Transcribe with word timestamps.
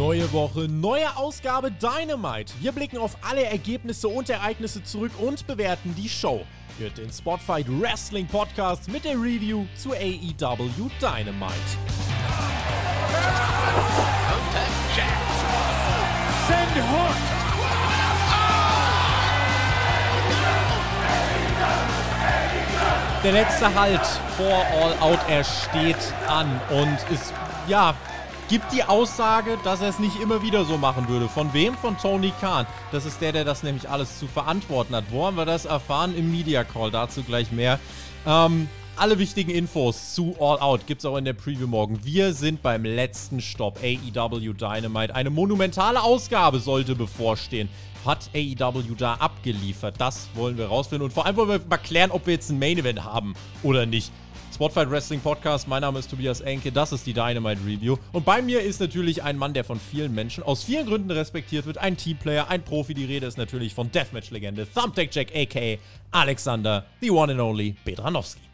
Neue 0.00 0.32
Woche, 0.32 0.60
neue 0.60 1.14
Ausgabe 1.14 1.70
Dynamite. 1.70 2.54
Wir 2.60 2.72
blicken 2.72 2.96
auf 2.96 3.18
alle 3.20 3.44
Ergebnisse 3.44 4.08
und 4.08 4.30
Ereignisse 4.30 4.82
zurück 4.82 5.12
und 5.18 5.46
bewerten 5.46 5.94
die 5.94 6.08
Show. 6.08 6.46
Hört 6.78 6.96
den 6.96 7.12
Spotfight 7.12 7.66
Wrestling 7.68 8.26
Podcast 8.26 8.90
mit 8.90 9.04
der 9.04 9.16
Review 9.16 9.66
zu 9.76 9.90
AEW 9.90 10.88
Dynamite. 11.02 11.52
Send 16.48 16.76
Hook! 16.76 17.16
Der 23.22 23.32
letzte 23.32 23.74
Halt 23.74 24.06
vor 24.38 24.64
All 24.80 24.98
Out, 25.00 25.18
er 25.28 25.44
steht 25.44 25.98
an 26.26 26.58
und 26.70 26.96
es, 27.12 27.34
ja, 27.68 27.94
gibt 28.50 28.72
die 28.72 28.82
Aussage, 28.82 29.58
dass 29.62 29.80
er 29.80 29.90
es 29.90 30.00
nicht 30.00 30.20
immer 30.20 30.42
wieder 30.42 30.64
so 30.64 30.76
machen 30.76 31.08
würde. 31.08 31.28
Von 31.28 31.54
wem? 31.54 31.74
Von 31.74 31.96
Tony 31.96 32.32
Khan. 32.40 32.66
Das 32.90 33.06
ist 33.06 33.20
der, 33.20 33.30
der 33.30 33.44
das 33.44 33.62
nämlich 33.62 33.88
alles 33.88 34.18
zu 34.18 34.26
verantworten 34.26 34.96
hat. 34.96 35.04
Wo 35.10 35.24
haben 35.24 35.36
wir 35.36 35.44
das 35.44 35.66
erfahren? 35.66 36.16
Im 36.16 36.32
Media 36.32 36.64
Call. 36.64 36.90
Dazu 36.90 37.22
gleich 37.22 37.52
mehr. 37.52 37.78
Ähm, 38.26 38.68
alle 38.96 39.20
wichtigen 39.20 39.52
Infos 39.52 40.14
zu 40.14 40.34
All 40.40 40.58
Out 40.58 40.88
gibt 40.88 41.00
es 41.00 41.06
auch 41.06 41.16
in 41.16 41.24
der 41.24 41.32
Preview 41.32 41.68
morgen. 41.68 42.00
Wir 42.02 42.32
sind 42.32 42.60
beim 42.60 42.84
letzten 42.84 43.40
Stopp 43.40 43.78
AEW 43.84 44.52
Dynamite. 44.52 45.14
Eine 45.14 45.30
monumentale 45.30 46.02
Ausgabe 46.02 46.58
sollte 46.58 46.96
bevorstehen 46.96 47.68
hat 48.04 48.30
AEW 48.34 48.94
da 48.96 49.14
abgeliefert? 49.14 49.96
Das 49.98 50.28
wollen 50.34 50.56
wir 50.56 50.66
rausfinden. 50.66 51.04
Und 51.04 51.12
vor 51.12 51.26
allem 51.26 51.36
wollen 51.36 51.48
wir 51.48 51.60
mal 51.68 51.76
klären, 51.76 52.10
ob 52.10 52.26
wir 52.26 52.34
jetzt 52.34 52.50
ein 52.50 52.58
Main 52.58 52.78
Event 52.78 53.04
haben 53.04 53.34
oder 53.62 53.86
nicht. 53.86 54.10
Spotfight 54.52 54.90
Wrestling 54.90 55.20
Podcast, 55.20 55.68
mein 55.68 55.80
Name 55.80 55.98
ist 55.98 56.10
Tobias 56.10 56.40
Enke, 56.40 56.72
das 56.72 56.92
ist 56.92 57.06
die 57.06 57.12
Dynamite 57.12 57.60
Review. 57.64 57.96
Und 58.12 58.24
bei 58.24 58.42
mir 58.42 58.60
ist 58.60 58.80
natürlich 58.80 59.22
ein 59.22 59.38
Mann, 59.38 59.54
der 59.54 59.64
von 59.64 59.78
vielen 59.80 60.14
Menschen 60.14 60.42
aus 60.42 60.64
vielen 60.64 60.86
Gründen 60.86 61.10
respektiert 61.10 61.66
wird. 61.66 61.78
Ein 61.78 61.96
Teamplayer, 61.96 62.48
ein 62.48 62.62
Profi. 62.62 62.92
Die 62.92 63.04
Rede 63.04 63.26
ist 63.26 63.38
natürlich 63.38 63.74
von 63.74 63.90
Deathmatch-Legende 63.90 64.66
Thumbtack 64.72 65.14
Jack, 65.14 65.28
aka 65.34 65.78
Alexander, 66.10 66.84
the 67.00 67.10
one 67.10 67.32
and 67.32 67.40
only 67.40 67.76
Bedranowski. 67.84 68.49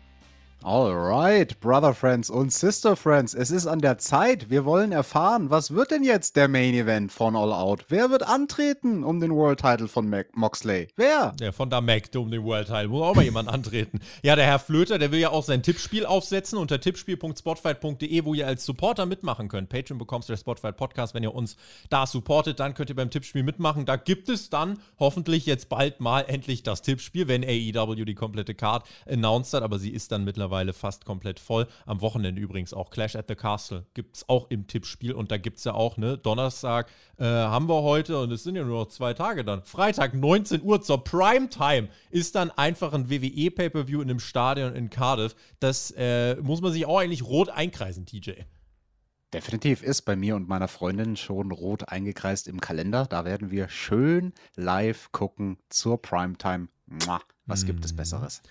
Alright, 0.67 1.61
Brother 1.61 1.95
Friends 1.95 2.29
und 2.29 2.53
Sister 2.53 2.97
Friends, 2.97 3.35
es 3.35 3.53
ist 3.53 3.69
an 3.69 3.79
der 3.79 3.99
Zeit. 3.99 4.51
Wir 4.51 4.65
wollen 4.65 4.91
erfahren, 4.91 5.49
was 5.49 5.71
wird 5.71 5.93
denn 5.93 6.03
jetzt 6.03 6.35
der 6.35 6.49
Main 6.49 6.75
Event 6.75 7.13
von 7.13 7.37
All 7.37 7.53
Out? 7.53 7.85
Wer 7.89 8.11
wird 8.11 8.27
antreten 8.27 9.05
um 9.05 9.21
den 9.21 9.31
World 9.31 9.61
Title 9.61 9.87
von 9.87 10.11
Mac 10.11 10.37
Moxley? 10.37 10.89
Wer? 10.97 11.37
Der 11.39 11.53
von 11.53 11.71
der 11.71 11.83
Mac 11.83 12.11
um 12.17 12.33
den 12.33 12.43
World 12.43 12.67
Title. 12.67 12.89
Muss 12.89 13.03
auch 13.03 13.15
mal 13.15 13.25
jemand 13.25 13.49
antreten. 13.49 14.01
Ja, 14.25 14.35
der 14.35 14.45
Herr 14.45 14.59
Flöter, 14.59 14.99
der 14.99 15.13
will 15.13 15.21
ja 15.21 15.31
auch 15.31 15.45
sein 15.45 15.63
Tippspiel 15.63 16.05
aufsetzen 16.05 16.59
unter 16.59 16.81
tippspiel.spotfight.de, 16.81 18.25
wo 18.25 18.35
ihr 18.35 18.49
als 18.49 18.65
Supporter 18.65 19.07
mitmachen 19.07 19.47
könnt. 19.47 19.69
Patreon 19.69 19.99
bekommst 19.99 20.29
du 20.29 20.33
der 20.33 20.39
Spotfight 20.39 20.77
Podcast. 20.77 21.15
Wenn 21.15 21.23
ihr 21.23 21.33
uns 21.33 21.57
da 21.91 22.09
supportet, 22.09 22.59
dann 22.59 22.75
könnt 22.75 22.91
ihr 22.91 22.97
beim 22.97 23.11
Tippspiel 23.11 23.45
mitmachen. 23.45 23.87
Da 23.87 23.95
gibt 23.95 24.29
es 24.29 24.51
dann 24.51 24.81
hoffentlich 24.99 25.47
jetzt 25.47 25.69
bald 25.69 26.01
mal 26.01 26.23
endlich 26.23 26.65
das 26.65 26.83
Tippspiel, 26.83 27.29
wenn 27.29 27.45
AEW 27.45 28.05
die 28.05 28.17
komplette 28.17 28.57
Card 28.57 28.85
announced 29.09 29.55
hat. 29.55 29.63
Aber 29.63 29.79
sie 29.79 29.91
ist 29.91 30.11
dann 30.11 30.25
mittlerweile 30.25 30.56
mittlerweile 30.57 30.73
fast 30.73 31.05
komplett 31.05 31.41
voll. 31.41 31.67
Am 31.85 32.01
Wochenende 32.01 32.41
übrigens 32.41 32.73
auch 32.73 32.91
Clash 32.91 33.17
at 33.17 33.27
the 33.29 33.35
Castle 33.35 33.87
gibt 33.95 34.17
es 34.17 34.29
auch 34.29 34.47
im 34.51 34.67
Tippspiel 34.67 35.13
und 35.13 35.31
da 35.31 35.37
gibt 35.37 35.59
es 35.59 35.65
ja 35.65 35.75
auch, 35.75 35.97
ne, 35.97 36.17
Donnerstag 36.17 36.89
äh, 37.19 37.25
haben 37.25 37.69
wir 37.69 37.83
heute 37.83 38.19
und 38.19 38.33
es 38.33 38.43
sind 38.43 38.57
ja 38.57 38.65
nur 38.65 38.81
noch 38.81 38.89
zwei 38.89 39.15
Tage 39.15 39.45
dann. 39.45 39.63
Freitag 39.65 40.15
19 40.15 40.63
Uhr 40.63 40.81
zur 40.81 41.05
Primetime 41.05 41.89
ist 42.11 42.35
dann 42.35 42.51
einfach 42.51 42.93
ein 42.93 43.11
WWE 43.11 43.51
Pay-Per-View 43.51 44.01
in 44.01 44.11
einem 44.11 44.21
Stadion 44.21 44.75
in 44.75 44.91
Cardiff. 44.91 45.35
Das 45.61 45.91
äh, 45.93 46.37
muss 46.37 46.61
man 46.61 46.73
sich 46.73 46.87
auch 46.87 46.99
eigentlich 46.99 47.25
rot 47.25 47.51
einkreisen, 47.51 48.07
TJ. 48.07 48.33
Definitiv 49.33 49.83
ist 49.83 50.03
bei 50.03 50.17
mir 50.17 50.37
und 50.37 50.49
meiner 50.49 50.69
Freundin 50.69 51.17
schon 51.17 51.51
rot 51.51 51.89
eingekreist 51.89 52.49
im 52.49 52.61
Kalender. 52.61 53.07
Da 53.07 53.25
werden 53.25 53.51
wir 53.51 53.69
schön 53.69 54.33
live 54.55 55.11
gucken 55.13 55.59
zur 55.69 56.01
Primetime. 56.01 56.69
Was 57.47 57.67
gibt 57.67 57.85
es 57.85 57.93
mm. 57.93 57.97
Besseres? 57.97 58.43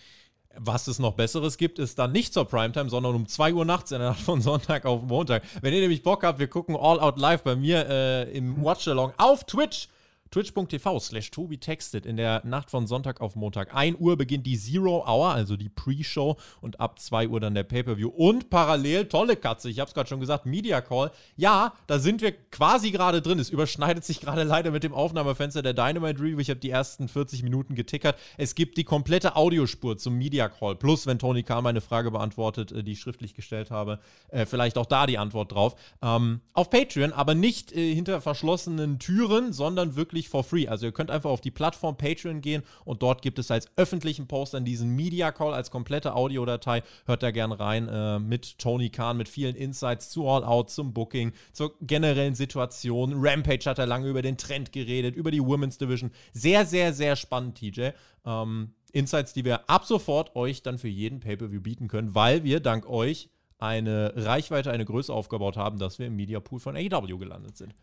Was 0.58 0.88
es 0.88 1.00
noch 1.00 1.14
Besseres 1.14 1.58
gibt, 1.58 1.80
ist 1.80 2.00
dann 2.00 2.12
nicht 2.12 2.34
zur 2.34 2.46
Primetime, 2.46 2.90
sondern 2.90 3.16
um 3.16 3.28
2 3.28 3.54
Uhr 3.54 3.66
nachts 3.66 3.92
in 3.92 4.00
der 4.00 4.10
Nacht 4.10 4.22
von 4.22 4.42
Sonntag 4.42 4.86
auf 4.86 5.04
Montag. 5.04 5.44
Wenn 5.62 5.74
ihr 5.74 5.82
nämlich 5.82 6.04
Bock 6.04 6.24
habt, 6.24 6.40
wir 6.40 6.48
gucken 6.48 6.76
All 6.76 7.00
Out 7.00 7.20
Live 7.20 7.44
bei 7.44 7.56
mir 7.56 7.88
äh, 7.90 8.38
im 8.38 8.64
Watch-Along 8.64 9.14
auf 9.18 9.44
Twitch 9.44 9.90
twitch.tv 10.36 11.00
slash 11.00 11.32
Tobi 11.32 11.58
textet 11.58 12.06
in 12.06 12.18
der 12.18 12.46
Nacht 12.46 12.70
von 12.70 12.88
Sonntag 12.88 13.22
auf 13.22 13.38
Montag. 13.38 13.74
1 13.74 13.98
Uhr 14.02 14.18
beginnt 14.18 14.46
die 14.46 14.60
Zero 14.60 15.06
Hour, 15.08 15.30
also 15.30 15.56
die 15.56 15.70
Pre-Show 15.70 16.36
und 16.60 16.82
ab 16.82 17.00
2 17.00 17.30
Uhr 17.30 17.40
dann 17.40 17.56
der 17.56 17.64
Pay-Per-View. 17.64 18.10
Und 18.10 18.50
parallel, 18.50 19.06
tolle 19.06 19.38
Katze, 19.38 19.70
ich 19.70 19.80
habe 19.80 19.88
es 19.88 19.94
gerade 19.94 20.10
schon 20.10 20.20
gesagt, 20.20 20.46
Media 20.46 20.82
Call. 20.82 21.12
Ja, 21.38 21.74
da 21.88 22.00
sind 22.00 22.22
wir 22.22 22.34
quasi 22.34 22.92
gerade 22.92 23.22
drin. 23.22 23.40
Es 23.40 23.50
überschneidet 23.50 24.04
sich 24.04 24.20
gerade 24.20 24.44
leider 24.44 24.72
mit 24.72 24.84
dem 24.84 24.94
Aufnahmefenster 24.94 25.62
der 25.62 25.74
Dynamite 25.74 26.20
Review. 26.20 26.40
Ich 26.40 26.50
habe 26.50 26.60
die 26.60 26.70
ersten 26.70 27.08
40 27.08 27.42
Minuten 27.42 27.74
getickert. 27.74 28.20
Es 28.38 28.56
gibt 28.56 28.76
die 28.76 28.84
komplette 28.84 29.38
Audiospur 29.38 29.98
zum 29.98 30.18
Media 30.18 30.50
Call. 30.50 30.76
Plus, 30.76 31.08
wenn 31.08 31.18
Tony 31.18 31.44
Kahn 31.44 31.64
meine 31.64 31.80
Frage 31.80 32.12
beantwortet, 32.12 32.74
äh, 32.74 32.84
die 32.84 32.92
ich 32.92 33.00
schriftlich 33.00 33.36
gestellt 33.36 33.72
habe, 33.72 34.00
äh, 34.32 34.46
vielleicht 34.46 34.78
auch 34.78 34.86
da 34.86 35.08
die 35.08 35.18
Antwort 35.18 35.54
drauf. 35.54 35.76
Ähm, 36.02 36.42
auf 36.52 36.70
Patreon, 36.70 37.14
aber 37.14 37.36
nicht 37.36 37.72
äh, 37.72 37.96
hinter 37.96 38.20
verschlossenen 38.20 39.00
Türen, 39.00 39.54
sondern 39.54 39.96
wirklich 39.96 40.25
wirklich 40.26 40.30
for 40.30 40.44
free. 40.44 40.68
Also 40.68 40.86
ihr 40.86 40.92
könnt 40.92 41.12
einfach 41.12 41.30
auf 41.30 41.42
die 41.42 41.52
Plattform 41.52 41.98
Patreon 41.98 42.42
gehen 42.42 42.64
und 42.84 43.02
dort 43.02 43.22
gibt 43.22 43.40
es 43.40 43.52
als 43.52 43.70
öffentlichen 43.78 44.28
Post 44.28 44.54
dann 44.54 44.66
diesen 44.66 44.96
Media 44.96 45.32
Call 45.32 45.54
als 45.54 45.72
komplette 45.72 46.16
Audiodatei. 46.16 46.84
Hört 47.06 47.24
da 47.24 47.32
gern 47.32 47.52
rein 47.52 47.88
äh, 47.88 48.20
mit 48.20 48.58
Tony 48.60 48.90
Khan, 48.90 49.18
mit 49.18 49.30
vielen 49.30 49.56
Insights 49.56 50.10
zu 50.10 50.28
All 50.28 50.44
Out, 50.44 50.70
zum 50.70 50.94
Booking, 50.94 51.34
zur 51.54 51.74
generellen 51.82 52.36
Situation. 52.36 53.14
Rampage 53.16 53.70
hat 53.70 53.80
er 53.80 53.86
lange 53.86 54.08
über 54.10 54.22
den 54.22 54.38
Trend 54.38 54.72
geredet, 54.72 55.16
über 55.16 55.32
die 55.32 55.42
Women's 55.42 55.78
Division. 55.78 56.12
Sehr, 56.34 56.66
sehr, 56.66 56.94
sehr 56.94 57.16
spannend, 57.16 57.58
TJ. 57.58 57.90
Ähm, 58.26 58.74
Insights, 58.94 59.34
die 59.34 59.44
wir 59.44 59.70
ab 59.70 59.86
sofort 59.86 60.36
euch 60.36 60.62
dann 60.62 60.78
für 60.78 60.88
jeden 60.88 61.20
Pay-Per-View 61.20 61.62
bieten 61.62 61.88
können, 61.88 62.16
weil 62.16 62.44
wir 62.44 62.62
dank 62.62 62.88
euch 62.88 63.30
eine 63.58 64.14
Reichweite, 64.16 64.72
eine 64.72 64.86
Größe 64.86 65.14
aufgebaut 65.14 65.58
haben, 65.58 65.80
dass 65.80 66.00
wir 66.00 66.08
im 66.08 66.16
Media 66.16 66.40
Pool 66.40 66.60
von 66.60 66.76
AEW 66.76 67.18
gelandet 67.18 67.58
sind. 67.58 67.74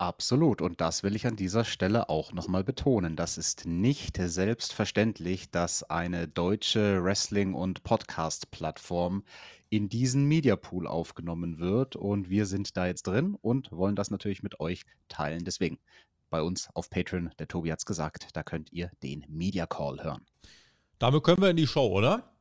Absolut. 0.00 0.62
Und 0.62 0.80
das 0.80 1.02
will 1.02 1.14
ich 1.14 1.26
an 1.26 1.36
dieser 1.36 1.66
Stelle 1.66 2.08
auch 2.08 2.32
nochmal 2.32 2.64
betonen. 2.64 3.16
Das 3.16 3.36
ist 3.36 3.66
nicht 3.66 4.16
selbstverständlich, 4.16 5.50
dass 5.50 5.82
eine 5.82 6.26
deutsche 6.26 7.04
Wrestling- 7.04 7.52
und 7.52 7.82
Podcast-Plattform 7.82 9.24
in 9.68 9.90
diesen 9.90 10.24
Media 10.24 10.56
Pool 10.56 10.86
aufgenommen 10.86 11.58
wird. 11.58 11.96
Und 11.96 12.30
wir 12.30 12.46
sind 12.46 12.78
da 12.78 12.86
jetzt 12.86 13.08
drin 13.08 13.36
und 13.42 13.72
wollen 13.72 13.94
das 13.94 14.10
natürlich 14.10 14.42
mit 14.42 14.58
euch 14.58 14.84
teilen. 15.10 15.44
Deswegen 15.44 15.78
bei 16.30 16.40
uns 16.40 16.70
auf 16.72 16.88
Patreon, 16.88 17.32
der 17.38 17.48
Tobi 17.48 17.70
hat 17.70 17.80
es 17.80 17.84
gesagt, 17.84 18.28
da 18.32 18.42
könnt 18.42 18.72
ihr 18.72 18.90
den 19.02 19.26
Media 19.28 19.66
Call 19.66 20.02
hören. 20.02 20.24
Damit 20.98 21.24
können 21.24 21.42
wir 21.42 21.50
in 21.50 21.58
die 21.58 21.66
Show, 21.66 21.88
oder? 21.88 22.32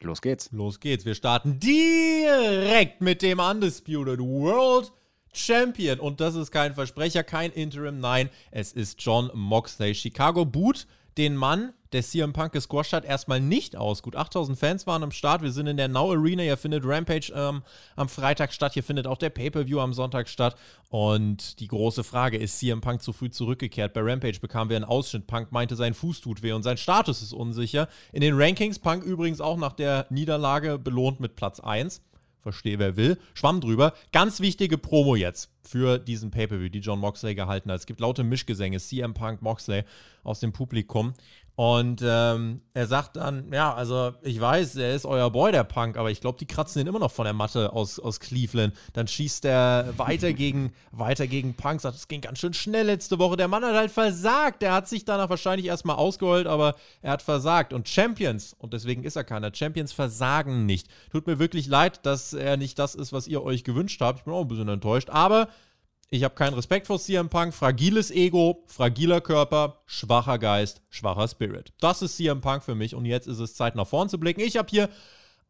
Los 0.00 0.20
geht's. 0.20 0.52
Los 0.52 0.78
geht's. 0.78 1.06
Wir 1.06 1.14
starten 1.14 1.58
direkt 1.58 3.00
mit 3.00 3.22
dem 3.22 3.38
Undisputed 3.38 4.20
World 4.20 4.92
Champion. 5.36 6.00
Und 6.00 6.20
das 6.20 6.34
ist 6.34 6.50
kein 6.50 6.74
Versprecher, 6.74 7.22
kein 7.22 7.52
Interim. 7.52 8.00
Nein, 8.00 8.30
es 8.50 8.72
ist 8.72 9.00
John 9.00 9.30
Moxley. 9.34 9.94
Chicago 9.94 10.44
boot 10.44 10.86
den 11.16 11.34
Mann, 11.34 11.72
der 11.92 12.02
CM 12.02 12.34
Punk 12.34 12.52
gesquasht 12.52 12.92
hat, 12.92 13.04
erstmal 13.04 13.40
nicht 13.40 13.74
aus. 13.74 14.02
Gut 14.02 14.16
8000 14.16 14.58
Fans 14.58 14.86
waren 14.86 15.02
am 15.02 15.12
Start. 15.12 15.40
Wir 15.40 15.50
sind 15.50 15.66
in 15.66 15.78
der 15.78 15.88
Now 15.88 16.12
Arena. 16.12 16.42
Hier 16.42 16.58
findet 16.58 16.84
Rampage 16.84 17.32
ähm, 17.34 17.62
am 17.94 18.08
Freitag 18.08 18.52
statt. 18.52 18.74
Hier 18.74 18.82
findet 18.82 19.06
auch 19.06 19.16
der 19.16 19.30
Pay-Per-View 19.30 19.80
am 19.80 19.94
Sonntag 19.94 20.28
statt. 20.28 20.56
Und 20.90 21.58
die 21.60 21.68
große 21.68 22.04
Frage 22.04 22.36
ist, 22.36 22.58
CM 22.58 22.82
Punk 22.82 23.00
zu 23.00 23.14
früh 23.14 23.30
zurückgekehrt? 23.30 23.94
Bei 23.94 24.02
Rampage 24.02 24.40
bekamen 24.40 24.68
wir 24.68 24.76
einen 24.76 24.84
Ausschnitt. 24.84 25.26
Punk 25.26 25.52
meinte, 25.52 25.74
sein 25.74 25.94
Fuß 25.94 26.20
tut 26.20 26.42
weh 26.42 26.52
und 26.52 26.62
sein 26.62 26.76
Status 26.76 27.22
ist 27.22 27.32
unsicher. 27.32 27.88
In 28.12 28.20
den 28.20 28.34
Rankings 28.36 28.78
Punk 28.78 29.02
übrigens 29.02 29.40
auch 29.40 29.56
nach 29.56 29.72
der 29.72 30.06
Niederlage 30.10 30.78
belohnt 30.78 31.20
mit 31.20 31.34
Platz 31.34 31.60
1 31.60 32.02
verstehe 32.46 32.78
wer 32.78 32.96
will. 32.96 33.18
Schwamm 33.34 33.60
drüber. 33.60 33.92
Ganz 34.12 34.38
wichtige 34.38 34.78
Promo 34.78 35.16
jetzt 35.16 35.50
für 35.64 35.98
diesen 35.98 36.30
Pay-Per-View, 36.30 36.68
die 36.68 36.78
John 36.78 37.00
Moxley 37.00 37.34
gehalten 37.34 37.72
hat. 37.72 37.80
Es 37.80 37.86
gibt 37.86 37.98
laute 37.98 38.22
Mischgesänge, 38.22 38.78
CM 38.78 39.14
Punk, 39.14 39.42
Moxley 39.42 39.82
aus 40.22 40.38
dem 40.38 40.52
Publikum. 40.52 41.14
Und 41.56 42.02
ähm, 42.04 42.60
er 42.74 42.86
sagt 42.86 43.16
dann, 43.16 43.50
ja, 43.50 43.72
also 43.72 44.12
ich 44.20 44.38
weiß, 44.38 44.76
er 44.76 44.94
ist 44.94 45.06
euer 45.06 45.30
Boy, 45.30 45.52
der 45.52 45.64
Punk, 45.64 45.96
aber 45.96 46.10
ich 46.10 46.20
glaube, 46.20 46.36
die 46.38 46.44
kratzen 46.44 46.82
ihn 46.82 46.86
immer 46.86 46.98
noch 46.98 47.10
von 47.10 47.24
der 47.24 47.32
Matte 47.32 47.72
aus, 47.72 47.98
aus 47.98 48.20
Cleveland. 48.20 48.74
Dann 48.92 49.08
schießt 49.08 49.46
er 49.46 49.94
weiter 49.96 50.32
gegen, 50.34 50.74
weiter 50.92 51.26
gegen 51.26 51.54
Punk, 51.54 51.80
sagt, 51.80 51.96
es 51.96 52.08
ging 52.08 52.20
ganz 52.20 52.40
schön 52.40 52.52
schnell 52.52 52.84
letzte 52.84 53.18
Woche. 53.18 53.38
Der 53.38 53.48
Mann 53.48 53.64
hat 53.64 53.74
halt 53.74 53.90
versagt. 53.90 54.60
Der 54.60 54.74
hat 54.74 54.86
sich 54.86 55.06
danach 55.06 55.30
wahrscheinlich 55.30 55.66
erstmal 55.66 55.96
ausgeholt, 55.96 56.46
aber 56.46 56.74
er 57.00 57.12
hat 57.12 57.22
versagt. 57.22 57.72
Und 57.72 57.88
Champions, 57.88 58.54
und 58.58 58.74
deswegen 58.74 59.02
ist 59.02 59.16
er 59.16 59.24
keiner, 59.24 59.50
Champions 59.54 59.92
versagen 59.92 60.66
nicht. 60.66 60.88
Tut 61.10 61.26
mir 61.26 61.38
wirklich 61.38 61.68
leid, 61.68 62.04
dass 62.04 62.34
er 62.34 62.58
nicht 62.58 62.78
das 62.78 62.94
ist, 62.94 63.14
was 63.14 63.26
ihr 63.28 63.42
euch 63.42 63.64
gewünscht 63.64 64.02
habt. 64.02 64.18
Ich 64.18 64.24
bin 64.26 64.34
auch 64.34 64.42
ein 64.42 64.48
bisschen 64.48 64.68
enttäuscht. 64.68 65.08
Aber 65.08 65.48
ich 66.08 66.22
habe 66.22 66.34
keinen 66.34 66.54
Respekt 66.54 66.86
vor 66.86 67.00
CM 67.00 67.28
Punk. 67.28 67.52
Fragiles 67.52 68.10
Ego, 68.10 68.62
fragiler 68.66 69.20
Körper, 69.20 69.82
schwacher 69.86 70.38
Geist, 70.38 70.80
schwacher 70.88 71.26
Spirit. 71.26 71.72
Das 71.80 72.00
ist 72.00 72.16
CM 72.16 72.40
Punk 72.40 72.62
für 72.62 72.76
mich 72.76 72.94
und 72.94 73.06
jetzt 73.06 73.26
ist 73.26 73.40
es 73.40 73.54
Zeit 73.54 73.74
nach 73.74 73.88
vorn 73.88 74.08
zu 74.08 74.18
blicken. 74.18 74.40
Ich 74.40 74.56
habe 74.56 74.68
hier 74.70 74.88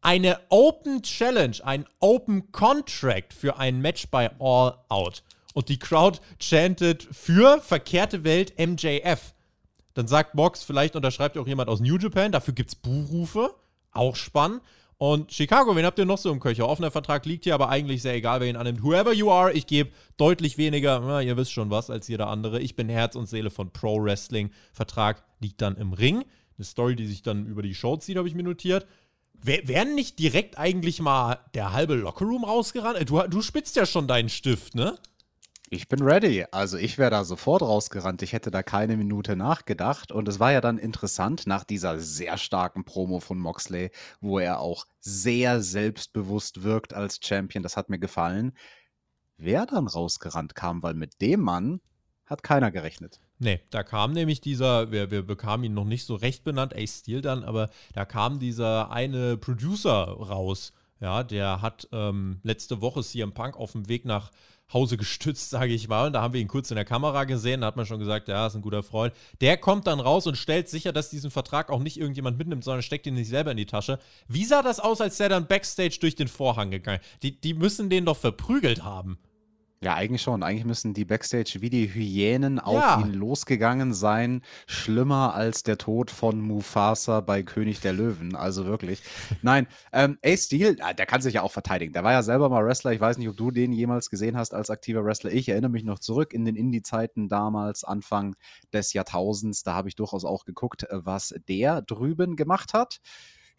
eine 0.01 0.39
Open 0.49 1.03
Challenge, 1.03 1.57
ein 1.63 1.85
Open 1.99 2.51
Contract 2.51 3.33
für 3.33 3.57
ein 3.57 3.81
Match 3.81 4.07
bei 4.09 4.31
All 4.39 4.77
Out. 4.89 5.23
und 5.53 5.69
die 5.69 5.79
Crowd 5.79 6.19
chantet 6.39 7.07
für 7.11 7.61
verkehrte 7.61 8.23
Welt 8.23 8.53
MJF. 8.59 9.33
Dann 9.93 10.07
sagt 10.07 10.35
Mox, 10.35 10.63
vielleicht 10.63 10.95
unterschreibt 10.95 11.37
auch 11.37 11.47
jemand 11.47 11.69
aus 11.69 11.79
New 11.79 11.97
Japan, 11.97 12.31
dafür 12.31 12.53
gibt 12.53 12.69
es 12.69 12.75
Buhrufe, 12.75 13.55
auch 13.91 14.15
spannend. 14.15 14.61
Und 14.99 15.31
Chicago, 15.31 15.75
wen 15.75 15.85
habt 15.85 15.99
ihr 15.99 16.05
noch 16.05 16.17
so 16.17 16.31
im 16.31 16.39
Köcher? 16.39 16.67
Offener 16.67 16.89
Vertrag 16.89 17.25
liegt 17.27 17.43
hier, 17.43 17.53
aber 17.53 17.69
eigentlich 17.69 18.01
sehr 18.01 18.15
egal, 18.15 18.39
wer 18.39 18.47
ihn 18.47 18.55
annimmt. 18.55 18.81
Whoever 18.81 19.13
you 19.13 19.29
are, 19.29 19.53
ich 19.53 19.67
gebe 19.67 19.91
deutlich 20.17 20.57
weniger, 20.57 20.99
na, 21.01 21.21
ihr 21.21 21.37
wisst 21.37 21.51
schon 21.51 21.69
was, 21.69 21.91
als 21.91 22.07
jeder 22.07 22.27
andere. 22.27 22.59
Ich 22.59 22.75
bin 22.75 22.89
Herz 22.89 23.15
und 23.15 23.27
Seele 23.27 23.51
von 23.51 23.71
Pro 23.71 24.01
Wrestling. 24.01 24.49
Vertrag 24.73 25.23
liegt 25.39 25.61
dann 25.61 25.75
im 25.75 25.93
Ring. 25.93 26.25
Eine 26.57 26.65
Story, 26.65 26.95
die 26.95 27.05
sich 27.05 27.21
dann 27.21 27.45
über 27.45 27.61
die 27.61 27.75
Show 27.75 27.97
zieht, 27.97 28.17
habe 28.17 28.27
ich 28.27 28.33
mir 28.33 28.41
notiert. 28.41 28.87
Werden 29.33 29.93
nicht 29.93 30.17
direkt 30.17 30.57
eigentlich 30.57 30.99
mal 30.99 31.41
der 31.53 31.73
halbe 31.73 31.93
Lockerroom 31.93 32.43
rausgerannt? 32.43 33.07
Du, 33.07 33.21
du 33.21 33.43
spitzt 33.43 33.75
ja 33.75 33.85
schon 33.85 34.07
deinen 34.07 34.29
Stift, 34.29 34.73
ne? 34.73 34.97
Ich 35.69 35.89
bin 35.89 36.01
ready. 36.01 36.45
Also 36.51 36.77
ich 36.77 36.97
wäre 36.97 37.11
da 37.11 37.25
sofort 37.25 37.61
rausgerannt. 37.61 38.21
Ich 38.21 38.31
hätte 38.31 38.51
da 38.51 38.63
keine 38.63 38.95
Minute 38.95 39.35
nachgedacht. 39.35 40.13
Und 40.13 40.29
es 40.29 40.39
war 40.39 40.53
ja 40.53 40.61
dann 40.61 40.77
interessant 40.77 41.45
nach 41.45 41.65
dieser 41.65 41.99
sehr 41.99 42.37
starken 42.37 42.85
Promo 42.85 43.19
von 43.19 43.37
Moxley, 43.37 43.91
wo 44.21 44.39
er 44.39 44.61
auch 44.61 44.85
sehr 45.01 45.61
selbstbewusst 45.61 46.63
wirkt 46.63 46.93
als 46.93 47.19
Champion. 47.21 47.63
Das 47.63 47.75
hat 47.75 47.89
mir 47.89 47.99
gefallen. 47.99 48.53
Wer 49.35 49.65
dann 49.65 49.87
rausgerannt 49.87 50.55
kam, 50.55 50.83
weil 50.83 50.93
mit 50.93 51.21
dem 51.21 51.41
Mann 51.41 51.81
hat 52.25 52.43
keiner 52.43 52.71
gerechnet. 52.71 53.19
Nee, 53.37 53.61
da 53.69 53.83
kam 53.83 54.13
nämlich 54.13 54.39
dieser, 54.39 54.91
wir, 54.91 55.11
wir 55.11 55.21
bekamen 55.21 55.65
ihn 55.65 55.73
noch 55.73 55.85
nicht 55.85 56.05
so 56.05 56.15
recht 56.15 56.43
benannt, 56.43 56.75
Ace 56.75 56.99
Steel 56.99 57.21
dann, 57.21 57.43
aber 57.43 57.69
da 57.93 58.05
kam 58.05 58.39
dieser 58.39 58.89
eine 58.91 59.37
Producer 59.37 60.05
raus. 60.05 60.73
Ja, 60.99 61.23
der 61.23 61.61
hat 61.61 61.87
ähm, 61.91 62.39
letzte 62.41 62.81
Woche 62.81 63.03
CM 63.03 63.33
Punk 63.33 63.55
auf 63.55 63.73
dem 63.73 63.87
Weg 63.87 64.05
nach 64.05 64.31
Hause 64.73 64.97
gestützt, 64.97 65.49
sage 65.49 65.73
ich 65.73 65.87
mal. 65.87 66.07
Und 66.07 66.13
da 66.13 66.21
haben 66.21 66.33
wir 66.33 66.41
ihn 66.41 66.47
kurz 66.47 66.71
in 66.71 66.75
der 66.75 66.85
Kamera 66.85 67.23
gesehen. 67.23 67.61
Da 67.61 67.67
hat 67.67 67.77
man 67.77 67.85
schon 67.85 67.99
gesagt, 67.99 68.27
ja, 68.27 68.47
ist 68.47 68.55
ein 68.55 68.61
guter 68.61 68.83
Freund. 68.83 69.13
Der 69.39 69.57
kommt 69.57 69.87
dann 69.87 69.99
raus 69.99 70.27
und 70.27 70.37
stellt 70.37 70.67
sicher, 70.67 70.91
dass 70.91 71.09
diesen 71.09 71.31
Vertrag 71.31 71.69
auch 71.69 71.79
nicht 71.79 71.97
irgendjemand 71.97 72.37
mitnimmt, 72.37 72.63
sondern 72.63 72.81
steckt 72.81 73.07
ihn 73.07 73.13
nicht 73.13 73.29
selber 73.29 73.51
in 73.51 73.57
die 73.57 73.65
Tasche. 73.65 73.99
Wie 74.27 74.45
sah 74.45 74.61
das 74.61 74.79
aus, 74.79 74.99
als 74.99 75.17
der 75.17 75.29
dann 75.29 75.47
backstage 75.47 75.97
durch 76.01 76.15
den 76.15 76.27
Vorhang 76.27 76.71
gegangen? 76.71 76.99
Die, 77.23 77.39
die 77.39 77.53
müssen 77.53 77.89
den 77.89 78.05
doch 78.05 78.17
verprügelt 78.17 78.83
haben. 78.83 79.17
Ja, 79.79 79.93
eigentlich 79.93 80.23
schon. 80.23 80.41
Eigentlich 80.41 80.65
müssen 80.65 80.95
die 80.95 81.05
Backstage 81.05 81.57
wie 81.59 81.69
die 81.69 81.93
Hyänen 81.93 82.59
auf 82.59 82.73
Ja. 82.81 82.99
ihn 82.99 83.13
losgegangen 83.13 83.93
sein. 83.93 84.41
Schlimmer 84.65 85.35
als 85.35 85.61
der 85.61 85.77
Tod 85.77 86.09
von 86.09 86.41
Mufasa 86.41 87.21
bei 87.21 87.43
König 87.43 87.79
der 87.81 87.93
Löwen. 87.93 88.35
Also 88.35 88.65
wirklich. 88.65 89.03
Nein, 89.43 89.67
ähm, 89.93 90.17
Ace 90.25 90.45
Steel, 90.45 90.75
der 90.77 91.05
kann 91.05 91.21
sich 91.21 91.35
ja 91.35 91.43
auch 91.43 91.51
verteidigen. 91.51 91.93
Der 91.93 92.03
war 92.03 92.11
ja 92.11 92.23
selber 92.23 92.49
mal 92.49 92.65
Wrestler. 92.65 92.91
Ich 92.91 92.99
weiß 92.99 93.19
nicht, 93.19 93.29
ob 93.29 93.37
du 93.37 93.51
den 93.51 93.71
jemals 93.71 94.09
gesehen 94.09 94.35
hast 94.35 94.55
als 94.55 94.71
aktiver 94.71 95.05
Wrestler. 95.05 95.31
Ich 95.31 95.47
erinnere 95.47 95.69
mich 95.71 95.83
noch 95.83 95.99
zurück 95.99 96.33
in 96.33 96.43
den 96.43 96.55
Indie-Zeiten 96.55 97.29
damals, 97.29 97.83
Anfang 97.83 98.35
des 98.73 98.93
Jahrtausends. 98.93 99.61
Da 99.61 99.75
habe 99.75 99.89
ich 99.89 99.95
durchaus 99.95 100.25
auch 100.25 100.43
geguckt, 100.43 100.83
äh, 100.89 101.05
was 101.05 101.35
der 101.47 101.83
drüben 101.83 102.35
gemacht 102.35 102.73
hat. 102.73 102.97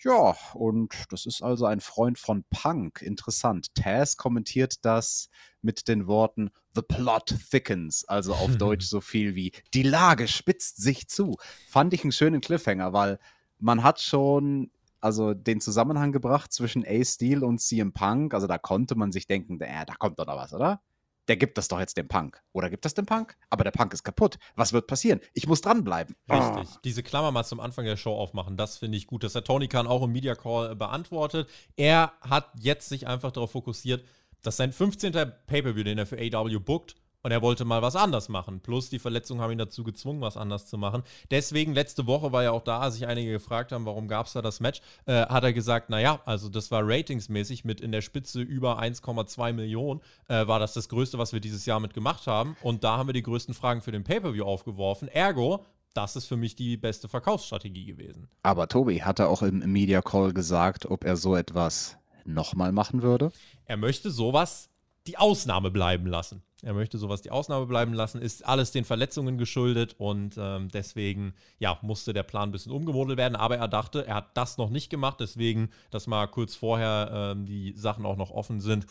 Ja, 0.00 0.36
und 0.54 0.94
das 1.10 1.26
ist 1.26 1.42
also 1.42 1.64
ein 1.66 1.80
Freund 1.80 2.20
von 2.20 2.44
Punk. 2.50 3.02
Interessant. 3.02 3.74
Taz 3.74 4.16
kommentiert 4.16 4.84
das 4.84 5.28
mit 5.62 5.88
den 5.88 6.06
Worten 6.06 6.50
The 6.74 6.82
plot 6.82 7.34
thickens, 7.50 8.04
also 8.04 8.34
auf 8.34 8.56
Deutsch 8.58 8.86
so 8.86 9.00
viel 9.00 9.34
wie 9.34 9.52
die 9.74 9.82
Lage 9.82 10.28
spitzt 10.28 10.82
sich 10.82 11.08
zu. 11.08 11.36
Fand 11.68 11.94
ich 11.94 12.02
einen 12.02 12.12
schönen 12.12 12.40
Cliffhanger, 12.40 12.92
weil 12.92 13.18
man 13.58 13.82
hat 13.82 14.00
schon 14.00 14.70
also 15.00 15.32
den 15.34 15.60
Zusammenhang 15.60 16.12
gebracht 16.12 16.52
zwischen 16.52 16.84
Ace 16.86 17.14
Steel 17.14 17.44
und 17.44 17.60
CM 17.60 17.92
Punk. 17.92 18.34
Also 18.34 18.46
da 18.46 18.58
konnte 18.58 18.96
man 18.96 19.12
sich 19.12 19.26
denken, 19.26 19.60
äh, 19.60 19.86
da 19.86 19.94
kommt 19.94 20.18
doch 20.18 20.26
noch 20.26 20.36
was, 20.36 20.52
oder? 20.52 20.80
der 21.28 21.36
gibt 21.36 21.58
das 21.58 21.68
doch 21.68 21.78
jetzt 21.78 21.96
dem 21.96 22.08
Punk. 22.08 22.42
Oder 22.52 22.70
gibt 22.70 22.84
das 22.84 22.94
dem 22.94 23.06
Punk? 23.06 23.36
Aber 23.50 23.62
der 23.62 23.70
Punk 23.70 23.92
ist 23.92 24.02
kaputt. 24.02 24.38
Was 24.56 24.72
wird 24.72 24.86
passieren? 24.86 25.20
Ich 25.34 25.46
muss 25.46 25.60
dranbleiben. 25.60 26.16
Richtig. 26.28 26.74
Oh. 26.74 26.78
Diese 26.84 27.02
Klammer 27.02 27.30
mal 27.30 27.44
zum 27.44 27.60
Anfang 27.60 27.84
der 27.84 27.96
Show 27.96 28.14
aufmachen, 28.14 28.56
das 28.56 28.78
finde 28.78 28.96
ich 28.96 29.06
gut. 29.06 29.22
Das 29.22 29.34
hat 29.34 29.44
Tony 29.44 29.68
Khan 29.68 29.86
auch 29.86 30.02
im 30.02 30.12
Media 30.12 30.34
Call 30.34 30.74
beantwortet. 30.74 31.48
Er 31.76 32.12
hat 32.22 32.50
jetzt 32.58 32.88
sich 32.88 33.06
einfach 33.06 33.30
darauf 33.30 33.52
fokussiert, 33.52 34.04
dass 34.42 34.56
sein 34.56 34.72
15. 34.72 35.12
Pay-Per-View, 35.46 35.84
den 35.84 35.98
er 35.98 36.06
für 36.06 36.18
AW 36.18 36.58
bookt, 36.58 36.96
und 37.22 37.32
er 37.32 37.42
wollte 37.42 37.64
mal 37.64 37.82
was 37.82 37.96
anders 37.96 38.28
machen. 38.28 38.60
Plus 38.60 38.90
die 38.90 38.98
Verletzungen 38.98 39.40
haben 39.40 39.50
ihn 39.50 39.58
dazu 39.58 39.82
gezwungen, 39.84 40.20
was 40.20 40.36
anders 40.36 40.66
zu 40.66 40.78
machen. 40.78 41.02
Deswegen, 41.30 41.74
letzte 41.74 42.06
Woche 42.06 42.32
war 42.32 42.42
ja 42.42 42.52
auch 42.52 42.62
da, 42.62 42.80
als 42.80 42.94
sich 42.94 43.06
einige 43.06 43.32
gefragt 43.32 43.72
haben, 43.72 43.86
warum 43.86 44.08
gab 44.08 44.26
es 44.26 44.32
da 44.34 44.42
das 44.42 44.60
Match, 44.60 44.80
äh, 45.06 45.26
hat 45.26 45.44
er 45.44 45.52
gesagt, 45.52 45.90
naja, 45.90 46.20
also 46.24 46.48
das 46.48 46.70
war 46.70 46.82
ratingsmäßig 46.84 47.64
mit 47.64 47.80
in 47.80 47.92
der 47.92 48.02
Spitze 48.02 48.40
über 48.40 48.80
1,2 48.80 49.52
Millionen, 49.52 50.00
äh, 50.28 50.46
war 50.46 50.58
das 50.58 50.74
das 50.74 50.88
Größte, 50.88 51.18
was 51.18 51.32
wir 51.32 51.40
dieses 51.40 51.66
Jahr 51.66 51.80
mit 51.80 51.92
gemacht 51.92 52.26
haben. 52.26 52.56
Und 52.62 52.84
da 52.84 52.96
haben 52.96 53.08
wir 53.08 53.14
die 53.14 53.22
größten 53.22 53.54
Fragen 53.54 53.82
für 53.82 53.92
den 53.92 54.04
Pay-Per-View 54.04 54.44
aufgeworfen. 54.44 55.08
Ergo, 55.08 55.66
das 55.94 56.14
ist 56.16 56.26
für 56.26 56.36
mich 56.36 56.54
die 56.54 56.76
beste 56.76 57.08
Verkaufsstrategie 57.08 57.86
gewesen. 57.86 58.28
Aber 58.42 58.68
Tobi 58.68 59.02
hat 59.02 59.18
er 59.18 59.28
auch 59.28 59.42
im 59.42 59.58
Media 59.72 60.00
Call 60.02 60.32
gesagt, 60.32 60.86
ob 60.86 61.04
er 61.04 61.16
so 61.16 61.34
etwas 61.34 61.98
nochmal 62.32 62.72
machen 62.72 63.02
würde? 63.02 63.32
Er 63.64 63.76
möchte 63.76 64.10
sowas 64.10 64.70
die 65.06 65.18
Ausnahme 65.18 65.70
bleiben 65.70 66.06
lassen. 66.06 66.42
Er 66.62 66.74
möchte 66.74 66.98
sowas 66.98 67.22
die 67.22 67.30
Ausnahme 67.30 67.66
bleiben 67.66 67.92
lassen, 67.92 68.20
ist 68.20 68.44
alles 68.44 68.72
den 68.72 68.84
Verletzungen 68.84 69.38
geschuldet 69.38 69.94
und 69.98 70.34
ähm, 70.38 70.68
deswegen 70.68 71.34
ja, 71.60 71.78
musste 71.82 72.12
der 72.12 72.24
Plan 72.24 72.48
ein 72.48 72.52
bisschen 72.52 72.72
umgemodelt 72.72 73.16
werden. 73.16 73.36
Aber 73.36 73.56
er 73.56 73.68
dachte, 73.68 74.06
er 74.06 74.16
hat 74.16 74.36
das 74.36 74.58
noch 74.58 74.68
nicht 74.68 74.90
gemacht, 74.90 75.18
deswegen, 75.20 75.70
dass 75.90 76.08
mal 76.08 76.26
kurz 76.26 76.56
vorher 76.56 77.10
ähm, 77.12 77.46
die 77.46 77.74
Sachen 77.76 78.04
auch 78.04 78.16
noch 78.16 78.32
offen 78.32 78.60
sind, 78.60 78.86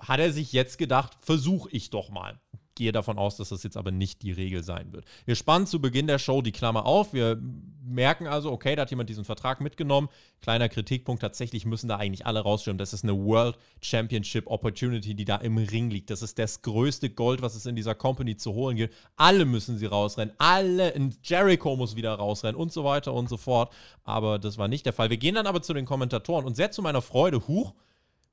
hat 0.00 0.18
er 0.18 0.32
sich 0.32 0.52
jetzt 0.52 0.78
gedacht, 0.78 1.16
versuche 1.20 1.70
ich 1.70 1.90
doch 1.90 2.10
mal 2.10 2.40
gehe 2.76 2.92
davon 2.92 3.18
aus, 3.18 3.36
dass 3.36 3.48
das 3.48 3.62
jetzt 3.64 3.76
aber 3.76 3.90
nicht 3.90 4.22
die 4.22 4.30
Regel 4.30 4.62
sein 4.62 4.92
wird. 4.92 5.04
Wir 5.24 5.34
spannen 5.34 5.66
zu 5.66 5.80
Beginn 5.80 6.06
der 6.06 6.18
Show 6.18 6.42
die 6.42 6.52
Klammer 6.52 6.86
auf. 6.86 7.12
Wir 7.12 7.40
merken 7.84 8.26
also, 8.26 8.52
okay, 8.52 8.76
da 8.76 8.82
hat 8.82 8.90
jemand 8.90 9.08
diesen 9.08 9.24
Vertrag 9.24 9.60
mitgenommen. 9.60 10.08
Kleiner 10.40 10.68
Kritikpunkt, 10.68 11.22
tatsächlich 11.22 11.66
müssen 11.66 11.88
da 11.88 11.96
eigentlich 11.96 12.26
alle 12.26 12.40
rausstürmen. 12.40 12.78
Das 12.78 12.92
ist 12.92 13.02
eine 13.02 13.16
World 13.16 13.56
Championship 13.80 14.46
Opportunity, 14.46 15.14
die 15.14 15.24
da 15.24 15.36
im 15.36 15.56
Ring 15.56 15.90
liegt. 15.90 16.10
Das 16.10 16.22
ist 16.22 16.38
das 16.38 16.62
größte 16.62 17.10
Gold, 17.10 17.42
was 17.42 17.54
es 17.54 17.66
in 17.66 17.74
dieser 17.74 17.94
Company 17.94 18.36
zu 18.36 18.54
holen 18.54 18.76
gibt. 18.76 18.94
Alle 19.16 19.44
müssen 19.44 19.78
sie 19.78 19.86
rausrennen. 19.86 20.34
Alle, 20.38 20.94
Jericho 21.22 21.76
muss 21.76 21.96
wieder 21.96 22.14
rausrennen 22.14 22.56
und 22.56 22.72
so 22.72 22.84
weiter 22.84 23.12
und 23.12 23.28
so 23.28 23.36
fort. 23.36 23.72
Aber 24.04 24.38
das 24.38 24.58
war 24.58 24.68
nicht 24.68 24.86
der 24.86 24.92
Fall. 24.92 25.10
Wir 25.10 25.16
gehen 25.16 25.34
dann 25.34 25.46
aber 25.46 25.62
zu 25.62 25.74
den 25.74 25.86
Kommentatoren 25.86 26.44
und 26.44 26.56
sehr 26.56 26.70
zu 26.70 26.82
meiner 26.82 27.02
Freude, 27.02 27.48
huch, 27.48 27.74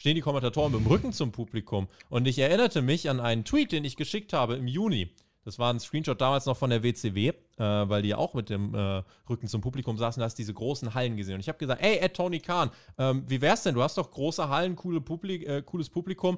stehen 0.04 0.16
die 0.16 0.22
Kommentatoren 0.22 0.74
mit 0.74 0.82
dem 0.82 0.88
Rücken 0.88 1.14
zum 1.14 1.32
Publikum. 1.32 1.88
Und 2.10 2.28
ich 2.28 2.38
erinnerte 2.38 2.82
mich 2.82 3.10
an 3.10 3.22
einen 3.22 3.46
Tweet, 3.46 3.72
den 3.72 3.86
ich 3.86 3.96
geschickt 3.96 4.34
habe 4.34 4.56
im 4.56 4.68
Juni. 4.68 5.10
Das 5.46 5.60
war 5.60 5.74
ein 5.74 5.80
Screenshot 5.80 6.20
damals 6.20 6.46
noch 6.46 6.58
von 6.58 6.72
der 6.72 6.84
WCW, 6.84 7.30
äh, 7.30 7.34
weil 7.58 8.02
die 8.02 8.10
ja 8.10 8.18
auch 8.18 8.34
mit 8.34 8.50
dem 8.50 8.76
äh, 8.76 9.02
Rücken 9.30 9.48
zum 9.48 9.62
Publikum 9.62 9.98
saßen. 9.98 10.20
Da 10.20 10.26
hast 10.26 10.36
diese 10.36 10.54
großen 10.54 10.94
Hallen 10.94 11.16
gesehen. 11.16 11.36
Und 11.36 11.40
ich 11.40 11.48
habe 11.48 11.58
gesagt, 11.58 11.82
ey, 11.82 12.00
Ed 12.00 12.16
Tony 12.16 12.42
Khan, 12.42 12.70
ähm, 12.98 13.24
wie 13.28 13.40
wär's 13.40 13.64
denn? 13.64 13.76
Du 13.76 13.82
hast 13.82 13.98
doch 13.98 14.12
große 14.12 14.50
Hallen, 14.50 14.76
coole 14.76 15.00
Publik 15.00 15.48
äh, 15.48 15.62
cooles 15.62 15.90
Publikum. 15.90 16.38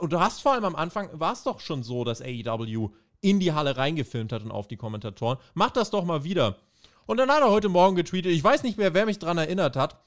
Und 0.00 0.10
du 0.10 0.18
hast 0.18 0.40
vor 0.40 0.54
allem 0.54 0.64
am 0.64 0.74
Anfang, 0.74 1.10
war 1.12 1.34
es 1.34 1.42
doch 1.42 1.60
schon 1.60 1.82
so, 1.82 2.04
dass 2.04 2.22
AEW 2.22 2.92
in 3.20 3.40
die 3.40 3.52
Halle 3.52 3.76
reingefilmt 3.76 4.32
hat 4.32 4.42
und 4.42 4.52
auf 4.52 4.68
die 4.68 4.78
Kommentatoren. 4.78 5.36
Mach 5.52 5.70
das 5.70 5.90
doch 5.90 6.06
mal 6.06 6.24
wieder. 6.24 6.56
Und 7.04 7.18
dann 7.18 7.30
hat 7.30 7.42
er 7.42 7.50
heute 7.50 7.68
Morgen 7.68 7.94
getweetet, 7.94 8.32
ich 8.32 8.42
weiß 8.42 8.62
nicht 8.62 8.78
mehr, 8.78 8.94
wer 8.94 9.04
mich 9.04 9.18
daran 9.18 9.36
erinnert 9.36 9.76
hat, 9.76 9.98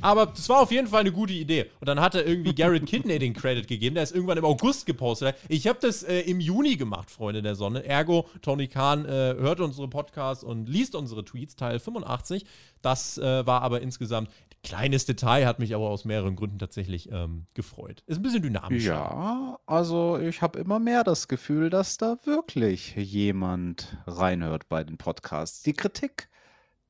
aber 0.00 0.26
das 0.26 0.48
war 0.48 0.60
auf 0.60 0.70
jeden 0.70 0.86
Fall 0.86 1.00
eine 1.00 1.12
gute 1.12 1.32
Idee. 1.32 1.70
Und 1.80 1.88
dann 1.88 2.00
hat 2.00 2.14
er 2.14 2.26
irgendwie 2.26 2.54
Garrett 2.54 2.86
Kidney 2.86 3.18
den 3.18 3.34
Credit 3.34 3.66
gegeben. 3.66 3.94
Der 3.94 4.04
ist 4.04 4.14
irgendwann 4.14 4.38
im 4.38 4.44
August 4.44 4.86
gepostet. 4.86 5.36
Ich 5.48 5.66
habe 5.66 5.78
das 5.80 6.02
äh, 6.02 6.20
im 6.20 6.40
Juni 6.40 6.76
gemacht, 6.76 7.10
Freunde 7.10 7.42
der 7.42 7.54
Sonne. 7.54 7.84
Ergo, 7.84 8.28
Tony 8.42 8.68
Khan 8.68 9.04
äh, 9.04 9.34
hört 9.38 9.60
unsere 9.60 9.88
Podcasts 9.88 10.44
und 10.44 10.68
liest 10.68 10.94
unsere 10.94 11.24
Tweets, 11.24 11.56
Teil 11.56 11.78
85. 11.78 12.44
Das 12.82 13.18
äh, 13.18 13.46
war 13.46 13.62
aber 13.62 13.80
insgesamt 13.80 14.28
ein 14.28 14.62
kleines 14.62 15.06
Detail, 15.06 15.46
hat 15.46 15.58
mich 15.58 15.74
aber 15.74 15.88
aus 15.88 16.04
mehreren 16.04 16.36
Gründen 16.36 16.58
tatsächlich 16.58 17.10
ähm, 17.10 17.46
gefreut. 17.54 18.02
Ist 18.06 18.18
ein 18.18 18.22
bisschen 18.22 18.42
dynamisch. 18.42 18.84
Ja, 18.84 19.58
also 19.66 20.18
ich 20.18 20.42
habe 20.42 20.58
immer 20.58 20.78
mehr 20.78 21.04
das 21.04 21.28
Gefühl, 21.28 21.70
dass 21.70 21.96
da 21.96 22.16
wirklich 22.24 22.94
jemand 22.96 23.96
reinhört 24.06 24.68
bei 24.68 24.84
den 24.84 24.98
Podcasts. 24.98 25.62
Die 25.62 25.72
Kritik 25.72 26.28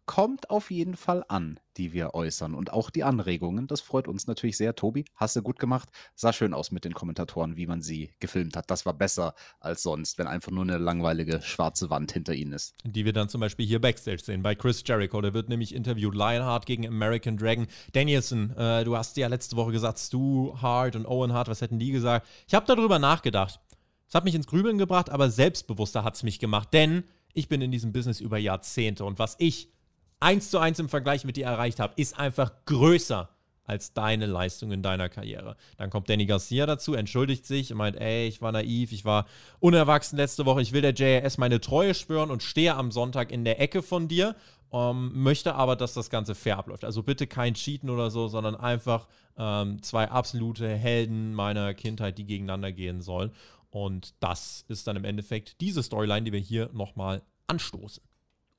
kommt 0.06 0.50
auf 0.50 0.70
jeden 0.70 0.96
Fall 0.96 1.24
an, 1.28 1.58
die 1.76 1.92
wir 1.92 2.14
äußern 2.14 2.54
und 2.54 2.72
auch 2.72 2.90
die 2.90 3.04
Anregungen. 3.04 3.66
Das 3.66 3.80
freut 3.80 4.08
uns 4.08 4.26
natürlich 4.26 4.56
sehr. 4.56 4.74
Tobi, 4.74 5.04
hast 5.16 5.36
du 5.36 5.42
gut 5.42 5.58
gemacht. 5.58 5.88
Sah 6.14 6.32
schön 6.32 6.54
aus 6.54 6.70
mit 6.70 6.84
den 6.84 6.94
Kommentatoren, 6.94 7.56
wie 7.56 7.66
man 7.66 7.82
sie 7.82 8.12
gefilmt 8.20 8.56
hat. 8.56 8.70
Das 8.70 8.86
war 8.86 8.94
besser 8.94 9.34
als 9.60 9.82
sonst, 9.82 10.16
wenn 10.18 10.28
einfach 10.28 10.52
nur 10.52 10.62
eine 10.62 10.78
langweilige 10.78 11.42
schwarze 11.42 11.90
Wand 11.90 12.12
hinter 12.12 12.34
ihnen 12.34 12.52
ist. 12.52 12.76
Die 12.84 13.04
wir 13.04 13.12
dann 13.12 13.28
zum 13.28 13.40
Beispiel 13.40 13.66
hier 13.66 13.80
Backstage 13.80 14.22
sehen 14.22 14.42
bei 14.42 14.54
Chris 14.54 14.82
Jericho. 14.86 15.20
Der 15.20 15.34
wird 15.34 15.48
nämlich 15.48 15.74
interviewt. 15.74 16.14
Lionheart 16.14 16.66
gegen 16.66 16.86
American 16.86 17.36
Dragon. 17.36 17.66
Danielson, 17.92 18.50
äh, 18.56 18.84
du 18.84 18.96
hast 18.96 19.16
ja 19.16 19.26
letzte 19.26 19.56
Woche 19.56 19.72
gesagt, 19.72 19.98
Stu 19.98 20.56
Hart 20.62 20.94
und 20.94 21.04
Owen 21.06 21.32
Hart, 21.32 21.48
was 21.48 21.60
hätten 21.60 21.78
die 21.78 21.90
gesagt? 21.90 22.26
Ich 22.46 22.54
habe 22.54 22.66
darüber 22.66 22.98
nachgedacht. 22.98 23.60
Es 24.08 24.14
hat 24.14 24.24
mich 24.24 24.36
ins 24.36 24.46
Grübeln 24.46 24.78
gebracht, 24.78 25.10
aber 25.10 25.30
selbstbewusster 25.30 26.04
hat 26.04 26.14
es 26.14 26.22
mich 26.22 26.38
gemacht, 26.38 26.68
denn 26.72 27.04
ich 27.34 27.48
bin 27.48 27.60
in 27.60 27.70
diesem 27.70 27.92
Business 27.92 28.20
über 28.20 28.38
Jahrzehnte 28.38 29.04
und 29.04 29.18
was 29.18 29.34
ich 29.38 29.75
eins 30.20 30.50
zu 30.50 30.58
eins 30.58 30.78
im 30.78 30.88
Vergleich 30.88 31.24
mit 31.24 31.36
dir 31.36 31.46
erreicht 31.46 31.80
habe, 31.80 31.94
ist 31.96 32.18
einfach 32.18 32.52
größer 32.66 33.28
als 33.66 33.92
deine 33.92 34.26
Leistung 34.26 34.72
in 34.72 34.82
deiner 34.82 35.08
Karriere. 35.08 35.56
Dann 35.76 35.90
kommt 35.90 36.08
Danny 36.08 36.26
Garcia 36.26 36.66
dazu, 36.66 36.94
entschuldigt 36.94 37.46
sich 37.46 37.72
und 37.72 37.78
meint, 37.78 37.96
ey, 37.96 38.28
ich 38.28 38.40
war 38.40 38.52
naiv, 38.52 38.92
ich 38.92 39.04
war 39.04 39.26
unerwachsen 39.58 40.16
letzte 40.16 40.46
Woche, 40.46 40.62
ich 40.62 40.72
will 40.72 40.82
der 40.82 40.94
JRS 40.94 41.38
meine 41.38 41.60
Treue 41.60 41.94
schwören 41.94 42.30
und 42.30 42.42
stehe 42.42 42.74
am 42.74 42.90
Sonntag 42.92 43.32
in 43.32 43.44
der 43.44 43.60
Ecke 43.60 43.82
von 43.82 44.08
dir. 44.08 44.36
Ähm, 44.72 45.12
möchte 45.14 45.54
aber, 45.54 45.76
dass 45.76 45.94
das 45.94 46.10
Ganze 46.10 46.34
fair 46.34 46.58
abläuft. 46.58 46.84
Also 46.84 47.02
bitte 47.02 47.28
kein 47.28 47.54
Cheaten 47.54 47.88
oder 47.88 48.10
so, 48.10 48.26
sondern 48.26 48.56
einfach 48.56 49.06
ähm, 49.38 49.80
zwei 49.82 50.10
absolute 50.10 50.68
Helden 50.68 51.34
meiner 51.34 51.72
Kindheit, 51.72 52.18
die 52.18 52.24
gegeneinander 52.24 52.72
gehen 52.72 53.00
sollen. 53.00 53.30
Und 53.70 54.14
das 54.20 54.64
ist 54.68 54.86
dann 54.86 54.96
im 54.96 55.04
Endeffekt 55.04 55.60
diese 55.60 55.82
Storyline, 55.82 56.24
die 56.24 56.32
wir 56.32 56.40
hier 56.40 56.68
nochmal 56.72 57.22
anstoßen. 57.46 58.02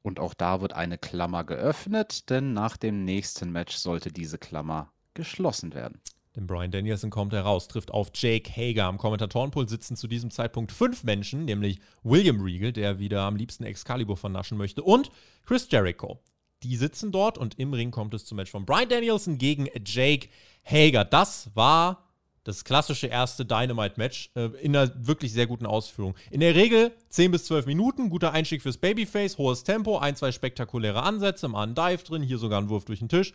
Und 0.08 0.22
auch 0.22 0.34
da 0.34 0.62
wird 0.62 0.72
eine 0.72 0.98
Klammer 0.98 1.44
geöffnet, 1.44 2.30
denn 2.30 2.54
nach 2.54 2.78
dem 2.78 3.04
nächsten 3.04 3.52
Match 3.52 3.76
sollte 3.76 4.10
diese 4.10 4.38
Klammer 4.38 4.94
geschlossen 5.16 5.74
werden. 5.74 6.00
Denn 6.34 6.48
Brian 6.48 6.72
Danielson 6.72 7.10
kommt 7.10 7.34
heraus, 7.34 7.68
trifft 7.68 7.92
auf 7.92 8.12
Jake 8.14 8.50
Hager. 8.50 8.86
Am 8.86 8.98
Kommentatorenpult 8.98 9.70
sitzen 9.70 9.98
zu 9.98 10.08
diesem 10.08 10.32
Zeitpunkt 10.32 10.72
fünf 10.72 11.04
Menschen, 11.04 11.44
nämlich 11.44 11.82
William 12.04 12.40
Regal, 12.40 12.72
der 12.72 13.00
wieder 13.00 13.24
am 13.24 13.36
liebsten 13.36 13.66
Excalibur 13.66 14.16
vernaschen 14.16 14.58
möchte, 14.58 14.82
und 14.82 15.12
Chris 15.46 15.68
Jericho. 15.70 16.22
Die 16.64 16.78
sitzen 16.78 17.12
dort 17.12 17.38
und 17.38 17.60
im 17.60 17.74
Ring 17.74 17.92
kommt 17.92 18.14
es 18.14 18.24
zum 18.24 18.38
Match 18.38 18.52
von 18.52 18.66
Brian 18.66 18.88
Danielson 18.88 19.38
gegen 19.38 19.68
Jake 19.86 20.30
Hager. 20.64 21.04
Das 21.04 21.52
war 21.54 22.07
das 22.48 22.64
klassische 22.64 23.08
erste 23.08 23.46
Dynamite-Match 23.46 24.32
äh, 24.36 24.46
in 24.62 24.76
einer 24.76 24.90
wirklich 25.06 25.34
sehr 25.34 25.48
guten 25.48 25.66
Ausführung. 25.66 26.16
In 26.32 26.40
der 26.40 26.56
Regel 26.56 26.94
10 27.10 27.32
bis 27.32 27.46
12 27.46 27.66
Minuten, 27.66 28.10
guter 28.10 28.32
Einstieg 28.32 28.62
fürs 28.62 28.78
Babyface, 28.78 29.38
hohes 29.38 29.66
Tempo, 29.66 29.98
ein, 29.98 30.16
zwei 30.16 30.32
spektakuläre 30.32 31.04
Ansätze, 31.04 31.50
mal 31.50 31.64
ein 31.64 31.76
Dive 31.76 32.04
drin, 32.04 32.22
hier 32.22 32.38
sogar 32.38 32.62
ein 32.62 32.70
Wurf 32.70 32.86
durch 32.86 33.00
den 33.00 33.10
Tisch. 33.10 33.34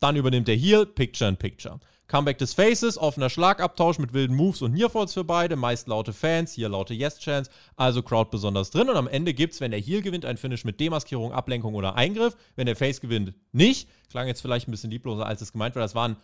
Dann 0.00 0.16
übernimmt 0.16 0.48
der 0.48 0.56
Heel, 0.56 0.84
Picture 0.84 1.30
in 1.30 1.38
Picture. 1.38 1.80
Comeback 2.08 2.36
des 2.36 2.52
Faces, 2.52 2.98
offener 2.98 3.30
Schlagabtausch 3.30 3.98
mit 3.98 4.12
wilden 4.12 4.36
Moves 4.36 4.60
und 4.60 4.74
Nearfalls 4.74 5.14
für 5.14 5.24
beide, 5.24 5.56
meist 5.56 5.88
laute 5.88 6.12
Fans, 6.12 6.52
hier 6.52 6.68
laute 6.68 6.92
Yes-Chants, 6.92 7.48
also 7.76 8.02
Crowd 8.02 8.28
besonders 8.30 8.70
drin. 8.70 8.90
Und 8.90 8.96
am 8.96 9.08
Ende 9.08 9.32
gibt 9.32 9.54
es, 9.54 9.62
wenn 9.62 9.70
der 9.70 9.80
Heel 9.80 10.02
gewinnt, 10.02 10.26
ein 10.26 10.36
Finish 10.36 10.66
mit 10.66 10.78
Demaskierung, 10.78 11.32
Ablenkung 11.32 11.74
oder 11.74 11.94
Eingriff. 11.94 12.36
Wenn 12.54 12.66
der 12.66 12.76
Face 12.76 13.00
gewinnt, 13.00 13.32
nicht. 13.52 13.88
Klang 14.10 14.26
jetzt 14.26 14.42
vielleicht 14.42 14.68
ein 14.68 14.72
bisschen 14.72 14.90
liebloser, 14.90 15.24
als 15.24 15.40
es 15.40 15.52
gemeint 15.52 15.74
war. 15.74 15.80
Das 15.80 15.94
war 15.94 16.10
ein 16.10 16.16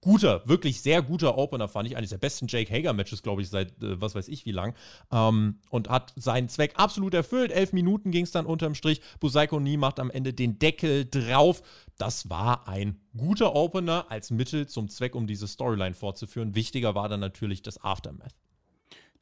guter, 0.00 0.46
wirklich 0.46 0.80
sehr 0.80 1.02
guter 1.02 1.36
Opener, 1.36 1.68
fand 1.68 1.88
ich. 1.88 1.96
Eines 1.96 2.10
der 2.10 2.18
besten 2.18 2.46
Jake 2.48 2.72
Hager-Matches, 2.72 3.22
glaube 3.22 3.42
ich, 3.42 3.48
seit 3.48 3.82
äh, 3.82 4.00
was 4.00 4.14
weiß 4.14 4.28
ich 4.28 4.46
wie 4.46 4.52
lang. 4.52 4.74
Ähm, 5.10 5.58
und 5.70 5.88
hat 5.88 6.12
seinen 6.16 6.48
Zweck 6.48 6.74
absolut 6.76 7.14
erfüllt. 7.14 7.50
Elf 7.50 7.72
Minuten 7.72 8.10
ging 8.10 8.24
es 8.24 8.30
dann 8.30 8.46
unterm 8.46 8.74
Strich. 8.74 9.00
Busaiko 9.20 9.60
Nie 9.60 9.76
macht 9.76 9.98
am 9.98 10.10
Ende 10.10 10.32
den 10.32 10.58
Deckel 10.58 11.06
drauf. 11.06 11.62
Das 11.98 12.30
war 12.30 12.68
ein 12.68 13.00
guter 13.16 13.54
Opener 13.54 14.06
als 14.08 14.30
Mittel 14.30 14.66
zum 14.66 14.88
Zweck, 14.88 15.14
um 15.14 15.26
diese 15.26 15.48
Storyline 15.48 15.94
fortzuführen. 15.94 16.54
Wichtiger 16.54 16.94
war 16.94 17.08
dann 17.08 17.20
natürlich 17.20 17.62
das 17.62 17.82
Aftermath. 17.82 18.34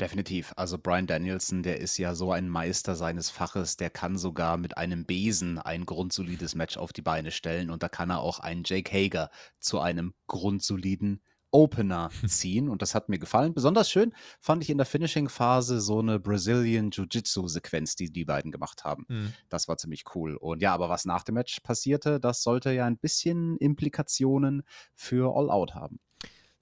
Definitiv. 0.01 0.53
Also 0.57 0.79
Brian 0.79 1.07
Danielson, 1.07 1.63
der 1.63 1.79
ist 1.79 1.99
ja 1.99 2.15
so 2.15 2.33
ein 2.33 2.49
Meister 2.49 2.97
seines 2.97 3.31
Faches, 3.31 3.77
der 3.77 3.91
kann 3.91 4.19
sogar 4.19 4.57
mit 4.57 4.77
einem 4.77 5.05
Besen 5.05 5.59
ein 5.59 5.87
grundsolides 5.87 6.55
Match 6.55 6.77
auf 6.77 6.93
die 6.93 7.03
Beine 7.03 7.31
stellen 7.31 7.71
und 7.71 7.83
da 7.83 7.89
kann 7.89 8.11
er 8.11 8.21
auch 8.21 8.41
einen 8.41 8.65
Jake 8.65 8.91
Hager 8.93 9.31
zu 9.61 9.81
einem 9.81 10.15
grundsoliden 10.27 11.21
Opener 11.53 12.11
ziehen 12.27 12.69
und 12.69 12.83
das 12.83 12.97
hat 12.97 13.09
mir 13.09 13.21
gefallen. 13.21 13.55
Besonders 13.55 13.89
schön 13.89 14.13
fand 14.41 14.65
ich 14.65 14.71
in 14.71 14.79
der 14.79 14.87
Finishing-Phase 14.87 15.81
so 15.81 16.01
eine 16.01 16.19
Brazilian 16.19 16.91
Jiu-Jitsu-Sequenz, 16.91 17.95
die 17.95 18.11
die 18.11 18.25
beiden 18.25 18.51
gemacht 18.51 18.83
haben. 18.83 19.07
Mhm. 19.09 19.33
Das 19.49 19.69
war 19.69 19.77
ziemlich 19.77 20.05
cool. 20.17 20.37
Und 20.37 20.61
ja, 20.61 20.75
aber 20.75 20.89
was 20.89 21.05
nach 21.05 21.23
dem 21.23 21.37
Match 21.37 21.61
passierte, 21.61 22.19
das 22.19 22.43
sollte 22.43 22.73
ja 22.73 22.85
ein 22.87 22.99
bisschen 22.99 23.57
Implikationen 23.59 24.65
für 24.95 25.37
All 25.37 25.49
Out 25.51 25.77
haben. 25.77 26.01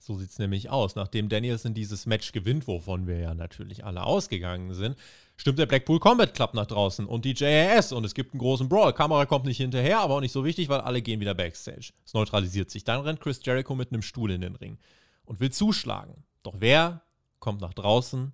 So 0.05 0.17
sieht 0.17 0.31
es 0.31 0.37
nämlich 0.37 0.69
aus. 0.69 0.95
Nachdem 0.95 1.29
Danielson 1.29 1.73
dieses 1.73 2.05
Match 2.05 2.33
gewinnt, 2.33 2.67
wovon 2.67 3.07
wir 3.07 3.19
ja 3.19 3.33
natürlich 3.33 3.85
alle 3.85 4.03
ausgegangen 4.03 4.73
sind, 4.73 4.97
stimmt 5.37 5.59
der 5.59 5.65
Blackpool 5.65 6.01
Combat 6.01 6.33
Club 6.33 6.53
nach 6.55 6.65
draußen 6.65 7.05
und 7.05 7.23
die 7.23 7.33
JAS 7.33 7.93
und 7.93 8.03
es 8.03 8.13
gibt 8.13 8.33
einen 8.33 8.39
großen 8.39 8.67
Brawl. 8.67 8.91
Kamera 8.91 9.25
kommt 9.25 9.45
nicht 9.45 9.59
hinterher, 9.59 9.99
aber 9.99 10.15
auch 10.15 10.19
nicht 10.19 10.33
so 10.33 10.43
wichtig, 10.43 10.67
weil 10.67 10.81
alle 10.81 11.01
gehen 11.01 11.21
wieder 11.21 11.33
Backstage. 11.33 11.93
Es 12.05 12.13
neutralisiert 12.13 12.69
sich. 12.69 12.83
Dann 12.83 12.99
rennt 12.99 13.21
Chris 13.21 13.39
Jericho 13.45 13.75
mit 13.75 13.93
einem 13.93 14.01
Stuhl 14.01 14.31
in 14.31 14.41
den 14.41 14.57
Ring 14.57 14.77
und 15.23 15.39
will 15.39 15.51
zuschlagen. 15.51 16.25
Doch 16.43 16.55
wer 16.59 17.01
kommt 17.39 17.61
nach 17.61 17.73
draußen? 17.73 18.33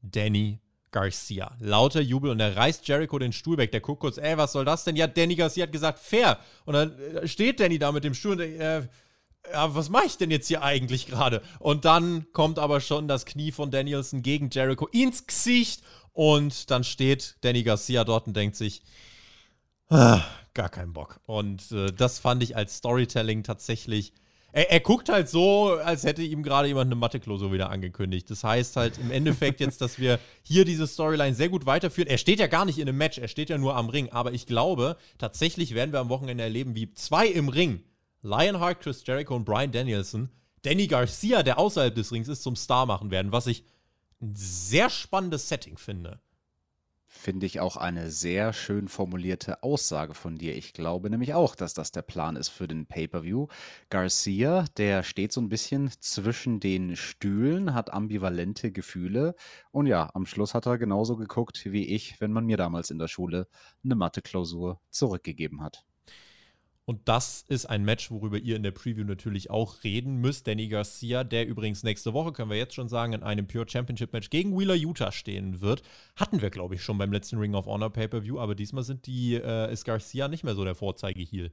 Danny 0.00 0.60
Garcia. 0.92 1.54
Lauter 1.60 2.00
Jubel 2.00 2.30
und 2.30 2.40
er 2.40 2.56
reißt 2.56 2.88
Jericho 2.88 3.18
den 3.18 3.34
Stuhl 3.34 3.58
weg. 3.58 3.70
Der 3.70 3.82
guckt 3.82 4.00
kurz, 4.00 4.16
ey, 4.16 4.38
was 4.38 4.52
soll 4.52 4.64
das 4.64 4.84
denn? 4.84 4.96
Ja, 4.96 5.08
Danny 5.08 5.34
Garcia 5.34 5.64
hat 5.64 5.72
gesagt, 5.72 5.98
fair. 5.98 6.38
Und 6.64 6.72
dann 6.72 6.98
äh, 6.98 7.28
steht 7.28 7.60
Danny 7.60 7.78
da 7.78 7.92
mit 7.92 8.02
dem 8.02 8.14
Stuhl 8.14 8.32
und 8.32 8.40
äh, 8.40 8.88
ja, 9.50 9.74
was 9.74 9.88
mache 9.88 10.06
ich 10.06 10.16
denn 10.16 10.30
jetzt 10.30 10.48
hier 10.48 10.62
eigentlich 10.62 11.06
gerade? 11.06 11.42
Und 11.58 11.84
dann 11.84 12.26
kommt 12.32 12.58
aber 12.58 12.80
schon 12.80 13.08
das 13.08 13.26
Knie 13.26 13.52
von 13.52 13.70
Danielson 13.70 14.22
gegen 14.22 14.50
Jericho 14.50 14.86
ins 14.88 15.26
Gesicht 15.26 15.82
und 16.12 16.70
dann 16.70 16.84
steht 16.84 17.36
Danny 17.40 17.62
Garcia 17.62 18.04
dort 18.04 18.26
und 18.26 18.36
denkt 18.36 18.56
sich, 18.56 18.82
ah, 19.88 20.22
gar 20.54 20.68
keinen 20.68 20.92
Bock. 20.92 21.20
Und 21.26 21.72
äh, 21.72 21.92
das 21.92 22.18
fand 22.18 22.42
ich 22.42 22.56
als 22.56 22.76
Storytelling 22.76 23.42
tatsächlich. 23.42 24.12
Er, 24.54 24.70
er, 24.70 24.80
guckt 24.80 25.08
halt 25.08 25.30
so, 25.30 25.72
als 25.82 26.04
hätte 26.04 26.22
ihm 26.22 26.42
gerade 26.42 26.68
jemand 26.68 26.88
eine 26.88 26.94
Mathe-Klausur 26.94 27.52
wieder 27.52 27.70
angekündigt. 27.70 28.30
Das 28.30 28.44
heißt 28.44 28.76
halt 28.76 28.98
im 28.98 29.10
Endeffekt 29.10 29.60
jetzt, 29.60 29.80
dass 29.80 29.98
wir 29.98 30.18
hier 30.42 30.66
diese 30.66 30.86
Storyline 30.86 31.34
sehr 31.34 31.48
gut 31.48 31.64
weiterführen. 31.64 32.08
Er 32.08 32.18
steht 32.18 32.38
ja 32.38 32.48
gar 32.48 32.66
nicht 32.66 32.78
in 32.78 32.86
einem 32.86 32.98
Match, 32.98 33.16
er 33.16 33.28
steht 33.28 33.48
ja 33.48 33.56
nur 33.56 33.76
am 33.76 33.88
Ring. 33.88 34.10
Aber 34.10 34.32
ich 34.32 34.46
glaube, 34.46 34.98
tatsächlich 35.16 35.74
werden 35.74 35.92
wir 35.92 36.00
am 36.00 36.10
Wochenende 36.10 36.44
erleben, 36.44 36.74
wie 36.74 36.92
zwei 36.92 37.26
im 37.26 37.48
Ring 37.48 37.82
Lionheart, 38.22 38.80
Chris 38.80 39.02
Jericho 39.04 39.34
und 39.36 39.44
Brian 39.44 39.72
Danielson 39.72 40.30
Danny 40.62 40.86
Garcia, 40.86 41.42
der 41.42 41.58
außerhalb 41.58 41.94
des 41.94 42.12
Rings 42.12 42.28
ist, 42.28 42.42
zum 42.42 42.54
Star 42.54 42.86
machen 42.86 43.10
werden, 43.10 43.32
was 43.32 43.48
ich 43.48 43.64
ein 44.20 44.32
sehr 44.34 44.90
spannendes 44.90 45.48
Setting 45.48 45.76
finde. 45.76 46.20
Finde 47.08 47.44
ich 47.46 47.60
auch 47.60 47.76
eine 47.76 48.10
sehr 48.10 48.52
schön 48.52 48.88
formulierte 48.88 49.62
Aussage 49.62 50.14
von 50.14 50.38
dir. 50.38 50.56
Ich 50.56 50.72
glaube 50.72 51.10
nämlich 51.10 51.34
auch, 51.34 51.54
dass 51.54 51.74
das 51.74 51.92
der 51.92 52.02
Plan 52.02 52.36
ist 52.36 52.48
für 52.48 52.66
den 52.66 52.86
Pay-Per-View. 52.86 53.48
Garcia, 53.90 54.64
der 54.76 55.02
steht 55.02 55.32
so 55.32 55.40
ein 55.40 55.50
bisschen 55.50 55.90
zwischen 56.00 56.58
den 56.58 56.96
Stühlen, 56.96 57.74
hat 57.74 57.92
ambivalente 57.92 58.72
Gefühle. 58.72 59.34
Und 59.72 59.86
ja, 59.86 60.10
am 60.14 60.26
Schluss 60.26 60.54
hat 60.54 60.66
er 60.66 60.78
genauso 60.78 61.16
geguckt 61.16 61.60
wie 61.66 61.86
ich, 61.86 62.20
wenn 62.20 62.32
man 62.32 62.46
mir 62.46 62.56
damals 62.56 62.90
in 62.90 62.98
der 62.98 63.08
Schule 63.08 63.46
eine 63.84 63.94
Mathe-Klausur 63.94 64.80
zurückgegeben 64.90 65.60
hat. 65.62 65.84
Und 66.84 67.08
das 67.08 67.44
ist 67.46 67.66
ein 67.66 67.84
Match, 67.84 68.10
worüber 68.10 68.38
ihr 68.38 68.56
in 68.56 68.64
der 68.64 68.72
Preview 68.72 69.04
natürlich 69.04 69.50
auch 69.50 69.84
reden 69.84 70.16
müsst. 70.16 70.48
Danny 70.48 70.66
Garcia, 70.66 71.22
der 71.22 71.46
übrigens 71.46 71.84
nächste 71.84 72.12
Woche, 72.12 72.32
können 72.32 72.50
wir 72.50 72.56
jetzt 72.56 72.74
schon 72.74 72.88
sagen, 72.88 73.12
in 73.12 73.22
einem 73.22 73.46
Pure 73.46 73.68
Championship 73.68 74.12
Match 74.12 74.30
gegen 74.30 74.58
Wheeler 74.58 74.74
Utah 74.74 75.12
stehen 75.12 75.60
wird. 75.60 75.82
Hatten 76.16 76.42
wir, 76.42 76.50
glaube 76.50 76.74
ich, 76.74 76.82
schon 76.82 76.98
beim 76.98 77.12
letzten 77.12 77.38
Ring 77.38 77.54
of 77.54 77.66
Honor 77.66 77.90
Pay-Per-View, 77.90 78.38
aber 78.40 78.56
diesmal 78.56 78.82
sind 78.82 79.06
die, 79.06 79.34
äh, 79.34 79.72
ist 79.72 79.84
Garcia 79.84 80.26
nicht 80.26 80.42
mehr 80.42 80.56
so 80.56 80.64
der 80.64 80.74
Vorzeige-Heel. 80.74 81.52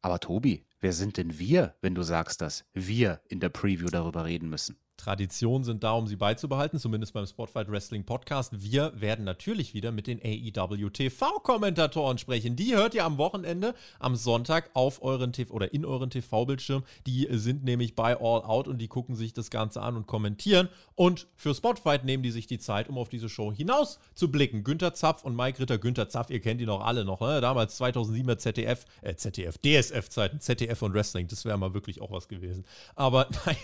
Aber 0.00 0.18
Tobi, 0.18 0.64
wer 0.80 0.92
sind 0.92 1.18
denn 1.18 1.38
wir, 1.38 1.74
wenn 1.82 1.94
du 1.94 2.02
sagst, 2.02 2.40
dass 2.40 2.64
wir 2.72 3.20
in 3.28 3.40
der 3.40 3.50
Preview 3.50 3.88
darüber 3.88 4.24
reden 4.24 4.48
müssen? 4.48 4.76
Traditionen 4.96 5.64
sind 5.64 5.84
da, 5.84 5.92
um 5.92 6.06
sie 6.06 6.16
beizubehalten, 6.16 6.78
zumindest 6.78 7.12
beim 7.12 7.26
Spotlight 7.26 7.70
Wrestling 7.70 8.04
Podcast. 8.04 8.62
Wir 8.62 8.92
werden 8.94 9.24
natürlich 9.24 9.74
wieder 9.74 9.92
mit 9.92 10.06
den 10.06 10.20
AEW 10.22 10.90
TV-Kommentatoren 10.90 12.18
sprechen. 12.18 12.56
Die 12.56 12.74
hört 12.74 12.94
ihr 12.94 13.04
am 13.04 13.18
Wochenende, 13.18 13.74
am 13.98 14.16
Sonntag 14.16 14.70
auf 14.74 15.02
euren 15.02 15.32
TV 15.32 15.52
oder 15.52 15.74
in 15.74 15.84
euren 15.84 16.10
TV-Bildschirm. 16.10 16.84
Die 17.06 17.28
sind 17.32 17.64
nämlich 17.64 17.94
bei 17.94 18.16
All 18.16 18.42
Out 18.42 18.68
und 18.68 18.78
die 18.78 18.88
gucken 18.88 19.16
sich 19.16 19.32
das 19.32 19.50
Ganze 19.50 19.82
an 19.82 19.96
und 19.96 20.06
kommentieren. 20.06 20.68
Und 20.94 21.26
für 21.34 21.54
Spotfight 21.54 22.04
nehmen 22.04 22.22
die 22.22 22.30
sich 22.30 22.46
die 22.46 22.58
Zeit, 22.58 22.88
um 22.88 22.96
auf 22.96 23.08
diese 23.08 23.28
Show 23.28 23.52
hinaus 23.52 23.98
zu 24.14 24.30
blicken. 24.30 24.62
Günter 24.62 24.94
Zapf 24.94 25.24
und 25.24 25.34
Mike 25.34 25.58
Ritter. 25.58 25.78
Günter 25.78 26.08
Zapf, 26.08 26.30
ihr 26.30 26.40
kennt 26.40 26.60
die 26.60 26.66
noch 26.66 26.84
alle 26.84 27.04
noch, 27.04 27.20
ne? 27.20 27.40
damals 27.40 27.80
2007er 27.80 28.38
ZDF, 28.38 28.84
äh, 29.02 29.16
ZDF, 29.16 29.58
DSF-Zeiten, 29.58 30.40
ZDF 30.40 30.82
und 30.82 30.94
Wrestling. 30.94 31.26
Das 31.26 31.44
wäre 31.44 31.58
mal 31.58 31.74
wirklich 31.74 32.00
auch 32.00 32.12
was 32.12 32.28
gewesen. 32.28 32.64
Aber 32.94 33.28
nein, 33.46 33.56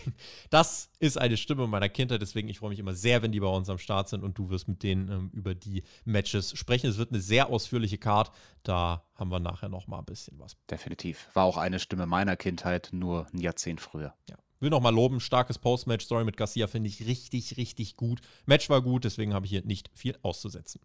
das 0.50 0.90
ist 0.98 1.19
eine 1.20 1.36
Stimme 1.36 1.66
meiner 1.66 1.88
Kindheit, 1.88 2.22
deswegen 2.22 2.48
ich 2.48 2.58
freue 2.58 2.70
mich 2.70 2.78
immer 2.78 2.94
sehr, 2.94 3.22
wenn 3.22 3.32
die 3.32 3.40
bei 3.40 3.46
uns 3.46 3.68
am 3.68 3.78
Start 3.78 4.08
sind 4.08 4.24
und 4.24 4.38
du 4.38 4.50
wirst 4.50 4.68
mit 4.68 4.82
denen 4.82 5.08
ähm, 5.10 5.30
über 5.32 5.54
die 5.54 5.82
Matches 6.04 6.56
sprechen. 6.58 6.88
Es 6.88 6.98
wird 6.98 7.12
eine 7.12 7.20
sehr 7.20 7.48
ausführliche 7.48 7.98
Card, 7.98 8.32
da 8.62 9.04
haben 9.14 9.30
wir 9.30 9.40
nachher 9.40 9.68
noch 9.68 9.86
mal 9.86 9.98
ein 9.98 10.04
bisschen 10.04 10.38
was. 10.38 10.56
Definitiv. 10.70 11.28
War 11.34 11.44
auch 11.44 11.56
eine 11.56 11.78
Stimme 11.78 12.06
meiner 12.06 12.36
Kindheit, 12.36 12.90
nur 12.92 13.26
ein 13.32 13.38
Jahrzehnt 13.38 13.80
früher. 13.80 14.14
Ja. 14.28 14.36
Will 14.60 14.70
noch 14.70 14.80
mal 14.80 14.94
loben, 14.94 15.20
starkes 15.20 15.58
Post-Match-Story 15.58 16.24
mit 16.24 16.36
Garcia 16.36 16.66
finde 16.66 16.88
ich 16.88 17.06
richtig, 17.06 17.56
richtig 17.56 17.96
gut. 17.96 18.20
Match 18.44 18.68
war 18.68 18.82
gut, 18.82 19.04
deswegen 19.04 19.32
habe 19.32 19.46
ich 19.46 19.50
hier 19.50 19.64
nicht 19.64 19.90
viel 19.94 20.18
auszusetzen. 20.22 20.82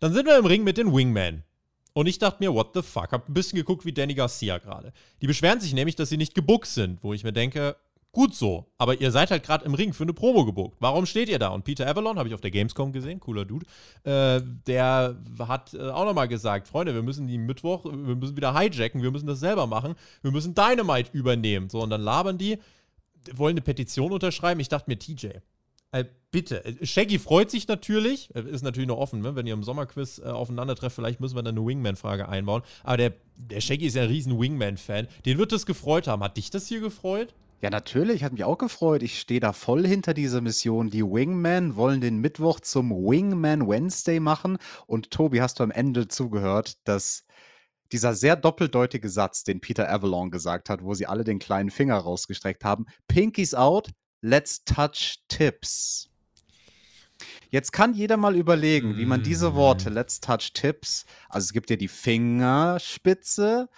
Dann 0.00 0.12
sind 0.12 0.26
wir 0.26 0.38
im 0.38 0.46
Ring 0.46 0.64
mit 0.64 0.76
den 0.76 0.92
Wingmen. 0.92 1.44
Und 1.92 2.06
ich 2.06 2.18
dachte 2.18 2.36
mir, 2.40 2.54
what 2.54 2.70
the 2.74 2.82
fuck? 2.82 3.12
Hab 3.12 3.28
ein 3.28 3.34
bisschen 3.34 3.56
geguckt 3.56 3.84
wie 3.84 3.92
Danny 3.92 4.14
Garcia 4.14 4.58
gerade. 4.58 4.92
Die 5.22 5.26
beschweren 5.26 5.60
sich 5.60 5.72
nämlich, 5.72 5.96
dass 5.96 6.10
sie 6.10 6.18
nicht 6.18 6.34
gebuckt 6.34 6.68
sind, 6.68 7.02
wo 7.02 7.14
ich 7.14 7.24
mir 7.24 7.32
denke, 7.32 7.76
Gut 8.12 8.34
so, 8.34 8.66
aber 8.76 9.00
ihr 9.00 9.12
seid 9.12 9.30
halt 9.30 9.44
gerade 9.44 9.64
im 9.64 9.74
Ring 9.74 9.92
für 9.92 10.02
eine 10.02 10.12
Promo 10.12 10.44
gebucht. 10.44 10.76
Warum 10.80 11.06
steht 11.06 11.28
ihr 11.28 11.38
da? 11.38 11.48
Und 11.48 11.62
Peter 11.62 11.86
Avalon, 11.86 12.18
habe 12.18 12.28
ich 12.28 12.34
auf 12.34 12.40
der 12.40 12.50
Gamescom 12.50 12.92
gesehen, 12.92 13.20
cooler 13.20 13.44
Dude, 13.44 13.66
äh, 14.02 14.42
der 14.66 15.16
hat 15.38 15.74
äh, 15.74 15.90
auch 15.90 16.04
nochmal 16.04 16.26
gesagt, 16.26 16.66
Freunde, 16.66 16.92
wir 16.92 17.02
müssen 17.02 17.28
die 17.28 17.38
Mittwoch, 17.38 17.84
wir 17.84 18.16
müssen 18.16 18.36
wieder 18.36 18.58
hijacken, 18.58 19.02
wir 19.02 19.12
müssen 19.12 19.28
das 19.28 19.38
selber 19.38 19.68
machen, 19.68 19.94
wir 20.22 20.32
müssen 20.32 20.56
Dynamite 20.56 21.10
übernehmen. 21.12 21.70
So, 21.70 21.80
und 21.82 21.90
dann 21.90 22.00
labern 22.00 22.36
die, 22.36 22.58
wollen 23.32 23.52
eine 23.52 23.60
Petition 23.60 24.10
unterschreiben. 24.10 24.58
Ich 24.58 24.68
dachte 24.68 24.90
mir, 24.90 24.98
TJ, 24.98 25.28
äh, 25.92 26.04
bitte. 26.30 26.64
Äh, 26.64 26.84
Shaggy 26.86 27.20
freut 27.20 27.50
sich 27.50 27.68
natürlich, 27.68 28.34
äh, 28.34 28.42
ist 28.42 28.62
natürlich 28.62 28.88
noch 28.88 28.98
offen, 28.98 29.20
ne? 29.20 29.36
wenn 29.36 29.46
ihr 29.46 29.54
im 29.54 29.62
Sommerquiz 29.62 30.18
äh, 30.18 30.24
aufeinandertrefft, 30.24 30.96
vielleicht 30.96 31.20
müssen 31.20 31.36
wir 31.36 31.42
dann 31.42 31.56
eine 31.56 31.66
Wingman-Frage 31.66 32.28
einbauen. 32.28 32.62
Aber 32.82 32.96
der, 32.96 33.12
der 33.36 33.60
Shaggy 33.60 33.86
ist 33.86 33.94
ja 33.94 34.02
ein 34.02 34.08
riesen 34.08 34.38
Wingman-Fan. 34.38 35.08
Den 35.26 35.38
wird 35.38 35.52
das 35.52 35.66
gefreut 35.66 36.06
haben. 36.06 36.22
Hat 36.22 36.36
dich 36.36 36.50
das 36.50 36.66
hier 36.66 36.80
gefreut? 36.80 37.34
Ja, 37.62 37.68
natürlich, 37.68 38.24
hat 38.24 38.32
mich 38.32 38.44
auch 38.44 38.56
gefreut. 38.56 39.02
Ich 39.02 39.20
stehe 39.20 39.40
da 39.40 39.52
voll 39.52 39.86
hinter 39.86 40.14
dieser 40.14 40.40
Mission. 40.40 40.88
Die 40.88 41.04
Wingmen 41.04 41.76
wollen 41.76 42.00
den 42.00 42.18
Mittwoch 42.18 42.60
zum 42.60 42.90
Wingman 42.90 43.68
Wednesday 43.68 44.18
machen. 44.18 44.56
Und 44.86 45.10
Tobi, 45.10 45.42
hast 45.42 45.60
du 45.60 45.64
am 45.64 45.70
Ende 45.70 46.08
zugehört, 46.08 46.78
dass 46.84 47.26
dieser 47.92 48.14
sehr 48.14 48.36
doppeldeutige 48.36 49.10
Satz, 49.10 49.44
den 49.44 49.60
Peter 49.60 49.90
Avalon 49.90 50.30
gesagt 50.30 50.70
hat, 50.70 50.82
wo 50.82 50.94
sie 50.94 51.06
alle 51.06 51.24
den 51.24 51.38
kleinen 51.38 51.70
Finger 51.70 51.96
rausgestreckt 51.96 52.64
haben, 52.64 52.86
Pinkies 53.08 53.54
out, 53.54 53.90
let's 54.22 54.64
touch 54.64 55.18
tips. 55.28 56.08
Jetzt 57.50 57.72
kann 57.72 57.92
jeder 57.92 58.16
mal 58.16 58.36
überlegen, 58.36 58.96
wie 58.96 59.06
man 59.06 59.22
diese 59.22 59.54
Worte, 59.54 59.90
mhm. 59.90 59.96
let's 59.96 60.20
touch 60.20 60.52
tips, 60.54 61.04
also 61.28 61.46
es 61.46 61.52
gibt 61.52 61.68
ja 61.68 61.76
die 61.76 61.88
Fingerspitze, 61.88 63.68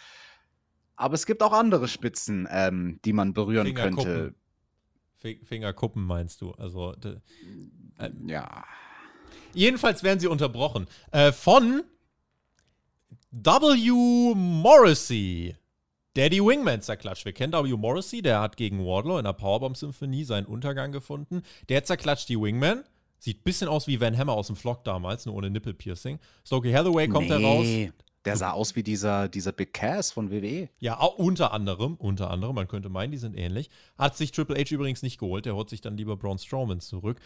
aber 1.02 1.14
es 1.14 1.26
gibt 1.26 1.42
auch 1.42 1.52
andere 1.52 1.88
Spitzen, 1.88 2.48
ähm, 2.50 3.00
die 3.04 3.12
man 3.12 3.34
berühren 3.34 3.66
Fingerkuppen. 3.66 4.34
könnte. 5.18 5.44
Fingerkuppen 5.44 6.04
meinst 6.04 6.40
du? 6.40 6.52
Also 6.52 6.92
äh, 6.92 8.10
ja. 8.26 8.64
Jedenfalls 9.52 10.02
werden 10.02 10.20
sie 10.20 10.28
unterbrochen 10.28 10.86
äh, 11.10 11.32
von 11.32 11.82
W. 13.30 14.34
Morrissey, 14.34 15.56
der 16.16 16.30
die 16.30 16.40
Wingman 16.40 16.82
zerklatscht. 16.82 17.24
Wir 17.24 17.32
kennen 17.32 17.52
W. 17.52 17.76
Morrissey, 17.76 18.22
der 18.22 18.40
hat 18.40 18.56
gegen 18.56 18.84
Wardlow 18.84 19.18
in 19.18 19.24
der 19.24 19.32
Powerbomb-Symphonie 19.32 20.24
seinen 20.24 20.46
Untergang 20.46 20.92
gefunden. 20.92 21.42
Der 21.68 21.84
zerklatscht 21.84 22.28
die 22.28 22.40
Wingman. 22.40 22.84
Sieht 23.18 23.40
ein 23.40 23.44
bisschen 23.44 23.68
aus 23.68 23.86
wie 23.86 24.00
Van 24.00 24.18
Hammer 24.18 24.32
aus 24.32 24.48
dem 24.48 24.56
Flock 24.56 24.82
damals, 24.82 25.26
nur 25.26 25.36
ohne 25.36 25.48
Nippelpiercing. 25.48 26.18
Stokey 26.44 26.72
Hathaway 26.72 27.06
kommt 27.06 27.28
nee. 27.28 27.38
heraus. 27.38 27.92
Der 28.24 28.36
sah 28.36 28.52
aus 28.52 28.76
wie 28.76 28.82
dieser, 28.82 29.28
dieser 29.28 29.52
Big 29.52 29.74
Cass 29.74 30.12
von 30.12 30.30
WWE. 30.30 30.68
Ja, 30.78 31.02
unter 31.02 31.52
anderem, 31.52 31.96
unter 31.96 32.30
anderem, 32.30 32.54
man 32.54 32.68
könnte 32.68 32.88
meinen, 32.88 33.10
die 33.10 33.18
sind 33.18 33.36
ähnlich. 33.36 33.68
Hat 33.98 34.16
sich 34.16 34.30
Triple 34.30 34.56
H 34.56 34.72
übrigens 34.74 35.02
nicht 35.02 35.18
geholt, 35.18 35.44
der 35.44 35.56
holt 35.56 35.68
sich 35.68 35.80
dann 35.80 35.96
lieber 35.96 36.16
Braun 36.16 36.38
Strowman 36.38 36.80
zurück. 36.80 37.20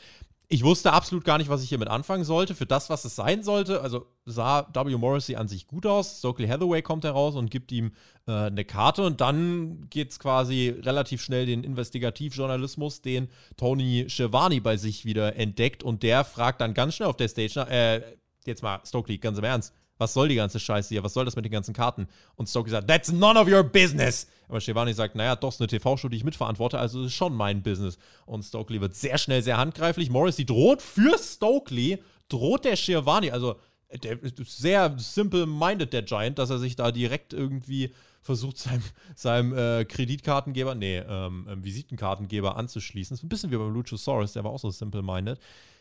Ich 0.49 0.63
wusste 0.63 0.93
absolut 0.93 1.25
gar 1.25 1.39
nicht, 1.39 1.51
was 1.51 1.65
ich 1.65 1.69
hiermit 1.69 1.89
anfangen 1.89 2.23
sollte. 2.23 2.55
Für 2.55 2.67
das, 2.67 2.89
was 2.89 3.05
es 3.05 3.17
sein 3.17 3.43
sollte, 3.43 3.81
also 3.81 4.07
sah 4.27 4.69
W. 4.73 4.97
Morrissey 4.97 5.35
an 5.35 5.49
sich 5.49 5.67
gut 5.67 5.87
aus. 5.87 6.21
Stokely 6.21 6.47
Hathaway 6.47 6.83
kommt 6.83 7.03
heraus 7.03 7.35
und 7.35 7.51
gibt 7.51 7.73
ihm 7.73 7.91
äh, 8.29 8.33
eine 8.33 8.65
Karte 8.65 9.03
und 9.03 9.21
dann 9.21 9.89
geht 9.91 10.13
es 10.13 10.21
quasi 10.21 10.69
relativ 10.69 11.21
schnell 11.21 11.47
den 11.47 11.65
Investigativjournalismus, 11.65 13.03
den 13.03 13.29
Tony 13.57 14.05
Schiavone 14.09 14.61
bei 14.61 14.77
sich 14.77 15.05
wieder 15.05 15.35
entdeckt 15.35 15.83
und 15.83 16.05
der 16.05 16.25
fragt 16.25 16.61
dann 16.61 16.75
ganz 16.75 16.95
schnell 16.95 17.09
auf 17.09 17.17
der 17.17 17.29
Stage, 17.29 17.67
äh, 17.69 18.03
jetzt 18.45 18.63
mal 18.63 18.81
Stokely, 18.85 19.19
ganz 19.19 19.39
im 19.39 19.45
Ernst, 19.45 19.75
was 19.99 20.15
soll 20.15 20.29
die 20.29 20.35
ganze 20.35 20.61
Scheiße 20.61 20.91
hier? 20.91 21.03
Was 21.03 21.15
soll 21.15 21.25
das 21.25 21.37
mit 21.37 21.45
den 21.45 21.53
ganzen 21.53 21.75
Karten? 21.75 22.09
Und 22.35 22.49
Stokely 22.49 22.71
sagt, 22.71 22.89
that's 22.89 23.13
none 23.13 23.39
of 23.39 23.49
your 23.49 23.63
business. 23.63 24.27
Aber 24.49 24.61
Shivani 24.61 24.93
sagt, 24.93 25.15
naja, 25.15 25.37
doch, 25.37 25.53
ist 25.53 25.61
eine 25.61 25.69
TV-Show, 25.69 26.09
die 26.09 26.17
ich 26.17 26.25
mitverantworte, 26.25 26.79
also 26.79 27.05
ist 27.05 27.15
schon 27.15 27.35
mein 27.35 27.63
Business. 27.63 27.99
Und 28.27 28.45
Stokely 28.45 28.81
wird 28.81 28.95
sehr 28.95 29.19
schnell 29.19 29.43
sehr 29.43 29.57
handgreiflich. 29.57 30.11
Morrissey 30.11 30.45
droht 30.45 30.83
für 30.83 31.19
Stokely, 31.19 32.03
droht 32.29 32.65
der 32.65 32.77
Shivani, 32.77 33.31
also 33.31 33.57
der 34.03 34.23
ist 34.23 34.39
sehr 34.59 34.95
simple-minded, 34.99 35.93
der 35.93 36.03
Giant, 36.03 36.39
dass 36.39 36.51
er 36.51 36.59
sich 36.59 36.77
da 36.77 36.91
direkt 36.91 37.33
irgendwie 37.33 37.93
versucht, 38.21 38.59
seinem, 38.59 38.83
seinem 39.15 39.57
äh, 39.57 39.85
Kreditkartengeber, 39.85 40.75
nee, 40.75 40.99
ähm, 40.99 41.47
ähm, 41.49 41.65
Visitenkartengeber 41.65 42.57
anzuschließen. 42.57 43.15
Das 43.15 43.21
ist 43.21 43.25
ein 43.25 43.29
bisschen 43.29 43.51
wie 43.53 43.57
beim 43.57 43.73
Luchasaurus, 43.73 44.33
der 44.33 44.45
war 44.45 44.51
auch 44.51 44.59
so 44.59 44.71
simple-minded. 44.71 45.39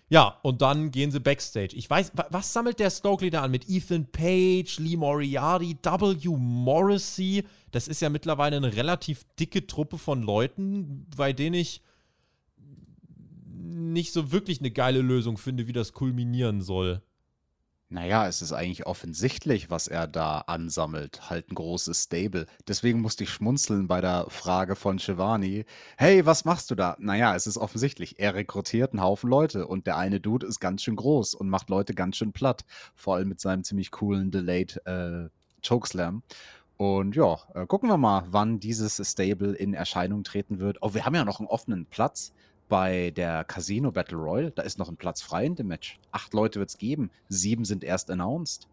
Ja, 0.07 0.39
und 0.43 0.61
dann 0.61 0.91
gehen 0.91 1.09
sie 1.11 1.19
backstage. 1.19 1.75
Ich 1.75 1.89
weiß, 1.89 2.11
was 2.29 2.53
sammelt 2.53 2.79
der 2.79 2.91
Stokely 2.91 3.31
da 3.31 3.41
an? 3.41 3.51
Mit 3.51 3.67
Ethan 3.67 4.05
Page, 4.11 4.77
Lee 4.79 4.97
Moriarty, 4.97 5.75
W. 5.81 6.37
Morrissey. 6.37 7.43
Das 7.71 7.87
ist 7.87 8.01
ja 8.01 8.09
mittlerweile 8.09 8.57
eine 8.57 8.75
relativ 8.75 9.25
dicke 9.39 9.65
Truppe 9.65 9.97
von 9.97 10.21
Leuten, 10.21 11.07
bei 11.17 11.33
denen 11.33 11.55
ich 11.55 11.81
nicht 13.47 14.13
so 14.13 14.31
wirklich 14.31 14.59
eine 14.59 14.71
geile 14.71 15.01
Lösung 15.01 15.37
finde, 15.37 15.67
wie 15.67 15.73
das 15.73 15.93
kulminieren 15.93 16.61
soll. 16.61 17.01
Naja, 17.95 18.27
es 18.27 18.41
ist 18.41 18.51
eigentlich 18.51 18.85
offensichtlich, 18.87 19.69
was 19.69 19.87
er 19.87 20.05
da 20.05 20.39
ansammelt. 20.39 21.29
Halt 21.29 21.49
ein 21.49 21.55
großes 21.55 22.03
Stable. 22.03 22.45
Deswegen 22.67 22.99
musste 22.99 23.23
ich 23.23 23.29
schmunzeln 23.29 23.87
bei 23.87 24.01
der 24.01 24.25
Frage 24.27 24.75
von 24.75 24.99
Shivani. 24.99 25.63
Hey, 25.95 26.25
was 26.25 26.43
machst 26.43 26.69
du 26.69 26.75
da? 26.75 26.97
Naja, 26.99 27.33
es 27.37 27.47
ist 27.47 27.57
offensichtlich. 27.57 28.19
Er 28.19 28.35
rekrutiert 28.35 28.91
einen 28.91 29.01
Haufen 29.01 29.29
Leute 29.29 29.65
und 29.65 29.87
der 29.87 29.95
eine 29.95 30.19
Dude 30.19 30.45
ist 30.45 30.59
ganz 30.59 30.83
schön 30.83 30.97
groß 30.97 31.35
und 31.35 31.47
macht 31.47 31.69
Leute 31.69 31.93
ganz 31.93 32.17
schön 32.17 32.33
platt. 32.33 32.65
Vor 32.95 33.15
allem 33.15 33.29
mit 33.29 33.39
seinem 33.39 33.63
ziemlich 33.63 33.91
coolen 33.91 34.29
Delayed 34.29 34.81
äh, 34.85 35.29
Chokeslam. 35.65 36.21
Und 36.75 37.15
ja, 37.15 37.37
äh, 37.53 37.65
gucken 37.65 37.87
wir 37.87 37.95
mal, 37.95 38.25
wann 38.27 38.59
dieses 38.59 38.99
Stable 39.09 39.53
in 39.53 39.73
Erscheinung 39.73 40.25
treten 40.25 40.59
wird. 40.59 40.79
Oh, 40.81 40.93
wir 40.93 41.05
haben 41.05 41.15
ja 41.15 41.23
noch 41.23 41.39
einen 41.39 41.47
offenen 41.47 41.85
Platz 41.85 42.33
bei 42.67 43.11
der 43.11 43.43
Casino 43.43 43.91
Battle 43.91 44.17
Royale, 44.17 44.51
da 44.51 44.63
ist 44.63 44.77
noch 44.79 44.89
ein 44.89 44.97
Platz 44.97 45.21
frei 45.21 45.45
in 45.45 45.55
dem 45.55 45.67
Match. 45.67 45.97
Acht 46.11 46.33
Leute 46.33 46.59
wird 46.59 46.69
es 46.69 46.77
geben, 46.77 47.11
sieben 47.29 47.65
sind 47.65 47.83
erst 47.83 48.09
announced. 48.09 48.67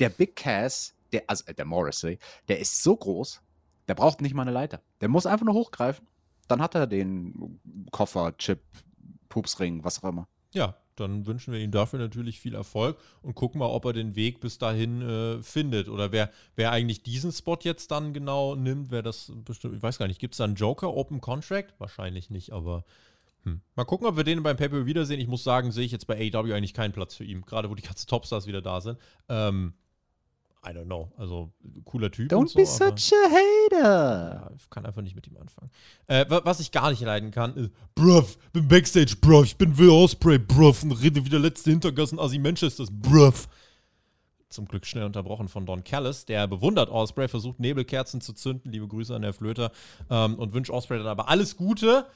Der 0.00 0.08
Big 0.08 0.36
Cass, 0.36 0.94
der, 1.12 1.24
also 1.26 1.44
äh, 1.46 1.54
der 1.54 1.64
Morrissey, 1.64 2.18
der 2.48 2.58
ist 2.58 2.82
so 2.82 2.96
groß, 2.96 3.42
der 3.88 3.94
braucht 3.94 4.20
nicht 4.20 4.34
mal 4.34 4.42
eine 4.42 4.50
Leiter. 4.50 4.80
Der 5.00 5.08
muss 5.08 5.26
einfach 5.26 5.46
nur 5.46 5.54
hochgreifen. 5.54 6.06
Dann 6.48 6.60
hat 6.60 6.74
er 6.74 6.86
den 6.86 7.60
Koffer, 7.90 8.36
Chip, 8.36 8.60
Pupsring, 9.28 9.84
was 9.84 10.02
auch 10.02 10.08
immer. 10.08 10.28
Ja, 10.52 10.76
dann 10.96 11.26
wünschen 11.26 11.52
wir 11.52 11.60
ihm 11.60 11.70
dafür 11.70 11.98
natürlich 11.98 12.40
viel 12.40 12.54
Erfolg 12.54 12.96
und 13.22 13.34
gucken 13.34 13.58
mal, 13.58 13.66
ob 13.66 13.84
er 13.84 13.92
den 13.92 14.16
Weg 14.16 14.40
bis 14.40 14.58
dahin 14.58 15.02
äh, 15.02 15.42
findet. 15.42 15.88
Oder 15.88 16.12
wer, 16.12 16.30
wer 16.54 16.72
eigentlich 16.72 17.02
diesen 17.02 17.32
Spot 17.32 17.58
jetzt 17.62 17.90
dann 17.90 18.12
genau 18.12 18.54
nimmt, 18.54 18.90
wer 18.90 19.02
das 19.02 19.32
bestimmt, 19.44 19.76
ich 19.76 19.82
weiß 19.82 19.98
gar 19.98 20.08
nicht, 20.08 20.20
gibt 20.20 20.34
es 20.34 20.38
da 20.38 20.44
einen 20.44 20.56
Joker 20.56 20.94
Open 20.94 21.20
Contract? 21.20 21.74
Wahrscheinlich 21.78 22.30
nicht, 22.30 22.52
aber 22.52 22.84
hm. 23.44 23.60
mal 23.76 23.84
gucken, 23.84 24.06
ob 24.06 24.16
wir 24.16 24.24
den 24.24 24.42
beim 24.42 24.56
Paper 24.56 24.86
wiedersehen. 24.86 25.20
Ich 25.20 25.28
muss 25.28 25.44
sagen, 25.44 25.70
sehe 25.70 25.84
ich 25.84 25.92
jetzt 25.92 26.06
bei 26.06 26.16
AEW 26.16 26.52
eigentlich 26.52 26.74
keinen 26.74 26.92
Platz 26.92 27.14
für 27.14 27.24
ihn, 27.24 27.42
gerade 27.42 27.70
wo 27.70 27.74
die 27.74 27.82
ganzen 27.82 28.08
Topstars 28.08 28.46
wieder 28.46 28.60
da 28.60 28.80
sind. 28.80 28.98
Ähm, 29.28 29.74
I 30.64 30.70
don't 30.70 30.86
know. 30.86 31.12
Also, 31.16 31.52
cooler 31.84 32.10
Typ. 32.10 32.30
Don't 32.30 32.48
so, 32.48 32.58
be 32.58 32.66
such 32.66 33.12
a 33.12 33.30
hater. 33.30 34.34
Ja, 34.34 34.50
ich 34.56 34.68
kann 34.68 34.84
einfach 34.84 35.02
nicht 35.02 35.14
mit 35.14 35.26
ihm 35.26 35.36
anfangen. 35.36 35.70
Äh, 36.08 36.26
was 36.28 36.60
ich 36.60 36.72
gar 36.72 36.90
nicht 36.90 37.02
leiden 37.02 37.30
kann, 37.30 37.54
ist, 37.56 37.70
bruv, 37.94 38.36
bin 38.52 38.66
Backstage, 38.66 39.16
bruv, 39.20 39.44
ich 39.44 39.56
bin 39.56 39.78
Will 39.78 39.90
Osprey, 39.90 40.38
bruv, 40.38 40.82
und 40.82 40.92
rede 40.92 41.24
wie 41.24 41.28
der 41.28 41.38
letzte 41.38 41.70
Hintergassen 41.70 42.18
Assi 42.18 42.38
Manchesters, 42.38 42.88
bruv. 42.90 43.48
Zum 44.48 44.66
Glück 44.66 44.86
schnell 44.86 45.04
unterbrochen 45.04 45.48
von 45.48 45.66
Don 45.66 45.84
Callis, 45.84 46.24
der 46.24 46.46
bewundert 46.46 46.88
Osprey, 46.88 47.28
versucht 47.28 47.60
Nebelkerzen 47.60 48.20
zu 48.20 48.32
zünden. 48.32 48.70
Liebe 48.70 48.86
Grüße 48.88 49.14
an 49.14 49.22
der 49.22 49.32
Flöter. 49.32 49.70
Ähm, 50.08 50.36
und 50.36 50.52
wünscht 50.52 50.70
Osprey 50.70 50.98
dann 50.98 51.08
aber 51.08 51.28
alles 51.28 51.56
Gute 51.56 52.06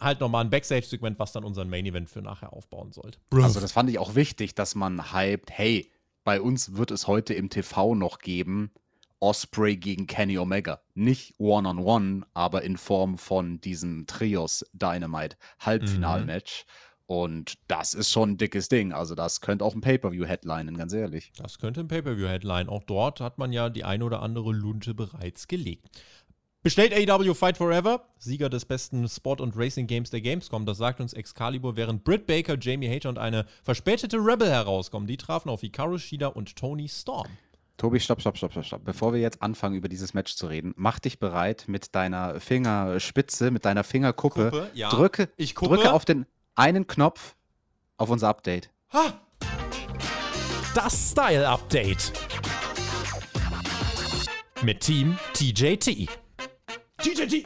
halt 0.00 0.20
nochmal 0.20 0.44
ein 0.44 0.50
Backstage-Segment, 0.50 1.18
was 1.18 1.32
dann 1.32 1.44
unseren 1.44 1.68
Main-Event 1.68 2.08
für 2.08 2.22
nachher 2.22 2.52
aufbauen 2.52 2.92
sollte. 2.92 3.18
Also 3.32 3.60
das 3.60 3.72
fand 3.72 3.90
ich 3.90 3.98
auch 3.98 4.14
wichtig, 4.14 4.54
dass 4.54 4.74
man 4.74 5.12
hypt, 5.12 5.50
hey, 5.50 5.90
bei 6.24 6.40
uns 6.40 6.76
wird 6.76 6.90
es 6.90 7.06
heute 7.06 7.34
im 7.34 7.50
TV 7.50 7.94
noch 7.94 8.18
geben, 8.18 8.72
Osprey 9.20 9.76
gegen 9.76 10.06
Kenny 10.06 10.36
Omega. 10.38 10.80
Nicht 10.94 11.34
One-on-One, 11.38 11.84
-on 11.84 12.20
-one, 12.20 12.26
aber 12.34 12.62
in 12.62 12.76
Form 12.76 13.16
von 13.16 13.60
diesem 13.60 14.06
Trios 14.06 14.64
Dynamite 14.72 15.36
Halbfinalmatch. 15.60 16.64
Mhm. 16.66 16.94
Und 17.06 17.58
das 17.68 17.92
ist 17.92 18.10
schon 18.10 18.30
ein 18.30 18.36
dickes 18.38 18.68
Ding. 18.68 18.92
Also, 18.92 19.14
das 19.14 19.42
könnte 19.42 19.64
auch 19.64 19.74
ein 19.74 19.82
Pay-Per-View-Headline, 19.82 20.74
ganz 20.76 20.94
ehrlich. 20.94 21.32
Das 21.36 21.58
könnte 21.58 21.80
ein 21.80 21.88
Pay-Per-View-Headline. 21.88 22.68
Auch 22.68 22.82
dort 22.82 23.20
hat 23.20 23.38
man 23.38 23.52
ja 23.52 23.68
die 23.68 23.84
ein 23.84 24.02
oder 24.02 24.22
andere 24.22 24.52
Lunte 24.52 24.94
bereits 24.94 25.46
gelegt. 25.46 25.86
Bestellt 26.64 26.94
AEW 26.94 27.34
Fight 27.34 27.58
Forever, 27.58 28.06
Sieger 28.16 28.48
des 28.48 28.64
besten 28.64 29.06
Sport- 29.06 29.42
und 29.42 29.54
Racing-Games 29.54 30.08
der 30.08 30.22
Gamescom. 30.22 30.64
Das 30.64 30.78
sagt 30.78 30.98
uns 30.98 31.12
Excalibur, 31.12 31.76
während 31.76 32.04
Britt 32.04 32.26
Baker, 32.26 32.56
Jamie 32.58 32.88
Hater 32.88 33.10
und 33.10 33.18
eine 33.18 33.44
verspätete 33.62 34.16
Rebel 34.16 34.48
herauskommen. 34.50 35.06
Die 35.06 35.18
trafen 35.18 35.50
auf 35.50 35.60
Hikaru 35.60 35.98
Shida 35.98 36.28
und 36.28 36.56
Tony 36.56 36.88
Storm. 36.88 37.28
Tobi, 37.76 38.00
stopp, 38.00 38.22
stopp, 38.22 38.38
stopp, 38.38 38.52
stopp, 38.52 38.64
stopp. 38.64 38.84
Bevor 38.86 39.12
wir 39.12 39.20
jetzt 39.20 39.42
anfangen, 39.42 39.74
über 39.74 39.90
dieses 39.90 40.14
Match 40.14 40.36
zu 40.36 40.46
reden, 40.46 40.72
mach 40.78 41.00
dich 41.00 41.18
bereit 41.18 41.64
mit 41.66 41.94
deiner 41.94 42.40
Fingerspitze, 42.40 43.50
mit 43.50 43.66
deiner 43.66 43.84
Fingerkuppe. 43.84 44.44
Kuppe, 44.50 44.70
ja. 44.72 44.88
Drücke, 44.88 45.28
ich 45.36 45.52
drücke 45.52 45.92
auf 45.92 46.06
den 46.06 46.24
einen 46.54 46.86
Knopf 46.86 47.36
auf 47.98 48.08
unser 48.08 48.28
Update. 48.28 48.70
Ha! 48.94 49.20
Das 50.74 51.10
Style 51.10 51.46
Update. 51.46 52.10
Mit 54.62 54.80
Team 54.80 55.18
TJT. 55.34 56.23
TJT. 57.04 57.44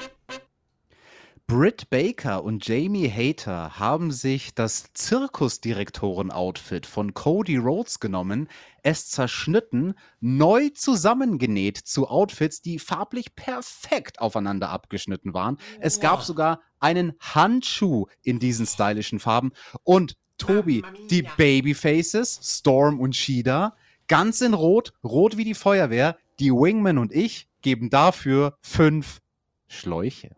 Britt 1.49 1.91
Baker 1.91 2.45
und 2.45 2.69
Jamie 2.69 3.11
Hater 3.11 3.77
haben 3.81 4.13
sich 4.13 4.55
das 4.55 4.93
Zirkusdirektoren-Outfit 4.93 6.87
von 6.87 7.13
Cody 7.13 7.57
Rhodes 7.57 7.99
genommen, 7.99 8.49
es 8.85 9.11
zerschnitten, 9.11 9.95
neu 10.21 10.69
zusammengenäht 10.69 11.77
zu 11.77 12.07
Outfits, 12.07 12.63
die 12.63 12.79
farblich 12.79 13.35
perfekt 13.35 14.21
aufeinander 14.21 14.71
abgeschnitten 14.71 15.35
waren. 15.35 15.57
Es 15.81 15.99
gab 15.99 16.23
sogar 16.23 16.61
einen 16.79 17.15
Handschuh 17.19 18.07
in 18.23 18.39
diesen 18.39 18.65
stylischen 18.65 19.19
Farben. 19.19 19.51
Und 19.83 20.17
Tobi, 20.37 20.85
die 21.11 21.27
Babyfaces, 21.37 22.39
Storm 22.45 23.01
und 23.01 23.17
Shida, 23.17 23.75
ganz 24.07 24.41
in 24.41 24.55
Rot, 24.55 24.93
rot 25.03 25.37
wie 25.37 25.45
die 25.45 25.55
Feuerwehr. 25.55 26.17
Die 26.39 26.53
Wingman 26.53 26.99
und 26.99 27.13
ich 27.13 27.49
geben 27.61 27.91
dafür 27.91 28.57
fünf 28.63 29.21
Schläuche. 29.69 30.31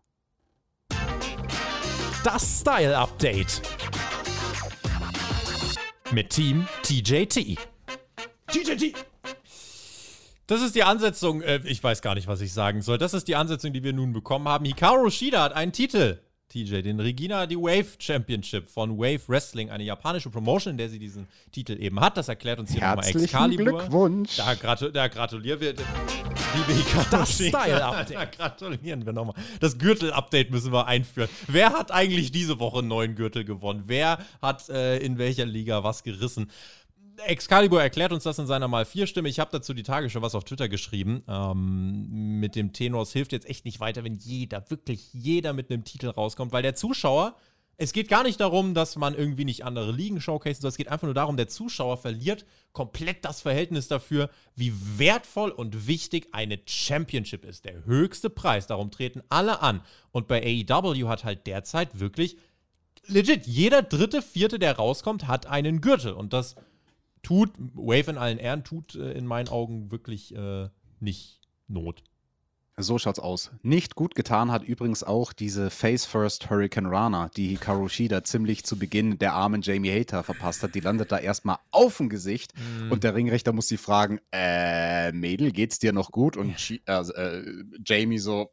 Das 2.24 2.60
Style 2.60 2.98
Update. 2.98 3.62
Mit 6.12 6.30
Team 6.30 6.66
TJT. 6.82 7.56
TJT! 8.48 8.94
Das 10.48 10.62
ist 10.62 10.74
die 10.74 10.82
Ansetzung, 10.82 11.42
äh, 11.42 11.60
ich 11.64 11.82
weiß 11.82 12.02
gar 12.02 12.16
nicht, 12.16 12.26
was 12.26 12.40
ich 12.40 12.52
sagen 12.52 12.82
soll. 12.82 12.98
Das 12.98 13.14
ist 13.14 13.28
die 13.28 13.36
Ansetzung, 13.36 13.72
die 13.72 13.84
wir 13.84 13.92
nun 13.92 14.12
bekommen 14.12 14.48
haben. 14.48 14.64
Hikaru 14.64 15.08
Shida 15.08 15.44
hat 15.44 15.52
einen 15.52 15.72
Titel. 15.72 16.18
TJ, 16.50 16.82
den 16.82 16.98
Regina 16.98 17.46
die 17.46 17.56
Wave 17.56 17.86
Championship 17.98 18.68
von 18.68 18.98
Wave 18.98 19.20
Wrestling, 19.28 19.70
eine 19.70 19.84
japanische 19.84 20.30
Promotion, 20.30 20.72
in 20.72 20.78
der 20.78 20.88
sie 20.88 20.98
diesen 20.98 21.28
Titel 21.52 21.80
eben 21.80 22.00
hat. 22.00 22.16
Das 22.16 22.28
erklärt 22.28 22.58
uns 22.58 22.72
hier 22.72 22.80
nochmal 22.80 23.06
Excalibur. 23.06 23.78
Glückwunsch. 23.78 24.36
Da, 24.36 24.54
gratu 24.54 24.90
da 24.90 25.06
gratulieren 25.06 25.60
wir. 25.60 25.74
Liebe 25.74 26.84
Das. 27.10 27.34
Style-Update. 27.34 28.16
Da 28.16 28.24
gratulieren 28.24 29.06
wir 29.06 29.12
nochmal. 29.12 29.36
Das 29.60 29.78
Gürtel-Update 29.78 30.50
müssen 30.50 30.72
wir 30.72 30.88
einführen. 30.88 31.30
Wer 31.46 31.72
hat 31.72 31.92
eigentlich 31.92 32.32
diese 32.32 32.58
Woche 32.58 32.80
einen 32.80 32.88
neuen 32.88 33.14
Gürtel 33.14 33.44
gewonnen? 33.44 33.84
Wer 33.86 34.18
hat 34.42 34.68
äh, 34.68 34.98
in 34.98 35.18
welcher 35.18 35.46
Liga 35.46 35.84
was 35.84 36.02
gerissen? 36.02 36.50
Excalibur 37.26 37.82
erklärt 37.82 38.12
uns 38.12 38.24
das 38.24 38.38
in 38.38 38.46
seiner 38.46 38.68
mal 38.68 38.84
vier 38.84 39.06
Stimme. 39.06 39.28
Ich 39.28 39.40
habe 39.40 39.50
dazu 39.52 39.74
die 39.74 39.82
Tage 39.82 40.10
schon 40.10 40.22
was 40.22 40.34
auf 40.34 40.44
Twitter 40.44 40.68
geschrieben. 40.68 41.22
Ähm, 41.28 42.40
mit 42.40 42.56
dem 42.56 42.72
Tenor, 42.72 43.02
es 43.02 43.12
hilft 43.12 43.32
jetzt 43.32 43.48
echt 43.48 43.64
nicht 43.64 43.80
weiter, 43.80 44.04
wenn 44.04 44.14
jeder, 44.14 44.68
wirklich 44.70 45.12
jeder 45.12 45.52
mit 45.52 45.70
einem 45.70 45.84
Titel 45.84 46.08
rauskommt, 46.08 46.52
weil 46.52 46.62
der 46.62 46.74
Zuschauer, 46.74 47.36
es 47.76 47.92
geht 47.92 48.08
gar 48.08 48.24
nicht 48.24 48.40
darum, 48.40 48.74
dass 48.74 48.96
man 48.96 49.14
irgendwie 49.14 49.44
nicht 49.44 49.64
andere 49.64 49.90
Ligen 49.90 50.20
showcasen 50.20 50.60
soll. 50.60 50.68
Es 50.68 50.76
geht 50.76 50.88
einfach 50.88 51.06
nur 51.06 51.14
darum, 51.14 51.36
der 51.36 51.48
Zuschauer 51.48 51.96
verliert 51.96 52.44
komplett 52.72 53.24
das 53.24 53.40
Verhältnis 53.40 53.88
dafür, 53.88 54.28
wie 54.54 54.72
wertvoll 54.98 55.50
und 55.50 55.86
wichtig 55.86 56.28
eine 56.32 56.58
Championship 56.66 57.44
ist. 57.44 57.64
Der 57.64 57.86
höchste 57.86 58.28
Preis, 58.28 58.66
darum 58.66 58.90
treten 58.90 59.22
alle 59.30 59.62
an. 59.62 59.80
Und 60.12 60.28
bei 60.28 60.42
AEW 60.42 61.08
hat 61.08 61.24
halt 61.24 61.46
derzeit 61.46 61.98
wirklich 62.00 62.36
legit, 63.06 63.46
jeder 63.46 63.82
dritte, 63.82 64.22
vierte, 64.22 64.58
der 64.58 64.76
rauskommt, 64.76 65.26
hat 65.26 65.46
einen 65.46 65.80
Gürtel. 65.80 66.12
Und 66.12 66.32
das 66.32 66.56
tut, 67.22 67.50
Wave 67.74 68.10
in 68.10 68.18
allen 68.18 68.38
Ehren, 68.38 68.64
tut 68.64 68.94
äh, 68.94 69.12
in 69.12 69.26
meinen 69.26 69.48
Augen 69.48 69.90
wirklich 69.90 70.34
äh, 70.34 70.68
nicht 71.00 71.40
Not. 71.68 72.02
So 72.76 72.98
schaut's 72.98 73.18
aus. 73.18 73.50
Nicht 73.62 73.94
gut 73.94 74.14
getan 74.14 74.50
hat 74.50 74.62
übrigens 74.64 75.04
auch 75.04 75.34
diese 75.34 75.68
Face 75.68 76.06
First 76.06 76.48
Hurricane 76.48 76.86
Rana, 76.86 77.28
die 77.36 77.48
Hikaru 77.48 77.88
Shida 77.88 78.24
ziemlich 78.24 78.64
zu 78.64 78.78
Beginn 78.78 79.18
der 79.18 79.34
armen 79.34 79.60
Jamie 79.60 79.90
Hater 79.90 80.22
verpasst 80.22 80.62
hat. 80.62 80.74
Die 80.74 80.80
landet 80.80 81.12
da 81.12 81.18
erstmal 81.18 81.58
auf 81.72 81.98
dem 81.98 82.08
Gesicht 82.08 82.54
und 82.88 83.04
der 83.04 83.14
Ringrichter 83.14 83.52
muss 83.52 83.68
sie 83.68 83.76
fragen: 83.76 84.18
Äh, 84.32 85.12
Mädel, 85.12 85.52
geht's 85.52 85.78
dir 85.78 85.92
noch 85.92 86.10
gut? 86.10 86.38
Und 86.38 86.58
Shi- 86.58 86.80
äh, 86.86 87.00
äh, 87.00 87.64
Jamie 87.84 88.18
so: 88.18 88.50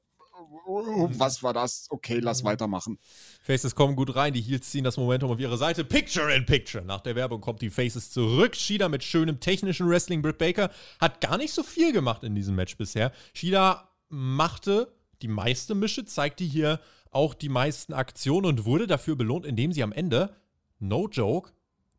"Oh, 0.68 1.10
Was 1.14 1.42
war 1.42 1.54
das? 1.54 1.88
Okay, 1.90 2.20
lass 2.20 2.44
weitermachen. 2.44 3.00
Faces 3.42 3.74
kommen 3.74 3.96
gut 3.96 4.16
rein, 4.16 4.34
die 4.34 4.42
Heels 4.42 4.70
ziehen 4.70 4.84
das 4.84 4.98
Momentum 4.98 5.32
auf 5.32 5.40
ihre 5.40 5.58
Seite. 5.58 5.84
Picture 5.86 6.34
in 6.36 6.46
Picture. 6.46 6.84
Nach 6.84 7.02
der 7.02 7.16
Werbung 7.16 7.42
kommt 7.42 7.62
die 7.62 7.70
Faces 7.70 8.12
zurück. 8.12 8.56
Shida 8.56 8.90
mit 8.90 9.04
schönem 9.04 9.40
technischen 9.40 9.90
Wrestling. 9.90 10.22
Britt 10.22 10.38
Baker 10.38 10.70
hat 11.00 11.22
gar 11.22 11.38
nicht 11.38 11.54
so 11.54 11.64
viel 11.64 11.94
gemacht 11.94 12.24
in 12.24 12.36
diesem 12.36 12.56
Match 12.56 12.78
bisher. 12.78 13.12
Shida 13.34 13.90
machte 14.10 14.94
die 15.22 15.28
meiste 15.28 15.74
Mische, 15.76 16.06
zeigte 16.06 16.44
hier 16.44 16.80
auch 17.12 17.34
die 17.34 17.50
meisten 17.50 17.94
Aktionen 17.94 18.46
und 18.46 18.66
wurde 18.66 18.88
dafür 18.88 19.16
belohnt, 19.16 19.46
indem 19.46 19.72
sie 19.72 19.84
am 19.84 19.92
Ende, 19.92 20.36
no 20.80 21.08
joke, 21.08 21.52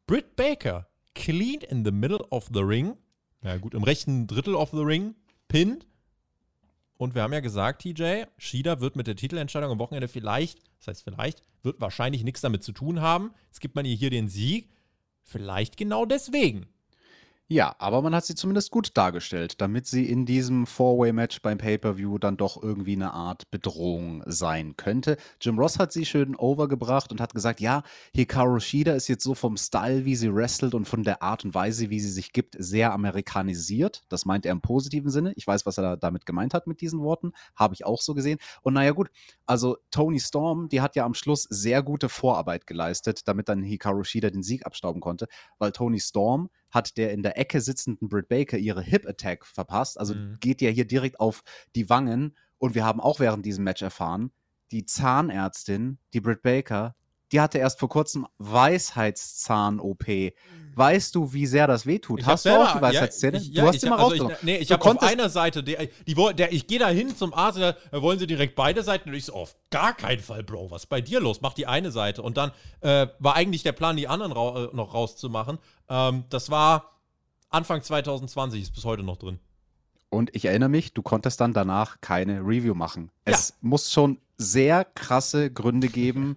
Britt 0.07 0.37
Baker 0.37 0.87
clean 1.15 1.61
in 1.69 1.85
the 1.85 1.91
middle 1.91 2.25
of 2.31 2.49
the 2.53 2.61
ring, 2.61 2.97
ja 3.43 3.57
gut, 3.57 3.75
im 3.75 3.83
rechten 3.83 4.27
Drittel 4.27 4.55
of 4.55 4.71
the 4.71 4.83
ring, 4.83 5.15
pinned. 5.49 5.87
Und 6.99 7.15
wir 7.15 7.23
haben 7.23 7.33
ja 7.33 7.41
gesagt, 7.41 7.83
TJ, 7.83 8.25
Shida 8.37 8.81
wird 8.81 8.97
mit 8.97 9.07
der 9.07 9.17
Titelentscheidung 9.17 9.71
am 9.71 9.79
Wochenende 9.79 10.09
vielleicht, 10.09 10.59
das 10.79 10.89
heißt 10.89 11.05
vielleicht, 11.05 11.43
wird 11.63 11.81
wahrscheinlich 11.81 12.25
nichts 12.25 12.41
damit 12.41 12.63
zu 12.65 12.73
tun 12.73 13.01
haben. 13.01 13.33
Jetzt 13.47 13.61
gibt 13.61 13.77
man 13.77 13.87
ihr 13.87 13.95
hier 13.95 14.11
den 14.11 14.29
Sieg. 14.29 14.71
Vielleicht 15.23 15.77
genau 15.77 16.05
deswegen. 16.05 16.67
Ja, 17.51 17.75
aber 17.79 18.03
man 18.03 18.15
hat 18.15 18.27
sie 18.27 18.35
zumindest 18.35 18.71
gut 18.71 18.91
dargestellt, 18.95 19.63
damit 19.63 19.87
sie 19.87 20.05
in 20.05 20.27
diesem 20.27 20.67
Four-Way-Match 20.67 21.41
beim 21.41 21.57
Pay-Per-View 21.57 22.19
dann 22.19 22.37
doch 22.37 22.63
irgendwie 22.63 22.93
eine 22.93 23.15
Art 23.15 23.51
Bedrohung 23.51 24.23
sein 24.27 24.77
könnte. 24.77 25.17
Jim 25.41 25.59
Ross 25.59 25.79
hat 25.79 25.91
sie 25.91 26.05
schön 26.05 26.37
overgebracht 26.37 27.11
und 27.11 27.23
hat 27.23 27.33
gesagt, 27.33 27.61
ja, 27.61 27.85
Hikaru 28.15 28.61
Shida 28.61 28.93
ist 28.93 29.09
jetzt 29.09 29.25
so 29.25 29.35
vom 29.35 29.57
Style, 29.57 30.05
wie 30.05 30.15
sie 30.15 30.31
wrestelt 30.35 30.75
und 30.75 30.85
von 30.85 31.05
der 31.05 31.23
Art 31.23 31.43
und 31.43 31.55
Weise, 31.55 31.89
wie 31.89 32.01
sie 32.01 32.11
sich 32.11 32.35
gibt, 32.35 32.55
sehr 32.59 32.93
amerikanisiert. 32.93 34.05
Das 34.11 34.27
meint 34.27 34.45
er 34.45 34.53
im 34.53 34.61
positiven 34.61 35.11
Sinne. 35.11 35.33
Ich 35.37 35.47
weiß, 35.47 35.65
was 35.65 35.79
er 35.79 35.83
da 35.85 35.97
damit 35.97 36.27
gemeint 36.27 36.53
hat 36.53 36.67
mit 36.67 36.83
diesen 36.83 37.01
Worten. 37.01 37.33
Habe 37.57 37.73
ich 37.73 37.87
auch 37.87 38.03
so 38.03 38.13
gesehen. 38.13 38.39
Und 38.61 38.75
naja, 38.75 38.91
gut, 38.91 39.09
also 39.47 39.79
Tony 39.91 40.21
Storm, 40.21 40.69
die 40.69 40.83
hat 40.83 40.97
ja 40.97 41.07
am 41.07 41.15
Schluss 41.15 41.45
sehr 41.49 41.83
gute 41.83 42.11
Vorarbeit 42.11 42.67
geleistet, 42.67 43.27
damit 43.27 43.49
dann 43.49 43.63
Hikaru 43.63 44.05
Shida 44.05 44.29
den 44.29 44.43
Sieg 44.43 44.67
abstauben 44.67 45.01
konnte, 45.01 45.29
weil 45.59 45.73
Tony 45.73 45.99
Storm 45.99 46.51
hat 46.71 46.97
der 46.97 47.13
in 47.13 47.23
der 47.23 47.39
Ecke 47.39 47.61
sitzenden 47.61 48.09
Britt 48.09 48.29
Baker 48.29 48.59
ihre 48.59 48.83
Hip 48.83 49.07
Attack 49.07 49.47
verpasst. 49.47 49.99
Also 49.99 50.15
Mhm. 50.15 50.37
geht 50.41 50.61
ja 50.61 50.71
hier 50.71 50.87
direkt 50.87 51.21
auf 51.21 51.43
die 51.75 51.89
Wangen. 51.89 52.37
Und 52.59 52.75
wir 52.75 52.85
haben 52.85 53.01
auch 53.01 53.21
während 53.21 53.47
diesem 53.47 53.65
Match 53.65 53.83
erfahren, 53.83 54.33
die 54.71 54.85
Zahnärztin, 54.85 55.99
die 56.13 56.21
Britt 56.21 56.43
Baker, 56.43 56.95
die 57.33 57.41
hatte 57.41 57.59
erst 57.59 57.79
vor 57.79 57.89
kurzem 57.89 58.27
Weisheitszahn-OP. 58.39 60.33
Weißt 60.75 61.15
du, 61.17 61.33
wie 61.33 61.45
sehr 61.47 61.67
das 61.67 61.87
wehtut? 61.87 62.21
Ich 62.21 62.27
Hast 62.27 62.45
du 62.47 62.51
auch 62.51 62.65
selber- 62.73 62.79
die 62.91 62.95
Weisheitszähne? 62.95 63.39
Ja, 63.39 63.43
ich, 63.43 63.51
du 63.51 63.55
ja, 63.61 63.67
hast 63.67 63.75
ich, 63.75 63.81
sie 63.81 63.89
mal 63.89 63.97
also 63.99 64.07
ich, 64.15 64.21
rausgenommen. 64.21 64.37
Nee, 64.43 64.57
ich 64.59 64.69
Du 64.69 64.75
habe 64.75 64.85
auf 64.91 65.03
einer 65.03 65.29
Seite, 65.29 65.63
die, 65.65 65.77
woll- 66.17 66.35
der, 66.35 66.53
ich 66.53 66.67
gehe 66.69 66.79
da 66.79 66.89
hin 66.89 67.17
zum 67.17 67.35
Arzt, 67.35 67.59
da 67.59 67.75
wollen 67.91 68.19
sie 68.21 68.29
direkt 68.29 68.55
beide 68.55 68.83
Seiten 68.85 69.09
und 69.09 69.15
ich 69.17 69.25
so, 69.25 69.33
auf 69.33 69.57
gar 69.71 69.93
keinen 69.97 70.21
Fall, 70.21 70.45
Bro, 70.45 70.71
was 70.71 70.83
ist 70.85 70.89
bei 70.89 71.01
dir 71.01 71.19
los? 71.21 71.41
Mach 71.41 71.53
die 71.55 71.67
eine 71.67 71.91
Seite. 71.91 72.23
Und 72.23 72.37
dann 72.37 72.53
äh, 72.81 73.09
war 73.19 73.35
eigentlich 73.35 73.65
der 73.65 73.73
Plan, 73.73 73.97
die 73.97 74.07
anderen 74.07 74.31
rau 74.33 74.67
äh, 74.67 74.69
noch 74.73 74.95
rauszumachen. 74.95 75.59
Ähm, 75.89 76.25
das 76.31 76.49
war 76.51 76.93
Anfang 77.51 77.83
2020, 77.83 78.63
ist 78.63 78.75
bis 78.75 78.85
heute 78.85 79.03
noch 79.03 79.17
drin. 79.17 79.41
Und 80.11 80.35
ich 80.35 80.47
erinnere 80.47 80.69
mich, 80.69 80.95
du 80.95 81.03
konntest 81.03 81.41
dann 81.41 81.53
danach 81.53 82.01
keine 82.01 82.41
Review 82.41 82.75
machen. 82.75 83.11
Es 83.25 83.55
muss 83.61 83.93
schon 83.93 84.19
sehr 84.39 84.85
krasse 84.85 85.51
Gründe 85.51 85.89
geben, 85.89 86.37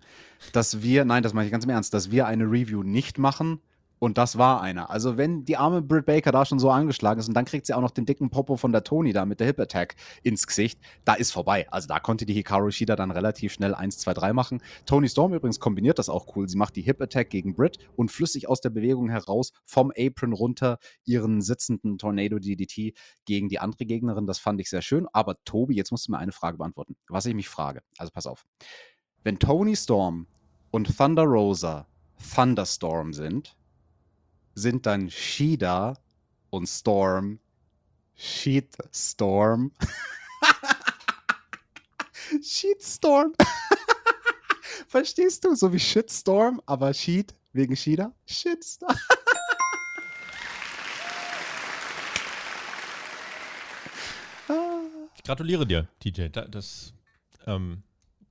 dass 0.54 0.82
wir, 0.82 1.06
nein, 1.06 1.24
das 1.24 1.34
meine 1.34 1.46
ich 1.46 1.52
ganz 1.52 1.64
im 1.64 1.70
Ernst, 1.70 1.94
dass 1.94 2.12
wir 2.12 2.28
eine 2.28 2.46
Review 2.46 2.84
nicht 2.84 3.18
machen. 3.18 3.62
Und 4.04 4.18
das 4.18 4.40
war 4.40 4.62
einer. 4.62 4.90
Also, 4.90 5.16
wenn 5.16 5.46
die 5.46 5.58
arme 5.58 5.84
Britt 5.84 6.08
Baker 6.08 6.32
da 6.32 6.44
schon 6.44 6.58
so 6.58 6.72
angeschlagen 6.72 7.20
ist 7.20 7.28
und 7.28 7.36
dann 7.36 7.46
kriegt 7.46 7.68
sie 7.68 7.76
auch 7.76 7.82
noch 7.82 7.92
den 7.92 8.08
dicken 8.08 8.32
Popo 8.32 8.58
von 8.58 8.72
der 8.72 8.84
Toni 8.84 9.14
da 9.14 9.26
mit 9.26 9.40
der 9.40 9.46
Hip 9.46 9.60
Attack 9.60 9.96
ins 10.24 10.48
Gesicht, 10.48 10.80
da 11.06 11.14
ist 11.14 11.32
vorbei. 11.32 11.68
Also, 11.70 11.88
da 11.88 12.00
konnte 12.00 12.26
die 12.26 12.34
Hikaru 12.34 12.72
Shida 12.72 12.96
dann 12.96 13.12
relativ 13.12 13.54
schnell 13.54 13.76
1, 13.76 14.00
2, 14.00 14.16
3 14.16 14.34
machen. 14.34 14.64
Tony 14.88 15.08
Storm 15.08 15.36
übrigens 15.36 15.60
kombiniert 15.60 16.00
das 16.00 16.10
auch 16.10 16.36
cool. 16.36 16.50
Sie 16.50 16.58
macht 16.58 16.78
die 16.78 16.82
Hip 16.82 17.00
Attack 17.00 17.30
gegen 17.30 17.54
Britt 17.54 17.78
und 17.96 18.10
flüssig 18.10 18.50
aus 18.50 18.60
der 18.60 18.72
Bewegung 18.72 19.08
heraus 19.08 19.52
vom 19.66 19.94
Apron 19.96 20.34
runter 20.34 20.80
ihren 21.06 21.44
sitzenden 21.44 22.00
Tornado 22.00 22.40
DDT 22.40 22.98
gegen 23.26 23.50
die 23.50 23.60
andere 23.60 23.86
Gegnerin. 23.86 24.26
Das 24.26 24.40
fand 24.40 24.60
ich 24.62 24.70
sehr 24.72 24.82
schön. 24.82 25.08
Aber 25.14 25.36
Tobi, 25.46 25.76
jetzt 25.76 25.92
musst 25.92 26.08
du 26.08 26.14
mir 26.14 26.18
eine 26.18 26.32
Frage 26.32 26.58
beantworten. 26.58 26.96
Was 27.08 27.28
ich 27.28 27.36
mich 27.36 27.50
frage, 27.50 27.84
also 28.00 28.12
pass 28.12 28.26
auf. 28.26 28.48
Wenn 29.24 29.38
Tony 29.38 29.76
Storm 29.76 30.26
und 30.72 30.98
Thunder 30.98 31.26
Rosa 31.26 31.86
Thunderstorm 32.34 33.14
sind, 33.14 33.56
sind 34.56 34.86
dann 34.86 35.10
Shida 35.10 35.98
und 36.50 36.68
Storm 36.68 37.40
Sheetstorm. 38.22 39.72
Sheetstorm. 42.44 43.34
Verstehst 44.88 45.44
du? 45.44 45.56
So 45.56 45.74
wie 45.74 45.80
Shitstorm, 45.80 46.62
aber 46.68 46.94
Sheet 46.94 47.34
wegen 47.54 47.76
Shida. 47.76 48.14
Shitstorm. 48.26 48.96
Ich 55.16 55.24
gratuliere 55.24 55.66
dir, 55.66 55.88
TJ. 56.00 56.30
Da, 56.30 56.46
das, 56.46 56.94
ähm, 57.48 57.82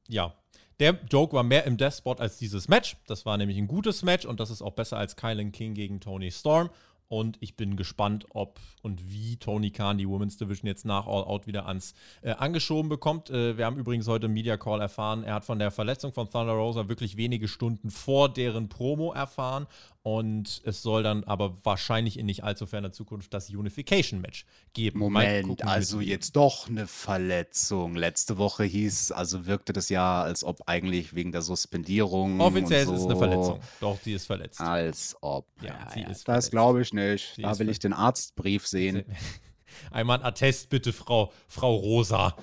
ja. 0.09 0.35
Der 0.81 0.99
Joke 1.11 1.35
war 1.35 1.43
mehr 1.43 1.67
im 1.67 1.77
Death 1.77 1.97
Spot 1.97 2.15
als 2.15 2.39
dieses 2.39 2.67
Match. 2.67 2.97
Das 3.07 3.27
war 3.27 3.37
nämlich 3.37 3.59
ein 3.59 3.69
gutes 3.69 4.03
Match 4.03 4.25
und 4.25 4.41
das 4.41 4.49
ist 4.49 4.63
auch 4.63 4.73
besser 4.73 4.97
als 4.97 5.15
Kylan 5.15 5.53
King 5.53 5.75
gegen 5.75 6.01
Tony 6.01 6.31
Storm. 6.31 6.71
Und 7.07 7.37
ich 7.41 7.55
bin 7.55 7.77
gespannt, 7.77 8.25
ob 8.31 8.59
und 8.83 9.13
wie 9.13 9.37
Tony 9.37 9.73
Khan 9.73 9.99
die 9.99 10.09
Women's 10.09 10.39
Division 10.39 10.69
jetzt 10.69 10.87
nach 10.87 11.07
All 11.07 11.25
Out 11.25 11.47
wieder 11.47 11.67
ans 11.67 11.93
äh, 12.23 12.31
angeschoben 12.31 12.89
bekommt. 12.89 13.29
Äh, 13.29 13.59
wir 13.59 13.67
haben 13.67 13.77
übrigens 13.77 14.09
heute 14.09 14.27
im 14.27 14.33
Media 14.33 14.57
Call 14.57 14.81
erfahren, 14.81 15.23
er 15.23 15.35
hat 15.35 15.45
von 15.45 15.59
der 15.59 15.71
Verletzung 15.71 16.13
von 16.13 16.31
Thunder 16.31 16.53
Rosa 16.53 16.89
wirklich 16.89 17.19
wenige 17.19 17.49
Stunden 17.49 17.91
vor 17.91 18.33
deren 18.33 18.71
Promo 18.71 19.13
erfahren. 19.13 19.67
Und 20.03 20.63
es 20.65 20.81
soll 20.81 21.03
dann 21.03 21.25
aber 21.25 21.55
wahrscheinlich 21.63 22.19
in 22.19 22.25
nicht 22.25 22.43
allzu 22.43 22.67
ferner 22.67 22.91
Zukunft 22.91 23.35
das 23.35 23.51
Unification-Match 23.51 24.47
geben. 24.73 24.99
Moment, 24.99 25.47
gucken, 25.47 25.69
also 25.69 26.01
jetzt 26.01 26.37
doch 26.37 26.69
eine 26.69 26.87
Verletzung. 26.87 27.97
Letzte 27.97 28.39
Woche 28.39 28.65
hieß, 28.65 29.13
also 29.13 29.45
wirkte 29.45 29.75
das 29.75 29.91
ja, 29.91 30.23
als 30.23 30.43
ob 30.43 30.63
eigentlich 30.67 31.15
wegen 31.15 31.33
der 31.33 31.43
Suspendierung. 31.43 32.41
Offiziell 32.41 32.87
so, 32.87 32.95
ist 32.95 33.01
es 33.01 33.07
eine 33.07 33.17
Verletzung. 33.17 33.61
Doch, 33.81 33.99
sie 34.03 34.15
ist 34.15 34.25
verletzt. 34.25 34.59
Als 34.59 35.17
ob. 35.21 35.47
Ja, 35.61 35.69
ja 35.69 35.91
sie 35.93 36.01
ja, 36.01 36.09
ist 36.09 36.27
Das 36.27 36.51
glaube 36.51 36.81
ich 36.81 36.95
nicht. 36.95 37.35
Sie 37.37 37.43
da 37.43 37.59
will 37.59 37.69
ich 37.69 37.79
den 37.79 37.93
Arztbrief 37.93 38.67
sehen. 38.67 39.05
Einmal 39.91 40.21
ein 40.21 40.25
Attest 40.25 40.71
bitte, 40.71 40.95
Frau, 40.95 41.31
Frau 41.47 41.75
Rosa. 41.75 42.37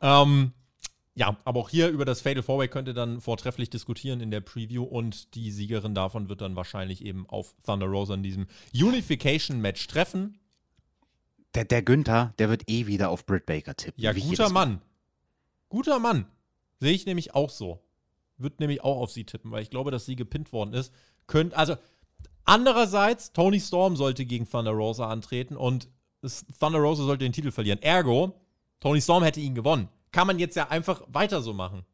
Ähm, 0.00 0.52
ja, 1.16 1.36
aber 1.44 1.60
auch 1.60 1.68
hier 1.68 1.88
über 1.88 2.04
das 2.04 2.20
Fatal 2.20 2.42
Four-Way 2.42 2.68
könnt 2.68 2.88
ihr 2.88 2.94
dann 2.94 3.20
vortrefflich 3.20 3.70
diskutieren 3.70 4.20
in 4.20 4.32
der 4.32 4.40
Preview 4.40 4.82
und 4.82 5.34
die 5.36 5.52
Siegerin 5.52 5.94
davon 5.94 6.28
wird 6.28 6.40
dann 6.40 6.56
wahrscheinlich 6.56 7.04
eben 7.04 7.28
auf 7.28 7.54
Thunder 7.64 7.86
Rosa 7.86 8.14
in 8.14 8.24
diesem 8.24 8.46
Unification-Match 8.74 9.86
treffen. 9.86 10.40
Der, 11.54 11.64
der 11.64 11.82
Günther, 11.82 12.34
der 12.38 12.50
wird 12.50 12.68
eh 12.68 12.86
wieder 12.86 13.10
auf 13.10 13.26
Britt 13.26 13.46
Baker 13.46 13.76
tippen. 13.76 14.02
Ja, 14.02 14.12
guter. 14.12 14.50
Mann. 14.50 14.80
Guter 15.68 16.00
Mann. 16.00 16.26
Sehe 16.80 16.92
ich 16.92 17.06
nämlich 17.06 17.32
auch 17.34 17.50
so. 17.50 17.80
Wird 18.36 18.58
nämlich 18.58 18.82
auch 18.82 19.00
auf 19.00 19.12
sie 19.12 19.24
tippen, 19.24 19.52
weil 19.52 19.62
ich 19.62 19.70
glaube, 19.70 19.92
dass 19.92 20.06
sie 20.06 20.16
gepinnt 20.16 20.52
worden 20.52 20.74
ist. 20.74 20.92
Könnt, 21.28 21.54
also, 21.54 21.76
andererseits, 22.44 23.32
Tony 23.32 23.60
Storm 23.60 23.94
sollte 23.94 24.26
gegen 24.26 24.50
Thunder 24.50 24.72
Rosa 24.72 25.08
antreten 25.08 25.56
und 25.56 25.88
Thunder 26.58 26.80
Rosa 26.80 27.04
sollte 27.04 27.24
den 27.24 27.32
Titel 27.32 27.52
verlieren. 27.52 27.80
Ergo, 27.82 28.34
Tony 28.80 29.00
Storm 29.00 29.22
hätte 29.22 29.38
ihn 29.38 29.54
gewonnen. 29.54 29.88
Kann 30.14 30.28
man 30.28 30.38
jetzt 30.38 30.54
ja 30.54 30.68
einfach 30.68 31.02
weiter 31.08 31.42
so 31.42 31.52
machen. 31.52 31.84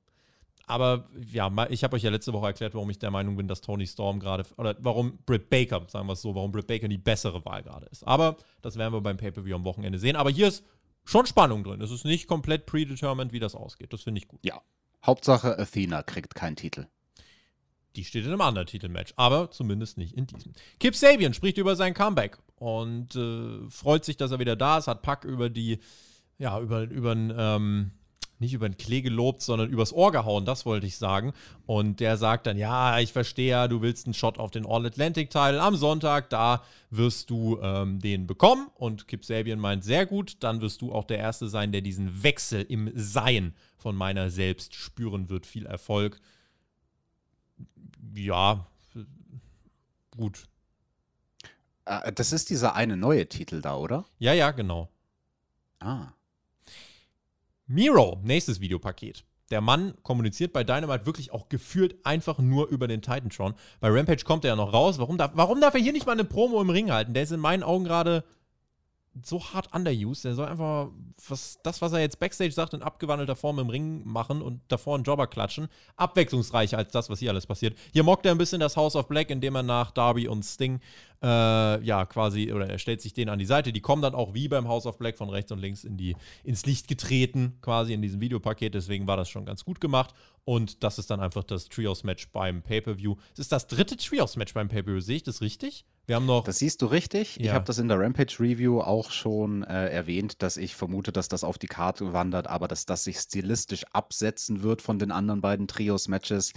Aber 0.67 1.07
ja, 1.33 1.51
ich 1.71 1.83
habe 1.83 1.97
euch 1.97 2.03
ja 2.03 2.11
letzte 2.11 2.35
Woche 2.35 2.49
erklärt, 2.49 2.75
warum 2.75 2.91
ich 2.91 2.99
der 2.99 3.11
Meinung 3.11 3.35
bin, 3.35 3.49
dass 3.49 3.63
Tony 3.63 3.87
Storm 3.87 4.21
gerade, 4.21 4.45
oder 4.59 4.77
warum 4.81 5.17
Britt 5.25 5.49
Baker, 5.49 5.87
sagen 5.89 6.07
wir 6.07 6.13
es 6.13 6.21
so, 6.21 6.35
warum 6.35 6.53
Britt 6.53 6.67
Baker 6.67 6.87
die 6.87 6.99
bessere 6.99 7.43
Wahl 7.47 7.63
gerade 7.63 7.87
ist. 7.87 8.07
Aber 8.07 8.37
das 8.61 8.77
werden 8.77 8.93
wir 8.93 9.01
beim 9.01 9.17
Pay-Per-View 9.17 9.55
am 9.55 9.65
Wochenende 9.65 9.99
sehen. 9.99 10.17
Aber 10.17 10.29
hier 10.29 10.49
ist 10.49 10.63
schon 11.07 11.25
Spannung 11.25 11.65
drin. 11.65 11.81
Es 11.81 11.91
ist 11.91 12.05
nicht 12.05 12.29
komplett 12.29 12.67
predetermined, 12.67 13.33
wie 13.33 13.41
das 13.41 13.55
ausgeht. 13.55 13.91
Das 13.95 14.03
finde 14.03 14.21
ich 14.21 14.29
gut. 14.29 14.41
Ja. 14.45 14.61
Hauptsache 15.05 15.59
Athena 15.59 16.03
kriegt 16.03 16.35
keinen 16.35 16.57
Titel. 16.57 16.89
Die 17.97 18.05
steht 18.05 18.27
in 18.27 18.33
einem 18.33 18.43
anderen 18.43 18.67
Titelmatch, 18.67 19.15
aber 19.17 19.51
zumindest 19.51 19.97
nicht 19.97 20.15
in 20.15 20.27
diesem. 20.27 20.53
Kip 20.79 20.95
Sabian 20.95 21.33
spricht 21.33 21.57
über 21.57 21.75
sein 21.75 21.95
Comeback 21.95 22.37
und 22.57 23.17
äh, 23.17 23.67
freut 23.71 24.05
sich, 24.05 24.19
dass 24.19 24.31
er 24.31 24.41
wieder 24.41 24.57
da 24.57 24.77
ist, 24.77 24.89
hat 24.89 25.01
Pack 25.01 25.25
über 25.25 25.49
die, 25.49 25.79
ja, 26.37 26.61
über, 26.61 26.83
über 26.83 27.13
ähm, 27.13 27.93
nicht 28.41 28.55
über 28.55 28.69
den 28.69 28.77
Klee 28.77 29.03
gelobt, 29.03 29.43
sondern 29.43 29.71
übers 29.71 29.93
Ohr 29.93 30.13
gehauen, 30.13 30.45
das 30.45 30.67
wollte 30.67 30.87
ich 30.87 30.97
sagen. 30.97 31.33
Und 31.67 32.01
der 32.01 32.17
sagt 32.17 32.47
dann, 32.47 32.57
ja, 32.57 32.99
ich 32.99 33.13
verstehe 33.13 33.51
ja, 33.51 33.69
du 33.69 33.83
willst 33.83 34.07
einen 34.07 34.15
Shot 34.15 34.39
auf 34.39 34.51
den 34.51 34.67
All-Atlantic-Teil 34.67 35.61
am 35.61 35.77
Sonntag, 35.77 36.31
da 36.31 36.65
wirst 36.91 37.31
du 37.31 37.59
ähm, 37.63 38.01
den 38.01 38.27
bekommen. 38.27 38.69
Und 38.75 39.07
Kip 39.07 39.25
Sabian 39.25 39.61
meint, 39.61 39.85
sehr 39.85 40.07
gut, 40.07 40.39
dann 40.41 40.61
wirst 40.61 40.83
du 40.83 40.93
auch 40.93 41.05
der 41.05 41.19
Erste 41.19 41.49
sein, 41.49 41.71
der 41.71 41.83
diesen 41.83 42.23
Wechsel 42.23 42.63
im 42.63 42.91
Sein 42.95 43.55
von 43.77 43.95
meiner 43.95 44.31
selbst 44.31 44.75
spüren 44.75 45.29
wird. 45.29 45.47
Viel 45.47 45.67
Erfolg 45.67 46.21
ja, 48.15 48.67
gut. 50.11 50.49
Äh, 51.85 52.13
das 52.13 52.33
ist 52.33 52.51
dieser 52.51 52.75
eine 52.75 52.97
neue 52.97 53.29
Titel 53.29 53.61
da, 53.61 53.77
oder? 53.77 54.05
Ja, 54.19 54.33
ja, 54.33 54.51
genau. 54.51 54.89
Ah. 55.79 56.09
Miro, 57.73 58.19
nächstes 58.25 58.61
Videopaket. 58.61 59.25
Der 59.53 59.61
Mann 59.61 59.95
kommuniziert 60.03 60.53
bei 60.53 60.65
Dynamite 60.65 61.07
wirklich 61.07 61.31
auch 61.31 61.49
gefühlt 61.49 62.05
einfach 62.05 62.41
nur 62.41 62.67
über 62.67 62.89
den 62.89 63.01
Titantron. 63.01 63.55
Bei 63.79 63.89
Rampage 63.89 64.25
kommt 64.25 64.45
er 64.45 64.49
ja 64.49 64.57
noch 64.57 64.73
raus. 64.73 64.99
Warum 64.99 65.19
darf, 65.19 65.31
warum 65.35 65.61
darf 65.61 65.75
er 65.75 65.81
hier 65.81 65.93
nicht 65.93 66.05
mal 66.05 66.15
eine 66.15 66.25
Promo 66.25 66.61
im 66.61 66.71
Ring 66.71 66.91
halten? 66.91 67.15
Der 67.15 67.23
ist 67.23 67.31
in 67.31 67.39
meinen 67.39 67.63
Augen 67.63 67.85
gerade 67.85 68.25
so 69.25 69.43
hart 69.43 69.75
underused. 69.75 70.25
Der 70.25 70.35
soll 70.35 70.47
einfach 70.47 70.89
was, 71.29 71.59
das, 71.63 71.81
was 71.83 71.93
er 71.93 72.01
jetzt 72.01 72.19
Backstage 72.19 72.53
sagt, 72.53 72.75
in 72.75 72.83
abgewandelter 72.83 73.37
Form 73.37 73.59
im 73.59 73.69
Ring 73.69 74.03
machen 74.05 74.43
und 74.43 74.61
davor 74.69 74.95
einen 74.95 75.05
Jobber 75.05 75.27
klatschen. 75.27 75.69
Abwechslungsreicher 75.97 76.79
als 76.79 76.91
das, 76.91 77.11
was 77.11 77.19
hier 77.19 77.31
alles 77.31 77.47
passiert. 77.47 77.77
Hier 77.93 78.03
mockt 78.03 78.27
er 78.27 78.33
ein 78.33 78.39
bisschen 78.39 78.61
das 78.61 78.77
House 78.77 78.97
of 78.97 79.09
Black, 79.09 79.31
indem 79.31 79.55
er 79.57 79.63
nach 79.63 79.91
Darby 79.91 80.29
und 80.29 80.45
Sting, 80.45 80.81
äh, 81.23 81.85
ja, 81.85 82.07
quasi, 82.07 82.53
oder 82.53 82.69
er 82.69 82.79
stellt 82.79 83.01
sich 83.01 83.13
denen 83.13 83.31
an 83.31 83.39
die 83.39 83.47
Seite. 83.47 83.73
Die 83.73 83.81
kommen 83.81 84.03
dann 84.03 84.15
auch 84.15 84.35
wie 84.35 84.49
beim 84.49 84.69
House 84.69 84.87
of 84.87 84.99
Black 84.99 85.19
von 85.19 85.29
rechts 85.29 85.53
und 85.53 85.59
links 85.59 85.85
in 85.85 85.97
die, 85.97 86.17
ins 86.45 86.65
Licht 86.67 86.89
getreten, 86.89 87.59
quasi 87.61 87.93
in 87.93 88.03
diesem 88.03 88.21
Videopaket. 88.21 88.75
Deswegen 88.75 89.07
war 89.07 89.17
das 89.17 89.29
schon 89.29 89.45
ganz 89.45 89.65
gut 89.65 89.81
gemacht. 89.81 90.15
Und 90.45 90.83
das 90.83 90.99
ist 90.99 91.11
dann 91.11 91.21
einfach 91.21 91.45
das 91.45 91.69
Trios-Match 91.69 92.31
beim 92.33 92.63
Pay-Per-View. 92.63 93.17
Es 93.35 93.41
ist 93.41 93.53
das 93.53 93.67
dritte 93.67 93.97
Trios-Match 93.97 94.55
beim 94.55 94.69
Pay-Per-View. 94.69 95.01
Sehe 95.01 95.17
ich 95.17 95.23
das 95.23 95.43
richtig? 95.43 95.85
Wir 96.11 96.17
haben 96.17 96.27
noch. 96.27 96.43
Das 96.43 96.59
siehst 96.59 96.83
du 96.83 96.87
richtig. 96.87 97.39
Ich 97.39 97.47
Ja. 97.47 97.53
habe 97.53 97.65
das 97.65 97.79
in 97.79 97.87
der 97.87 98.01
Rampage-Review 98.01 98.81
auch 98.81 99.13
schon 99.13 99.63
äh, 99.63 99.91
erwähnt, 99.91 100.43
dass 100.43 100.57
ich 100.57 100.75
vermute, 100.75 101.13
dass 101.13 101.29
das 101.29 101.45
auf 101.45 101.57
die 101.57 101.69
Karte 101.69 102.13
wandert, 102.13 102.49
aber 102.49 102.67
dass 102.67 102.85
das 102.85 103.05
sich 103.05 103.21
stilistisch 103.21 103.85
absetzen 103.93 104.65
wird 104.65 104.83
von 104.83 104.99
den 104.99 105.13
anderen 105.13 105.41
beiden 105.41 105.69
Trios-Matches. 105.69 106.53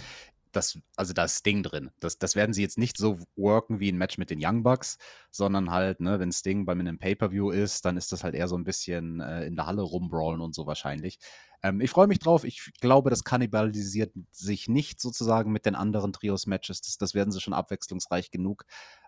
Das, 0.50 0.76
also 0.96 1.12
da 1.12 1.26
ist 1.26 1.38
Sting 1.38 1.62
drin. 1.62 1.92
Das, 2.00 2.18
das 2.18 2.34
werden 2.34 2.52
sie 2.52 2.62
jetzt 2.62 2.78
nicht 2.78 2.96
so 2.96 3.20
worken 3.36 3.78
wie 3.78 3.92
ein 3.92 3.96
Match 3.96 4.18
mit 4.18 4.30
den 4.30 4.40
Young 4.42 4.64
Bucks, 4.64 4.98
sondern 5.30 5.70
halt, 5.70 6.00
ne, 6.00 6.18
wenn 6.18 6.32
Sting 6.32 6.64
bei 6.64 6.72
einem 6.72 6.98
Pay-Per-View 6.98 7.50
ist, 7.50 7.84
dann 7.84 7.96
ist 7.96 8.10
das 8.10 8.24
halt 8.24 8.34
eher 8.34 8.48
so 8.48 8.56
ein 8.56 8.64
bisschen 8.64 9.20
äh, 9.20 9.46
in 9.46 9.54
der 9.54 9.66
Halle 9.66 9.82
rumbrawlen 9.82 10.40
und 10.40 10.52
so 10.52 10.66
wahrscheinlich. 10.66 11.20
Ähm, 11.62 11.80
ich 11.80 11.90
freue 11.90 12.08
mich 12.08 12.18
drauf. 12.18 12.42
Ich 12.42 12.72
glaube, 12.80 13.08
das 13.08 13.22
kannibalisiert 13.22 14.12
sich 14.32 14.68
nicht 14.68 15.00
sozusagen 15.00 15.52
mit 15.52 15.64
den 15.64 15.76
anderen 15.76 16.12
Trios-Matches. 16.12 16.80
Das, 16.80 16.98
das 16.98 17.14
werden 17.14 17.30
sie 17.30 17.40
schon 17.40 17.54
abwechslungsreich 17.54 18.32
genug 18.32 18.64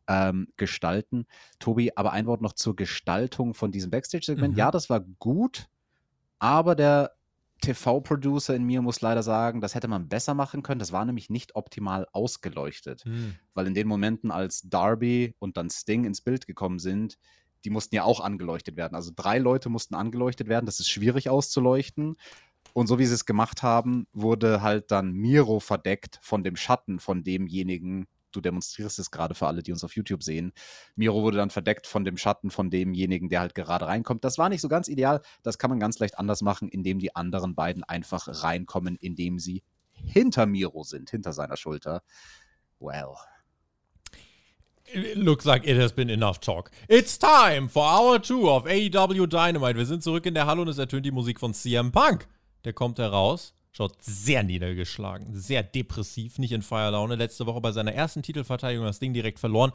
ähm, 0.08 0.48
gestalten. 0.56 1.26
Tobi, 1.58 1.92
aber 1.96 2.12
ein 2.12 2.26
Wort 2.26 2.42
noch 2.42 2.52
zur 2.52 2.76
Gestaltung 2.76 3.54
von 3.54 3.72
diesem 3.72 3.90
Backstage-Segment. 3.90 4.54
Mhm. 4.54 4.58
Ja, 4.58 4.70
das 4.70 4.90
war 4.90 5.00
gut, 5.00 5.68
aber 6.38 6.74
der 6.74 7.12
TV-Producer 7.62 8.54
in 8.54 8.64
mir 8.64 8.82
muss 8.82 9.00
leider 9.00 9.22
sagen, 9.22 9.60
das 9.60 9.74
hätte 9.74 9.88
man 9.88 10.08
besser 10.08 10.34
machen 10.34 10.62
können. 10.62 10.78
Das 10.78 10.92
war 10.92 11.04
nämlich 11.04 11.30
nicht 11.30 11.56
optimal 11.56 12.06
ausgeleuchtet. 12.12 13.04
Hm. 13.04 13.34
Weil 13.54 13.66
in 13.66 13.74
den 13.74 13.88
Momenten, 13.88 14.30
als 14.30 14.62
Darby 14.68 15.34
und 15.38 15.56
dann 15.56 15.70
Sting 15.70 16.04
ins 16.04 16.20
Bild 16.20 16.46
gekommen 16.46 16.78
sind, 16.78 17.18
die 17.64 17.70
mussten 17.70 17.94
ja 17.94 18.04
auch 18.04 18.20
angeleuchtet 18.20 18.76
werden. 18.76 18.94
Also 18.94 19.10
drei 19.14 19.38
Leute 19.38 19.70
mussten 19.70 19.94
angeleuchtet 19.94 20.48
werden. 20.48 20.66
Das 20.66 20.80
ist 20.80 20.90
schwierig 20.90 21.30
auszuleuchten. 21.30 22.16
Und 22.74 22.88
so 22.88 22.98
wie 22.98 23.06
sie 23.06 23.14
es 23.14 23.24
gemacht 23.24 23.62
haben, 23.62 24.06
wurde 24.12 24.60
halt 24.60 24.90
dann 24.90 25.12
Miro 25.12 25.60
verdeckt 25.60 26.18
von 26.22 26.44
dem 26.44 26.56
Schatten 26.56 27.00
von 27.00 27.24
demjenigen. 27.24 28.06
Du 28.32 28.40
demonstrierst 28.40 28.98
es 28.98 29.10
gerade 29.10 29.34
für 29.34 29.46
alle, 29.46 29.62
die 29.62 29.72
uns 29.72 29.84
auf 29.84 29.96
YouTube 29.96 30.22
sehen. 30.22 30.52
Miro 30.94 31.22
wurde 31.22 31.38
dann 31.38 31.50
verdeckt 31.50 31.86
von 31.86 32.04
dem 32.04 32.16
Schatten 32.16 32.50
von 32.50 32.70
demjenigen, 32.70 33.28
der 33.28 33.40
halt 33.40 33.54
gerade 33.54 33.86
reinkommt. 33.86 34.24
Das 34.24 34.38
war 34.38 34.48
nicht 34.48 34.60
so 34.60 34.68
ganz 34.68 34.88
ideal. 34.88 35.22
Das 35.42 35.58
kann 35.58 35.70
man 35.70 35.80
ganz 35.80 35.98
leicht 35.98 36.18
anders 36.18 36.42
machen, 36.42 36.68
indem 36.68 36.98
die 36.98 37.14
anderen 37.14 37.54
beiden 37.54 37.84
einfach 37.84 38.42
reinkommen, 38.42 38.96
indem 38.96 39.38
sie 39.38 39.62
hinter 39.92 40.46
Miro 40.46 40.82
sind, 40.82 41.10
hinter 41.10 41.32
seiner 41.32 41.56
Schulter. 41.56 42.02
Well. 42.78 43.16
It 44.92 45.16
looks 45.16 45.44
like 45.44 45.66
it 45.66 45.76
has 45.80 45.92
been 45.92 46.08
enough 46.08 46.38
talk. 46.38 46.70
It's 46.88 47.18
time 47.18 47.68
for 47.68 47.82
hour 47.82 48.22
two 48.22 48.48
of 48.48 48.66
AEW 48.66 49.26
Dynamite. 49.26 49.76
Wir 49.76 49.86
sind 49.86 50.02
zurück 50.02 50.26
in 50.26 50.34
der 50.34 50.46
Halle 50.46 50.62
und 50.62 50.68
es 50.68 50.78
ertönt 50.78 51.04
die 51.04 51.10
Musik 51.10 51.40
von 51.40 51.54
CM 51.54 51.90
Punk. 51.90 52.28
Der 52.64 52.72
kommt 52.72 52.98
heraus, 52.98 53.54
schaut 53.76 54.02
sehr 54.02 54.42
niedergeschlagen, 54.42 55.38
sehr 55.38 55.62
depressiv, 55.62 56.38
nicht 56.38 56.52
in 56.52 56.62
Feierlaune. 56.62 57.16
Letzte 57.16 57.44
Woche 57.44 57.60
bei 57.60 57.72
seiner 57.72 57.92
ersten 57.92 58.22
Titelverteidigung 58.22 58.86
das 58.86 59.00
Ding 59.00 59.12
direkt 59.12 59.38
verloren. 59.38 59.72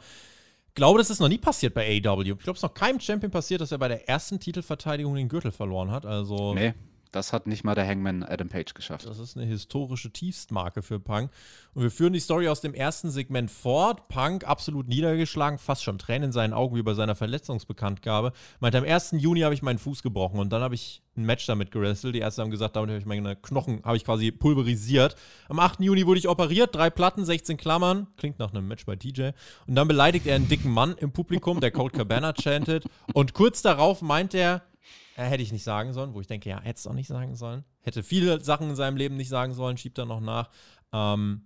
Glaube, 0.74 0.98
das 0.98 1.10
ist 1.10 1.20
noch 1.20 1.28
nie 1.28 1.38
passiert 1.38 1.72
bei 1.74 1.86
AEW. 1.86 2.22
Ich 2.22 2.38
glaube, 2.38 2.52
es 2.52 2.58
ist 2.58 2.62
noch 2.62 2.74
keinem 2.74 2.98
Champion 2.98 3.30
passiert, 3.30 3.60
dass 3.60 3.70
er 3.70 3.78
bei 3.78 3.88
der 3.88 4.08
ersten 4.08 4.40
Titelverteidigung 4.40 5.14
den 5.14 5.28
Gürtel 5.28 5.52
verloren 5.52 5.92
hat. 5.92 6.04
Also 6.04 6.54
Nee, 6.54 6.74
das 7.12 7.32
hat 7.32 7.46
nicht 7.46 7.62
mal 7.62 7.74
der 7.74 7.86
Hangman 7.86 8.22
Adam 8.22 8.48
Page 8.48 8.72
geschafft. 8.74 9.06
das 9.06 9.18
ist 9.18 9.36
eine 9.36 9.46
historische 9.46 10.10
Tiefstmarke 10.10 10.82
für 10.82 10.98
Punk. 10.98 11.30
Und 11.74 11.82
wir 11.82 11.90
führen 11.90 12.14
die 12.14 12.20
Story 12.20 12.48
aus 12.48 12.62
dem 12.62 12.74
ersten 12.74 13.10
Segment 13.10 13.50
fort. 13.50 14.08
Punk 14.08 14.44
absolut 14.44 14.88
niedergeschlagen, 14.88 15.58
fast 15.58 15.84
schon 15.84 15.98
Tränen 15.98 16.24
in 16.24 16.32
seinen 16.32 16.54
Augen 16.54 16.74
wie 16.74 16.82
bei 16.82 16.94
seiner 16.94 17.14
Verletzungsbekanntgabe. 17.14 18.32
Meinte, 18.60 18.78
am 18.78 18.84
1. 18.84 19.12
Juni 19.18 19.40
habe 19.40 19.54
ich 19.54 19.62
meinen 19.62 19.78
Fuß 19.78 20.02
gebrochen 20.02 20.40
und 20.40 20.50
dann 20.50 20.62
habe 20.62 20.74
ich 20.74 21.02
ein 21.16 21.24
Match 21.24 21.44
damit 21.46 21.70
gerestelt. 21.70 22.14
Die 22.14 22.20
Ärzte 22.20 22.40
haben 22.40 22.50
gesagt, 22.50 22.76
damit 22.76 22.88
habe 22.88 22.98
ich 22.98 23.06
meine 23.06 23.36
Knochen, 23.36 23.82
habe 23.84 23.98
ich 23.98 24.04
quasi 24.04 24.30
pulverisiert. 24.30 25.14
Am 25.48 25.58
8. 25.58 25.80
Juni 25.80 26.06
wurde 26.06 26.18
ich 26.18 26.28
operiert, 26.28 26.74
drei 26.74 26.88
Platten, 26.88 27.26
16 27.26 27.58
Klammern. 27.58 28.06
Klingt 28.16 28.38
nach 28.38 28.52
einem 28.52 28.66
Match 28.66 28.86
bei 28.86 28.96
TJ. 28.96 29.30
Und 29.66 29.74
dann 29.74 29.86
beleidigt 29.86 30.26
er 30.26 30.36
einen 30.36 30.48
dicken 30.48 30.70
Mann 30.70 30.94
im 30.96 31.12
Publikum, 31.12 31.60
der 31.60 31.72
Cold 31.72 31.92
Cabana 31.92 32.32
chantet. 32.32 32.84
Und 33.12 33.34
kurz 33.34 33.60
darauf 33.60 34.00
meint 34.00 34.32
er, 34.32 34.62
äh, 35.16 35.24
hätte 35.24 35.42
ich 35.42 35.52
nicht 35.52 35.64
sagen 35.64 35.92
sollen, 35.92 36.14
wo 36.14 36.20
ich 36.20 36.26
denke, 36.26 36.48
ja, 36.48 36.60
hätte 36.60 36.78
es 36.78 36.86
auch 36.86 36.94
nicht 36.94 37.08
sagen 37.08 37.34
sollen. 37.34 37.64
Hätte 37.80 38.02
viele 38.02 38.42
Sachen 38.42 38.70
in 38.70 38.76
seinem 38.76 38.96
Leben 38.96 39.16
nicht 39.16 39.28
sagen 39.28 39.54
sollen, 39.54 39.76
schiebt 39.76 39.98
er 39.98 40.06
noch 40.06 40.20
nach. 40.20 40.50
Ähm, 40.92 41.42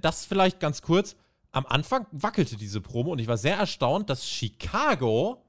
das 0.00 0.24
vielleicht 0.24 0.58
ganz 0.60 0.82
kurz. 0.82 1.16
am 1.52 1.64
Anfang 1.66 2.06
wackelte 2.10 2.56
diese 2.56 2.80
Promo 2.80 3.12
und 3.12 3.18
ich 3.18 3.28
war 3.28 3.36
sehr 3.38 3.56
erstaunt, 3.56 4.10
dass 4.10 4.28
Chicago 4.28 5.42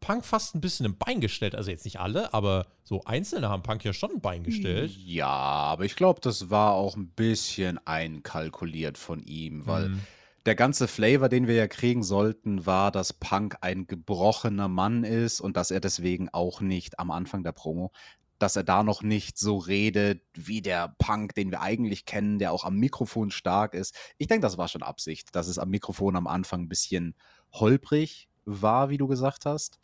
Punk 0.00 0.24
fast 0.24 0.54
ein 0.54 0.60
bisschen 0.60 0.86
im 0.86 0.96
Bein 0.96 1.20
gestellt. 1.20 1.56
Also 1.56 1.70
jetzt 1.70 1.84
nicht 1.84 1.98
alle, 1.98 2.32
aber 2.32 2.66
so 2.84 3.02
Einzelne 3.04 3.48
haben 3.48 3.64
Punk 3.64 3.84
ja 3.84 3.92
schon 3.92 4.12
ein 4.12 4.20
Bein 4.20 4.44
gestellt. 4.44 4.92
Ja, 4.96 5.26
aber 5.26 5.84
ich 5.86 5.96
glaube, 5.96 6.20
das 6.20 6.50
war 6.50 6.74
auch 6.74 6.94
ein 6.96 7.08
bisschen 7.08 7.84
einkalkuliert 7.84 8.96
von 8.96 9.22
ihm, 9.24 9.66
weil 9.66 9.88
Mhm. 9.88 10.00
Der 10.48 10.54
ganze 10.54 10.88
Flavor, 10.88 11.28
den 11.28 11.46
wir 11.46 11.56
ja 11.56 11.68
kriegen 11.68 12.02
sollten, 12.02 12.64
war, 12.64 12.90
dass 12.90 13.12
Punk 13.12 13.58
ein 13.60 13.86
gebrochener 13.86 14.66
Mann 14.66 15.04
ist 15.04 15.42
und 15.42 15.58
dass 15.58 15.70
er 15.70 15.78
deswegen 15.78 16.30
auch 16.30 16.62
nicht 16.62 16.98
am 16.98 17.10
Anfang 17.10 17.42
der 17.42 17.52
Promo, 17.52 17.92
dass 18.38 18.56
er 18.56 18.64
da 18.64 18.82
noch 18.82 19.02
nicht 19.02 19.36
so 19.36 19.58
redet 19.58 20.22
wie 20.32 20.62
der 20.62 20.94
Punk, 20.96 21.34
den 21.34 21.50
wir 21.50 21.60
eigentlich 21.60 22.06
kennen, 22.06 22.38
der 22.38 22.52
auch 22.52 22.64
am 22.64 22.78
Mikrofon 22.78 23.30
stark 23.30 23.74
ist. 23.74 23.94
Ich 24.16 24.26
denke, 24.26 24.40
das 24.40 24.56
war 24.56 24.68
schon 24.68 24.82
Absicht, 24.82 25.36
dass 25.36 25.48
es 25.48 25.58
am 25.58 25.68
Mikrofon 25.68 26.16
am 26.16 26.26
Anfang 26.26 26.62
ein 26.62 26.68
bisschen 26.70 27.14
holprig 27.52 28.30
war, 28.46 28.88
wie 28.88 28.96
du 28.96 29.06
gesagt 29.06 29.44
hast, 29.44 29.78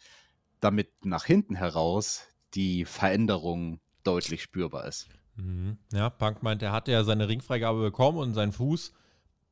damit 0.60 1.04
nach 1.04 1.26
hinten 1.26 1.56
heraus 1.56 2.22
die 2.54 2.86
Veränderung 2.86 3.80
deutlich 4.02 4.40
spürbar 4.40 4.86
ist. 4.86 5.10
Mhm. 5.36 5.76
Ja, 5.92 6.08
Punk 6.08 6.42
meint, 6.42 6.62
er 6.62 6.72
hatte 6.72 6.90
ja 6.90 7.04
seine 7.04 7.28
Ringfreigabe 7.28 7.82
bekommen 7.82 8.16
und 8.16 8.32
sein 8.32 8.52
Fuß 8.52 8.94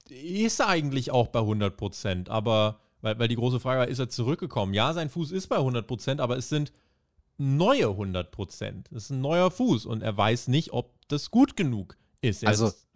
ist 0.09 0.61
eigentlich 0.61 1.11
auch 1.11 1.29
bei 1.29 1.41
100%. 1.41 2.29
Aber, 2.29 2.81
weil, 3.01 3.19
weil 3.19 3.29
die 3.29 3.37
große 3.37 3.61
Frage 3.61 3.81
war, 3.81 3.89
ist 3.89 3.99
er 3.99 4.09
zurückgekommen? 4.09 4.75
Ja, 4.75 4.93
sein 4.93 5.11
Fuß 5.11 5.31
ist 5.33 5.49
bei 5.49 5.57
100%, 5.59 6.21
aber 6.21 6.37
es 6.37 6.49
sind 6.49 6.73
neue 7.39 7.87
100%. 7.87 8.85
Es 8.91 9.05
ist 9.05 9.11
ein 9.11 9.21
neuer 9.21 9.51
Fuß 9.51 9.87
und 9.87 10.03
er 10.03 10.17
weiß 10.17 10.49
nicht, 10.49 10.73
ob 10.73 10.93
das 11.09 11.31
gut 11.31 11.57
genug 11.57 11.97
ist. 12.21 12.43
Er 12.43 12.51
Also, 12.51 12.69
ist, 12.69 12.87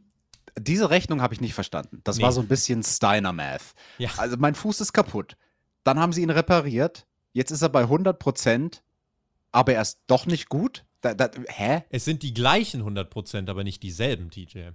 Diese 0.59 0.89
Rechnung 0.91 1.21
habe 1.21 1.35
ich 1.35 1.41
nicht 1.41 1.55
verstanden. 1.55 2.01
Das 2.05 2.17
Nee. 2.17 2.23
war 2.23 2.33
so 2.33 2.41
ein 2.41 2.49
bisschen 2.49 2.83
Steiner 2.83 3.33
Math. 3.33 3.75
ja, 3.99 4.11
Also 4.17 4.37
mein 4.39 4.55
Fuß 4.55 4.81
ist 4.81 4.93
kaputt. 4.93 5.37
Dann 5.85 5.99
haben 6.01 6.13
sie 6.13 6.23
ihn 6.23 6.31
repariert. 6.31 7.07
Jetzt 7.33 7.51
ist 7.51 7.63
er 7.63 7.69
bei 7.69 7.83
100 7.83 8.19
Prozent, 8.19 8.83
aber 9.53 9.75
er 9.75 9.83
ist 9.83 10.01
doch 10.07 10.25
nicht 10.27 10.49
gut. 10.49 10.85
Da, 11.03 11.15
da, 11.15 11.31
hä? 11.49 11.83
es 11.91 12.05
sind 12.07 12.23
die 12.23 12.33
gleichen 12.33 12.83
100%, 12.83 13.51
aber 13.51 13.65
nicht 13.65 13.83
dieselben, 13.83 14.31
TJ. 14.31 14.71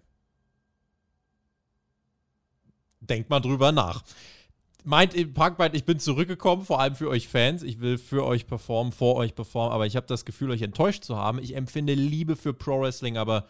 Denkt 3.02 3.30
mal 3.30 3.40
drüber 3.40 3.72
nach. 3.72 4.04
Meint 4.84 5.16
meint, 5.58 5.76
ich 5.76 5.86
bin 5.86 6.00
zurückgekommen, 6.00 6.66
vor 6.66 6.80
allem 6.80 6.96
für 6.96 7.10
euch 7.10 7.28
Fans. 7.28 7.62
Ich 7.62 7.82
will 7.82 7.98
für 7.98 8.26
euch 8.26 8.48
performen, 8.48 8.92
vor 8.92 9.16
euch 9.16 9.36
performen, 9.36 9.74
aber 9.74 9.86
ich 9.86 9.96
habe 9.96 10.08
das 10.08 10.26
Gefühl, 10.26 10.50
euch 10.52 10.62
enttäuscht 10.62 11.04
zu 11.04 11.18
haben. 11.18 11.40
Ich 11.40 11.56
empfinde 11.56 11.94
Liebe 11.94 12.36
für 12.36 12.54
Pro 12.54 12.82
Wrestling, 12.82 13.18
aber 13.18 13.48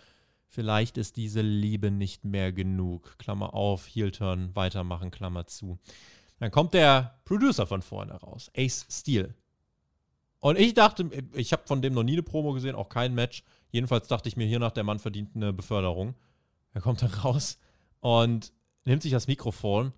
vielleicht 0.48 0.98
ist 0.98 1.16
diese 1.16 1.42
Liebe 1.42 1.92
nicht 1.92 2.26
mehr 2.26 2.52
genug. 2.52 3.18
Klammer 3.18 3.54
auf, 3.54 3.88
Heel-Turn, 3.88 4.56
weitermachen, 4.56 5.12
Klammer 5.12 5.48
zu. 5.48 5.80
Dann 6.40 6.52
kommt 6.52 6.74
der 6.74 7.20
Producer 7.24 7.68
von 7.68 7.82
vorne 7.82 8.14
raus, 8.14 8.52
Ace 8.58 8.86
Steel. 8.90 9.36
Und 10.40 10.58
ich 10.58 10.74
dachte, 10.74 11.10
ich 11.34 11.54
habe 11.54 11.64
von 11.66 11.82
dem 11.82 11.94
noch 11.94 12.04
nie 12.04 12.14
eine 12.14 12.24
Promo 12.24 12.52
gesehen, 12.54 12.76
auch 12.76 12.90
kein 12.90 13.14
Match. 13.14 13.44
Jedenfalls 13.70 14.08
dachte 14.08 14.28
ich 14.28 14.36
mir 14.36 14.48
hiernach, 14.48 14.72
der 14.72 14.84
Mann 14.84 15.00
verdient 15.00 15.36
eine 15.36 15.54
Beförderung. 15.54 16.16
Er 16.74 16.82
kommt 16.82 17.04
dann 17.04 17.12
raus 17.12 17.60
und 18.00 18.52
nimmt 18.86 19.04
sich 19.04 19.12
das 19.12 19.28
Mikrofon 19.28 19.94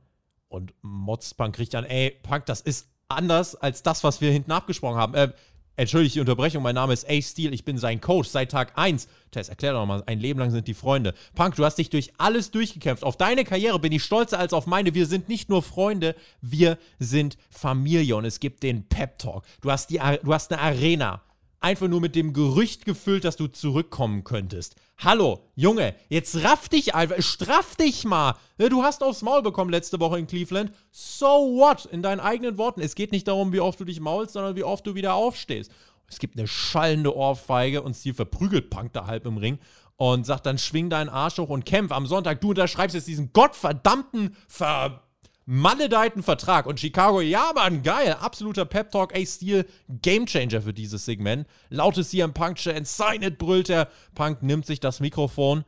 und 0.47 0.73
motzt 0.81 1.37
Punk 1.37 1.55
kriegt 1.55 1.75
an, 1.75 1.85
ey, 1.85 2.11
Punk, 2.23 2.45
das 2.45 2.61
ist 2.61 2.87
anders 3.07 3.55
als 3.55 3.83
das, 3.83 4.03
was 4.03 4.21
wir 4.21 4.31
hinten 4.31 4.51
abgesprochen 4.51 4.97
haben. 4.97 5.13
Äh, 5.13 5.31
entschuldigt 5.75 6.15
die 6.15 6.19
Unterbrechung, 6.19 6.61
mein 6.61 6.75
Name 6.75 6.93
ist 6.93 7.09
Ace 7.09 7.31
Steel, 7.31 7.53
ich 7.53 7.65
bin 7.65 7.77
sein 7.77 8.01
Coach 8.01 8.29
seit 8.29 8.51
Tag 8.51 8.73
1. 8.75 9.07
Tess, 9.31 9.49
erklär 9.49 9.73
doch 9.73 9.85
mal, 9.85 10.03
ein 10.05 10.19
Leben 10.19 10.39
lang 10.39 10.51
sind 10.51 10.67
die 10.67 10.73
Freunde. 10.73 11.13
Punk, 11.33 11.55
du 11.55 11.65
hast 11.65 11.77
dich 11.77 11.89
durch 11.89 12.13
alles 12.19 12.51
durchgekämpft. 12.51 13.03
Auf 13.03 13.17
deine 13.17 13.43
Karriere 13.43 13.79
bin 13.79 13.91
ich 13.91 14.03
stolzer 14.03 14.37
als 14.37 14.53
auf 14.53 14.67
meine. 14.67 14.93
Wir 14.93 15.07
sind 15.07 15.29
nicht 15.29 15.49
nur 15.49 15.63
Freunde, 15.63 16.15
wir 16.41 16.77
sind 16.99 17.37
Familie 17.49 18.15
und 18.15 18.25
es 18.25 18.39
gibt 18.39 18.63
den 18.63 18.87
Pep 18.87 19.17
Talk. 19.17 19.43
Du 19.61 19.71
hast, 19.71 19.89
die, 19.89 19.99
du 20.23 20.33
hast 20.33 20.51
eine 20.51 20.61
Arena 20.61 21.21
einfach 21.63 21.87
nur 21.87 22.01
mit 22.01 22.15
dem 22.15 22.33
Gerücht 22.33 22.85
gefüllt, 22.85 23.23
dass 23.23 23.37
du 23.37 23.47
zurückkommen 23.47 24.23
könntest. 24.23 24.75
Hallo, 24.97 25.49
Junge, 25.55 25.95
jetzt 26.09 26.43
raff 26.43 26.67
dich 26.67 26.93
einfach, 26.93 27.21
straff 27.21 27.75
dich 27.75 28.03
mal. 28.03 28.35
Du 28.57 28.83
hast 28.83 29.01
aufs 29.01 29.21
Maul 29.21 29.41
bekommen 29.41 29.71
letzte 29.71 29.99
Woche 29.99 30.19
in 30.19 30.27
Cleveland. 30.27 30.71
So 30.91 31.25
what? 31.25 31.85
In 31.85 32.01
deinen 32.01 32.19
eigenen 32.19 32.57
Worten. 32.57 32.81
Es 32.81 32.95
geht 32.95 33.11
nicht 33.11 33.27
darum, 33.27 33.53
wie 33.53 33.61
oft 33.61 33.79
du 33.79 33.85
dich 33.85 34.01
maulst, 34.01 34.33
sondern 34.33 34.55
wie 34.55 34.63
oft 34.63 34.85
du 34.85 34.93
wieder 34.93 35.15
aufstehst. 35.15 35.71
Es 36.07 36.19
gibt 36.19 36.37
eine 36.37 36.47
schallende 36.47 37.15
Ohrfeige 37.15 37.81
und 37.81 37.95
Steve 37.95 38.15
verprügelt 38.15 38.69
Punk 38.69 38.93
da 38.93 39.07
halb 39.07 39.25
im 39.25 39.37
Ring 39.37 39.57
und 39.95 40.25
sagt 40.25 40.45
dann, 40.45 40.57
schwing 40.57 40.89
deinen 40.89 41.09
Arsch 41.09 41.37
hoch 41.37 41.49
und 41.49 41.65
kämpf 41.65 41.91
am 41.91 42.07
Sonntag. 42.07 42.41
Du 42.41 42.49
unterschreibst 42.49 42.93
jetzt 42.93 43.07
diesen 43.07 43.31
gottverdammten 43.31 44.35
Ver 44.47 45.01
maledeiten 45.45 46.23
Vertrag. 46.23 46.65
Und 46.65 46.79
Chicago, 46.79 47.21
ja, 47.21 47.51
Mann, 47.55 47.83
geil. 47.83 48.13
Absoluter 48.19 48.65
Pep 48.65 48.91
Talk, 48.91 49.15
Ace 49.15 49.35
Steel, 49.35 49.65
Gamechanger 50.01 50.61
für 50.61 50.73
dieses 50.73 51.05
Segment. 51.05 51.47
Lautes 51.69 52.09
CM 52.09 52.33
Punk 52.33 52.57
Chant, 52.57 52.87
sign 52.87 53.23
it, 53.23 53.37
brüllt 53.37 53.69
der. 53.69 53.87
Punk 54.15 54.43
nimmt 54.43 54.65
sich 54.65 54.79
das 54.79 54.99
Mikrofon 54.99 55.65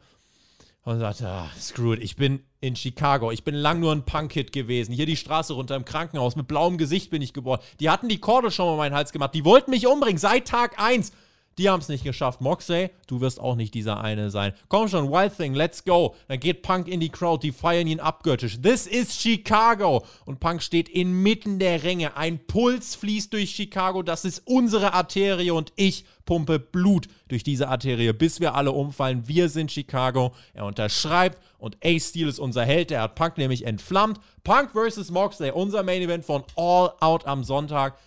und 0.83 0.99
sagt, 0.99 1.21
ah, 1.23 1.49
screw 1.59 1.93
it, 1.93 2.03
ich 2.03 2.15
bin 2.15 2.43
in 2.61 2.75
Chicago. 2.75 3.31
Ich 3.31 3.43
bin 3.43 3.55
lang 3.55 3.79
nur 3.79 3.91
ein 3.91 4.05
Punk-Hit 4.05 4.51
gewesen. 4.51 4.91
Hier 4.91 5.05
die 5.05 5.17
Straße 5.17 5.53
runter 5.53 5.75
im 5.75 5.85
Krankenhaus. 5.85 6.35
Mit 6.35 6.47
blauem 6.47 6.77
Gesicht 6.77 7.11
bin 7.11 7.21
ich 7.21 7.33
geboren. 7.33 7.59
Die 7.79 7.89
hatten 7.89 8.09
die 8.09 8.19
Korde 8.19 8.49
schon 8.49 8.65
mal 8.65 8.77
meinen 8.77 8.95
Hals 8.95 9.11
gemacht. 9.11 9.35
Die 9.35 9.45
wollten 9.45 9.71
mich 9.71 9.87
umbringen 9.87 10.17
seit 10.17 10.47
Tag 10.47 10.79
1. 10.79 11.11
Die 11.57 11.69
haben 11.69 11.79
es 11.79 11.87
nicht 11.87 12.03
geschafft. 12.03 12.41
Moxley, 12.41 12.89
du 13.07 13.21
wirst 13.21 13.39
auch 13.39 13.55
nicht 13.55 13.73
dieser 13.73 14.01
eine 14.01 14.29
sein. 14.29 14.53
Komm 14.67 14.89
schon, 14.89 15.09
Wild 15.09 15.37
Thing, 15.37 15.53
let's 15.53 15.85
go. 15.85 16.15
Dann 16.27 16.39
geht 16.39 16.63
Punk 16.63 16.87
in 16.89 16.99
die 16.99 17.09
Crowd, 17.09 17.45
die 17.45 17.53
feiern 17.53 17.87
ihn 17.87 18.01
abgöttisch. 18.01 18.59
This 18.61 18.87
is 18.87 19.15
Chicago. 19.15 20.05
Und 20.25 20.41
Punk 20.41 20.61
steht 20.61 20.89
inmitten 20.89 21.57
der 21.57 21.83
Ränge. 21.83 22.17
Ein 22.17 22.45
Puls 22.45 22.95
fließt 22.95 23.31
durch 23.31 23.51
Chicago. 23.51 24.03
Das 24.03 24.25
ist 24.25 24.41
unsere 24.45 24.93
Arterie 24.93 25.51
und 25.51 25.71
ich 25.77 26.03
pumpe 26.25 26.59
Blut 26.59 27.07
durch 27.29 27.43
diese 27.43 27.69
Arterie, 27.69 28.11
bis 28.11 28.39
wir 28.41 28.55
alle 28.55 28.71
umfallen. 28.73 29.27
Wir 29.27 29.47
sind 29.47 29.71
Chicago. 29.71 30.33
Er 30.53 30.65
unterschreibt 30.65 31.39
und 31.57 31.77
Ace 31.83 32.09
Steel 32.09 32.27
ist 32.27 32.39
unser 32.39 32.65
Held. 32.65 32.89
Der 32.89 33.01
hat 33.01 33.15
Punk 33.15 33.37
nämlich 33.37 33.65
entflammt. 33.65 34.19
Punk 34.43 34.71
vs. 34.71 35.09
Moxley, 35.11 35.51
unser 35.51 35.83
Main 35.83 36.01
Event 36.01 36.25
von 36.25 36.43
All 36.57 36.91
Out 36.99 37.25
am 37.25 37.45
Sonntag. 37.45 37.97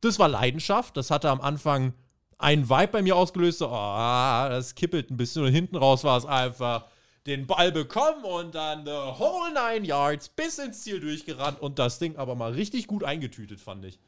Das 0.00 0.18
war 0.18 0.28
Leidenschaft. 0.28 0.96
Das 0.96 1.10
hatte 1.10 1.28
am 1.28 1.42
Anfang 1.42 1.92
einen 2.38 2.68
Vibe 2.68 2.88
bei 2.88 3.02
mir 3.02 3.16
ausgelöst. 3.16 3.58
So, 3.58 3.68
oh, 3.68 3.70
das 3.70 4.74
kippelt 4.74 5.10
ein 5.10 5.16
bisschen. 5.16 5.44
Und 5.44 5.52
hinten 5.52 5.76
raus 5.76 6.04
war 6.04 6.18
es 6.18 6.26
einfach 6.26 6.86
den 7.26 7.46
Ball 7.46 7.72
bekommen 7.72 8.24
und 8.24 8.54
dann 8.54 8.84
the 8.84 8.90
whole 8.90 9.52
nine 9.54 9.86
yards 9.86 10.28
bis 10.28 10.58
ins 10.58 10.82
Ziel 10.82 11.00
durchgerannt 11.00 11.60
und 11.60 11.78
das 11.78 11.98
Ding 11.98 12.16
aber 12.16 12.34
mal 12.34 12.52
richtig 12.52 12.86
gut 12.86 13.02
eingetütet, 13.02 13.60
fand 13.60 13.84
ich. 13.84 13.98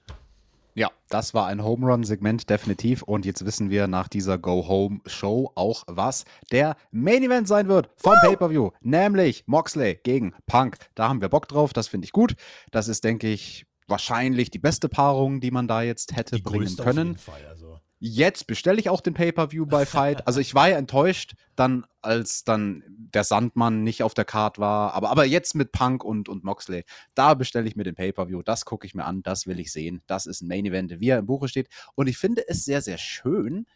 Ja, 0.75 0.91
das 1.09 1.33
war 1.33 1.47
ein 1.47 1.65
Home 1.65 1.87
Run-Segment, 1.87 2.51
definitiv. 2.51 3.01
Und 3.01 3.25
jetzt 3.25 3.47
wissen 3.47 3.71
wir 3.71 3.87
nach 3.87 4.09
dieser 4.09 4.37
Go-Home-Show 4.37 5.53
auch, 5.55 5.85
was 5.87 6.27
der 6.53 6.77
Main 6.91 7.23
Event 7.23 7.49
sein 7.49 7.69
wird 7.69 7.89
vom 7.97 8.15
Pay-Per-View. 8.21 8.73
Nämlich 8.83 9.45
Moxley 9.47 9.99
gegen 10.03 10.35
Punk. 10.45 10.77
Da 10.95 11.09
haben 11.09 11.23
wir 11.23 11.31
Bock 11.31 11.49
drauf, 11.49 11.73
das 11.73 11.89
finde 11.89 12.05
ich 12.05 12.13
gut. 12.13 12.35
Das 12.73 12.89
ist, 12.89 13.05
denke 13.05 13.29
ich, 13.29 13.65
wahrscheinlich 13.89 14.51
die 14.51 14.59
beste 14.59 14.91
Paarung, 14.91 15.41
die 15.41 15.51
man 15.51 15.67
da 15.67 15.81
jetzt 15.81 16.15
hätte 16.15 16.39
bringen 16.41 16.65
größte 16.65 16.83
auf 16.83 16.89
können. 16.89 17.17
Fall, 17.17 17.41
also. 17.49 17.56
Jetzt 17.99 18.47
bestelle 18.47 18.79
ich 18.79 18.91
auch 18.91 19.01
den 19.01 19.15
Pay-Per-View 19.15 19.65
bei 19.65 19.87
Fight. 19.87 20.27
Also 20.27 20.39
ich 20.39 20.55
war 20.55 20.69
ja 20.69 20.77
enttäuscht, 20.77 21.35
dann, 21.55 21.87
als 22.03 22.45
dann 22.45 22.83
der 22.89 23.25
Sandmann 23.25 23.85
nicht 23.85 24.03
auf 24.03 24.13
der 24.13 24.27
Card 24.27 24.59
war. 24.59 24.93
Aber, 24.93 25.11
aber 25.11 25.25
jetzt 25.25 25.55
mit 25.55 25.73
Punk 25.73 26.05
und, 26.05 26.29
und 26.29 26.45
Moxley, 26.45 26.85
da 27.15 27.33
bestelle 27.33 27.67
ich 27.67 27.75
mir 27.75 27.85
den 27.85 27.95
Pay-Per-View. 27.95 28.43
Das 28.43 28.67
gucke 28.67 28.87
ich 28.87 28.95
mir 28.95 29.07
an, 29.07 29.23
das 29.23 29.47
will 29.47 29.59
ich 29.61 29.73
sehen. 29.73 30.03
Das 30.07 30.27
ist 30.27 30.43
ein 30.43 30.49
Main-Event, 30.49 31.01
wie 31.01 31.09
er 31.09 31.19
im 31.19 31.27
Buche 31.27 31.49
steht. 31.49 31.69
Und 31.95 32.07
ich 32.07 32.19
finde 32.19 32.47
es 32.47 32.67
sehr, 32.67 32.83
sehr 32.83 32.99
schön, 32.99 33.67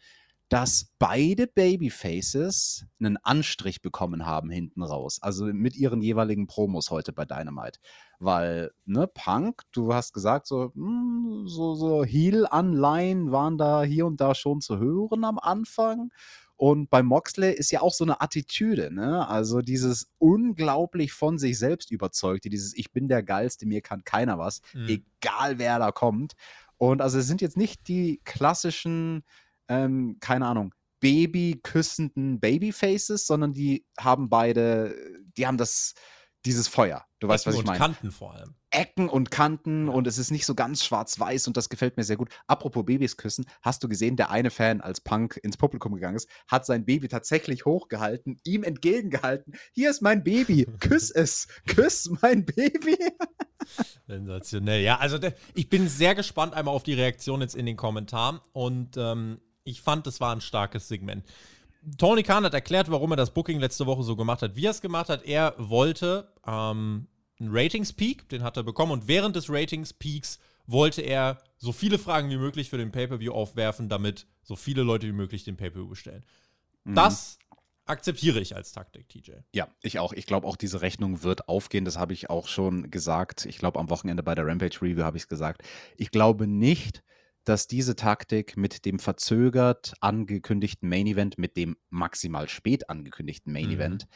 dass 0.51 0.91
beide 0.99 1.47
Babyfaces 1.47 2.85
einen 2.99 3.15
Anstrich 3.15 3.81
bekommen 3.81 4.25
haben 4.25 4.49
hinten 4.49 4.83
raus. 4.83 5.19
Also 5.21 5.45
mit 5.45 5.77
ihren 5.77 6.01
jeweiligen 6.01 6.45
Promos 6.45 6.91
heute 6.91 7.13
bei 7.13 7.23
Dynamite. 7.23 7.79
Weil, 8.19 8.71
ne, 8.83 9.07
Punk, 9.07 9.61
du 9.71 9.93
hast 9.93 10.11
gesagt, 10.11 10.47
so, 10.47 10.73
hm, 10.73 11.45
so, 11.47 11.75
so 11.75 12.03
Heel-Anleihen 12.03 13.31
waren 13.31 13.57
da 13.57 13.83
hier 13.83 14.05
und 14.05 14.19
da 14.19 14.35
schon 14.35 14.59
zu 14.59 14.77
hören 14.77 15.23
am 15.23 15.39
Anfang. 15.39 16.11
Und 16.57 16.89
bei 16.89 17.01
Moxley 17.01 17.53
ist 17.53 17.71
ja 17.71 17.79
auch 17.79 17.93
so 17.93 18.03
eine 18.03 18.19
Attitüde, 18.19 18.93
ne? 18.93 19.25
Also 19.29 19.61
dieses 19.61 20.11
unglaublich 20.17 21.13
von 21.13 21.37
sich 21.39 21.57
selbst 21.57 21.91
überzeugte, 21.91 22.49
dieses 22.49 22.75
Ich 22.77 22.91
bin 22.91 23.07
der 23.07 23.23
Geilste, 23.23 23.65
mir 23.65 23.81
kann 23.81 24.03
keiner 24.03 24.37
was, 24.37 24.59
Mhm. 24.73 24.99
egal 25.21 25.59
wer 25.59 25.79
da 25.79 25.93
kommt. 25.93 26.33
Und 26.77 27.01
also 27.01 27.19
es 27.19 27.27
sind 27.27 27.39
jetzt 27.41 27.55
nicht 27.57 27.87
die 27.87 28.19
klassischen, 28.25 29.23
ähm, 29.67 30.17
keine 30.19 30.47
Ahnung, 30.47 30.73
Baby-küssenden 30.99 32.39
Babyfaces, 32.39 33.25
sondern 33.25 33.53
die 33.53 33.85
haben 33.99 34.29
beide, 34.29 34.95
die 35.35 35.47
haben 35.47 35.57
das 35.57 35.95
dieses 36.45 36.67
Feuer. 36.67 37.05
Du 37.19 37.27
weißt, 37.27 37.45
Ecken 37.45 37.53
was 37.53 37.59
ich 37.59 37.65
meine. 37.65 37.77
Und 37.77 37.85
Kanten 37.85 38.11
vor 38.11 38.33
allem. 38.33 38.55
Ecken 38.71 39.09
und 39.09 39.31
Kanten 39.31 39.89
und 39.89 40.07
es 40.07 40.17
ist 40.17 40.31
nicht 40.31 40.45
so 40.45 40.55
ganz 40.55 40.83
schwarz-weiß 40.83 41.47
und 41.47 41.57
das 41.57 41.69
gefällt 41.69 41.97
mir 41.97 42.03
sehr 42.03 42.17
gut. 42.17 42.29
Apropos 42.47 42.85
Babys 42.85 43.17
küssen, 43.17 43.45
hast 43.61 43.83
du 43.83 43.89
gesehen, 43.89 44.15
der 44.15 44.31
eine 44.31 44.49
Fan, 44.49 44.81
als 44.81 45.01
Punk 45.01 45.39
ins 45.43 45.57
Publikum 45.57 45.93
gegangen 45.93 46.15
ist, 46.15 46.29
hat 46.47 46.65
sein 46.65 46.85
Baby 46.85 47.09
tatsächlich 47.09 47.65
hochgehalten, 47.65 48.39
ihm 48.43 48.63
entgegengehalten. 48.63 49.55
Hier 49.73 49.89
ist 49.89 50.01
mein 50.01 50.23
Baby, 50.23 50.65
küss 50.79 51.11
es, 51.11 51.47
küss 51.67 52.09
mein 52.21 52.45
Baby. 52.45 52.97
Sensationell. 54.07 54.81
Ja, 54.81 54.97
also 54.97 55.17
der, 55.17 55.35
ich 55.53 55.69
bin 55.69 55.87
sehr 55.89 56.15
gespannt 56.15 56.53
einmal 56.53 56.73
auf 56.73 56.83
die 56.83 56.93
Reaktion 56.93 57.41
jetzt 57.41 57.55
in 57.55 57.65
den 57.65 57.77
Kommentaren 57.77 58.39
und 58.53 58.95
ähm, 58.97 59.41
ich 59.63 59.81
fand, 59.81 60.07
es 60.07 60.19
war 60.19 60.35
ein 60.35 60.41
starkes 60.41 60.87
Segment. 60.87 61.25
Tony 61.97 62.23
Khan 62.23 62.43
hat 62.43 62.53
erklärt, 62.53 62.91
warum 62.91 63.11
er 63.11 63.17
das 63.17 63.33
Booking 63.33 63.59
letzte 63.59 63.85
Woche 63.85 64.03
so 64.03 64.15
gemacht 64.15 64.41
hat, 64.41 64.55
wie 64.55 64.65
er 64.65 64.71
es 64.71 64.81
gemacht 64.81 65.09
hat. 65.09 65.23
Er 65.25 65.55
wollte 65.57 66.31
ähm, 66.45 67.07
einen 67.39 67.49
Ratings-Peak, 67.51 68.29
den 68.29 68.43
hat 68.43 68.57
er 68.57 68.63
bekommen, 68.63 68.91
und 68.91 69.07
während 69.07 69.35
des 69.35 69.49
Ratings-Peaks 69.49 70.39
wollte 70.67 71.01
er 71.01 71.41
so 71.57 71.71
viele 71.71 71.97
Fragen 71.97 72.29
wie 72.29 72.37
möglich 72.37 72.69
für 72.69 72.77
den 72.77 72.91
Pay-Per-View 72.91 73.31
aufwerfen, 73.31 73.89
damit 73.89 74.27
so 74.43 74.55
viele 74.55 74.83
Leute 74.83 75.07
wie 75.07 75.11
möglich 75.11 75.43
den 75.43 75.57
Pay-Per-View 75.57 75.87
bestellen. 75.87 76.23
Mhm. 76.83 76.95
Das 76.95 77.39
akzeptiere 77.85 78.39
ich 78.39 78.55
als 78.55 78.71
Taktik, 78.71 79.09
TJ. 79.09 79.31
Ja, 79.53 79.67
ich 79.81 79.99
auch. 79.99 80.13
Ich 80.13 80.25
glaube 80.25 80.47
auch, 80.47 80.55
diese 80.55 80.81
Rechnung 80.81 81.23
wird 81.23 81.49
aufgehen. 81.49 81.83
Das 81.83 81.97
habe 81.97 82.13
ich 82.13 82.29
auch 82.29 82.47
schon 82.47 82.91
gesagt. 82.91 83.45
Ich 83.45 83.57
glaube, 83.57 83.79
am 83.79 83.89
Wochenende 83.89 84.23
bei 84.23 84.35
der 84.35 84.45
Rampage 84.45 84.81
Review 84.81 85.03
habe 85.03 85.17
ich 85.17 85.23
es 85.23 85.27
gesagt. 85.27 85.63
Ich 85.97 86.11
glaube 86.11 86.47
nicht, 86.47 87.03
dass 87.43 87.67
diese 87.67 87.95
Taktik 87.95 88.57
mit 88.57 88.85
dem 88.85 88.99
verzögert 88.99 89.93
angekündigten 89.99 90.87
Main 90.87 91.07
Event, 91.07 91.37
mit 91.37 91.57
dem 91.57 91.77
maximal 91.89 92.47
spät 92.47 92.89
angekündigten 92.89 93.51
Main 93.51 93.67
mhm. 93.67 93.73
Event, 93.73 94.07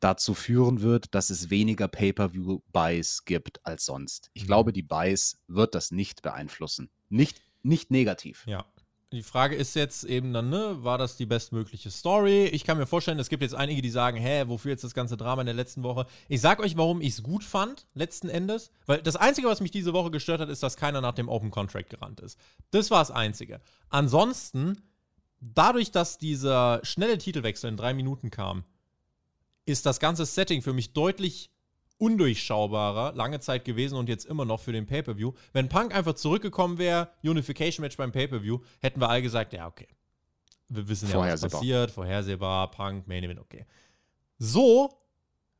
dazu 0.00 0.34
führen 0.34 0.80
wird, 0.80 1.14
dass 1.14 1.30
es 1.30 1.50
weniger 1.50 1.88
Pay-per-view-Buys 1.88 3.24
gibt 3.24 3.64
als 3.64 3.84
sonst. 3.84 4.30
Ich 4.34 4.44
mhm. 4.44 4.46
glaube, 4.46 4.72
die 4.72 4.82
Buys 4.82 5.40
wird 5.46 5.74
das 5.74 5.90
nicht 5.90 6.22
beeinflussen. 6.22 6.90
Nicht, 7.08 7.42
nicht 7.62 7.90
negativ. 7.90 8.44
Ja. 8.46 8.64
Die 9.12 9.22
Frage 9.22 9.54
ist 9.54 9.74
jetzt 9.74 10.04
eben 10.04 10.32
dann, 10.32 10.48
ne, 10.48 10.78
war 10.82 10.96
das 10.96 11.18
die 11.18 11.26
bestmögliche 11.26 11.90
Story? 11.90 12.46
Ich 12.46 12.64
kann 12.64 12.78
mir 12.78 12.86
vorstellen, 12.86 13.18
es 13.18 13.28
gibt 13.28 13.42
jetzt 13.42 13.54
einige, 13.54 13.82
die 13.82 13.90
sagen, 13.90 14.16
hä, 14.16 14.44
wofür 14.46 14.70
jetzt 14.70 14.84
das 14.84 14.94
ganze 14.94 15.18
Drama 15.18 15.42
in 15.42 15.46
der 15.46 15.54
letzten 15.54 15.82
Woche? 15.82 16.06
Ich 16.30 16.40
sag 16.40 16.60
euch, 16.60 16.78
warum 16.78 17.02
ich 17.02 17.10
es 17.10 17.22
gut 17.22 17.44
fand, 17.44 17.86
letzten 17.92 18.30
Endes. 18.30 18.70
Weil 18.86 19.02
das 19.02 19.16
Einzige, 19.16 19.48
was 19.48 19.60
mich 19.60 19.70
diese 19.70 19.92
Woche 19.92 20.10
gestört 20.10 20.40
hat, 20.40 20.48
ist, 20.48 20.62
dass 20.62 20.78
keiner 20.78 21.02
nach 21.02 21.12
dem 21.12 21.28
Open 21.28 21.50
Contract 21.50 21.90
gerannt 21.90 22.20
ist. 22.20 22.38
Das 22.70 22.90
war 22.90 23.00
das 23.00 23.10
Einzige. 23.10 23.60
Ansonsten, 23.90 24.80
dadurch, 25.40 25.90
dass 25.90 26.16
dieser 26.16 26.80
schnelle 26.82 27.18
Titelwechsel 27.18 27.68
in 27.68 27.76
drei 27.76 27.92
Minuten 27.92 28.30
kam, 28.30 28.64
ist 29.66 29.84
das 29.84 30.00
ganze 30.00 30.24
Setting 30.24 30.62
für 30.62 30.72
mich 30.72 30.94
deutlich 30.94 31.51
undurchschaubarer, 32.02 33.14
lange 33.14 33.38
Zeit 33.38 33.64
gewesen 33.64 33.96
und 33.96 34.08
jetzt 34.08 34.24
immer 34.26 34.44
noch 34.44 34.58
für 34.58 34.72
den 34.72 34.86
Pay-Per-View. 34.86 35.32
Wenn 35.52 35.68
Punk 35.68 35.94
einfach 35.94 36.14
zurückgekommen 36.14 36.78
wäre, 36.78 37.10
Unification-Match 37.22 37.96
beim 37.96 38.10
Pay-Per-View, 38.10 38.58
hätten 38.80 39.00
wir 39.00 39.08
alle 39.08 39.22
gesagt, 39.22 39.52
ja, 39.52 39.68
okay. 39.68 39.86
Wir 40.68 40.88
wissen 40.88 41.08
ja, 41.08 41.18
was 41.18 41.42
passiert, 41.42 41.92
vorhersehbar, 41.92 42.72
Punk, 42.72 43.06
Main 43.06 43.22
Event, 43.22 43.38
okay. 43.38 43.66
So 44.38 44.90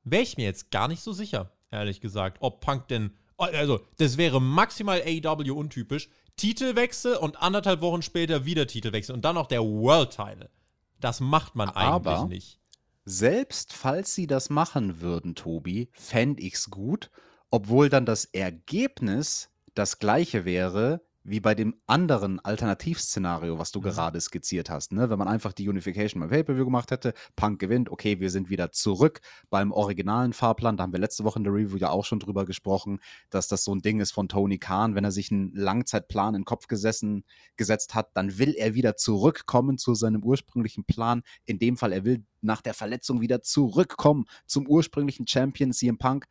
wäre 0.02 0.22
ich 0.24 0.36
mir 0.36 0.44
jetzt 0.44 0.72
gar 0.72 0.88
nicht 0.88 1.02
so 1.02 1.12
sicher, 1.12 1.52
ehrlich 1.70 2.00
gesagt, 2.00 2.38
ob 2.40 2.60
Punk 2.60 2.88
denn, 2.88 3.12
also, 3.36 3.80
das 3.98 4.16
wäre 4.16 4.40
maximal 4.40 5.00
AEW 5.00 5.52
untypisch. 5.54 6.08
Titelwechsel 6.36 7.16
und 7.16 7.40
anderthalb 7.40 7.82
Wochen 7.82 8.02
später 8.02 8.44
wieder 8.44 8.66
Titelwechsel 8.66 9.14
und 9.14 9.24
dann 9.24 9.36
noch 9.36 9.46
der 9.46 9.62
World-Title. 9.62 10.50
Das 10.98 11.20
macht 11.20 11.54
man 11.54 11.68
Aber 11.68 12.18
eigentlich 12.18 12.28
nicht. 12.28 12.61
Selbst 13.04 13.72
falls 13.72 14.14
sie 14.14 14.26
das 14.26 14.48
machen 14.50 15.00
würden, 15.00 15.34
Tobi, 15.34 15.88
fände 15.92 16.42
ich 16.42 16.54
es 16.54 16.70
gut, 16.70 17.10
obwohl 17.50 17.88
dann 17.88 18.06
das 18.06 18.24
Ergebnis 18.26 19.50
das 19.74 19.98
gleiche 19.98 20.44
wäre 20.44 21.02
wie 21.24 21.40
bei 21.40 21.54
dem 21.54 21.74
anderen 21.86 22.40
Alternativszenario, 22.40 23.58
was 23.58 23.70
du 23.72 23.80
mhm. 23.80 23.84
gerade 23.84 24.20
skizziert 24.20 24.70
hast. 24.70 24.92
Ne? 24.92 25.10
Wenn 25.10 25.18
man 25.18 25.28
einfach 25.28 25.52
die 25.52 25.68
Unification 25.68 26.20
beim 26.20 26.30
Pay-Per-View 26.30 26.64
gemacht 26.64 26.90
hätte, 26.90 27.14
Punk 27.36 27.60
gewinnt, 27.60 27.90
okay, 27.90 28.20
wir 28.20 28.30
sind 28.30 28.50
wieder 28.50 28.72
zurück 28.72 29.20
beim 29.50 29.72
originalen 29.72 30.32
Fahrplan. 30.32 30.76
Da 30.76 30.82
haben 30.82 30.92
wir 30.92 31.00
letzte 31.00 31.24
Woche 31.24 31.38
in 31.38 31.44
der 31.44 31.52
Review 31.52 31.76
ja 31.76 31.90
auch 31.90 32.04
schon 32.04 32.18
drüber 32.18 32.44
gesprochen, 32.44 33.00
dass 33.30 33.48
das 33.48 33.64
so 33.64 33.74
ein 33.74 33.82
Ding 33.82 34.00
ist 34.00 34.12
von 34.12 34.28
Tony 34.28 34.58
Khan. 34.58 34.94
Wenn 34.94 35.04
er 35.04 35.12
sich 35.12 35.30
einen 35.30 35.54
Langzeitplan 35.54 36.34
in 36.34 36.40
den 36.40 36.44
Kopf 36.44 36.66
gesessen, 36.66 37.24
gesetzt 37.56 37.94
hat, 37.94 38.10
dann 38.14 38.38
will 38.38 38.54
er 38.54 38.74
wieder 38.74 38.96
zurückkommen 38.96 39.78
zu 39.78 39.94
seinem 39.94 40.22
ursprünglichen 40.24 40.84
Plan. 40.84 41.22
In 41.44 41.58
dem 41.58 41.76
Fall, 41.76 41.92
er 41.92 42.04
will 42.04 42.24
nach 42.40 42.60
der 42.60 42.74
Verletzung 42.74 43.20
wieder 43.20 43.42
zurückkommen 43.42 44.24
zum 44.46 44.66
ursprünglichen 44.66 45.26
Champion 45.26 45.72
CM 45.72 45.98
Punk. 45.98 46.26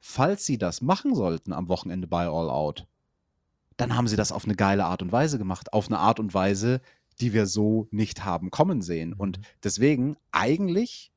Falls 0.00 0.44
sie 0.44 0.58
das 0.58 0.82
machen 0.82 1.14
sollten 1.14 1.52
am 1.52 1.68
Wochenende 1.68 2.06
bei 2.06 2.26
All 2.26 2.50
Out, 2.50 2.86
dann 3.76 3.96
haben 3.96 4.08
sie 4.08 4.16
das 4.16 4.32
auf 4.32 4.44
eine 4.44 4.54
geile 4.54 4.84
Art 4.84 5.02
und 5.02 5.12
Weise 5.12 5.38
gemacht. 5.38 5.72
Auf 5.72 5.88
eine 5.88 5.98
Art 5.98 6.20
und 6.20 6.34
Weise, 6.34 6.80
die 7.20 7.32
wir 7.32 7.46
so 7.46 7.88
nicht 7.90 8.24
haben 8.24 8.50
kommen 8.50 8.82
sehen. 8.82 9.10
Mhm. 9.10 9.20
Und 9.20 9.40
deswegen 9.62 10.16
eigentlich 10.32 11.12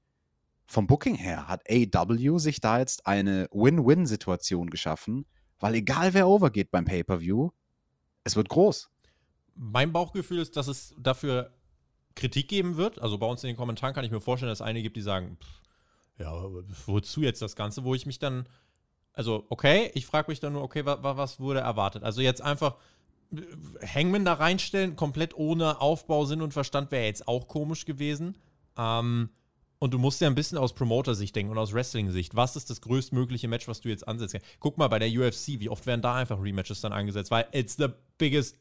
vom 0.66 0.88
Booking 0.88 1.16
her 1.16 1.48
hat 1.48 1.64
AW 1.70 2.40
sich 2.40 2.60
da 2.60 2.80
jetzt 2.80 3.08
eine 3.08 3.48
Win-Win-Situation 3.52 4.70
geschaffen, 4.70 5.26
weil 5.60 5.76
egal 5.76 6.14
wer 6.14 6.28
overgeht 6.28 6.72
beim 6.72 6.86
Pay-per-View, 6.86 7.52
es 8.24 8.36
wird 8.36 8.50
groß. 8.50 8.90
Mein 9.56 9.94
Bauchgefühl 9.94 10.40
ist, 10.40 10.58
dass 10.58 10.68
es 10.68 10.94
dafür 11.00 11.54
Kritik 12.16 12.50
geben 12.50 12.76
wird. 12.76 13.00
Also 13.00 13.18
bei 13.18 13.26
uns 13.26 13.44
in 13.44 13.48
den 13.48 13.56
Kommentaren 13.56 13.94
kann 13.94 14.04
ich 14.04 14.12
mir 14.12 14.20
vorstellen, 14.20 14.50
dass 14.50 14.60
es 14.60 14.66
einige 14.66 14.84
gibt, 14.84 14.98
die 14.98 15.02
sagen, 15.02 15.38
pff, 15.42 15.62
ja, 16.20 16.34
wozu 16.86 17.22
jetzt 17.22 17.42
das 17.42 17.56
Ganze, 17.56 17.84
wo 17.84 17.96
ich 17.96 18.06
mich 18.06 18.20
dann 18.20 18.50
also, 19.18 19.48
okay, 19.50 19.90
ich 19.96 20.06
frage 20.06 20.30
mich 20.30 20.40
dann 20.40 20.54
nur, 20.54 20.62
okay, 20.62 20.86
wa, 20.86 21.02
wa, 21.02 21.18
was 21.18 21.40
wurde 21.40 21.60
erwartet? 21.60 22.04
Also 22.04 22.22
jetzt 22.22 22.40
einfach 22.40 22.76
äh, 23.36 23.42
Hangman 23.84 24.26
da 24.26 24.34
reinstellen, 24.34 24.96
komplett 24.96 25.36
ohne 25.36 25.82
Aufbau, 25.82 26.26
Sinn 26.26 26.44
und 26.44 26.54
Verstand, 26.54 26.92
wäre 26.92 27.06
jetzt 27.06 27.28
auch 27.28 27.48
komisch 27.48 27.86
gewesen. 27.86 28.38
Ähm, 28.78 29.30
und 29.80 29.96
du 29.96 29.98
musst 29.98 30.22
ja 30.22 30.28
ein 30.28 30.36
bisschen 30.36 30.60
aus 30.60 30.76
Promoter-Sicht 30.76 31.36
denken 31.36 31.52
und 31.52 31.58
aus 31.58 31.74
Wrestling-Sicht. 31.74 32.36
Was 32.36 32.56
ist 32.56 32.70
das 32.70 32.80
größtmögliche 32.82 33.48
Match, 33.48 33.68
was 33.68 33.82
du 33.82 33.90
jetzt 33.90 34.08
ansetzt? 34.08 34.38
Guck 34.60 34.78
mal 34.78 34.88
bei 34.88 35.00
der 35.00 35.10
UFC, 35.10 35.60
wie 35.60 35.70
oft 35.70 35.88
werden 35.88 36.04
da 36.04 36.14
einfach 36.14 36.40
Rematches 36.40 36.82
dann 36.82 36.94
angesetzt? 36.94 37.32
Weil 37.32 37.48
it's 37.54 37.76
the 37.76 37.88
biggest 38.20 38.56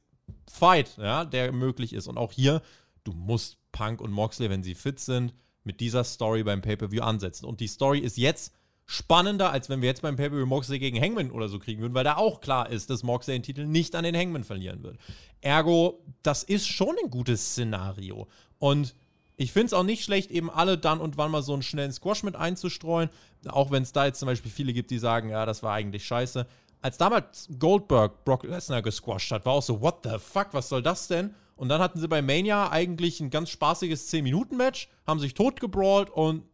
fight, 0.50 0.96
ja, 0.96 1.26
der 1.26 1.52
möglich 1.52 1.92
ist. 1.92 2.06
Und 2.06 2.16
auch 2.16 2.32
hier, 2.32 2.62
du 3.04 3.12
musst 3.12 3.58
Punk 3.72 4.00
und 4.00 4.10
Moxley, 4.10 4.48
wenn 4.48 4.62
sie 4.62 4.74
fit 4.74 5.00
sind, 5.00 5.34
mit 5.64 5.80
dieser 5.80 6.02
Story 6.02 6.44
beim 6.44 6.62
Pay-Per-View 6.62 7.02
ansetzen. 7.02 7.44
Und 7.44 7.60
die 7.60 7.68
Story 7.68 7.98
ist 7.98 8.16
jetzt 8.16 8.54
spannender, 8.86 9.50
als 9.50 9.68
wenn 9.68 9.82
wir 9.82 9.88
jetzt 9.88 10.02
beim 10.02 10.16
Pay-Per-View 10.16 10.46
Moxley 10.46 10.78
gegen 10.78 11.00
Hangman 11.00 11.32
oder 11.32 11.48
so 11.48 11.58
kriegen 11.58 11.82
würden, 11.82 11.94
weil 11.94 12.04
da 12.04 12.16
auch 12.16 12.40
klar 12.40 12.70
ist, 12.70 12.88
dass 12.88 13.02
Moxley 13.02 13.34
den 13.34 13.42
Titel 13.42 13.66
nicht 13.66 13.96
an 13.96 14.04
den 14.04 14.16
Hangman 14.16 14.44
verlieren 14.44 14.82
wird. 14.84 14.96
Ergo, 15.40 16.04
das 16.22 16.44
ist 16.44 16.68
schon 16.68 16.96
ein 17.02 17.10
gutes 17.10 17.50
Szenario. 17.50 18.28
Und 18.58 18.94
ich 19.36 19.52
finde 19.52 19.66
es 19.66 19.72
auch 19.74 19.82
nicht 19.82 20.04
schlecht, 20.04 20.30
eben 20.30 20.48
alle 20.50 20.78
dann 20.78 21.00
und 21.00 21.18
wann 21.18 21.32
mal 21.32 21.42
so 21.42 21.52
einen 21.52 21.62
schnellen 21.62 21.92
Squash 21.92 22.22
mit 22.22 22.36
einzustreuen. 22.36 23.10
Auch 23.48 23.70
wenn 23.70 23.82
es 23.82 23.92
da 23.92 24.06
jetzt 24.06 24.20
zum 24.20 24.26
Beispiel 24.26 24.50
viele 24.50 24.72
gibt, 24.72 24.90
die 24.90 24.98
sagen, 24.98 25.30
ja, 25.30 25.44
das 25.44 25.62
war 25.62 25.74
eigentlich 25.74 26.06
scheiße. 26.06 26.46
Als 26.80 26.96
damals 26.96 27.48
Goldberg 27.58 28.24
Brock 28.24 28.44
Lesnar 28.44 28.82
gesquasht 28.82 29.32
hat, 29.32 29.44
war 29.44 29.54
auch 29.54 29.62
so, 29.62 29.80
what 29.80 29.98
the 30.04 30.18
fuck, 30.18 30.48
was 30.52 30.68
soll 30.68 30.82
das 30.82 31.08
denn? 31.08 31.34
Und 31.56 31.70
dann 31.70 31.80
hatten 31.80 31.98
sie 31.98 32.06
bei 32.06 32.22
Mania 32.22 32.70
eigentlich 32.70 33.20
ein 33.20 33.30
ganz 33.30 33.50
spaßiges 33.50 34.12
10-Minuten-Match, 34.12 34.88
haben 35.06 35.18
sich 35.18 35.34
totgebrawlt 35.34 36.10
und 36.10 36.44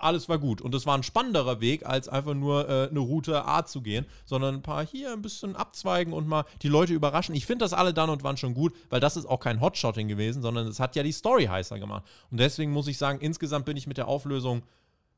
alles 0.00 0.28
war 0.28 0.38
gut. 0.38 0.60
Und 0.60 0.74
es 0.74 0.86
war 0.86 0.96
ein 0.96 1.02
spannenderer 1.02 1.60
Weg, 1.60 1.86
als 1.86 2.08
einfach 2.08 2.34
nur 2.34 2.68
äh, 2.68 2.88
eine 2.88 3.00
Route 3.00 3.46
A 3.46 3.64
zu 3.64 3.82
gehen, 3.82 4.06
sondern 4.24 4.56
ein 4.56 4.62
paar 4.62 4.86
hier 4.86 5.12
ein 5.12 5.22
bisschen 5.22 5.56
abzweigen 5.56 6.12
und 6.12 6.26
mal 6.26 6.44
die 6.62 6.68
Leute 6.68 6.92
überraschen. 6.92 7.34
Ich 7.34 7.46
finde 7.46 7.64
das 7.64 7.72
alle 7.72 7.94
dann 7.94 8.10
und 8.10 8.22
wann 8.22 8.36
schon 8.36 8.54
gut, 8.54 8.74
weil 8.90 9.00
das 9.00 9.16
ist 9.16 9.26
auch 9.26 9.40
kein 9.40 9.60
Hotshotting 9.60 10.08
gewesen, 10.08 10.42
sondern 10.42 10.66
es 10.66 10.80
hat 10.80 10.96
ja 10.96 11.02
die 11.02 11.12
Story 11.12 11.44
heißer 11.46 11.78
gemacht. 11.78 12.04
Und 12.30 12.38
deswegen 12.38 12.72
muss 12.72 12.88
ich 12.88 12.98
sagen, 12.98 13.20
insgesamt 13.20 13.66
bin 13.66 13.76
ich 13.76 13.86
mit 13.86 13.96
der 13.96 14.08
Auflösung 14.08 14.62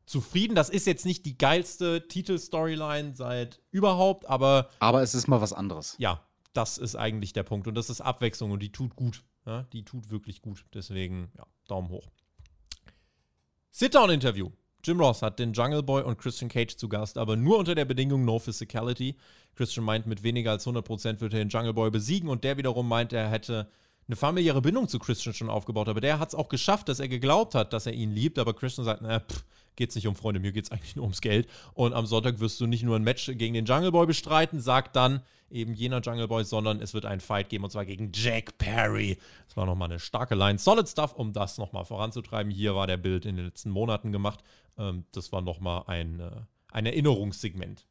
zufrieden. 0.06 0.54
Das 0.54 0.70
ist 0.70 0.86
jetzt 0.86 1.04
nicht 1.04 1.26
die 1.26 1.36
geilste 1.36 2.08
Titel-Storyline 2.08 3.14
seit 3.14 3.60
überhaupt, 3.70 4.28
aber. 4.28 4.70
Aber 4.78 5.02
es 5.02 5.14
ist 5.14 5.26
mal 5.28 5.40
was 5.40 5.52
anderes. 5.52 5.96
Ja, 5.98 6.22
das 6.52 6.78
ist 6.78 6.96
eigentlich 6.96 7.32
der 7.32 7.42
Punkt. 7.42 7.66
Und 7.66 7.74
das 7.74 7.90
ist 7.90 8.00
Abwechslung 8.00 8.50
und 8.52 8.60
die 8.60 8.72
tut 8.72 8.96
gut. 8.96 9.22
Ja, 9.44 9.62
die 9.72 9.84
tut 9.84 10.10
wirklich 10.10 10.42
gut. 10.42 10.64
Deswegen, 10.74 11.30
ja, 11.36 11.46
Daumen 11.68 11.88
hoch. 11.88 12.08
Sit-Down-Interview. 13.70 14.50
Jim 14.86 15.00
Ross 15.00 15.20
hat 15.20 15.40
den 15.40 15.52
Jungle 15.52 15.82
Boy 15.82 16.04
und 16.04 16.16
Christian 16.16 16.48
Cage 16.48 16.76
zu 16.76 16.88
Gast, 16.88 17.18
aber 17.18 17.34
nur 17.34 17.58
unter 17.58 17.74
der 17.74 17.84
Bedingung 17.84 18.24
No 18.24 18.38
Physicality. 18.38 19.16
Christian 19.56 19.84
meint, 19.84 20.06
mit 20.06 20.22
weniger 20.22 20.52
als 20.52 20.64
100% 20.64 21.20
wird 21.20 21.32
er 21.32 21.40
den 21.40 21.48
Jungle 21.48 21.74
Boy 21.74 21.90
besiegen 21.90 22.28
und 22.28 22.44
der 22.44 22.56
wiederum 22.56 22.88
meint, 22.88 23.12
er 23.12 23.28
hätte 23.28 23.68
eine 24.06 24.14
familiäre 24.14 24.62
Bindung 24.62 24.86
zu 24.86 25.00
Christian 25.00 25.34
schon 25.34 25.50
aufgebaut. 25.50 25.88
Aber 25.88 26.00
der 26.00 26.20
hat 26.20 26.28
es 26.28 26.34
auch 26.36 26.48
geschafft, 26.48 26.88
dass 26.88 27.00
er 27.00 27.08
geglaubt 27.08 27.56
hat, 27.56 27.72
dass 27.72 27.86
er 27.86 27.94
ihn 27.94 28.12
liebt. 28.12 28.38
Aber 28.38 28.54
Christian 28.54 28.84
sagt, 28.84 29.02
na, 29.02 29.18
pff, 29.18 29.44
geht's 29.76 29.94
nicht 29.94 30.06
um 30.06 30.16
Freunde, 30.16 30.40
mir 30.40 30.52
geht's 30.52 30.70
eigentlich 30.72 30.96
nur 30.96 31.04
ums 31.04 31.20
Geld. 31.20 31.48
Und 31.74 31.92
am 31.92 32.06
Sonntag 32.06 32.40
wirst 32.40 32.60
du 32.60 32.66
nicht 32.66 32.82
nur 32.82 32.96
ein 32.96 33.04
Match 33.04 33.26
gegen 33.26 33.54
den 33.54 33.66
Jungle 33.66 33.92
Boy 33.92 34.06
bestreiten, 34.06 34.60
sagt 34.60 34.96
dann 34.96 35.20
eben 35.50 35.74
jener 35.74 36.00
Jungle 36.00 36.28
Boy, 36.28 36.44
sondern 36.44 36.80
es 36.80 36.94
wird 36.94 37.06
einen 37.06 37.20
Fight 37.20 37.48
geben 37.48 37.64
und 37.64 37.70
zwar 37.70 37.84
gegen 37.84 38.10
Jack 38.12 38.58
Perry. 38.58 39.18
Das 39.46 39.56
war 39.56 39.66
nochmal 39.66 39.90
eine 39.90 40.00
starke 40.00 40.34
Line. 40.34 40.58
Solid 40.58 40.88
Stuff, 40.88 41.12
um 41.12 41.32
das 41.32 41.58
nochmal 41.58 41.84
voranzutreiben. 41.84 42.50
Hier 42.50 42.74
war 42.74 42.86
der 42.86 42.96
Bild 42.96 43.26
in 43.26 43.36
den 43.36 43.46
letzten 43.46 43.70
Monaten 43.70 44.12
gemacht. 44.12 44.42
Ähm, 44.78 45.04
das 45.12 45.32
war 45.32 45.40
nochmal 45.42 45.84
ein, 45.86 46.20
äh, 46.20 46.30
ein 46.72 46.86
Erinnerungssegment. 46.86 47.86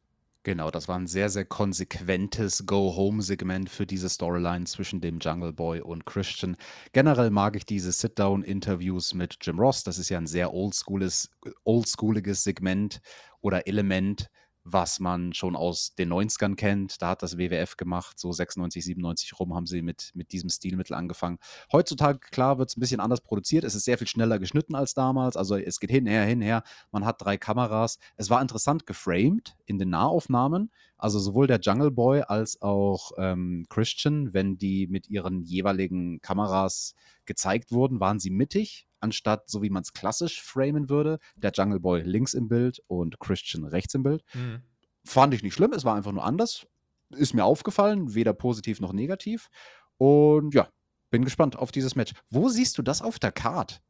Genau, 0.46 0.70
das 0.70 0.86
war 0.86 0.96
ein 0.96 1.08
sehr, 1.08 1.28
sehr 1.28 1.44
konsequentes 1.44 2.66
Go-Home-Segment 2.66 3.68
für 3.68 3.84
diese 3.84 4.08
Storyline 4.08 4.64
zwischen 4.64 5.00
dem 5.00 5.18
Jungle 5.18 5.52
Boy 5.52 5.80
und 5.80 6.06
Christian. 6.06 6.56
Generell 6.92 7.30
mag 7.30 7.56
ich 7.56 7.66
diese 7.66 7.90
Sit-Down-Interviews 7.90 9.12
mit 9.12 9.38
Jim 9.40 9.58
Ross. 9.58 9.82
Das 9.82 9.98
ist 9.98 10.08
ja 10.08 10.18
ein 10.18 10.28
sehr 10.28 10.54
oldschooliges, 10.54 11.30
oldschooliges 11.64 12.44
Segment 12.44 13.00
oder 13.40 13.66
Element, 13.66 14.30
was 14.68 14.98
man 14.98 15.32
schon 15.32 15.54
aus 15.54 15.94
den 15.94 16.12
90ern 16.12 16.56
kennt. 16.56 17.00
Da 17.00 17.10
hat 17.10 17.22
das 17.22 17.38
WWF 17.38 17.76
gemacht, 17.76 18.18
so 18.18 18.32
96, 18.32 18.84
97 18.84 19.38
rum 19.38 19.54
haben 19.54 19.66
sie 19.66 19.80
mit, 19.80 20.10
mit 20.14 20.32
diesem 20.32 20.50
Stilmittel 20.50 20.94
angefangen. 20.94 21.38
Heutzutage, 21.70 22.18
klar, 22.18 22.58
wird 22.58 22.70
es 22.70 22.76
ein 22.76 22.80
bisschen 22.80 23.00
anders 23.00 23.20
produziert. 23.20 23.62
Es 23.62 23.76
ist 23.76 23.84
sehr 23.84 23.96
viel 23.96 24.08
schneller 24.08 24.40
geschnitten 24.40 24.74
als 24.74 24.94
damals. 24.94 25.36
Also 25.36 25.56
es 25.56 25.78
geht 25.78 25.90
hinher, 25.90 26.24
hinher. 26.24 26.64
Man 26.90 27.04
hat 27.04 27.22
drei 27.22 27.36
Kameras. 27.36 27.98
Es 28.16 28.28
war 28.28 28.42
interessant 28.42 28.86
geframed 28.86 29.56
in 29.66 29.78
den 29.78 29.90
Nahaufnahmen. 29.90 30.72
Also 30.98 31.18
sowohl 31.18 31.46
der 31.46 31.60
Jungle 31.60 31.90
Boy 31.90 32.22
als 32.22 32.62
auch 32.62 33.12
ähm, 33.18 33.66
Christian, 33.68 34.32
wenn 34.32 34.56
die 34.56 34.86
mit 34.86 35.08
ihren 35.08 35.42
jeweiligen 35.42 36.20
Kameras 36.20 36.94
gezeigt 37.26 37.72
wurden, 37.72 38.00
waren 38.00 38.18
sie 38.18 38.30
mittig 38.30 38.86
anstatt 39.00 39.48
so 39.48 39.62
wie 39.62 39.70
man 39.70 39.82
es 39.82 39.92
klassisch 39.92 40.42
framen 40.42 40.88
würde, 40.88 41.18
der 41.36 41.52
Jungle 41.52 41.80
Boy 41.80 42.02
links 42.02 42.34
im 42.34 42.48
Bild 42.48 42.82
und 42.86 43.18
Christian 43.20 43.64
rechts 43.64 43.94
im 43.94 44.02
Bild. 44.02 44.24
Mhm. 44.34 44.62
Fand 45.04 45.34
ich 45.34 45.42
nicht 45.42 45.54
schlimm, 45.54 45.72
es 45.72 45.84
war 45.84 45.94
einfach 45.94 46.12
nur 46.12 46.24
anders. 46.24 46.66
Ist 47.10 47.34
mir 47.34 47.44
aufgefallen, 47.44 48.14
weder 48.14 48.32
positiv 48.32 48.80
noch 48.80 48.92
negativ. 48.92 49.48
Und 49.96 50.54
ja, 50.54 50.68
bin 51.10 51.24
gespannt 51.24 51.56
auf 51.56 51.70
dieses 51.70 51.94
Match. 51.94 52.12
Wo 52.30 52.48
siehst 52.48 52.76
du 52.78 52.82
das 52.82 53.00
auf 53.00 53.18
der 53.18 53.32
Card? 53.32 53.80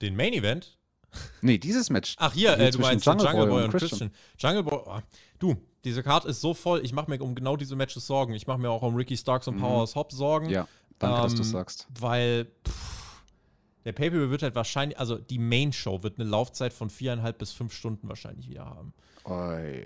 Den 0.00 0.16
Main 0.16 0.32
Event? 0.32 0.78
Nee, 1.42 1.58
dieses 1.58 1.90
Match. 1.90 2.16
Ach 2.18 2.32
hier, 2.32 2.58
äh, 2.58 2.70
du 2.70 2.78
meinst 2.78 3.06
Jungle, 3.06 3.26
Jungle 3.26 3.46
Boy, 3.46 3.64
und 3.64 3.70
Christian. 3.70 4.10
Christian. 4.10 4.12
Jungle 4.38 4.62
Boy, 4.62 4.80
oh, 4.86 5.00
du, 5.38 5.56
diese 5.84 6.02
Card 6.02 6.24
ist 6.24 6.40
so 6.40 6.54
voll, 6.54 6.80
ich 6.84 6.92
mache 6.92 7.10
mir 7.10 7.22
um 7.22 7.34
genau 7.34 7.56
diese 7.56 7.76
Matches 7.76 8.06
Sorgen. 8.06 8.34
Ich 8.34 8.46
mache 8.46 8.58
mir 8.58 8.70
auch 8.70 8.82
um 8.82 8.94
Ricky 8.94 9.16
Starks 9.16 9.48
und 9.48 9.56
mhm. 9.56 9.60
Powers 9.60 9.94
Hobbs 9.94 10.16
Sorgen. 10.16 10.48
Ja, 10.48 10.66
danke, 10.98 11.16
ähm, 11.16 11.22
dass 11.22 11.34
du 11.34 11.42
ähm, 11.42 11.48
sagst. 11.48 11.86
Weil, 11.98 12.46
pff, 12.66 13.22
der 13.84 13.92
Pay-Per-View 13.92 14.30
wird 14.30 14.42
halt 14.42 14.54
wahrscheinlich, 14.54 14.98
also 14.98 15.16
die 15.18 15.38
Main-Show 15.38 16.02
wird 16.02 16.18
eine 16.18 16.28
Laufzeit 16.28 16.72
von 16.72 16.88
viereinhalb 16.88 17.38
bis 17.38 17.52
fünf 17.52 17.74
Stunden 17.74 18.08
wahrscheinlich 18.08 18.48
wieder 18.48 18.64
haben. 18.64 18.94
Oi. 19.24 19.84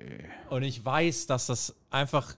Und 0.51 0.63
ich 0.63 0.85
weiß, 0.85 1.27
dass 1.27 1.47
das 1.47 1.75
einfach, 1.91 2.35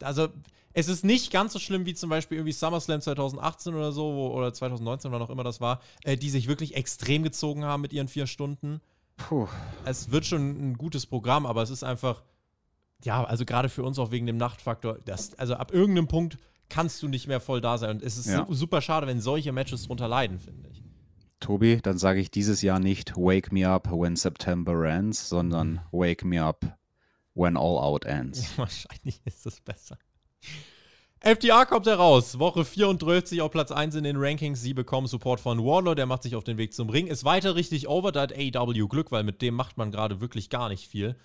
also 0.00 0.28
es 0.74 0.88
ist 0.88 1.04
nicht 1.04 1.32
ganz 1.32 1.52
so 1.52 1.58
schlimm 1.58 1.86
wie 1.86 1.94
zum 1.94 2.10
Beispiel 2.10 2.38
irgendwie 2.38 2.52
SummerSlam 2.52 3.00
2018 3.00 3.74
oder 3.74 3.92
so, 3.92 4.14
wo, 4.14 4.28
oder 4.28 4.52
2019 4.52 5.10
oder 5.10 5.20
noch 5.20 5.30
immer 5.30 5.44
das 5.44 5.60
war, 5.60 5.80
äh, 6.02 6.16
die 6.16 6.30
sich 6.30 6.48
wirklich 6.48 6.74
extrem 6.74 7.22
gezogen 7.22 7.64
haben 7.64 7.80
mit 7.80 7.92
ihren 7.92 8.08
vier 8.08 8.26
Stunden. 8.26 8.80
Puh. 9.16 9.46
Es 9.84 10.10
wird 10.10 10.26
schon 10.26 10.70
ein 10.70 10.74
gutes 10.74 11.06
Programm, 11.06 11.46
aber 11.46 11.62
es 11.62 11.70
ist 11.70 11.84
einfach, 11.84 12.24
ja, 13.04 13.22
also 13.22 13.44
gerade 13.44 13.68
für 13.68 13.84
uns 13.84 14.00
auch 14.00 14.10
wegen 14.10 14.26
dem 14.26 14.36
Nachtfaktor, 14.36 14.98
das, 15.04 15.38
also 15.38 15.54
ab 15.54 15.72
irgendeinem 15.72 16.08
Punkt 16.08 16.38
kannst 16.68 17.00
du 17.02 17.08
nicht 17.08 17.28
mehr 17.28 17.40
voll 17.40 17.60
da 17.60 17.78
sein. 17.78 17.90
Und 17.90 18.02
es 18.02 18.18
ist 18.18 18.26
ja. 18.26 18.44
super 18.50 18.80
schade, 18.80 19.06
wenn 19.06 19.20
solche 19.20 19.52
Matches 19.52 19.86
drunter 19.86 20.08
leiden, 20.08 20.40
finde 20.40 20.68
ich. 20.70 20.82
Tobi, 21.38 21.78
dann 21.80 21.98
sage 21.98 22.20
ich 22.20 22.32
dieses 22.32 22.62
Jahr 22.62 22.80
nicht 22.80 23.16
Wake 23.16 23.52
me 23.52 23.68
up 23.68 23.92
when 23.92 24.16
September 24.16 24.84
ends, 24.86 25.28
sondern 25.28 25.80
Wake 25.92 26.24
me 26.24 26.42
up 26.42 26.76
when 27.34 27.56
all 27.56 27.78
out 27.78 28.04
ends. 28.04 28.46
wahrscheinlich 28.56 29.20
ist 29.24 29.46
es 29.46 29.60
besser. 29.60 29.98
FDR 31.20 31.64
kommt 31.64 31.86
heraus. 31.86 32.38
Woche 32.38 32.64
34 32.64 33.40
auf 33.40 33.50
Platz 33.50 33.70
1 33.70 33.94
in 33.94 34.04
den 34.04 34.16
Rankings. 34.18 34.60
Sie 34.60 34.74
bekommen 34.74 35.06
Support 35.06 35.40
von 35.40 35.58
Warlord. 35.64 35.96
Der 35.96 36.04
macht 36.04 36.22
sich 36.22 36.36
auf 36.36 36.44
den 36.44 36.58
Weg 36.58 36.74
zum 36.74 36.90
Ring. 36.90 37.06
Ist 37.06 37.24
weiter 37.24 37.54
richtig 37.54 37.88
over. 37.88 38.12
Da 38.12 38.22
hat 38.22 38.34
AEW 38.34 38.88
Glück, 38.88 39.10
weil 39.10 39.24
mit 39.24 39.40
dem 39.40 39.54
macht 39.54 39.78
man 39.78 39.90
gerade 39.90 40.20
wirklich 40.20 40.50
gar 40.50 40.68
nicht 40.68 40.86
viel. 40.86 41.16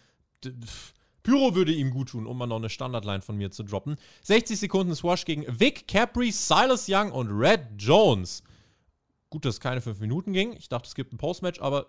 Pyro 1.21 1.53
würde 1.53 1.73
ihm 1.73 1.91
gut 1.91 2.09
tun, 2.09 2.27
um 2.27 2.37
mal 2.37 2.47
noch 2.47 2.55
eine 2.55 2.69
Standardline 2.69 3.21
von 3.21 3.35
mir 3.35 3.51
zu 3.51 3.63
droppen. 3.63 3.97
60 4.23 4.57
Sekunden 4.57 4.95
Swash 4.95 5.25
gegen 5.25 5.45
Vic, 5.59 5.85
Capri, 5.87 6.31
Silas 6.31 6.85
Young 6.87 7.11
und 7.11 7.29
Red 7.29 7.61
Jones. 7.77 8.41
Gut, 9.29 9.43
dass 9.43 9.55
es 9.55 9.59
keine 9.59 9.81
5 9.81 9.99
Minuten 9.99 10.31
ging. 10.31 10.53
Ich 10.53 10.69
dachte, 10.69 10.87
es 10.87 10.95
gibt 10.95 11.11
ein 11.11 11.17
Postmatch, 11.17 11.59
aber 11.59 11.87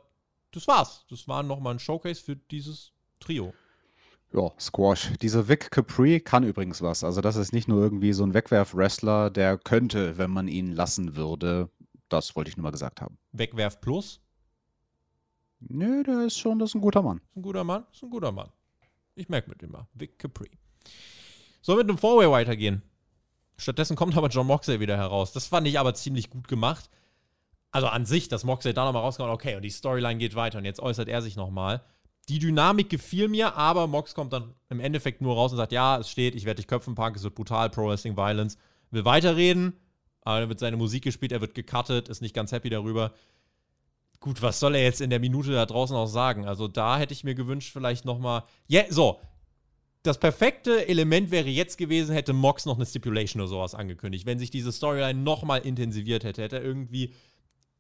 das 0.51 0.66
war's. 0.66 1.07
Das 1.09 1.29
war 1.29 1.45
nochmal 1.45 1.75
ein 1.75 1.79
Showcase 1.79 2.21
für 2.21 2.35
dieses 2.35 2.93
Trio. 3.21 3.55
Ja, 4.33 4.53
Squash. 4.61 5.12
Dieser 5.20 5.49
Vic 5.49 5.70
Capri 5.70 6.20
kann 6.20 6.45
übrigens 6.45 6.83
was. 6.83 7.03
Also, 7.03 7.20
das 7.20 7.37
ist 7.37 7.53
nicht 7.53 7.66
nur 7.66 7.83
irgendwie 7.83 8.12
so 8.12 8.22
ein 8.22 8.33
Wegwerf-Wrestler, 8.33 9.31
der 9.31 9.59
könnte, 9.59 10.18
wenn 10.18 10.31
man 10.31 10.47
ihn 10.47 10.72
lassen 10.72 11.16
würde. 11.16 11.68
Das 12.09 12.37
wollte 12.37 12.51
ich 12.51 12.57
nur 12.57 12.64
mal 12.64 12.70
gesagt 12.70 13.01
haben. 13.01 13.18
Wegwerf 13.33 13.81
Plus? 13.81 14.20
Nö, 15.61 16.03
der 16.05 16.26
ist 16.26 16.39
schon, 16.39 16.59
das 16.59 16.70
ist 16.70 16.74
ein 16.76 16.81
guter 16.81 17.03
Mann. 17.03 17.18
Ist 17.18 17.37
ein 17.37 17.43
guter 17.43 17.64
Mann? 17.64 17.85
Ist 17.93 18.03
ein 18.03 18.11
guter 18.11 18.33
Mann. 18.33 18.49
Ich 19.14 19.28
merke 19.28 19.51
mit 19.51 19.68
mal. 19.70 19.87
Vic 19.95 20.18
Capri. 20.18 20.51
Soll 21.61 21.76
mit 21.76 21.89
einem 21.89 21.99
Four-Way 21.99 22.31
weitergehen. 22.31 22.83
Stattdessen 23.59 23.97
kommt 23.97 24.16
aber 24.16 24.28
John 24.28 24.47
Moxley 24.47 24.81
wieder 24.81 24.97
heraus. 24.97 25.33
Das 25.33 25.47
fand 25.47 25.66
ich 25.66 25.78
aber 25.78 25.93
ziemlich 25.95 26.31
gut 26.31 26.49
gemacht. 26.49 26.89
Also 27.70 27.89
an 27.89 28.07
sich, 28.07 28.28
dass 28.28 28.45
Moxley 28.45 28.72
da 28.72 28.85
nochmal 28.85 29.03
rauskommt, 29.03 29.31
okay, 29.31 29.57
und 29.57 29.62
die 29.62 29.70
Storyline 29.70 30.18
geht 30.18 30.35
weiter 30.35 30.59
und 30.59 30.64
jetzt 30.64 30.81
äußert 30.81 31.09
er 31.09 31.20
sich 31.20 31.37
nochmal. 31.37 31.85
Die 32.31 32.39
Dynamik 32.39 32.89
gefiel 32.89 33.26
mir, 33.26 33.57
aber 33.57 33.89
Mox 33.89 34.14
kommt 34.14 34.33
dann 34.33 34.55
im 34.68 34.78
Endeffekt 34.78 35.20
nur 35.20 35.35
raus 35.35 35.51
und 35.51 35.57
sagt, 35.57 35.72
ja, 35.72 35.99
es 35.99 36.09
steht, 36.09 36.37
ich 36.37 36.45
werde 36.45 36.59
dich 36.59 36.68
köpfen, 36.68 36.95
Punk, 36.95 37.16
es 37.16 37.24
wird 37.24 37.35
brutal, 37.35 37.68
Pro 37.70 37.89
Wrestling 37.89 38.16
Violence. 38.16 38.57
Will 38.93 39.05
weiterreden, 39.05 39.72
aber 40.22 40.39
dann 40.39 40.49
wird 40.49 40.61
seine 40.61 40.76
Musik 40.76 41.03
gespielt, 41.03 41.33
er 41.33 41.41
wird 41.41 41.57
gecuttet, 41.57 42.09
ist 42.09 42.22
nicht 42.22 42.33
ganz 42.33 42.53
happy 42.53 42.70
darüber. 42.70 43.12
Gut, 44.20 44.43
was 44.43 44.61
soll 44.61 44.76
er 44.76 44.85
jetzt 44.85 45.01
in 45.01 45.11
der 45.11 45.18
Minute 45.18 45.51
da 45.51 45.66
draußen 45.66 45.97
auch 45.97 46.07
sagen? 46.07 46.47
Also 46.47 46.68
da 46.68 46.99
hätte 46.99 47.12
ich 47.12 47.24
mir 47.24 47.35
gewünscht, 47.35 47.72
vielleicht 47.72 48.05
nochmal. 48.05 48.45
Ja, 48.68 48.83
yeah, 48.83 48.93
so. 48.93 49.20
Das 50.05 50.18
perfekte 50.18 50.87
Element 50.87 51.33
wäre 51.33 51.49
jetzt 51.49 51.78
gewesen, 51.78 52.12
hätte 52.12 52.33
Mox 52.33 52.64
noch 52.64 52.76
eine 52.76 52.87
Stipulation 52.87 53.41
oder 53.43 53.49
sowas 53.49 53.74
angekündigt. 53.74 54.24
Wenn 54.24 54.39
sich 54.39 54.51
diese 54.51 54.70
Storyline 54.70 55.18
nochmal 55.18 55.62
intensiviert 55.62 56.22
hätte, 56.22 56.43
hätte 56.43 56.59
er 56.59 56.64
irgendwie, 56.64 57.12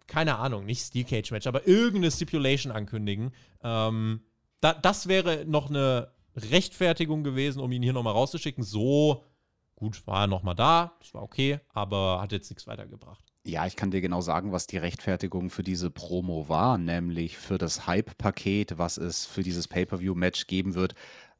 keine 0.08 0.38
Ahnung, 0.38 0.66
nicht 0.66 0.82
Steel 0.82 1.04
Cage 1.04 1.30
Match, 1.30 1.46
aber 1.46 1.68
irgendeine 1.68 2.10
Stipulation 2.10 2.72
ankündigen. 2.72 3.30
Ähm, 3.62 4.22
da, 4.60 4.74
das 4.74 5.08
wäre 5.08 5.44
noch 5.46 5.70
eine 5.70 6.12
Rechtfertigung 6.36 7.24
gewesen, 7.24 7.60
um 7.60 7.72
ihn 7.72 7.82
hier 7.82 7.92
nochmal 7.92 8.12
rauszuschicken. 8.12 8.62
So, 8.62 9.26
gut, 9.74 10.06
war 10.06 10.22
er 10.22 10.26
nochmal 10.26 10.54
da, 10.54 10.96
das 11.00 11.14
war 11.14 11.22
okay, 11.22 11.60
aber 11.72 12.20
hat 12.20 12.32
jetzt 12.32 12.50
nichts 12.50 12.66
weitergebracht. 12.66 13.24
Ja, 13.44 13.66
ich 13.66 13.74
kann 13.74 13.90
dir 13.90 14.02
genau 14.02 14.20
sagen, 14.20 14.52
was 14.52 14.66
die 14.66 14.76
Rechtfertigung 14.76 15.48
für 15.48 15.62
diese 15.62 15.90
Promo 15.90 16.48
war, 16.50 16.76
nämlich 16.76 17.38
für 17.38 17.56
das 17.56 17.86
Hype-Paket, 17.86 18.76
was 18.76 18.98
es 18.98 19.24
für 19.24 19.42
dieses 19.42 19.66
Pay-per-view-Match 19.66 20.46
geben 20.46 20.74
wird, 20.74 20.94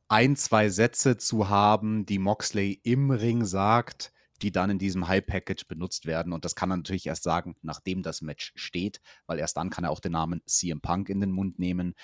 ein, 0.09 0.35
zwei 0.35 0.71
Sätze 0.71 1.19
zu 1.19 1.51
haben, 1.51 2.07
die 2.07 2.19
Moxley 2.19 2.81
im 2.83 3.11
Ring 3.11 3.45
sagt, 3.45 4.13
die 4.43 4.51
dann 4.51 4.71
in 4.71 4.79
diesem 4.79 5.09
Hype-Package 5.09 5.69
benutzt 5.69 6.07
werden. 6.07 6.33
Und 6.33 6.47
das 6.47 6.55
kann 6.55 6.71
er 6.71 6.79
natürlich 6.79 7.07
erst 7.07 7.23
sagen, 7.23 7.55
nachdem 7.61 8.03
das 8.03 8.23
Match 8.23 8.53
steht, 8.57 9.03
weil 9.27 9.39
erst 9.39 9.59
dann 9.59 9.69
kann 9.69 9.85
er 9.85 9.91
auch 9.91 10.01
den 10.01 10.13
Namen 10.13 10.41
CM 10.47 10.81
Punk 10.81 11.11
in 11.11 11.21
den 11.21 11.31
Mund 11.31 11.59
nehmen 11.59 11.95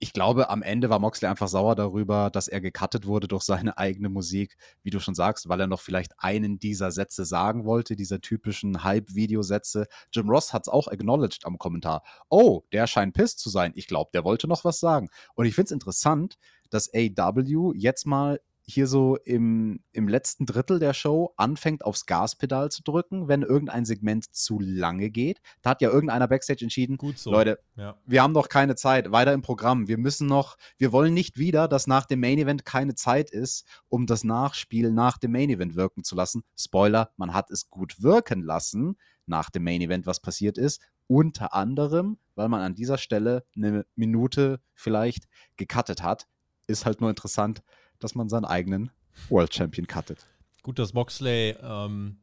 ich 0.00 0.12
glaube, 0.12 0.48
am 0.48 0.62
Ende 0.62 0.90
war 0.90 1.00
Moxley 1.00 1.28
einfach 1.28 1.48
sauer 1.48 1.74
darüber, 1.74 2.30
dass 2.30 2.46
er 2.46 2.60
gecuttet 2.60 3.06
wurde 3.06 3.26
durch 3.26 3.42
seine 3.42 3.78
eigene 3.78 4.08
Musik, 4.08 4.56
wie 4.82 4.90
du 4.90 5.00
schon 5.00 5.14
sagst, 5.14 5.48
weil 5.48 5.60
er 5.60 5.66
noch 5.66 5.80
vielleicht 5.80 6.12
einen 6.18 6.58
dieser 6.60 6.92
Sätze 6.92 7.24
sagen 7.24 7.64
wollte, 7.64 7.96
dieser 7.96 8.20
typischen 8.20 8.84
Hype-Videosätze. 8.84 9.88
Jim 10.12 10.30
Ross 10.30 10.52
hat 10.52 10.62
es 10.62 10.68
auch 10.68 10.86
acknowledged 10.86 11.44
am 11.44 11.58
Kommentar. 11.58 12.04
Oh, 12.28 12.62
der 12.72 12.86
scheint 12.86 13.14
pissed 13.14 13.40
zu 13.40 13.50
sein. 13.50 13.72
Ich 13.74 13.88
glaube, 13.88 14.10
der 14.14 14.24
wollte 14.24 14.46
noch 14.46 14.64
was 14.64 14.78
sagen. 14.78 15.08
Und 15.34 15.46
ich 15.46 15.54
finde 15.54 15.66
es 15.66 15.72
interessant, 15.72 16.38
dass 16.70 16.92
AW 16.94 17.72
jetzt 17.74 18.06
mal 18.06 18.40
hier 18.70 18.86
so 18.86 19.16
im, 19.16 19.80
im 19.92 20.08
letzten 20.08 20.44
Drittel 20.44 20.78
der 20.78 20.92
Show 20.92 21.32
anfängt, 21.38 21.84
aufs 21.84 22.04
Gaspedal 22.04 22.70
zu 22.70 22.82
drücken, 22.82 23.26
wenn 23.26 23.42
irgendein 23.42 23.86
Segment 23.86 24.34
zu 24.34 24.60
lange 24.60 25.10
geht. 25.10 25.40
Da 25.62 25.70
hat 25.70 25.80
ja 25.80 25.90
irgendeiner 25.90 26.28
Backstage 26.28 26.64
entschieden, 26.64 26.98
Gut 26.98 27.18
so. 27.18 27.30
Leute, 27.30 27.58
ja. 27.76 27.96
wir 28.04 28.22
haben 28.22 28.32
noch 28.32 28.50
keine 28.50 28.76
Zeit, 28.76 29.10
weiter 29.10 29.32
im 29.32 29.40
Programm. 29.40 29.88
Wir 29.88 29.96
müssen 29.96 30.26
noch, 30.26 30.58
wir 30.76 30.92
wollen 30.92 31.14
nicht 31.14 31.38
wieder, 31.38 31.66
dass 31.66 31.86
nach 31.86 32.04
dem 32.04 32.20
Main 32.20 32.38
Event 32.38 32.66
keine 32.66 32.94
Zeit 32.94 33.30
ist, 33.30 33.66
um 33.88 34.06
das 34.06 34.22
Nachspiel 34.22 34.92
nach 34.92 35.16
dem 35.16 35.32
Main 35.32 35.48
Event 35.48 35.74
wirken 35.74 36.04
zu 36.04 36.14
lassen. 36.14 36.44
Spoiler, 36.54 37.10
man 37.16 37.32
hat 37.32 37.50
es 37.50 37.70
gut 37.70 38.02
wirken 38.02 38.42
lassen 38.42 38.98
nach 39.24 39.48
dem 39.48 39.64
Main 39.64 39.80
Event, 39.80 40.06
was 40.06 40.20
passiert 40.20 40.58
ist. 40.58 40.82
Unter 41.06 41.54
anderem, 41.54 42.18
weil 42.34 42.50
man 42.50 42.60
an 42.60 42.74
dieser 42.74 42.98
Stelle 42.98 43.44
eine 43.56 43.86
Minute 43.94 44.60
vielleicht 44.74 45.24
gecuttet 45.56 46.02
hat. 46.02 46.28
Ist 46.66 46.84
halt 46.84 47.00
nur 47.00 47.08
interessant, 47.08 47.62
dass 47.98 48.14
man 48.14 48.28
seinen 48.28 48.44
eigenen 48.44 48.90
World 49.28 49.54
Champion 49.54 49.86
cuttet. 49.86 50.26
Gut, 50.62 50.78
dass 50.78 50.92
Moxley 50.92 51.56
ähm, 51.62 52.18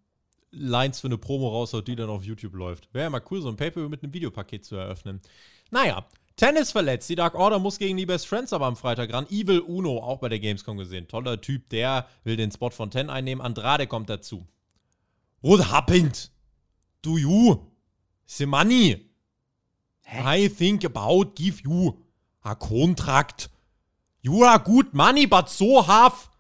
Lines 0.52 1.00
für 1.00 1.08
eine 1.08 1.18
Promo 1.18 1.50
raushaut, 1.50 1.88
die 1.88 1.96
dann 1.96 2.10
auf 2.10 2.24
YouTube 2.24 2.54
läuft. 2.54 2.94
Wäre 2.94 3.06
ja 3.06 3.10
mal 3.10 3.22
cool, 3.30 3.42
so 3.42 3.50
ein 3.50 3.58
Paper 3.58 3.90
mit 3.90 4.04
einem 4.04 4.14
Videopaket 4.14 4.64
zu 4.66 4.76
eröffnen. 4.76 5.22
Naja, 5.72 6.06
Tennis 6.36 6.72
verletzt. 6.72 7.10
Die 7.10 7.16
Dark 7.16 7.36
Order 7.36 7.60
muss 7.60 7.78
gegen 7.78 7.98
die 7.98 8.06
Best 8.06 8.28
Friends 8.28 8.52
aber 8.52 8.66
am 8.66 8.76
Freitag 8.76 9.14
ran. 9.14 9.28
Evil 9.30 9.60
Uno, 9.60 10.00
auch 10.00 10.20
bei 10.20 10.30
der 10.30 10.40
Gamescom 10.40 10.78
gesehen. 10.78 11.08
Toller 11.08 11.40
Typ, 11.40 11.70
der 11.70 12.08
will 12.24 12.36
den 12.36 12.52
Spot 12.52 12.72
von 12.72 12.92
Ten 12.92 13.10
einnehmen. 13.10 13.44
Andrade 13.44 13.88
kommt 13.88 14.10
dazu. 14.10 14.46
What 15.42 15.72
happened? 15.72 16.32
Do 17.02 17.18
you? 17.18 17.72
The 18.26 18.46
money? 18.46 19.10
Hä? 20.02 20.46
I 20.46 20.50
think 20.50 20.84
about 20.84 21.36
give 21.36 21.62
you 21.64 22.04
a 22.42 22.56
contract 22.56 23.50
You 24.26 24.44
are 24.44 24.58
good 24.58 24.92
money, 24.94 25.28
but 25.28 25.50
so 25.50 25.86
half 25.86 26.32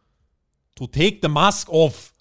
to 0.75 0.87
take 0.87 1.19
the 1.21 1.29
mask 1.29 1.69
off. 1.69 2.13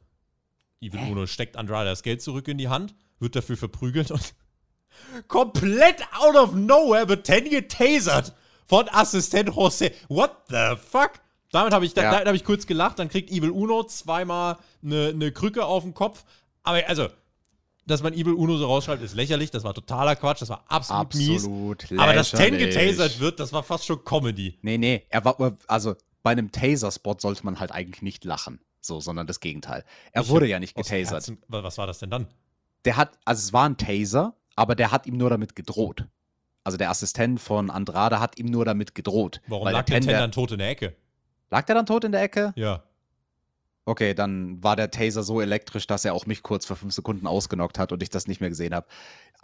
Evil 0.80 1.00
Uno 1.10 1.26
steckt 1.26 1.56
Andrade 1.56 1.88
das 1.88 2.02
Geld 2.02 2.20
zurück 2.20 2.48
in 2.48 2.58
die 2.58 2.68
Hand, 2.68 2.94
wird 3.18 3.34
dafür 3.34 3.56
verprügelt 3.56 4.10
und 4.10 4.34
komplett 5.28 6.02
out 6.20 6.36
of 6.36 6.52
nowhere 6.52 7.08
wird 7.08 7.24
Ten 7.24 7.48
getasert 7.48 8.34
von 8.66 8.90
Assistent 8.90 9.56
Jose. 9.56 9.92
What 10.08 10.32
the 10.50 10.76
fuck? 10.76 11.12
Damit 11.50 11.72
habe 11.72 11.86
ich, 11.86 11.94
da, 11.94 12.02
Ja. 12.02 12.20
da, 12.20 12.28
hab 12.28 12.34
ich 12.34 12.44
kurz 12.44 12.66
gelacht. 12.66 12.98
Dann 12.98 13.08
kriegt 13.08 13.30
Evil 13.30 13.48
Uno 13.50 13.84
zweimal 13.84 14.58
eine 14.82 15.14
ne 15.14 15.32
Krücke 15.32 15.64
auf 15.64 15.84
den 15.84 15.94
Kopf. 15.94 16.26
Aber 16.62 16.86
also, 16.86 17.08
dass 17.86 18.02
man 18.02 18.12
Evil 18.14 18.32
Uno 18.34 18.56
so 18.56 18.66
rausschreibt, 18.66 19.02
ist 19.02 19.14
lächerlich. 19.14 19.50
Das 19.50 19.64
war 19.64 19.74
totaler 19.74 20.16
Quatsch. 20.16 20.40
Das 20.42 20.48
war 20.48 20.64
absolut, 20.68 21.14
mies. 21.14 21.44
Absolut 21.44 21.86
Aber 21.98 22.12
dass 22.14 22.30
Ten 22.30 22.54
lächerlich. 22.54 22.74
getasert 22.74 23.20
wird, 23.20 23.40
das 23.40 23.52
war 23.52 23.62
fast 23.62 23.84
schon 23.86 24.04
Comedy. 24.04 24.58
Nee, 24.62 24.78
nee, 24.78 25.02
er 25.10 25.24
war, 25.24 25.56
also 25.66 25.94
bei 26.22 26.30
einem 26.32 26.50
Taser-Spot 26.52 27.16
sollte 27.18 27.44
man 27.44 27.60
halt 27.60 27.72
eigentlich 27.72 28.02
nicht 28.02 28.24
lachen. 28.24 28.60
So, 28.80 29.00
sondern 29.00 29.26
das 29.26 29.40
Gegenteil. 29.40 29.82
Er 30.12 30.22
Ich 30.22 30.28
wurde 30.28 30.46
ja 30.46 30.58
nicht 30.60 30.74
getasert. 30.74 31.12
Herzen- 31.14 31.38
wa- 31.48 31.62
Was 31.62 31.78
war 31.78 31.86
das 31.86 31.98
denn 31.98 32.10
dann? 32.10 32.26
Der 32.84 32.96
hat, 32.98 33.18
also 33.24 33.40
es 33.40 33.52
war 33.54 33.66
ein 33.66 33.78
Taser, 33.78 34.34
aber 34.56 34.74
der 34.74 34.90
hat 34.92 35.06
ihm 35.06 35.16
nur 35.16 35.30
damit 35.30 35.56
gedroht. 35.56 36.04
Also 36.64 36.76
der 36.78 36.90
Assistent 36.90 37.40
von 37.40 37.70
Andrade 37.70 38.20
hat 38.20 38.38
ihm 38.38 38.46
nur 38.46 38.64
damit 38.66 38.94
gedroht. 38.94 39.40
Warum 39.48 39.68
lag 39.68 39.84
der 39.86 40.00
Ten 40.00 40.08
dann 40.08 40.32
tot 40.32 40.52
in 40.52 40.58
der 40.58 40.68
Ecke? 40.70 40.94
Lag 41.50 41.64
der 41.64 41.74
dann 41.76 41.86
tot 41.86 42.04
in 42.04 42.12
der 42.12 42.22
Ecke? 42.22 42.52
Ja. 42.56 42.82
Okay, 43.86 44.14
dann 44.14 44.62
war 44.62 44.76
der 44.76 44.90
Taser 44.90 45.22
so 45.22 45.40
elektrisch, 45.42 45.86
dass 45.86 46.06
er 46.06 46.14
auch 46.14 46.24
mich 46.24 46.42
kurz 46.42 46.64
für 46.64 46.74
fünf 46.74 46.94
Sekunden 46.94 47.26
ausgenockt 47.26 47.78
hat 47.78 47.92
und 47.92 48.02
ich 48.02 48.08
das 48.08 48.26
nicht 48.26 48.40
mehr 48.40 48.48
gesehen 48.48 48.74
habe. 48.74 48.86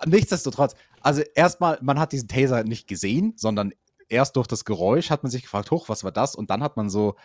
Nichtsdestotrotz, 0.07 0.75
also 1.03 1.23
erstmal, 1.35 1.79
man 1.83 1.99
hat 1.99 2.13
diesen 2.13 2.29
Taser 2.29 2.65
nicht 2.65 2.89
gesehen, 2.89 3.35
sondern 3.37 3.73
erst 4.09 4.37
durch 4.37 4.47
das 4.47 4.65
Geräusch 4.65 5.11
hat 5.11 5.23
man 5.23 5.31
sich 5.31 5.43
gefragt, 5.43 5.71
hoch, 5.71 5.91
was 5.91 6.05
war 6.05 6.13
das? 6.13 6.35
Und 6.35 6.49
dann 6.49 6.63
hat 6.63 6.79
man 6.79 6.89
so, 6.89 7.17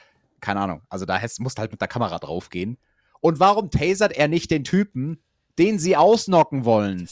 keine 0.41 0.59
Ahnung, 0.59 0.81
also 0.89 1.05
da 1.05 1.19
musste 1.39 1.61
halt 1.61 1.71
mit 1.71 1.79
der 1.79 1.87
Kamera 1.87 2.19
draufgehen. 2.19 2.77
Und 3.21 3.39
warum 3.39 3.71
tasert 3.71 4.11
er 4.11 4.27
nicht 4.27 4.51
den 4.51 4.65
Typen, 4.65 5.23
den 5.57 5.79
sie 5.79 5.95
ausnocken 5.95 6.65
wollen? 6.65 7.07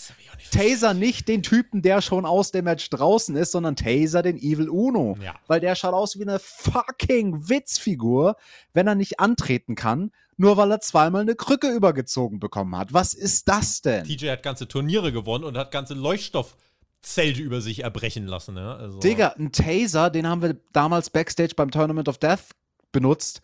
Taser 0.51 0.93
nicht 0.93 1.27
den 1.27 1.43
Typen, 1.43 1.81
der 1.81 2.01
schon 2.01 2.25
aus 2.25 2.51
dem 2.51 2.65
Match 2.65 2.89
draußen 2.89 3.35
ist, 3.35 3.51
sondern 3.51 3.75
Taser 3.75 4.21
den 4.21 4.37
Evil 4.37 4.69
Uno. 4.69 5.17
Ja. 5.21 5.35
Weil 5.47 5.59
der 5.59 5.75
schaut 5.75 5.93
aus 5.93 6.17
wie 6.17 6.23
eine 6.23 6.39
fucking 6.39 7.49
Witzfigur, 7.49 8.35
wenn 8.73 8.87
er 8.87 8.95
nicht 8.95 9.19
antreten 9.19 9.75
kann, 9.75 10.11
nur 10.37 10.57
weil 10.57 10.71
er 10.71 10.81
zweimal 10.81 11.21
eine 11.21 11.35
Krücke 11.35 11.69
übergezogen 11.69 12.39
bekommen 12.39 12.75
hat. 12.77 12.93
Was 12.93 13.13
ist 13.13 13.47
das 13.47 13.81
denn? 13.81 14.03
TJ 14.03 14.29
hat 14.29 14.43
ganze 14.43 14.67
Turniere 14.67 15.11
gewonnen 15.11 15.43
und 15.43 15.57
hat 15.57 15.71
ganze 15.71 15.93
Leuchtstoffzelte 15.93 17.41
über 17.41 17.61
sich 17.61 17.83
erbrechen 17.83 18.27
lassen. 18.27 18.55
Ne? 18.55 18.75
Also, 18.75 18.99
Digga, 18.99 19.35
ein 19.37 19.51
Taser, 19.51 20.09
den 20.09 20.27
haben 20.27 20.41
wir 20.41 20.57
damals 20.73 21.09
backstage 21.09 21.53
beim 21.55 21.71
Tournament 21.71 22.09
of 22.09 22.17
Death 22.17 22.49
benutzt, 22.91 23.41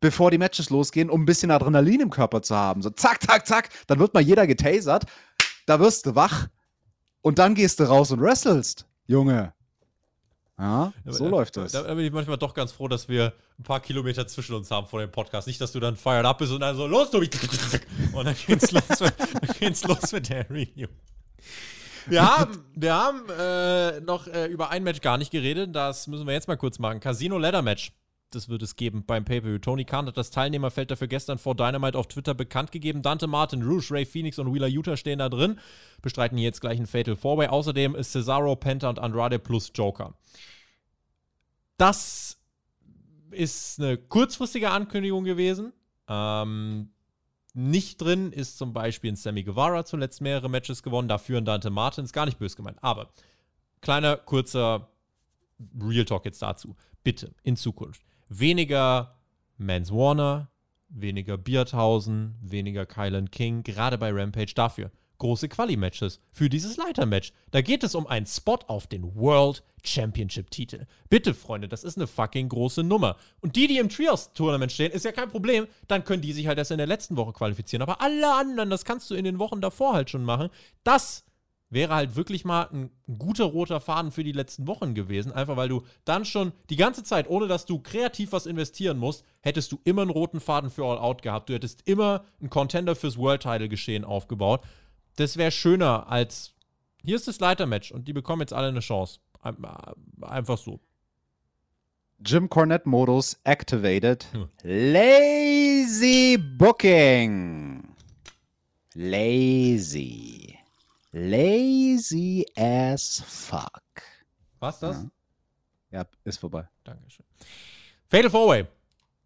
bevor 0.00 0.30
die 0.30 0.38
Matches 0.38 0.70
losgehen, 0.70 1.10
um 1.10 1.22
ein 1.22 1.26
bisschen 1.26 1.50
Adrenalin 1.50 2.00
im 2.00 2.10
Körper 2.10 2.42
zu 2.42 2.54
haben. 2.54 2.82
So 2.82 2.90
zack, 2.90 3.22
zack, 3.22 3.46
zack, 3.46 3.70
dann 3.86 3.98
wird 3.98 4.14
mal 4.14 4.22
jeder 4.22 4.46
getasert, 4.46 5.04
da 5.66 5.80
wirst 5.80 6.06
du 6.06 6.14
wach 6.14 6.48
und 7.22 7.38
dann 7.38 7.54
gehst 7.54 7.80
du 7.80 7.84
raus 7.84 8.10
und 8.10 8.20
wrestelst, 8.20 8.86
Junge. 9.06 9.52
Ja, 10.58 10.92
Aber 11.04 11.12
so 11.12 11.28
läuft 11.28 11.56
das. 11.56 11.70
Da, 11.70 11.82
da 11.82 11.94
bin 11.94 12.04
ich 12.04 12.12
manchmal 12.12 12.36
doch 12.36 12.52
ganz 12.52 12.72
froh, 12.72 12.88
dass 12.88 13.08
wir 13.08 13.32
ein 13.58 13.62
paar 13.62 13.78
Kilometer 13.78 14.26
zwischen 14.26 14.56
uns 14.56 14.70
haben 14.72 14.88
vor 14.88 15.00
dem 15.00 15.10
Podcast. 15.10 15.46
Nicht, 15.46 15.60
dass 15.60 15.70
du 15.70 15.78
dann 15.78 15.96
fired 15.96 16.24
up 16.24 16.38
bist 16.38 16.52
und 16.52 16.60
dann 16.60 16.74
so, 16.74 16.88
los, 16.88 17.12
Tobi. 17.12 17.30
Und 18.12 18.24
dann 18.24 18.34
geht's 18.46 18.70
los 18.72 19.00
mit, 19.00 19.14
dann 19.20 19.56
geht's 19.60 19.84
los 19.84 20.10
mit 20.10 20.28
der 20.28 20.50
Review. 20.50 20.88
Wir 22.06 22.26
haben, 22.26 22.64
wir 22.74 22.94
haben 22.94 23.22
äh, 23.38 24.00
noch 24.00 24.26
äh, 24.26 24.46
über 24.46 24.70
ein 24.70 24.82
Match 24.82 25.00
gar 25.00 25.16
nicht 25.16 25.30
geredet. 25.30 25.76
Das 25.76 26.08
müssen 26.08 26.26
wir 26.26 26.34
jetzt 26.34 26.48
mal 26.48 26.56
kurz 26.56 26.80
machen. 26.80 26.98
Casino 26.98 27.38
Ladder 27.38 27.62
Match. 27.62 27.92
Das 28.30 28.50
wird 28.50 28.62
es 28.62 28.76
geben 28.76 29.04
beim 29.06 29.24
Pay-Per-View. 29.24 29.58
Tony 29.58 29.84
Khan 29.84 30.06
hat 30.06 30.18
das 30.18 30.30
Teilnehmerfeld 30.30 30.90
dafür 30.90 31.08
gestern 31.08 31.38
vor 31.38 31.54
Dynamite 31.54 31.96
auf 31.96 32.08
Twitter 32.08 32.34
bekannt 32.34 32.72
gegeben. 32.72 33.00
Dante 33.00 33.26
Martin, 33.26 33.62
Rouge, 33.62 33.90
Ray 33.90 34.04
Phoenix 34.04 34.38
und 34.38 34.52
Wheeler 34.52 34.66
Utah 34.66 34.98
stehen 34.98 35.18
da 35.18 35.30
drin. 35.30 35.58
Bestreiten 36.02 36.36
hier 36.36 36.44
jetzt 36.44 36.60
gleich 36.60 36.78
ein 36.78 36.86
Fatal 36.86 37.16
Four-Way. 37.16 37.48
Außerdem 37.48 37.94
ist 37.94 38.12
Cesaro, 38.12 38.54
Penta 38.56 38.90
und 38.90 38.98
Andrade 38.98 39.38
plus 39.38 39.72
Joker. 39.74 40.14
Das 41.78 42.38
ist 43.30 43.80
eine 43.80 43.96
kurzfristige 43.96 44.70
Ankündigung 44.70 45.24
gewesen. 45.24 45.72
Ähm, 46.08 46.90
nicht 47.54 48.00
drin 48.00 48.32
ist 48.32 48.58
zum 48.58 48.72
Beispiel 48.72 49.12
ein 49.12 49.16
Sammy 49.16 49.42
Guevara 49.42 49.84
zuletzt 49.84 50.20
mehrere 50.20 50.48
Matches 50.50 50.82
gewonnen, 50.82 51.08
dafür 51.08 51.38
ein 51.38 51.44
Dante 51.44 51.70
Martin, 51.70 52.04
ist 52.04 52.12
gar 52.12 52.26
nicht 52.26 52.38
böse 52.38 52.56
gemeint. 52.56 52.78
Aber 52.82 53.10
kleiner, 53.80 54.16
kurzer 54.16 54.88
Real 55.80 56.04
Talk 56.04 56.24
jetzt 56.24 56.42
dazu. 56.42 56.76
Bitte, 57.02 57.34
in 57.42 57.56
Zukunft. 57.56 58.02
Weniger 58.28 59.18
Mans 59.56 59.90
Warner, 59.90 60.50
weniger 60.88 61.36
Beardhausen, 61.36 62.36
weniger 62.40 62.86
Kylan 62.86 63.30
King, 63.30 63.62
gerade 63.62 63.98
bei 63.98 64.10
Rampage 64.12 64.52
dafür. 64.54 64.90
Große 65.18 65.48
Quali-Matches 65.48 66.20
für 66.30 66.48
dieses 66.48 66.76
Leiter-Match. 66.76 67.32
Da 67.50 67.60
geht 67.60 67.82
es 67.82 67.96
um 67.96 68.06
einen 68.06 68.26
Spot 68.26 68.58
auf 68.68 68.86
den 68.86 69.16
World 69.16 69.64
Championship-Titel. 69.82 70.86
Bitte, 71.10 71.34
Freunde, 71.34 71.66
das 71.66 71.82
ist 71.82 71.96
eine 71.96 72.06
fucking 72.06 72.48
große 72.48 72.84
Nummer. 72.84 73.16
Und 73.40 73.56
die, 73.56 73.66
die 73.66 73.78
im 73.78 73.88
Trios-Tournament 73.88 74.70
stehen, 74.70 74.92
ist 74.92 75.04
ja 75.04 75.10
kein 75.10 75.28
Problem. 75.28 75.66
Dann 75.88 76.04
können 76.04 76.22
die 76.22 76.32
sich 76.32 76.46
halt 76.46 76.58
erst 76.58 76.70
in 76.70 76.78
der 76.78 76.86
letzten 76.86 77.16
Woche 77.16 77.32
qualifizieren. 77.32 77.82
Aber 77.82 78.00
alle 78.00 78.32
anderen, 78.32 78.70
das 78.70 78.84
kannst 78.84 79.10
du 79.10 79.16
in 79.16 79.24
den 79.24 79.40
Wochen 79.40 79.60
davor 79.60 79.94
halt 79.94 80.08
schon 80.08 80.22
machen. 80.24 80.50
Das 80.84 81.24
wäre 81.70 81.94
halt 81.94 82.16
wirklich 82.16 82.44
mal 82.44 82.68
ein 82.72 82.90
guter 83.18 83.44
roter 83.44 83.80
Faden 83.80 84.10
für 84.10 84.24
die 84.24 84.32
letzten 84.32 84.66
Wochen 84.66 84.94
gewesen. 84.94 85.32
Einfach 85.32 85.56
weil 85.56 85.68
du 85.68 85.82
dann 86.04 86.24
schon 86.24 86.52
die 86.70 86.76
ganze 86.76 87.02
Zeit, 87.04 87.28
ohne 87.28 87.46
dass 87.46 87.66
du 87.66 87.78
kreativ 87.80 88.32
was 88.32 88.46
investieren 88.46 88.98
musst, 88.98 89.24
hättest 89.40 89.72
du 89.72 89.80
immer 89.84 90.02
einen 90.02 90.10
roten 90.10 90.40
Faden 90.40 90.70
für 90.70 90.84
All 90.84 90.98
Out 90.98 91.22
gehabt. 91.22 91.48
Du 91.50 91.54
hättest 91.54 91.86
immer 91.86 92.24
einen 92.40 92.50
Contender 92.50 92.96
fürs 92.96 93.18
World 93.18 93.42
Title 93.42 93.68
Geschehen 93.68 94.04
aufgebaut. 94.04 94.62
Das 95.16 95.36
wäre 95.36 95.50
schöner 95.50 96.08
als 96.08 96.54
hier 97.04 97.16
ist 97.16 97.28
das 97.28 97.38
Leitermatch 97.40 97.92
und 97.92 98.08
die 98.08 98.12
bekommen 98.12 98.40
jetzt 98.42 98.52
alle 98.52 98.68
eine 98.68 98.80
Chance. 98.80 99.20
Ein- 99.40 99.56
Einfach 100.22 100.58
so. 100.58 100.80
Jim 102.24 102.48
Cornette-Modus 102.50 103.38
activated. 103.44 104.26
Hm. 104.32 104.48
Lazy 104.62 106.36
Booking. 106.38 107.84
Lazy. 108.94 110.47
Lazy 111.18 112.46
as 112.56 113.22
fuck. 113.26 113.82
Was 114.60 114.78
das? 114.78 115.06
Ja, 115.90 116.04
ist 116.24 116.38
vorbei. 116.38 116.68
Dankeschön. 116.84 117.24
Fatal 118.08 118.30
Four-Way. 118.30 118.66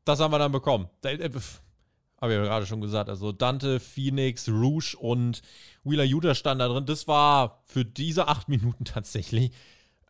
Das 0.05 0.21
haben 0.21 0.33
wir 0.33 0.39
dann 0.39 0.53
bekommen. 0.53 0.89
Äh, 1.05 1.19
Habe 1.19 2.33
ich 2.33 2.39
ja 2.39 2.43
gerade 2.43 2.67
schon 2.67 2.81
gesagt. 2.81 3.09
Also 3.09 3.33
Dante, 3.33 3.79
Phoenix, 3.79 4.49
Rouge 4.49 4.97
und 4.99 5.43
Wheeler 5.85 6.05
Utah 6.05 6.35
standen 6.35 6.61
da 6.61 6.69
drin. 6.69 6.87
Das 6.87 7.07
war 7.07 7.63
für 7.67 7.85
diese 7.85 8.27
acht 8.29 8.49
Minuten 8.49 8.85
tatsächlich. 8.85 9.53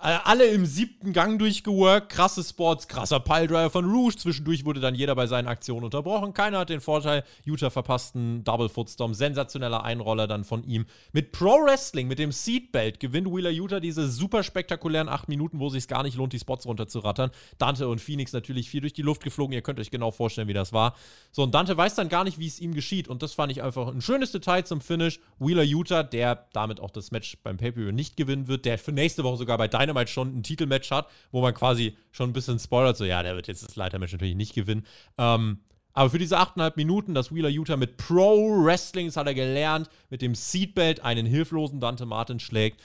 Äh, 0.02 0.18
Alle 0.24 0.46
im 0.46 0.66
siebten 0.66 1.12
Gang 1.12 1.38
durchgeworkt, 1.38 2.08
krasse 2.08 2.42
Spots, 2.42 2.88
krasser 2.88 3.20
Piledriver 3.20 3.70
von 3.70 3.84
Rouge. 3.84 4.16
Zwischendurch 4.16 4.64
wurde 4.64 4.80
dann 4.80 4.94
jeder 4.94 5.14
bei 5.14 5.26
seinen 5.26 5.46
Aktionen 5.46 5.84
unterbrochen. 5.84 6.34
Keiner 6.34 6.58
hat 6.58 6.70
den 6.70 6.80
Vorteil. 6.80 7.24
Utah 7.44 7.70
verpassten 7.70 8.42
Double 8.44 8.68
Footstorm, 8.68 9.14
sensationeller 9.14 9.84
Einroller 9.84 10.26
dann 10.26 10.44
von 10.44 10.64
ihm. 10.64 10.86
Mit 11.12 11.32
Pro 11.32 11.64
Wrestling, 11.64 12.08
mit 12.08 12.18
dem 12.18 12.32
Seatbelt 12.32 12.98
gewinnt 12.98 13.28
Wheeler 13.28 13.50
Utah 13.50 13.78
diese 13.78 14.08
super 14.08 14.42
spektakulären 14.42 15.08
acht 15.08 15.28
Minuten, 15.28 15.60
wo 15.60 15.68
es 15.68 15.74
sich 15.74 15.86
gar 15.86 16.02
nicht 16.02 16.16
lohnt, 16.16 16.32
die 16.32 16.40
Spots 16.40 16.66
runterzurattern. 16.66 17.30
Dante 17.58 17.86
und 17.86 18.00
Phoenix 18.00 18.32
natürlich 18.32 18.68
viel 18.68 18.80
durch 18.80 18.92
die 18.92 19.02
Luft 19.02 19.22
geflogen. 19.22 19.54
Ihr 19.54 19.62
könnt 19.62 19.78
euch 19.78 19.92
genau 19.92 20.10
vorstellen, 20.10 20.48
wie 20.48 20.52
das 20.52 20.72
war. 20.72 20.96
So, 21.30 21.44
und 21.44 21.54
Dante 21.54 21.76
weiß 21.76 21.94
dann 21.94 22.08
gar 22.08 22.24
nicht, 22.24 22.40
wie 22.40 22.48
es 22.48 22.60
ihm 22.60 22.74
geschieht. 22.74 23.06
Und 23.06 23.22
das 23.22 23.34
fand 23.34 23.52
ich 23.52 23.62
einfach 23.62 23.86
ein 23.86 24.00
schönes 24.02 24.32
Detail 24.32 24.64
zum 24.64 24.80
Finish. 24.80 25.20
Wheeler 25.38 25.62
Utah, 25.62 26.02
der 26.02 26.48
damit 26.52 26.80
auch 26.80 26.90
das 26.90 27.12
Match 27.12 27.38
beim 27.44 27.56
Pay-Per-View 27.56 27.92
nicht 27.92 28.16
gewinnen 28.16 28.48
wird, 28.48 28.64
der 28.64 28.78
für 28.78 28.90
nächste 28.90 29.22
Woche 29.22 29.36
sogar 29.36 29.58
bei 29.58 29.68
Dynamite 29.68 29.91
schon 30.06 30.38
ein 30.38 30.42
Titelmatch 30.42 30.90
hat, 30.90 31.08
wo 31.30 31.40
man 31.40 31.54
quasi 31.54 31.96
schon 32.10 32.30
ein 32.30 32.32
bisschen 32.32 32.58
spoilert, 32.58 32.96
so, 32.96 33.04
ja, 33.04 33.22
der 33.22 33.36
wird 33.36 33.48
jetzt 33.48 33.62
das 33.62 33.76
Leitermatch 33.76 34.12
natürlich 34.12 34.34
nicht 34.36 34.54
gewinnen. 34.54 34.86
Ähm, 35.18 35.58
aber 35.94 36.10
für 36.10 36.18
diese 36.18 36.38
8,5 36.38 36.72
Minuten, 36.76 37.14
dass 37.14 37.34
Wheeler 37.34 37.50
Utah 37.50 37.76
mit 37.76 37.96
Pro 37.98 38.64
Wrestling, 38.64 39.06
das 39.06 39.16
hat 39.16 39.26
er 39.26 39.34
gelernt, 39.34 39.90
mit 40.08 40.22
dem 40.22 40.34
Seatbelt 40.34 41.00
einen 41.00 41.26
hilflosen 41.26 41.80
Dante 41.80 42.06
Martin 42.06 42.40
schlägt. 42.40 42.80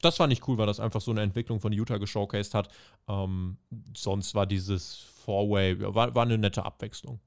Das 0.00 0.16
fand 0.16 0.32
ich 0.32 0.46
cool, 0.46 0.58
weil 0.58 0.66
das 0.66 0.80
einfach 0.80 1.00
so 1.00 1.10
eine 1.10 1.22
Entwicklung 1.22 1.60
von 1.60 1.72
Utah 1.72 1.98
geshowcased 1.98 2.54
hat. 2.54 2.68
Ähm, 3.08 3.58
sonst 3.96 4.34
war 4.34 4.46
dieses 4.46 4.96
Four-Way, 5.24 5.94
war, 5.94 6.14
war 6.14 6.22
eine 6.22 6.38
nette 6.38 6.64
Abwechslung. 6.64 7.20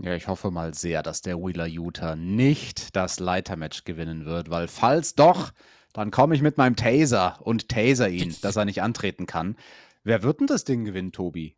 Ja, 0.00 0.14
ich 0.14 0.28
hoffe 0.28 0.50
mal 0.50 0.74
sehr, 0.74 1.02
dass 1.02 1.22
der 1.22 1.38
Wheeler 1.38 1.66
Utah 1.66 2.14
nicht 2.14 2.94
das 2.94 3.18
Leitermatch 3.18 3.84
gewinnen 3.84 4.26
wird, 4.26 4.48
weil 4.48 4.68
falls 4.68 5.16
doch, 5.16 5.50
dann 5.98 6.10
komme 6.10 6.34
ich 6.34 6.42
mit 6.42 6.58
meinem 6.58 6.76
Taser 6.76 7.38
und 7.42 7.68
taser 7.68 8.08
ihn, 8.08 8.34
dass 8.42 8.56
er 8.56 8.64
nicht 8.64 8.82
antreten 8.82 9.26
kann. 9.26 9.56
Wer 10.04 10.22
wird 10.22 10.40
denn 10.40 10.46
das 10.46 10.64
Ding 10.64 10.84
gewinnen, 10.84 11.12
Tobi? 11.12 11.54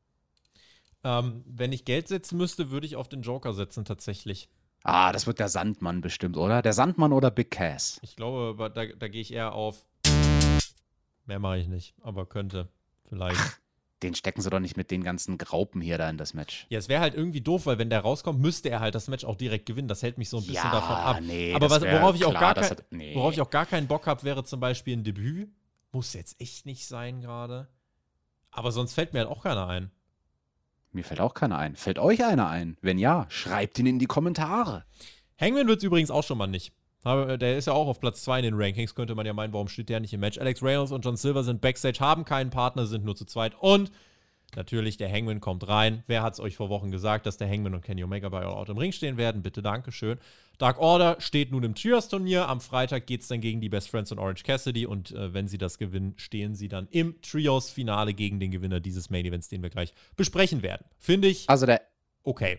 Ähm, 1.04 1.44
wenn 1.46 1.72
ich 1.72 1.84
Geld 1.84 2.08
setzen 2.08 2.36
müsste, 2.36 2.70
würde 2.70 2.86
ich 2.86 2.96
auf 2.96 3.08
den 3.08 3.22
Joker 3.22 3.52
setzen, 3.52 3.84
tatsächlich. 3.84 4.48
Ah, 4.82 5.12
das 5.12 5.26
wird 5.26 5.38
der 5.38 5.48
Sandmann 5.48 6.00
bestimmt, 6.00 6.36
oder? 6.36 6.62
Der 6.62 6.72
Sandmann 6.72 7.12
oder 7.12 7.30
Big 7.30 7.50
Cass? 7.50 8.00
Ich 8.02 8.16
glaube, 8.16 8.70
da, 8.70 8.86
da 8.86 9.08
gehe 9.08 9.20
ich 9.20 9.32
eher 9.32 9.52
auf. 9.52 9.84
Mehr 11.26 11.38
mache 11.38 11.58
ich 11.58 11.68
nicht, 11.68 11.94
aber 12.00 12.26
könnte. 12.26 12.68
Vielleicht. 13.08 13.59
Den 14.02 14.14
stecken 14.14 14.40
sie 14.40 14.48
doch 14.50 14.60
nicht 14.60 14.76
mit 14.76 14.90
den 14.90 15.04
ganzen 15.04 15.36
Graupen 15.38 15.80
hier 15.80 15.98
da 15.98 16.08
in 16.08 16.16
das 16.16 16.32
Match. 16.34 16.66
Ja, 16.70 16.78
es 16.78 16.88
wäre 16.88 17.00
halt 17.02 17.14
irgendwie 17.14 17.40
doof, 17.40 17.66
weil 17.66 17.78
wenn 17.78 17.90
der 17.90 18.00
rauskommt, 18.00 18.40
müsste 18.40 18.70
er 18.70 18.80
halt 18.80 18.94
das 18.94 19.08
Match 19.08 19.24
auch 19.24 19.36
direkt 19.36 19.66
gewinnen. 19.66 19.88
Das 19.88 20.02
hält 20.02 20.16
mich 20.18 20.28
so 20.30 20.38
ein 20.38 20.40
bisschen 20.46 20.54
Ja, 20.54 20.70
davon 20.70 20.96
ab. 20.96 21.18
nee, 21.22 21.52
Aber 21.54 21.68
was, 21.70 21.82
worauf, 21.82 22.14
ich 22.16 22.24
auch 22.24 22.30
klar, 22.34 22.54
kein, 22.54 22.64
hat- 22.70 22.84
nee. 22.90 23.14
worauf 23.14 23.32
ich 23.34 23.40
auch 23.40 23.50
gar 23.50 23.66
keinen 23.66 23.86
Bock 23.88 24.06
habe, 24.06 24.22
wäre 24.22 24.42
zum 24.44 24.58
Beispiel 24.60 24.96
ein 24.96 25.04
Debüt. 25.04 25.50
Muss 25.92 26.12
jetzt 26.14 26.40
echt 26.40 26.66
nicht 26.66 26.86
sein 26.86 27.20
gerade. 27.20 27.68
Aber 28.50 28.72
sonst 28.72 28.94
fällt 28.94 29.12
mir 29.12 29.20
halt 29.20 29.28
auch 29.28 29.42
keiner 29.42 29.66
ein. 29.68 29.90
Mir 30.92 31.04
fällt 31.04 31.20
auch 31.20 31.34
keiner 31.34 31.58
ein. 31.58 31.76
Fällt 31.76 31.98
euch 31.98 32.24
einer 32.24 32.48
ein? 32.48 32.76
Wenn 32.80 32.98
ja, 32.98 33.26
schreibt 33.28 33.78
ihn 33.78 33.86
in 33.86 33.98
die 33.98 34.06
Kommentare. 34.06 34.84
Hangman 35.40 35.68
wird 35.68 35.78
es 35.78 35.84
übrigens 35.84 36.10
auch 36.10 36.24
schon 36.24 36.38
mal 36.38 36.46
nicht. 36.46 36.72
Aber, 37.02 37.30
äh, 37.30 37.38
Der 37.38 37.56
ist 37.56 37.66
ja 37.66 37.72
auch 37.72 37.88
auf 37.88 38.00
Platz 38.00 38.22
2 38.22 38.40
in 38.40 38.44
den 38.44 38.54
Rankings, 38.54 38.94
könnte 38.94 39.14
man 39.14 39.26
ja 39.26 39.32
meinen, 39.32 39.52
warum 39.52 39.68
steht 39.68 39.88
der 39.88 40.00
nicht 40.00 40.12
im 40.12 40.20
Match? 40.20 40.38
Alex 40.38 40.62
Reynolds 40.62 40.92
und 40.92 41.04
John 41.04 41.16
Silver 41.16 41.42
sind 41.42 41.60
Backstage, 41.60 42.00
haben 42.00 42.24
keinen 42.24 42.50
Partner, 42.50 42.86
sind 42.86 43.04
nur 43.04 43.16
zu 43.16 43.24
zweit. 43.24 43.54
Und 43.58 43.90
natürlich, 44.54 44.96
der 44.96 45.10
Hangman 45.10 45.40
kommt 45.40 45.66
rein. 45.68 46.02
Wer 46.06 46.22
hat 46.22 46.34
es 46.34 46.40
euch 46.40 46.56
vor 46.56 46.68
Wochen 46.68 46.90
gesagt, 46.90 47.24
dass 47.26 47.36
der 47.38 47.48
Hangman 47.48 47.74
und 47.74 47.82
Kenny 47.82 48.04
Omega 48.04 48.28
bei 48.28 48.40
All 48.40 48.52
Out 48.52 48.68
im 48.68 48.78
Ring 48.78 48.92
stehen 48.92 49.16
werden? 49.16 49.42
Bitte, 49.42 49.62
Dankeschön. 49.62 50.18
Dark 50.58 50.78
Order 50.78 51.16
steht 51.20 51.52
nun 51.52 51.62
im 51.62 51.74
Trios-Turnier. 51.74 52.46
Am 52.46 52.60
Freitag 52.60 53.06
geht 53.06 53.22
es 53.22 53.28
dann 53.28 53.40
gegen 53.40 53.62
die 53.62 53.70
Best 53.70 53.88
Friends 53.88 54.12
und 54.12 54.18
Orange 54.18 54.42
Cassidy. 54.42 54.84
Und 54.84 55.12
äh, 55.12 55.32
wenn 55.32 55.48
sie 55.48 55.56
das 55.56 55.78
gewinnen, 55.78 56.12
stehen 56.18 56.54
sie 56.54 56.68
dann 56.68 56.86
im 56.90 57.18
Trios-Finale 57.22 58.12
gegen 58.12 58.40
den 58.40 58.50
Gewinner 58.50 58.78
dieses 58.78 59.08
Main 59.08 59.24
Events, 59.24 59.48
den 59.48 59.62
wir 59.62 59.70
gleich 59.70 59.94
besprechen 60.16 60.62
werden. 60.62 60.84
Finde 60.98 61.28
ich 61.28 61.48
Also 61.48 61.64
der, 61.64 61.80
okay. 62.24 62.58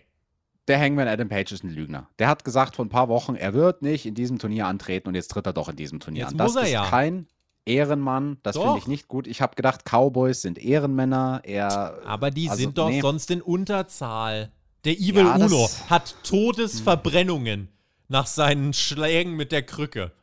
Der 0.72 0.80
Hangman 0.80 1.10
Adam 1.10 1.28
Page 1.28 1.52
ist 1.52 1.66
ein 1.66 1.70
Lügner. 1.70 2.08
Der 2.18 2.30
hat 2.30 2.46
gesagt 2.46 2.78
vor 2.78 2.86
ein 2.86 2.90
paar 2.90 3.10
Wochen, 3.10 3.36
er 3.36 3.54
wird 3.54 3.82
nicht 3.82 4.06
in 4.06 4.16
diesem 4.16 4.40
Turnier 4.40 4.68
antreten 4.68 5.10
und 5.10 5.16
jetzt 5.16 5.28
tritt 5.28 5.46
er 5.46 5.52
doch 5.52 5.68
in 5.68 5.76
diesem 5.76 6.00
Turnier 6.00 6.22
Jetzt 6.22 6.32
an. 6.32 6.38
Das 6.38 6.56
ist 6.56 6.72
ja. 6.72 6.90
kein 6.90 7.28
Ehrenmann. 7.66 8.38
Das 8.42 8.58
finde 8.58 8.78
ich 8.78 8.88
nicht 8.88 9.10
gut. 9.10 9.28
Ich 9.28 9.42
habe 9.42 9.56
gedacht, 9.56 9.82
Cowboys 9.84 10.42
sind 10.42 10.58
Ehrenmänner. 10.58 11.42
Er, 11.44 12.00
Aber 12.06 12.32
die 12.32 12.50
also, 12.50 12.64
sind 12.64 12.78
doch 12.78 12.88
nee. 12.90 13.02
sonst 13.02 13.30
in 13.32 13.42
Unterzahl. 13.42 14.54
Der 14.86 14.94
Evil 14.94 15.26
Ja, 15.26 15.36
Uno 15.36 15.70
hat 15.90 16.16
Todesverbrennungen 16.24 17.68
nach 18.08 18.28
seinen 18.28 18.72
Schlägen 18.72 19.36
mit 19.36 19.52
der 19.52 19.64
Krücke. 19.64 20.14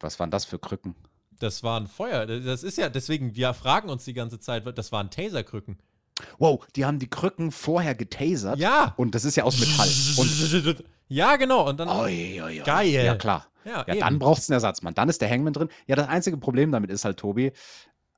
Was 0.00 0.18
waren 0.18 0.30
das 0.30 0.46
für 0.46 0.58
Krücken? 0.58 0.94
Das 1.38 1.62
war 1.62 1.78
ein 1.78 1.86
Feuer. 1.86 2.24
Das 2.24 2.62
ist 2.62 2.78
ja, 2.78 2.88
deswegen, 2.88 3.36
wir 3.36 3.52
fragen 3.52 3.90
uns 3.90 4.06
die 4.06 4.14
ganze 4.14 4.40
Zeit, 4.40 4.66
das 4.78 4.90
waren 4.90 5.10
Taserkrücken. 5.10 5.76
Wow, 6.38 6.66
die 6.74 6.84
haben 6.84 6.98
die 6.98 7.08
Krücken 7.08 7.50
vorher 7.52 7.94
getasert. 7.94 8.58
Ja. 8.58 8.94
Und 8.96 9.14
das 9.14 9.24
ist 9.24 9.36
ja 9.36 9.44
aus 9.44 9.58
Metall. 9.58 9.88
Und 10.16 10.84
ja, 11.08 11.36
genau. 11.36 11.68
Und 11.68 11.78
dann. 11.78 11.88
Oi, 11.88 12.40
oi, 12.42 12.60
oi. 12.60 12.64
Geil. 12.64 13.04
Ja, 13.04 13.14
klar. 13.14 13.46
Ja, 13.64 13.84
Ja, 13.86 13.96
dann 13.96 14.18
brauchst 14.18 14.48
du 14.48 14.52
einen 14.52 14.56
Ersatzmann. 14.56 14.94
Dann 14.94 15.08
ist 15.08 15.20
der 15.20 15.28
Hangman 15.30 15.52
drin. 15.52 15.68
Ja, 15.86 15.96
das 15.96 16.08
einzige 16.08 16.36
Problem 16.36 16.70
damit 16.70 16.90
ist 16.90 17.04
halt, 17.04 17.18
Tobi, 17.18 17.52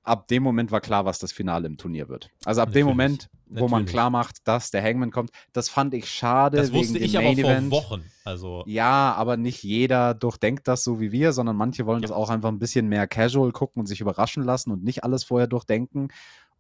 ab 0.05 0.29
dem 0.29 0.43
Moment 0.43 0.71
war 0.71 0.81
klar, 0.81 1.05
was 1.05 1.19
das 1.19 1.33
Finale 1.33 1.67
im 1.67 1.77
Turnier 1.77 2.09
wird. 2.09 2.31
Also 2.45 2.61
ab 2.61 2.73
dem 2.73 2.87
Natürlich. 2.87 2.87
Moment, 2.87 3.29
wo 3.47 3.69
man 3.69 3.87
klar 3.87 4.11
macht, 4.11 4.47
dass 4.47 4.71
der 4.71 4.83
Hangman 4.83 5.11
kommt, 5.11 5.31
das 5.53 5.69
fand 5.69 5.95
ich 5.95 6.11
schade. 6.11 6.57
das 6.57 6.69
wegen 6.69 6.79
wusste 6.81 6.95
dem 6.95 7.03
ich 7.03 7.17
aber 7.17 7.27
Main 7.27 7.39
vor 7.39 7.51
Event. 7.51 7.71
Wochen. 7.71 8.05
Also. 8.25 8.65
Ja, 8.67 9.15
aber 9.15 9.37
nicht 9.37 9.63
jeder 9.63 10.15
durchdenkt 10.15 10.69
das 10.69 10.85
so 10.85 11.01
wie 11.01 11.13
wir, 11.13 11.33
sondern 11.33 11.57
manche 11.57 11.87
wollen 11.87 12.03
das 12.03 12.11
auch 12.11 12.31
einfach 12.31 12.49
ein 12.51 12.59
bisschen 12.59 12.89
mehr 12.89 13.07
casual 13.07 13.53
gucken 13.53 13.81
und 13.81 13.87
sich 13.87 14.01
überraschen 14.01 14.43
lassen 14.43 14.71
und 14.71 14.85
nicht 14.85 15.05
alles 15.05 15.25
vorher 15.25 15.47
durchdenken. 15.47 16.09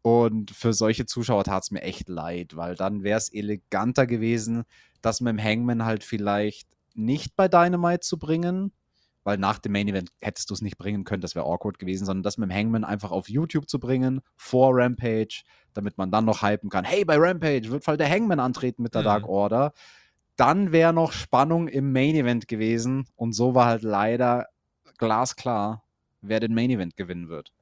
Und 0.08 0.50
für 0.50 0.72
solche 0.72 1.06
Zuschauer 1.06 1.44
tat 1.44 1.64
es 1.64 1.70
mir 1.70 1.82
echt 1.82 2.08
leid, 2.08 2.56
weil 2.56 2.74
dann 2.76 3.02
wäre 3.02 3.18
es 3.18 3.28
eleganter 3.32 4.06
gewesen, 4.06 4.64
das 5.02 5.20
mit 5.20 5.32
dem 5.32 5.42
Hangman 5.42 5.84
halt 5.84 6.02
vielleicht 6.02 6.68
nicht 6.94 7.36
bei 7.36 7.46
Dynamite 7.48 8.00
zu 8.00 8.18
bringen, 8.18 8.72
weil 9.24 9.36
nach 9.36 9.58
dem 9.58 9.72
Main 9.72 9.86
Event 9.88 10.10
hättest 10.20 10.48
du 10.48 10.54
es 10.54 10.62
nicht 10.62 10.78
bringen 10.78 11.04
können, 11.04 11.20
das 11.20 11.34
wäre 11.34 11.44
awkward 11.44 11.78
gewesen, 11.78 12.06
sondern 12.06 12.22
das 12.22 12.38
mit 12.38 12.50
dem 12.50 12.56
Hangman 12.56 12.84
einfach 12.84 13.10
auf 13.10 13.28
YouTube 13.28 13.68
zu 13.68 13.78
bringen, 13.78 14.20
vor 14.36 14.70
Rampage, 14.72 15.42
damit 15.74 15.98
man 15.98 16.10
dann 16.10 16.24
noch 16.24 16.42
hypen 16.42 16.70
kann, 16.70 16.84
hey, 16.84 17.04
bei 17.04 17.16
Rampage 17.18 17.70
wird 17.70 17.84
voll 17.84 17.98
der 17.98 18.08
Hangman 18.10 18.40
antreten 18.40 18.82
mit 18.82 18.94
der 18.94 19.02
Mhm. 19.02 19.06
Dark 19.06 19.28
Order. 19.28 19.72
Dann 20.36 20.72
wäre 20.72 20.92
noch 20.92 21.12
Spannung 21.12 21.68
im 21.68 21.92
Main 21.92 22.14
Event 22.14 22.48
gewesen 22.48 23.06
und 23.16 23.32
so 23.32 23.54
war 23.54 23.66
halt 23.66 23.82
leider 23.82 24.46
glasklar, 24.96 25.84
wer 26.22 26.40
den 26.40 26.54
Main 26.54 26.70
Event 26.70 26.96
gewinnen 26.96 27.28
wird. 27.28 27.52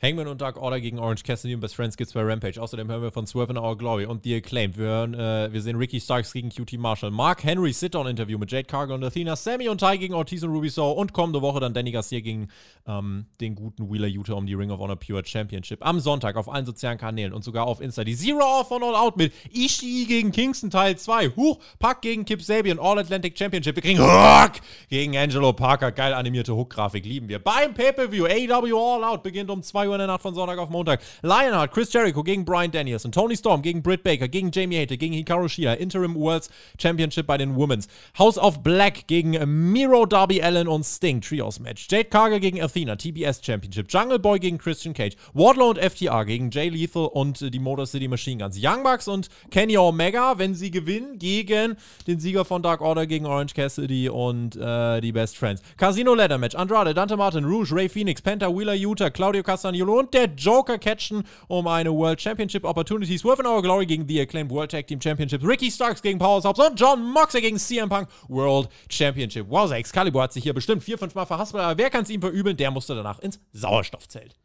Hangman 0.00 0.28
und 0.28 0.40
Dark 0.40 0.56
Order 0.56 0.80
gegen 0.80 1.00
Orange 1.00 1.24
Cassidy 1.24 1.56
und 1.56 1.60
Best 1.60 1.74
Friends 1.74 1.96
gibt's 1.96 2.12
bei 2.12 2.22
Rampage. 2.22 2.62
Außerdem 2.62 2.88
hören 2.88 3.02
wir 3.02 3.10
von 3.10 3.26
Swerve 3.26 3.50
in 3.50 3.58
Our 3.58 3.76
Glory 3.76 4.06
und 4.06 4.22
The 4.22 4.36
Acclaimed. 4.36 4.78
Wir, 4.78 4.86
hören, 4.86 5.14
äh, 5.14 5.52
wir 5.52 5.60
sehen 5.60 5.74
Ricky 5.74 6.00
Starks 6.00 6.32
gegen 6.32 6.50
QT 6.50 6.78
Marshall. 6.78 7.10
Mark 7.10 7.42
Henry 7.42 7.72
Sit-Down-Interview 7.72 8.38
mit 8.38 8.52
Jade 8.52 8.66
Cargill 8.66 8.94
und 8.94 9.02
Athena. 9.02 9.34
Sammy 9.34 9.68
und 9.68 9.80
Ty 9.80 9.98
gegen 9.98 10.14
Ortiz 10.14 10.44
und 10.44 10.50
Ruby 10.50 10.68
Soho. 10.68 10.92
Und 10.92 11.12
kommende 11.12 11.42
Woche 11.42 11.58
dann 11.58 11.74
Danny 11.74 11.90
Garcia 11.90 12.20
gegen 12.20 12.46
ähm, 12.86 13.26
den 13.40 13.56
guten 13.56 13.92
Wheeler 13.92 14.06
Utah 14.06 14.34
um 14.34 14.46
die 14.46 14.54
Ring 14.54 14.70
of 14.70 14.78
Honor 14.78 14.94
Pure 14.94 15.24
Championship. 15.26 15.84
Am 15.84 15.98
Sonntag 15.98 16.36
auf 16.36 16.48
allen 16.48 16.64
sozialen 16.64 16.96
Kanälen 16.96 17.32
und 17.32 17.42
sogar 17.42 17.66
auf 17.66 17.80
Insta. 17.80 18.04
Die 18.04 18.14
Zero 18.14 18.44
Off 18.60 18.68
von 18.68 18.84
All 18.84 18.94
Out 18.94 19.16
mit 19.16 19.32
Ishii 19.52 20.06
gegen 20.06 20.30
Kingston 20.30 20.70
Teil 20.70 20.96
2. 20.96 21.30
Huch, 21.30 21.58
Pack 21.80 22.02
gegen 22.02 22.24
Kip 22.24 22.40
Sabian 22.40 22.78
All 22.78 23.00
Atlantic 23.00 23.36
Championship. 23.36 23.74
Wir 23.74 23.82
kriegen 23.82 23.98
Hook 23.98 24.60
gegen 24.88 25.16
Angelo 25.16 25.52
Parker. 25.52 25.90
Geil 25.90 26.14
animierte 26.14 26.54
Hook-Grafik. 26.54 27.04
Lieben 27.04 27.28
wir. 27.28 27.40
Beim 27.40 27.74
Pay-Per-View 27.74 28.26
AEW 28.26 28.78
All 28.78 29.02
Out 29.02 29.24
beginnt 29.24 29.50
um 29.50 29.60
2 29.60 29.87
Uhr 29.88 29.94
in 29.94 29.98
der 29.98 30.06
Nacht 30.06 30.22
von 30.22 30.34
Sonntag 30.34 30.58
auf 30.58 30.68
Montag. 30.68 31.00
Lionheart, 31.22 31.72
Chris 31.72 31.92
Jericho 31.92 32.22
gegen 32.22 32.44
Brian 32.44 32.70
Danielson, 32.70 33.10
Tony 33.12 33.36
Storm 33.36 33.62
gegen 33.62 33.82
Britt 33.82 34.02
Baker, 34.02 34.28
gegen 34.28 34.50
Jamie 34.52 34.78
Hater, 34.78 34.96
gegen 34.96 35.14
Hikaru 35.14 35.48
Shida, 35.48 35.74
Interim 35.74 36.14
Worlds 36.14 36.50
Championship 36.80 37.26
bei 37.26 37.38
den 37.38 37.56
Women's. 37.56 37.88
House 38.18 38.38
of 38.38 38.62
Black 38.62 39.06
gegen 39.06 39.72
Miro, 39.72 40.06
Darby 40.06 40.42
Allen 40.42 40.68
und 40.68 40.84
Sting, 40.84 41.20
Trios 41.20 41.58
Match. 41.60 41.86
Jade 41.90 42.06
Cargill 42.06 42.40
gegen 42.40 42.62
Athena, 42.62 42.96
TBS 42.96 43.40
Championship. 43.44 43.86
Jungle 43.90 44.18
Boy 44.18 44.38
gegen 44.38 44.58
Christian 44.58 44.94
Cage. 44.94 45.16
Wardlow 45.32 45.70
und 45.70 45.78
FTR 45.78 46.24
gegen 46.24 46.50
Jay 46.50 46.68
Lethal 46.68 47.06
und 47.06 47.40
äh, 47.42 47.50
die 47.50 47.58
Motor 47.58 47.86
City 47.86 48.08
Machine 48.08 48.42
Guns. 48.42 48.58
Young 48.60 48.82
Bucks 48.82 49.08
und 49.08 49.28
Kenny 49.50 49.76
Omega, 49.76 50.38
wenn 50.38 50.54
sie 50.54 50.70
gewinnen, 50.70 51.18
gegen 51.18 51.76
den 52.06 52.20
Sieger 52.20 52.44
von 52.44 52.62
Dark 52.62 52.80
Order 52.80 53.06
gegen 53.06 53.26
Orange 53.26 53.54
Cassidy 53.54 54.08
und 54.08 54.56
äh, 54.56 55.00
die 55.00 55.12
Best 55.12 55.36
Friends. 55.36 55.62
Casino 55.76 56.14
Ladder 56.14 56.38
Match. 56.38 56.54
Andrade, 56.54 56.94
Dante 56.94 57.16
Martin, 57.16 57.44
Rouge, 57.44 57.72
Ray 57.72 57.88
Phoenix, 57.88 58.20
Penta, 58.20 58.48
Wheeler, 58.48 58.74
Utah, 58.74 59.10
Claudio 59.10 59.42
Castagnolo 59.78 59.98
und 60.00 60.14
der 60.14 60.26
Joker 60.26 60.78
catchen 60.78 61.24
um 61.46 61.66
eine 61.66 61.92
World 61.92 62.20
Championship 62.20 62.64
Opportunity. 62.64 63.16
Swerve 63.18 63.42
in 63.42 63.46
Our 63.46 63.62
Glory 63.62 63.86
gegen 63.86 64.06
The 64.06 64.20
Acclaimed 64.20 64.50
World 64.50 64.70
Tag 64.70 64.86
Team 64.86 65.00
Championship. 65.00 65.42
Ricky 65.42 65.70
Starks 65.70 66.02
gegen 66.02 66.18
Power 66.18 66.42
Hobbs 66.42 66.58
und 66.58 66.78
John 66.78 67.02
Moxley 67.02 67.40
gegen 67.42 67.58
CM 67.58 67.88
Punk 67.88 68.08
World 68.28 68.68
Championship. 68.90 69.46
Wow, 69.48 69.70
Excalibur 69.72 70.22
hat 70.22 70.32
sich 70.32 70.42
hier 70.42 70.54
bestimmt 70.54 70.82
vier, 70.82 70.98
fünf 70.98 71.14
Mal 71.14 71.26
verhaspelt, 71.26 71.62
aber 71.62 71.78
wer 71.78 71.90
kann 71.90 72.02
es 72.02 72.10
ihm 72.10 72.20
verübeln? 72.20 72.56
Der 72.56 72.70
musste 72.70 72.94
danach 72.94 73.18
ins 73.20 73.40
Sauerstoffzelt. 73.52 74.36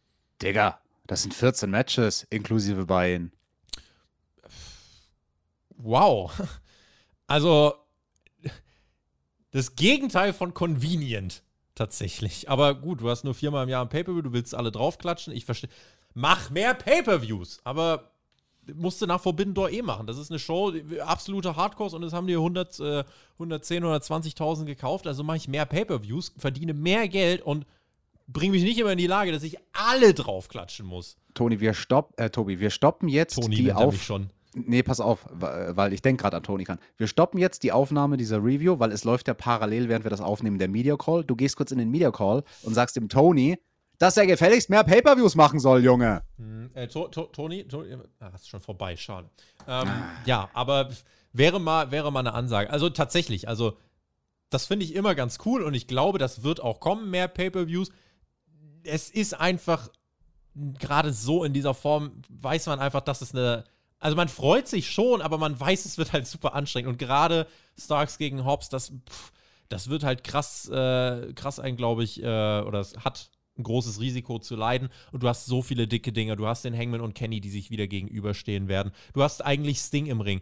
Digga, 0.41 0.79
das 1.07 1.23
sind 1.23 1.33
14 1.33 1.69
Matches, 1.69 2.25
inklusive 2.29 2.85
Bein. 2.85 3.31
Wow. 5.77 6.31
Also, 7.25 7.73
das 9.51 9.75
Gegenteil 9.75 10.33
von 10.33 10.53
convenient, 10.53 11.42
tatsächlich. 11.75 12.49
Aber 12.49 12.75
gut, 12.75 13.01
du 13.01 13.09
hast 13.09 13.23
nur 13.23 13.33
viermal 13.33 13.63
im 13.63 13.69
Jahr 13.69 13.83
ein 13.83 13.89
Pay-Per-View, 13.89 14.21
du 14.21 14.33
willst 14.33 14.55
alle 14.55 14.71
draufklatschen. 14.71 15.33
Ich 15.33 15.45
verstehe. 15.45 15.69
Mach 16.13 16.49
mehr 16.49 16.73
Pay-Per-Views. 16.73 17.59
Aber 17.63 18.11
musst 18.73 19.01
du 19.01 19.05
nach 19.05 19.19
Forbidden 19.19 19.53
Door 19.53 19.71
eh 19.71 19.81
machen. 19.81 20.07
Das 20.07 20.17
ist 20.17 20.31
eine 20.31 20.39
Show, 20.39 20.73
absolute 21.01 21.55
Hardcore 21.55 21.95
und 21.95 22.03
es 22.03 22.13
haben 22.13 22.27
die 22.27 22.35
100, 22.35 22.79
äh, 22.79 23.03
110 23.33 23.83
oder 23.83 23.97
20.000 23.97 24.65
gekauft. 24.65 25.07
Also 25.07 25.23
mache 25.23 25.37
ich 25.37 25.47
mehr 25.47 25.65
Pay-Per-Views, 25.65 26.33
verdiene 26.37 26.73
mehr 26.73 27.07
Geld 27.07 27.41
und 27.41 27.65
bringe 28.27 28.53
mich 28.53 28.63
nicht 28.63 28.79
immer 28.79 28.91
in 28.91 28.97
die 28.97 29.07
Lage, 29.07 29.31
dass 29.31 29.43
ich 29.43 29.57
alle 29.73 30.13
draufklatschen 30.13 30.85
muss. 30.85 31.17
Toni, 31.33 31.59
wir 31.59 31.73
stopp, 31.73 32.13
äh, 32.17 32.29
Tobi, 32.29 32.59
wir 32.59 32.69
stoppen 32.69 33.09
jetzt 33.09 33.35
Toni 33.35 33.55
die 33.55 33.69
er 33.69 33.75
mich 33.75 33.83
auf. 33.83 34.03
schon. 34.03 34.29
Nee, 34.55 34.83
pass 34.83 34.99
auf, 34.99 35.25
weil 35.31 35.93
ich 35.93 36.01
denke 36.01 36.21
gerade 36.21 36.37
an 36.37 36.43
Toni 36.43 36.63
kann. 36.63 36.79
Wir 36.97 37.07
stoppen 37.07 37.39
jetzt 37.39 37.63
die 37.63 37.71
Aufnahme 37.71 38.17
dieser 38.17 38.37
Review, 38.37 38.79
weil 38.79 38.91
es 38.91 39.03
läuft 39.03 39.27
ja 39.27 39.33
parallel, 39.33 39.89
während 39.89 40.05
wir 40.05 40.09
das 40.09 40.21
aufnehmen, 40.21 40.59
der 40.59 40.67
Media 40.67 40.95
Call. 40.95 41.23
Du 41.23 41.35
gehst 41.35 41.55
kurz 41.55 41.71
in 41.71 41.77
den 41.77 41.89
Media 41.89 42.11
Call 42.11 42.43
und 42.63 42.73
sagst 42.73 42.95
dem 42.95 43.09
Toni, 43.09 43.57
dass 43.97 44.17
er 44.17 44.27
gefälligst 44.27 44.69
mehr 44.69 44.83
Pay-Per-Views 44.83 45.35
machen 45.35 45.59
soll, 45.59 45.83
Junge. 45.83 46.23
Hm, 46.37 46.71
äh, 46.73 46.87
to, 46.87 47.07
to, 47.07 47.23
Toni, 47.25 47.67
Toni, 47.67 47.95
ah, 48.19 48.29
ist 48.35 48.49
schon 48.49 48.59
vorbei, 48.59 48.95
schade. 48.95 49.29
Ähm, 49.67 49.87
ja, 50.25 50.49
aber 50.53 50.89
wäre 51.31 51.59
mal, 51.59 51.91
wäre 51.91 52.11
mal 52.11 52.19
eine 52.19 52.33
Ansage. 52.33 52.69
Also 52.69 52.89
tatsächlich, 52.89 53.47
also 53.47 53.77
das 54.49 54.65
finde 54.65 54.85
ich 54.85 54.95
immer 54.95 55.15
ganz 55.15 55.39
cool 55.45 55.63
und 55.63 55.73
ich 55.73 55.87
glaube, 55.87 56.19
das 56.19 56.43
wird 56.43 56.61
auch 56.61 56.79
kommen, 56.79 57.09
mehr 57.09 57.27
Pay-per-Views. 57.27 57.89
Es 58.83 59.09
ist 59.09 59.39
einfach 59.39 59.89
gerade 60.79 61.13
so 61.13 61.43
in 61.43 61.53
dieser 61.53 61.73
Form, 61.73 62.21
weiß 62.29 62.67
man 62.67 62.79
einfach, 62.79 63.01
dass 63.01 63.21
es 63.21 63.33
eine. 63.33 63.63
Also 64.03 64.17
man 64.17 64.27
freut 64.27 64.67
sich 64.67 64.91
schon, 64.91 65.21
aber 65.21 65.37
man 65.37 65.57
weiß, 65.57 65.85
es 65.85 65.97
wird 65.97 66.11
halt 66.11 66.27
super 66.27 66.53
anstrengend. 66.55 66.89
Und 66.89 66.97
gerade 66.97 67.47
Starks 67.79 68.17
gegen 68.17 68.43
Hobbs, 68.43 68.67
das, 68.67 68.89
pff, 69.09 69.31
das 69.69 69.89
wird 69.89 70.03
halt 70.03 70.25
krass, 70.25 70.67
äh, 70.67 71.31
krass 71.33 71.57
ein, 71.57 71.77
glaube 71.77 72.03
ich, 72.03 72.21
äh, 72.21 72.25
oder 72.25 72.81
es 72.81 72.97
hat 72.97 73.29
ein 73.57 73.63
großes 73.63 74.01
Risiko 74.01 74.39
zu 74.39 74.57
leiden. 74.57 74.89
Und 75.13 75.23
du 75.23 75.29
hast 75.29 75.45
so 75.45 75.61
viele 75.61 75.87
dicke 75.87 76.11
Dinge. 76.11 76.35
Du 76.35 76.47
hast 76.47 76.65
den 76.65 76.77
Hangman 76.77 76.99
und 76.99 77.15
Kenny, 77.15 77.39
die 77.39 77.49
sich 77.49 77.71
wieder 77.71 77.87
gegenüberstehen 77.87 78.67
werden. 78.67 78.91
Du 79.13 79.23
hast 79.23 79.43
eigentlich 79.43 79.79
Sting 79.79 80.07
im 80.07 80.19
Ring. 80.19 80.41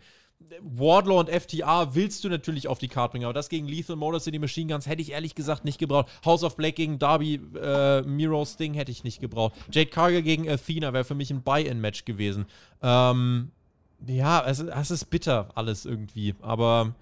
Wardlaw 0.61 1.19
und 1.19 1.29
FTR 1.29 1.95
willst 1.95 2.23
du 2.23 2.29
natürlich 2.29 2.67
auf 2.67 2.79
die 2.79 2.87
Karte 2.87 3.13
bringen, 3.13 3.25
aber 3.25 3.33
das 3.33 3.49
gegen 3.49 3.67
Lethal 3.67 3.95
Motor 3.95 4.19
City 4.19 4.39
Machine 4.39 4.71
Guns 4.71 4.87
hätte 4.87 5.01
ich 5.01 5.11
ehrlich 5.11 5.35
gesagt 5.35 5.65
nicht 5.65 5.79
gebraucht. 5.79 6.09
House 6.25 6.43
of 6.43 6.55
Black 6.55 6.75
gegen 6.75 6.99
Darby, 6.99 7.39
äh, 7.61 8.01
Miro 8.01 8.43
Sting 8.45 8.73
hätte 8.73 8.91
ich 8.91 9.03
nicht 9.03 9.19
gebraucht. 9.19 9.53
Jade 9.71 9.89
Cargill 9.89 10.21
gegen 10.21 10.49
Athena 10.49 10.93
wäre 10.93 11.03
für 11.03 11.15
mich 11.15 11.31
ein 11.31 11.41
Buy-In-Match 11.41 12.05
gewesen. 12.05 12.45
Ähm, 12.81 13.51
ja, 14.07 14.43
es, 14.45 14.59
es 14.59 14.91
ist 14.91 15.05
bitter 15.05 15.49
alles 15.55 15.85
irgendwie, 15.85 16.35
aber 16.41 16.95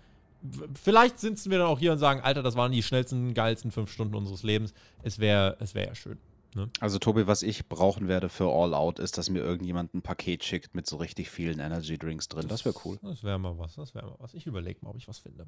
vielleicht 0.73 1.19
sitzen 1.19 1.51
wir 1.51 1.59
dann 1.59 1.67
auch 1.67 1.79
hier 1.79 1.91
und 1.91 1.99
sagen, 1.99 2.21
Alter, 2.21 2.43
das 2.43 2.55
waren 2.55 2.71
die 2.71 2.83
schnellsten, 2.83 3.33
geilsten 3.33 3.71
fünf 3.71 3.91
Stunden 3.91 4.15
unseres 4.15 4.43
Lebens. 4.43 4.73
Es 5.03 5.19
wäre 5.19 5.57
es 5.59 5.75
wär 5.75 5.87
ja 5.87 5.95
schön. 5.95 6.17
Ne? 6.55 6.69
Also 6.79 6.99
Tobi, 6.99 7.27
was 7.27 7.43
ich 7.43 7.67
brauchen 7.67 8.07
werde 8.07 8.29
für 8.29 8.51
All 8.51 8.73
Out, 8.73 8.99
ist, 8.99 9.17
dass 9.17 9.29
mir 9.29 9.39
irgendjemand 9.39 9.93
ein 9.93 10.01
Paket 10.01 10.43
schickt 10.43 10.75
mit 10.75 10.87
so 10.87 10.97
richtig 10.97 11.29
vielen 11.29 11.59
Energy 11.59 11.97
Drinks 11.97 12.27
drin. 12.27 12.47
Das, 12.47 12.65
wäre 12.65 12.75
cool. 12.85 12.97
Das 13.01 13.23
wäre 13.23 13.39
mal 13.39 13.57
was, 13.57 13.75
das 13.75 13.93
wäre 13.93 14.07
mal 14.07 14.15
was. 14.19 14.33
Ich 14.33 14.47
überlege 14.47 14.79
mal, 14.81 14.89
ob 14.89 14.97
ich 14.97 15.07
was 15.07 15.19
finde. 15.19 15.47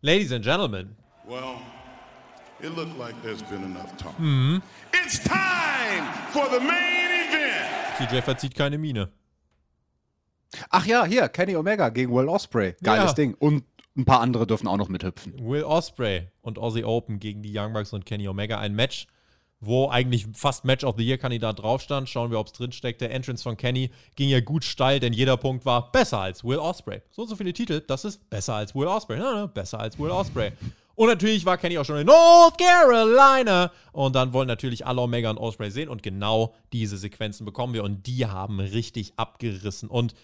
Ladies 0.00 0.32
and 0.32 0.44
Gentlemen. 0.44 0.96
Well, 1.26 1.56
it 2.60 2.74
looked 2.74 2.98
like 2.98 3.20
there's 3.22 3.42
been 3.42 3.64
enough 3.64 3.96
talk. 3.96 4.18
Mhm. 4.18 4.62
It's 4.92 5.18
time 5.22 6.06
for 6.32 6.48
the 6.50 6.60
main 6.60 7.28
event. 7.28 8.10
TJ 8.10 8.22
verzieht 8.22 8.54
keine 8.54 8.78
Miene. 8.78 9.10
Ach 10.70 10.86
ja, 10.86 11.04
hier, 11.04 11.28
Kenny 11.28 11.56
Omega 11.56 11.90
gegen 11.90 12.14
Will 12.14 12.28
Osprey. 12.28 12.74
Geiles 12.82 13.10
ja. 13.10 13.14
Ding. 13.14 13.34
Und 13.34 13.64
ein 13.96 14.04
paar 14.04 14.20
andere 14.20 14.46
dürfen 14.46 14.68
auch 14.68 14.76
noch 14.76 14.88
mithüpfen. 14.88 15.34
Will 15.38 15.64
Osprey 15.64 16.28
und 16.40 16.58
Aussie 16.58 16.84
Open 16.84 17.18
gegen 17.18 17.42
die 17.42 17.52
Young 17.56 17.72
Bucks 17.72 17.92
und 17.92 18.06
Kenny 18.06 18.28
Omega. 18.28 18.58
Ein 18.58 18.74
Match, 18.74 19.06
wo 19.60 19.88
eigentlich 19.88 20.26
fast 20.34 20.64
Match 20.64 20.84
of 20.84 20.94
the 20.96 21.04
Year-Kandidat 21.04 21.60
drauf 21.60 21.82
stand. 21.82 22.08
Schauen 22.08 22.30
wir, 22.30 22.38
ob 22.38 22.46
es 22.46 22.52
drinsteckt. 22.52 23.00
Der 23.00 23.10
Entrance 23.10 23.42
von 23.42 23.56
Kenny 23.56 23.90
ging 24.14 24.28
ja 24.28 24.40
gut 24.40 24.64
steil, 24.64 25.00
denn 25.00 25.12
jeder 25.12 25.36
Punkt 25.36 25.66
war 25.66 25.90
besser 25.90 26.20
als 26.20 26.44
Will 26.44 26.58
Osprey. 26.58 27.02
So 27.10 27.22
und 27.22 27.28
so 27.28 27.36
viele 27.36 27.52
Titel, 27.52 27.82
das 27.86 28.04
ist 28.04 28.30
besser 28.30 28.54
als 28.54 28.74
Will 28.74 28.86
Osprey. 28.86 29.18
Ja, 29.18 29.46
besser 29.46 29.80
als 29.80 29.98
Will 29.98 30.10
Osprey. 30.10 30.52
Und 30.94 31.08
natürlich 31.08 31.44
war 31.44 31.58
Kenny 31.58 31.78
auch 31.78 31.84
schon 31.84 31.98
in 31.98 32.06
North 32.06 32.58
Carolina. 32.58 33.72
Und 33.92 34.14
dann 34.14 34.32
wollen 34.32 34.48
natürlich 34.48 34.86
alle 34.86 35.00
Omega 35.00 35.30
und 35.30 35.38
Osprey 35.38 35.70
sehen. 35.70 35.88
Und 35.88 36.02
genau 36.02 36.54
diese 36.72 36.96
Sequenzen 36.96 37.44
bekommen 37.44 37.74
wir. 37.74 37.84
Und 37.84 38.06
die 38.06 38.26
haben 38.26 38.60
richtig 38.60 39.12
abgerissen. 39.16 39.88
Und 39.88 40.14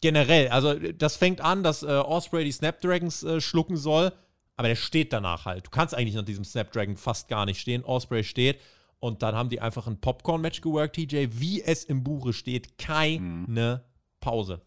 generell, 0.00 0.48
also 0.48 0.74
das 0.74 1.16
fängt 1.16 1.40
an, 1.40 1.62
dass 1.62 1.82
äh, 1.82 1.86
Osprey 1.86 2.44
die 2.44 2.52
Snapdragons 2.52 3.22
äh, 3.22 3.40
schlucken 3.40 3.76
soll 3.76 4.12
aber 4.58 4.68
der 4.68 4.76
steht 4.76 5.12
danach 5.12 5.46
halt. 5.46 5.66
Du 5.66 5.70
kannst 5.70 5.94
eigentlich 5.94 6.16
nach 6.16 6.24
diesem 6.24 6.44
Snapdragon 6.44 6.96
fast 6.96 7.28
gar 7.28 7.46
nicht 7.46 7.60
stehen. 7.60 7.84
Osprey 7.84 8.24
steht 8.24 8.60
und 8.98 9.22
dann 9.22 9.36
haben 9.36 9.48
die 9.48 9.60
einfach 9.60 9.86
ein 9.86 10.00
Popcorn-Match 10.00 10.60
geworkt, 10.60 10.96
TJ, 10.96 11.28
wie 11.30 11.62
es 11.62 11.84
im 11.84 12.02
Buche 12.02 12.32
steht. 12.32 12.76
Keine 12.76 13.20
mhm. 13.46 13.80
Pause. 14.18 14.60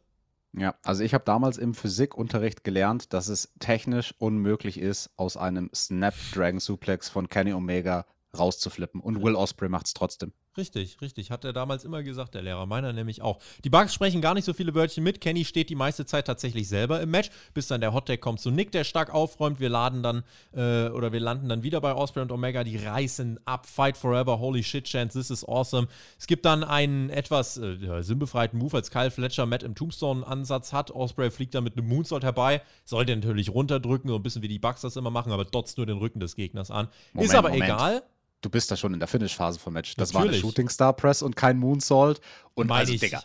Ja, 0.53 0.75
also 0.83 1.03
ich 1.03 1.13
habe 1.13 1.25
damals 1.25 1.57
im 1.57 1.73
Physikunterricht 1.73 2.63
gelernt, 2.63 3.11
dass 3.11 3.27
es 3.27 3.53
technisch 3.59 4.15
unmöglich 4.17 4.79
ist, 4.79 5.09
aus 5.17 5.35
einem 5.35 5.69
Snapdragon-Suplex 5.75 7.09
von 7.09 7.27
Kenny 7.27 7.51
Omega 7.51 8.05
rauszuflippen. 8.37 9.01
Und 9.01 9.21
Will 9.21 9.35
Osprey 9.35 9.67
macht 9.67 9.87
es 9.87 9.93
trotzdem. 9.93 10.31
Richtig, 10.57 10.99
richtig. 10.99 11.31
Hat 11.31 11.45
er 11.45 11.53
damals 11.53 11.85
immer 11.85 12.03
gesagt, 12.03 12.35
der 12.35 12.41
Lehrer. 12.41 12.65
Meiner 12.65 12.91
nämlich 12.91 13.21
auch. 13.21 13.39
Die 13.63 13.69
Bugs 13.69 13.93
sprechen 13.93 14.19
gar 14.19 14.33
nicht 14.33 14.43
so 14.43 14.53
viele 14.53 14.75
Wörtchen 14.75 15.01
mit. 15.01 15.21
Kenny 15.21 15.45
steht 15.45 15.69
die 15.69 15.75
meiste 15.75 16.05
Zeit 16.05 16.27
tatsächlich 16.27 16.67
selber 16.67 16.99
im 16.99 17.09
Match, 17.09 17.29
bis 17.53 17.67
dann 17.67 17.79
der 17.79 17.93
Hottag 17.93 18.19
kommt 18.19 18.41
zu 18.41 18.51
Nick, 18.51 18.71
der 18.73 18.83
stark 18.83 19.13
aufräumt. 19.13 19.61
Wir 19.61 19.69
laden 19.69 20.03
dann, 20.03 20.23
äh, 20.51 20.89
oder 20.89 21.13
wir 21.13 21.21
landen 21.21 21.47
dann 21.47 21.63
wieder 21.63 21.79
bei 21.79 21.95
Osprey 21.95 22.21
und 22.21 22.33
Omega. 22.33 22.65
Die 22.65 22.75
reißen 22.75 23.39
ab. 23.45 23.65
Fight 23.65 23.95
forever. 23.95 24.39
Holy 24.39 24.61
shit, 24.61 24.83
Chance. 24.83 25.17
This 25.17 25.29
is 25.31 25.47
awesome. 25.47 25.87
Es 26.19 26.27
gibt 26.27 26.43
dann 26.43 26.65
einen 26.65 27.09
etwas 27.09 27.57
äh, 27.57 28.01
sinnbefreiten 28.01 28.59
Move, 28.59 28.75
als 28.75 28.91
Kyle 28.91 29.09
Fletcher 29.09 29.45
Matt 29.45 29.63
im 29.63 29.73
Tombstone-Ansatz 29.73 30.73
hat. 30.73 30.91
Osprey 30.91 31.31
fliegt 31.31 31.55
dann 31.55 31.63
mit 31.63 31.77
einem 31.77 31.87
Moonsault 31.87 32.25
herbei. 32.25 32.61
Sollte 32.83 33.15
natürlich 33.15 33.49
runterdrücken, 33.51 34.09
so 34.09 34.17
ein 34.17 34.23
bisschen 34.23 34.41
wie 34.41 34.49
die 34.49 34.59
Bugs 34.59 34.81
das 34.81 34.97
immer 34.97 35.11
machen, 35.11 35.31
aber 35.31 35.45
dotzt 35.45 35.77
nur 35.77 35.85
den 35.85 35.97
Rücken 35.97 36.19
des 36.19 36.35
Gegners 36.35 36.71
an. 36.71 36.89
Moment, 37.13 37.29
ist 37.29 37.35
aber 37.35 37.49
Moment. 37.49 37.63
egal 37.63 38.03
du 38.41 38.49
bist 38.49 38.71
da 38.71 38.75
schon 38.75 38.93
in 38.93 38.99
der 38.99 39.07
Finish-Phase 39.07 39.59
vom 39.59 39.73
Match. 39.73 39.95
Das 39.95 40.13
Natürlich. 40.13 40.31
war 40.31 40.33
eine 40.33 40.41
Shooting 40.41 40.69
Star 40.69 40.93
Press 40.93 41.21
und 41.21 41.35
kein 41.35 41.57
Moonsault. 41.57 42.21
Und 42.53 42.67
Meine 42.67 42.81
also, 42.81 42.93
ich. 42.93 42.99
Digga, 42.99 43.21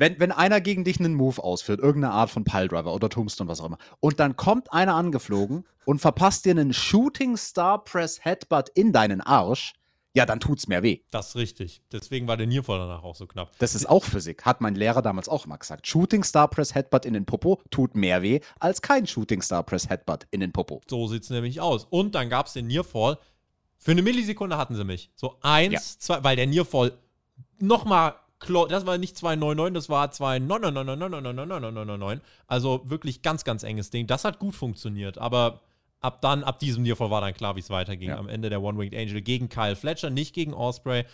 wenn, 0.00 0.18
wenn 0.18 0.32
einer 0.32 0.62
gegen 0.62 0.84
dich 0.84 0.98
einen 0.98 1.14
Move 1.14 1.44
ausführt, 1.44 1.78
irgendeine 1.78 2.14
Art 2.14 2.30
von 2.30 2.42
Piledriver 2.42 2.94
oder 2.94 3.10
Tombstone, 3.10 3.50
was 3.50 3.60
auch 3.60 3.66
immer, 3.66 3.78
und 4.00 4.18
dann 4.18 4.34
kommt 4.34 4.72
einer 4.72 4.94
angeflogen 4.94 5.66
und 5.84 6.00
verpasst 6.00 6.46
dir 6.46 6.52
einen 6.52 6.72
Shooting 6.72 7.36
Star 7.36 7.84
Press 7.84 8.24
Headbutt 8.24 8.70
in 8.70 8.92
deinen 8.92 9.20
Arsch, 9.20 9.74
ja, 10.14 10.26
dann 10.26 10.40
tut's 10.40 10.66
mehr 10.66 10.82
weh. 10.82 11.00
Das 11.10 11.28
ist 11.28 11.36
richtig. 11.36 11.82
Deswegen 11.92 12.26
war 12.26 12.36
der 12.36 12.46
Nierfall 12.46 12.78
danach 12.78 13.04
auch 13.04 13.14
so 13.14 13.26
knapp. 13.26 13.52
Das 13.58 13.74
ist 13.74 13.88
auch 13.88 14.02
Physik, 14.02 14.44
hat 14.44 14.60
mein 14.60 14.74
Lehrer 14.74 15.02
damals 15.02 15.28
auch 15.28 15.46
mal 15.46 15.56
gesagt. 15.56 15.86
Shooting 15.86 16.24
Star 16.24 16.48
Press 16.48 16.74
Headbutt 16.74 17.04
in 17.04 17.12
den 17.12 17.26
Popo 17.26 17.60
tut 17.70 17.94
mehr 17.94 18.22
weh 18.22 18.40
als 18.58 18.82
kein 18.82 19.06
Shooting 19.06 19.42
Star 19.42 19.62
Press 19.62 19.88
Headbutt 19.88 20.26
in 20.30 20.40
den 20.40 20.50
Popo. 20.50 20.80
So 20.88 21.06
sieht's 21.06 21.30
nämlich 21.30 21.60
aus. 21.60 21.86
Und 21.90 22.14
dann 22.14 22.28
gab's 22.28 22.54
den 22.54 22.66
Nearfall, 22.66 23.18
für 23.80 23.90
eine 23.92 24.02
Millisekunde 24.02 24.58
hatten 24.58 24.74
sie 24.74 24.84
mich. 24.84 25.10
So 25.16 25.36
eins, 25.40 25.72
ja. 25.72 25.80
zwei, 25.80 26.22
weil 26.22 26.36
der 26.36 26.46
Nearfall 26.46 26.92
nochmal, 27.58 28.12
das 28.68 28.84
war 28.84 28.98
nicht 28.98 29.16
299, 29.16 29.74
das 29.74 29.88
war 29.88 30.08
29999999999. 30.08 32.20
Also 32.46 32.82
wirklich 32.84 33.22
ganz, 33.22 33.42
ganz 33.42 33.62
enges 33.62 33.88
Ding. 33.88 34.06
Das 34.06 34.24
hat 34.24 34.38
gut 34.38 34.54
funktioniert, 34.54 35.16
aber 35.16 35.62
ab 36.00 36.20
dann, 36.20 36.44
ab 36.44 36.58
diesem 36.58 36.82
Nearfall 36.82 37.10
war 37.10 37.22
dann 37.22 37.32
klar, 37.32 37.56
wie 37.56 37.60
es 37.60 37.70
weiterging. 37.70 38.10
Ja. 38.10 38.18
Am 38.18 38.28
Ende 38.28 38.50
der 38.50 38.62
One-Winged 38.62 38.94
Angel 38.94 39.22
gegen 39.22 39.48
Kyle 39.48 39.76
Fletcher, 39.76 40.10
nicht 40.10 40.34
gegen 40.34 40.52
Osprey. 40.52 41.06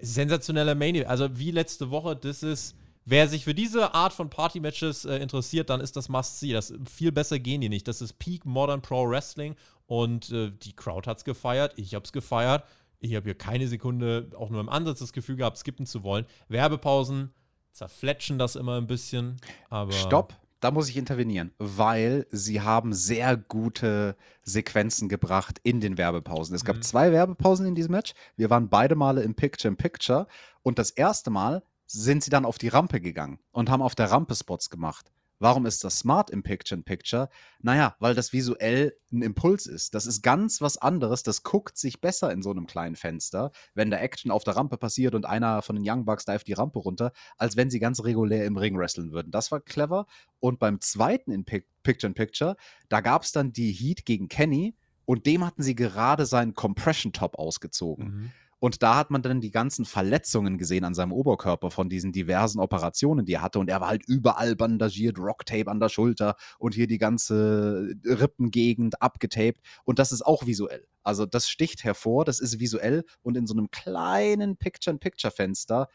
Sensationeller 0.00 0.74
Main, 0.74 1.04
also 1.06 1.38
wie 1.38 1.50
letzte 1.50 1.90
Woche, 1.90 2.16
das 2.16 2.42
ist 2.42 2.74
Wer 3.04 3.28
sich 3.28 3.44
für 3.44 3.54
diese 3.54 3.94
Art 3.94 4.12
von 4.12 4.30
Party-Matches 4.30 5.04
äh, 5.04 5.16
interessiert, 5.16 5.70
dann 5.70 5.80
ist 5.80 5.96
das 5.96 6.08
Must-See. 6.08 6.52
Das 6.52 6.72
viel 6.88 7.10
besser 7.10 7.38
gehen 7.38 7.60
die 7.60 7.68
nicht. 7.68 7.88
Das 7.88 8.00
ist 8.00 8.18
Peak 8.18 8.44
Modern 8.46 8.80
Pro 8.80 9.08
Wrestling 9.08 9.56
und 9.86 10.30
äh, 10.30 10.50
die 10.50 10.74
Crowd 10.74 11.08
hat 11.08 11.18
es 11.18 11.24
gefeiert. 11.24 11.74
Ich 11.76 11.94
habe 11.94 12.04
es 12.04 12.12
gefeiert. 12.12 12.64
Ich 13.00 13.16
habe 13.16 13.24
hier 13.24 13.34
keine 13.34 13.66
Sekunde 13.66 14.30
auch 14.36 14.50
nur 14.50 14.60
im 14.60 14.68
Ansatz 14.68 15.00
das 15.00 15.12
Gefühl 15.12 15.36
gehabt, 15.36 15.58
skippen 15.58 15.86
zu 15.86 16.04
wollen. 16.04 16.24
Werbepausen 16.48 17.32
zerfletschen 17.72 18.38
das 18.38 18.54
immer 18.54 18.76
ein 18.76 18.86
bisschen. 18.86 19.38
Aber 19.68 19.90
Stopp, 19.90 20.34
da 20.60 20.70
muss 20.70 20.88
ich 20.88 20.96
intervenieren, 20.96 21.50
weil 21.58 22.26
sie 22.30 22.60
haben 22.60 22.92
sehr 22.92 23.36
gute 23.36 24.16
Sequenzen 24.44 25.08
gebracht 25.08 25.58
in 25.64 25.80
den 25.80 25.98
Werbepausen. 25.98 26.54
Es 26.54 26.64
gab 26.64 26.76
mhm. 26.76 26.82
zwei 26.82 27.10
Werbepausen 27.10 27.66
in 27.66 27.74
diesem 27.74 27.90
Match. 27.90 28.14
Wir 28.36 28.48
waren 28.50 28.68
beide 28.68 28.94
Male 28.94 29.22
im 29.22 29.34
Picture 29.34 29.68
in 29.70 29.76
Picture 29.76 30.28
und 30.62 30.78
das 30.78 30.90
erste 30.90 31.30
Mal 31.30 31.64
sind 31.92 32.24
sie 32.24 32.30
dann 32.30 32.44
auf 32.44 32.58
die 32.58 32.68
Rampe 32.68 33.00
gegangen 33.00 33.38
und 33.52 33.70
haben 33.70 33.82
auf 33.82 33.94
der 33.94 34.10
Rampe 34.10 34.34
Spots 34.34 34.70
gemacht. 34.70 35.12
Warum 35.42 35.66
ist 35.66 35.82
das 35.82 35.98
smart 35.98 36.30
im 36.30 36.44
Picture-in-Picture? 36.44 37.28
Naja, 37.60 37.96
weil 37.98 38.14
das 38.14 38.32
visuell 38.32 38.96
ein 39.10 39.22
Impuls 39.22 39.66
ist. 39.66 39.92
Das 39.92 40.06
ist 40.06 40.22
ganz 40.22 40.60
was 40.60 40.78
anderes. 40.78 41.24
Das 41.24 41.42
guckt 41.42 41.76
sich 41.76 42.00
besser 42.00 42.30
in 42.30 42.42
so 42.42 42.52
einem 42.52 42.68
kleinen 42.68 42.94
Fenster, 42.94 43.50
wenn 43.74 43.90
da 43.90 43.96
Action 43.96 44.30
auf 44.30 44.44
der 44.44 44.54
Rampe 44.54 44.76
passiert 44.76 45.16
und 45.16 45.26
einer 45.26 45.60
von 45.62 45.74
den 45.74 45.84
Young 45.84 46.04
Bucks 46.04 46.26
dive 46.26 46.44
die 46.44 46.52
Rampe 46.52 46.78
runter, 46.78 47.10
als 47.38 47.56
wenn 47.56 47.70
sie 47.70 47.80
ganz 47.80 48.04
regulär 48.04 48.46
im 48.46 48.56
Ring 48.56 48.78
wresteln 48.78 49.10
würden. 49.10 49.32
Das 49.32 49.50
war 49.50 49.58
clever. 49.58 50.06
Und 50.38 50.60
beim 50.60 50.80
zweiten 50.80 51.32
in 51.32 51.44
Picture-in-Picture, 51.44 52.54
da 52.88 53.00
gab 53.00 53.24
es 53.24 53.32
dann 53.32 53.52
die 53.52 53.72
Heat 53.72 54.06
gegen 54.06 54.28
Kenny 54.28 54.76
und 55.06 55.26
dem 55.26 55.44
hatten 55.44 55.64
sie 55.64 55.74
gerade 55.74 56.24
seinen 56.24 56.54
Compression-Top 56.54 57.34
ausgezogen. 57.34 58.04
Mhm. 58.04 58.32
Und 58.62 58.80
da 58.84 58.94
hat 58.94 59.10
man 59.10 59.22
dann 59.22 59.40
die 59.40 59.50
ganzen 59.50 59.84
Verletzungen 59.84 60.56
gesehen 60.56 60.84
an 60.84 60.94
seinem 60.94 61.10
Oberkörper 61.10 61.72
von 61.72 61.88
diesen 61.88 62.12
diversen 62.12 62.60
Operationen, 62.60 63.26
die 63.26 63.32
er 63.32 63.42
hatte. 63.42 63.58
Und 63.58 63.68
er 63.68 63.80
war 63.80 63.88
halt 63.88 64.04
überall 64.06 64.54
bandagiert, 64.54 65.18
Rocktape 65.18 65.68
an 65.68 65.80
der 65.80 65.88
Schulter 65.88 66.36
und 66.60 66.72
hier 66.72 66.86
die 66.86 66.98
ganze 66.98 67.92
Rippengegend 68.04 69.02
abgetaped. 69.02 69.60
Und 69.82 69.98
das 69.98 70.12
ist 70.12 70.22
auch 70.22 70.46
visuell. 70.46 70.86
Also 71.02 71.26
das 71.26 71.48
sticht 71.48 71.82
hervor, 71.82 72.24
das 72.24 72.38
ist 72.38 72.60
visuell. 72.60 73.02
Und 73.22 73.36
in 73.36 73.48
so 73.48 73.54
einem 73.54 73.72
kleinen 73.72 74.56
Picture-in-Picture-Fenster 74.56 75.88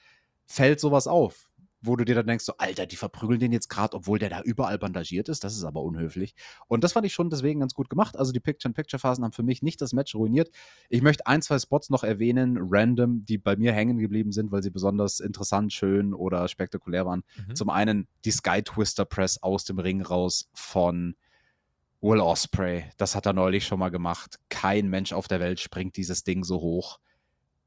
fällt 0.46 0.82
sowas 0.82 1.08
auf 1.08 1.48
wo 1.82 1.96
du 1.96 2.06
dir 2.06 2.16
dann 2.16 2.28
denkst, 2.28 2.46
so, 2.46 2.54
Alter, 2.58 2.86
die 2.86 2.96
verprügeln 2.96 3.40
den 3.40 3.52
jetzt 3.52 3.70
gerade, 3.70 3.96
obwohl 3.96 4.20
der 4.20 4.30
da 4.30 4.42
überall 4.42 4.80
bandagiert 4.80 5.30
ist. 5.30 5.44
Das 5.44 5.56
ist 5.56 5.64
aber 5.64 5.84
unhöflich. 5.84 6.34
Und 6.68 6.84
das 6.84 6.94
fand 6.94 7.06
ich 7.06 7.14
schon 7.14 7.30
deswegen 7.30 7.60
ganz 7.60 7.74
gut 7.74 7.90
gemacht. 7.90 8.18
Also 8.18 8.32
die 8.32 8.40
Picture-in-Picture-Phasen 8.40 9.24
haben 9.24 9.32
für 9.32 9.44
mich 9.44 9.62
nicht 9.62 9.82
das 9.82 9.94
Match 9.94 10.16
ruiniert. 10.16 10.50
Ich 10.90 11.02
möchte 11.02 11.28
ein, 11.28 11.42
zwei 11.42 11.60
Spots 11.60 11.90
noch 11.90 12.04
erwähnen, 12.04 12.58
random, 12.60 13.26
die 13.26 13.38
bei 13.38 13.56
mir 13.56 13.74
hängen 13.74 14.00
geblieben 14.00 14.32
sind, 14.32 14.52
weil 14.52 14.64
sie 14.64 14.72
besonders 14.72 15.20
interessant, 15.20 15.74
schön 15.74 16.14
oder 16.14 16.48
spektakulär 16.48 17.06
waren. 17.06 17.24
Mhm. 17.48 17.56
Zum 17.56 17.70
einen 17.70 18.08
die 18.26 18.32
Sky 18.32 18.64
Twister 18.64 19.06
Press 19.06 19.42
aus 19.42 19.64
dem 19.64 19.80
Ring 19.80 20.02
raus 20.02 20.50
von 20.54 21.16
Will 22.02 22.20
Osprey. 22.20 22.86
Das 22.98 23.16
hat 23.16 23.26
er 23.26 23.34
neulich 23.34 23.66
schon 23.66 23.80
mal 23.80 23.90
gemacht. 23.90 24.40
Kein 24.50 24.88
Mensch 24.90 25.14
auf 25.14 25.28
der 25.28 25.40
Welt 25.40 25.60
springt 25.60 25.98
dieses 25.98 26.24
Ding 26.24 26.44
so 26.44 26.62
hoch. 26.62 27.00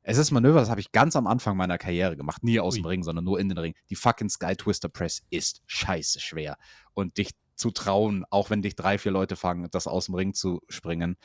Es 0.02 0.18
ist 0.18 0.30
Manöver, 0.30 0.60
das 0.60 0.70
habe 0.70 0.80
ich 0.80 0.92
ganz 0.92 1.14
am 1.14 1.26
Anfang 1.26 1.56
meiner 1.56 1.78
Karriere 1.78 2.16
gemacht. 2.16 2.42
Nie 2.42 2.60
aus 2.60 2.74
Ui. 2.74 2.80
dem 2.80 2.86
Ring, 2.86 3.02
sondern 3.02 3.24
nur 3.24 3.38
in 3.38 3.48
den 3.48 3.58
Ring. 3.58 3.74
Die 3.90 3.96
fucking 3.96 4.30
Sky 4.30 4.56
Twister 4.56 4.88
Press 4.88 5.22
ist 5.30 5.62
scheiße 5.66 6.20
schwer. 6.20 6.56
Und 6.94 7.18
dich 7.18 7.32
zu 7.54 7.70
trauen, 7.70 8.24
auch 8.30 8.50
wenn 8.50 8.62
dich 8.62 8.74
drei, 8.74 8.96
vier 8.98 9.12
Leute 9.12 9.36
fangen, 9.36 9.68
das 9.70 9.86
aus 9.86 10.06
dem 10.06 10.14
Ring 10.14 10.32
zu 10.32 10.60
springen. 10.68 11.16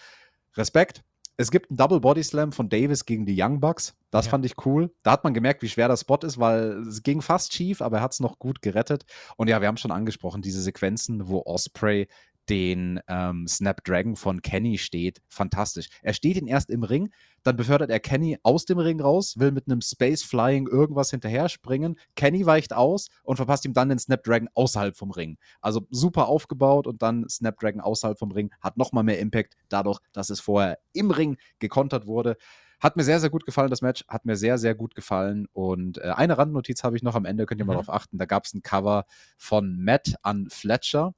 Respekt. 0.56 1.04
Es 1.38 1.52
gibt 1.52 1.70
einen 1.70 1.78
Double 1.78 2.00
Body 2.00 2.24
Slam 2.24 2.54
von 2.54 2.70
Davis 2.70 3.06
gegen 3.06 3.26
die 3.26 3.36
Young 3.38 3.60
Bucks. 3.60 3.94
Das 4.10 4.26
ja. 4.26 4.32
fand 4.32 4.46
ich 4.46 4.66
cool. 4.66 4.94
Da 5.04 5.12
hat 5.12 5.24
man 5.26 5.34
gemerkt, 5.34 5.62
wie 5.64 5.70
schwer 5.70 5.90
der 5.90 5.98
Spot 5.98 6.20
ist, 6.24 6.40
weil 6.40 6.88
es 6.88 7.04
ging 7.04 7.22
fast 7.22 7.54
schief, 7.54 7.82
aber 7.82 7.98
er 7.98 8.04
hat 8.04 8.14
es 8.14 8.22
noch 8.22 8.40
gut 8.40 8.62
gerettet. 8.62 9.06
Und 9.36 9.50
ja, 9.50 9.60
wir 9.60 9.68
haben 9.68 9.78
schon 9.78 9.92
angesprochen, 9.92 10.42
diese 10.42 10.62
Sequenzen, 10.62 11.28
wo 11.28 11.42
Osprey 11.46 12.08
den 12.50 13.00
ähm, 13.08 13.48
Snapdragon 13.48 14.16
von 14.16 14.42
Kenny 14.42 14.78
steht. 14.78 15.22
Fantastisch. 15.28 15.90
Er 16.02 16.14
steht 16.14 16.38
ihn 16.38 16.48
erst 16.48 16.70
im 16.70 16.84
Ring, 16.84 17.12
dann 17.44 17.56
befördert 17.56 17.90
er 17.90 18.00
Kenny 18.00 18.38
aus 18.44 18.66
dem 18.66 18.80
Ring 18.80 19.00
raus, 19.00 19.38
will 19.38 19.52
mit 19.52 19.68
einem 19.68 19.82
Space 19.82 20.24
Flying 20.24 20.68
irgendwas 20.68 21.12
hinterher 21.12 21.50
springen. 21.50 21.98
Kenny 22.16 22.46
weicht 22.46 22.74
aus 22.74 23.10
und 23.24 23.38
verpasst 23.38 23.66
ihm 23.66 23.74
dann 23.74 23.90
den 23.90 24.00
Snapdragon 24.00 24.50
außerhalb 24.54 24.96
vom 24.96 25.12
Ring. 25.12 25.38
Also 25.62 25.88
super 25.90 26.28
aufgebaut 26.28 26.88
und 26.88 27.02
dann 27.02 27.28
Snapdragon 27.30 27.82
außerhalb 27.82 28.18
vom 28.18 28.32
Ring 28.32 28.52
hat 28.62 28.78
nochmal 28.78 29.04
mehr 29.04 29.20
Impact, 29.20 29.56
dadurch, 29.70 30.00
dass 30.14 30.30
es 30.30 30.40
vorher 30.40 30.80
im 30.94 31.12
Ring 31.12 31.38
gekontert 31.60 32.08
wurde. 32.08 32.38
Hat 32.80 32.98
mir 32.98 33.04
sehr, 33.04 33.20
sehr 33.20 33.30
gut 33.30 33.46
gefallen, 33.46 33.70
das 33.70 33.82
Match. 33.82 34.06
Hat 34.08 34.26
mir 34.26 34.36
sehr, 34.36 34.58
sehr 34.58 34.76
gut 34.76 34.96
gefallen. 34.96 35.48
Und 35.54 35.98
äh, 36.00 36.12
eine 36.16 36.38
Randnotiz 36.38 36.84
habe 36.84 36.96
ich 36.96 37.04
noch 37.04 37.16
am 37.16 37.26
Ende, 37.26 37.46
könnt 37.46 37.60
ihr 37.62 37.66
mal 37.66 37.74
mhm. 37.74 37.86
darauf 37.86 37.90
achten. 37.90 38.18
Da 38.18 38.26
gab 38.26 38.46
es 38.46 38.54
ein 38.54 38.62
Cover 38.62 39.06
von 39.38 39.80
Matt 39.84 40.16
an 40.22 40.50
Fletcher. 40.50 41.14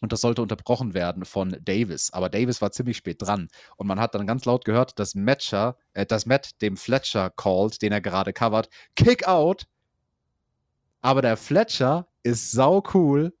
Und 0.00 0.12
das 0.12 0.22
sollte 0.22 0.42
unterbrochen 0.42 0.94
werden 0.94 1.24
von 1.24 1.56
Davis. 1.60 2.12
Aber 2.12 2.30
Davis 2.30 2.62
war 2.62 2.72
ziemlich 2.72 2.96
spät 2.96 3.20
dran. 3.20 3.48
Und 3.76 3.86
man 3.86 4.00
hat 4.00 4.14
dann 4.14 4.26
ganz 4.26 4.44
laut 4.46 4.64
gehört, 4.64 4.98
dass 4.98 5.14
Matcher, 5.14 5.76
äh, 5.92 6.06
dass 6.06 6.26
Matt 6.26 6.60
dem 6.62 6.76
Fletcher 6.76 7.30
called, 7.30 7.80
den 7.82 7.92
er 7.92 8.00
gerade 8.00 8.32
covert, 8.32 8.68
Kick 8.96 9.28
out. 9.28 9.66
Aber 11.02 11.22
der 11.22 11.36
Fletcher 11.36 12.06
ist 12.22 12.50
sau 12.52 12.82
cool 12.94 13.32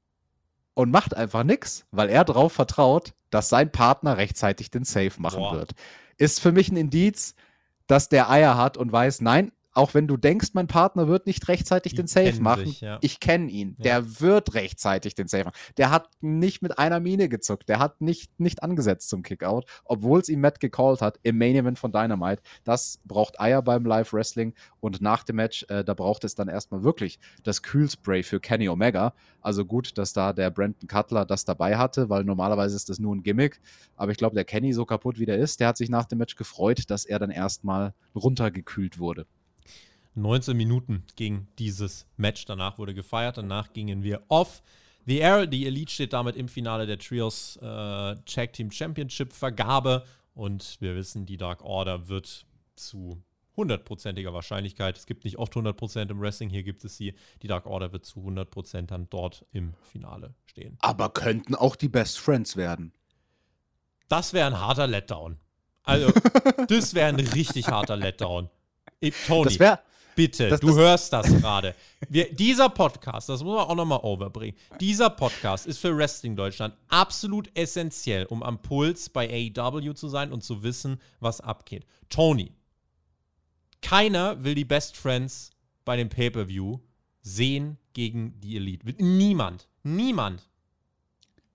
und 0.74 0.90
macht 0.90 1.14
einfach 1.14 1.44
nichts, 1.44 1.86
weil 1.90 2.08
er 2.08 2.24
darauf 2.24 2.52
vertraut, 2.52 3.12
dass 3.30 3.48
sein 3.48 3.70
Partner 3.70 4.16
rechtzeitig 4.16 4.70
den 4.70 4.84
Save 4.84 5.12
machen 5.18 5.40
Boah. 5.40 5.54
wird. 5.54 5.72
Ist 6.16 6.40
für 6.40 6.52
mich 6.52 6.70
ein 6.70 6.76
Indiz, 6.76 7.34
dass 7.86 8.08
der 8.08 8.30
Eier 8.30 8.56
hat 8.56 8.76
und 8.76 8.92
weiß, 8.92 9.20
nein, 9.20 9.52
auch 9.72 9.94
wenn 9.94 10.08
du 10.08 10.16
denkst, 10.16 10.50
mein 10.54 10.66
Partner 10.66 11.06
wird 11.06 11.26
nicht 11.26 11.46
rechtzeitig 11.48 11.92
Die 11.92 11.96
den 11.96 12.06
Save 12.06 12.40
machen, 12.40 12.66
sich, 12.66 12.80
ja. 12.80 12.98
ich 13.02 13.20
kenne 13.20 13.50
ihn. 13.50 13.76
Ja. 13.78 13.84
Der 13.84 14.20
wird 14.20 14.54
rechtzeitig 14.54 15.14
den 15.14 15.28
Save 15.28 15.44
machen. 15.44 15.58
Der 15.76 15.90
hat 15.90 16.08
nicht 16.20 16.62
mit 16.62 16.78
einer 16.78 16.98
Mine 16.98 17.28
gezuckt. 17.28 17.68
Der 17.68 17.78
hat 17.78 18.00
nicht, 18.00 18.40
nicht 18.40 18.62
angesetzt 18.62 19.08
zum 19.08 19.22
Kickout, 19.22 19.66
obwohl 19.84 20.20
es 20.20 20.28
ihm 20.28 20.40
Matt 20.40 20.60
gecallt 20.60 21.00
hat 21.00 21.20
im 21.22 21.38
Main 21.38 21.54
Event 21.54 21.78
von 21.78 21.92
Dynamite. 21.92 22.42
Das 22.64 23.00
braucht 23.04 23.40
Eier 23.40 23.62
beim 23.62 23.84
Live 23.84 24.12
Wrestling 24.12 24.54
und 24.80 25.00
nach 25.00 25.22
dem 25.22 25.36
Match, 25.36 25.64
äh, 25.68 25.84
da 25.84 25.94
braucht 25.94 26.24
es 26.24 26.34
dann 26.34 26.48
erstmal 26.48 26.82
wirklich 26.82 27.20
das 27.44 27.62
Kühlspray 27.62 28.22
für 28.22 28.40
Kenny 28.40 28.68
Omega. 28.68 29.14
Also 29.40 29.64
gut, 29.64 29.96
dass 29.98 30.12
da 30.12 30.32
der 30.32 30.50
Brandon 30.50 30.88
Cutler 30.88 31.24
das 31.24 31.44
dabei 31.44 31.76
hatte, 31.76 32.08
weil 32.08 32.24
normalerweise 32.24 32.76
ist 32.76 32.88
das 32.88 32.98
nur 32.98 33.14
ein 33.14 33.22
Gimmick. 33.22 33.60
Aber 33.96 34.10
ich 34.10 34.18
glaube, 34.18 34.34
der 34.34 34.44
Kenny, 34.44 34.72
so 34.72 34.84
kaputt 34.84 35.18
wie 35.18 35.26
der 35.26 35.38
ist, 35.38 35.60
der 35.60 35.68
hat 35.68 35.76
sich 35.76 35.90
nach 35.90 36.06
dem 36.06 36.18
Match 36.18 36.34
gefreut, 36.36 36.82
dass 36.88 37.04
er 37.04 37.18
dann 37.18 37.30
erstmal 37.30 37.94
runtergekühlt 38.14 38.98
wurde. 38.98 39.26
19 40.14 40.56
Minuten 40.56 41.04
ging 41.16 41.48
dieses 41.58 42.06
Match. 42.16 42.44
Danach 42.44 42.78
wurde 42.78 42.94
gefeiert. 42.94 43.38
Danach 43.38 43.72
gingen 43.72 44.02
wir 44.02 44.22
off 44.28 44.62
the 45.06 45.18
air. 45.18 45.46
Die 45.46 45.66
Elite 45.66 45.92
steht 45.92 46.12
damit 46.12 46.36
im 46.36 46.48
Finale 46.48 46.86
der 46.86 46.98
Trios 46.98 47.56
äh, 47.56 47.60
Tag 47.60 48.52
Team 48.52 48.70
Championship 48.70 49.32
Vergabe. 49.32 50.04
Und 50.34 50.76
wir 50.80 50.94
wissen, 50.96 51.26
die 51.26 51.36
Dark 51.36 51.62
Order 51.62 52.08
wird 52.08 52.46
zu 52.76 53.22
hundertprozentiger 53.56 54.32
Wahrscheinlichkeit, 54.32 54.96
es 54.96 55.06
gibt 55.06 55.24
nicht 55.24 55.38
oft 55.38 55.52
100% 55.54 56.10
im 56.10 56.20
Wrestling, 56.20 56.48
hier 56.48 56.62
gibt 56.62 56.84
es 56.84 56.96
sie, 56.96 57.14
die 57.42 57.46
Dark 57.46 57.66
Order 57.66 57.92
wird 57.92 58.06
zu 58.06 58.20
100% 58.20 58.86
dann 58.86 59.08
dort 59.10 59.44
im 59.52 59.74
Finale 59.82 60.34
stehen. 60.46 60.78
Aber 60.80 61.10
könnten 61.10 61.54
auch 61.54 61.76
die 61.76 61.88
Best 61.88 62.18
Friends 62.18 62.56
werden. 62.56 62.92
Das 64.08 64.32
wäre 64.32 64.46
ein 64.46 64.58
harter 64.58 64.86
Letdown. 64.86 65.38
Also, 65.82 66.10
das 66.68 66.94
wäre 66.94 67.08
ein 67.08 67.20
richtig 67.20 67.68
harter 67.68 67.96
Letdown. 67.96 68.48
Tony, 69.26 69.44
das 69.44 69.58
wäre 69.58 69.80
Bitte, 70.14 70.48
das, 70.48 70.60
du 70.60 70.68
das, 70.68 70.76
hörst 70.76 71.12
das 71.12 71.26
gerade. 71.26 71.74
Dieser 72.08 72.68
Podcast, 72.68 73.28
das 73.28 73.42
muss 73.42 73.54
man 73.54 73.66
auch 73.66 73.74
nochmal 73.74 74.00
overbringen. 74.02 74.56
Dieser 74.80 75.10
Podcast 75.10 75.66
ist 75.66 75.78
für 75.78 75.96
Wrestling 75.96 76.36
Deutschland 76.36 76.74
absolut 76.88 77.50
essentiell, 77.56 78.26
um 78.26 78.42
am 78.42 78.60
Puls 78.60 79.08
bei 79.08 79.28
AEW 79.28 79.92
zu 79.94 80.08
sein 80.08 80.32
und 80.32 80.42
zu 80.42 80.62
wissen, 80.62 81.00
was 81.20 81.40
abgeht. 81.40 81.84
Tony, 82.08 82.52
keiner 83.82 84.42
will 84.42 84.54
die 84.54 84.64
Best 84.64 84.96
Friends 84.96 85.50
bei 85.84 85.96
dem 85.96 86.08
Pay-Per-View 86.08 86.78
sehen 87.22 87.78
gegen 87.92 88.38
die 88.40 88.56
Elite. 88.56 88.94
Niemand. 89.02 89.68
Niemand. 89.82 90.48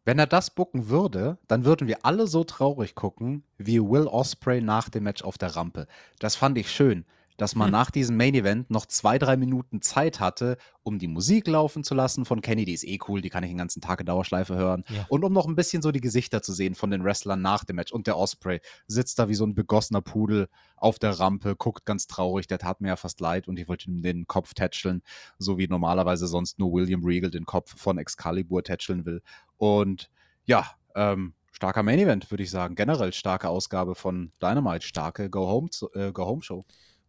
Wenn 0.03 0.19
er 0.19 0.27
das 0.27 0.51
bucken 0.51 0.89
würde, 0.89 1.39
dann 1.47 1.65
würden 1.65 1.87
wir 1.87 2.05
alle 2.05 2.27
so 2.27 2.43
traurig 2.43 2.93
gucken 2.93 3.43
wie 3.57 3.79
Will 3.79 4.05
Osprey 4.05 4.61
nach 4.61 4.89
dem 4.89 5.03
Match 5.03 5.23
auf 5.23 5.39
der 5.39 5.55
Rampe. 5.55 5.87
Das 6.19 6.35
fand 6.35 6.57
ich 6.59 6.69
schön 6.69 7.05
dass 7.37 7.55
man 7.55 7.67
hm. 7.67 7.71
nach 7.71 7.91
diesem 7.91 8.17
Main 8.17 8.33
Event 8.33 8.69
noch 8.69 8.85
zwei, 8.85 9.17
drei 9.17 9.37
Minuten 9.37 9.81
Zeit 9.81 10.19
hatte, 10.19 10.57
um 10.83 10.99
die 10.99 11.07
Musik 11.07 11.47
laufen 11.47 11.83
zu 11.83 11.95
lassen 11.95 12.25
von 12.25 12.41
Kenny, 12.41 12.65
die 12.65 12.73
ist 12.73 12.83
eh 12.83 12.99
cool, 13.07 13.21
die 13.21 13.29
kann 13.29 13.43
ich 13.43 13.49
den 13.49 13.57
ganzen 13.57 13.81
Tag 13.81 13.99
in 13.99 14.05
Dauerschleife 14.05 14.55
hören. 14.55 14.83
Ja. 14.89 15.05
Und 15.09 15.23
um 15.23 15.33
noch 15.33 15.47
ein 15.47 15.55
bisschen 15.55 15.81
so 15.81 15.91
die 15.91 16.01
Gesichter 16.01 16.41
zu 16.41 16.53
sehen 16.53 16.75
von 16.75 16.91
den 16.91 17.03
Wrestlern 17.03 17.41
nach 17.41 17.63
dem 17.63 17.77
Match. 17.77 17.91
Und 17.91 18.07
der 18.07 18.17
Osprey 18.17 18.61
sitzt 18.87 19.19
da 19.19 19.27
wie 19.27 19.35
so 19.35 19.45
ein 19.45 19.55
begossener 19.55 20.01
Pudel 20.01 20.47
auf 20.77 20.99
der 20.99 21.19
Rampe, 21.19 21.55
guckt 21.55 21.85
ganz 21.85 22.07
traurig, 22.07 22.47
der 22.47 22.59
tat 22.59 22.81
mir 22.81 22.89
ja 22.89 22.95
fast 22.95 23.19
leid 23.19 23.47
und 23.47 23.57
ich 23.57 23.67
wollte 23.67 23.89
ihm 23.89 24.01
den 24.01 24.27
Kopf 24.27 24.53
tätscheln, 24.53 25.01
so 25.39 25.57
wie 25.57 25.67
normalerweise 25.67 26.27
sonst 26.27 26.59
nur 26.59 26.71
William 26.71 27.03
Regal 27.03 27.31
den 27.31 27.45
Kopf 27.45 27.75
von 27.77 27.97
Excalibur 27.97 28.63
tätscheln 28.63 29.05
will. 29.05 29.21
Und 29.57 30.09
ja, 30.45 30.65
ähm, 30.95 31.33
starker 31.51 31.83
Main 31.83 31.99
Event, 31.99 32.29
würde 32.31 32.43
ich 32.43 32.51
sagen. 32.51 32.75
Generell 32.75 33.13
starke 33.13 33.49
Ausgabe 33.49 33.95
von 33.95 34.31
Dynamite, 34.41 34.85
starke 34.85 35.29
Go-Home-Show. 35.29 35.89
Äh, 35.93 36.11
Go 36.11 36.41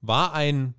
war 0.00 0.32
ein 0.34 0.74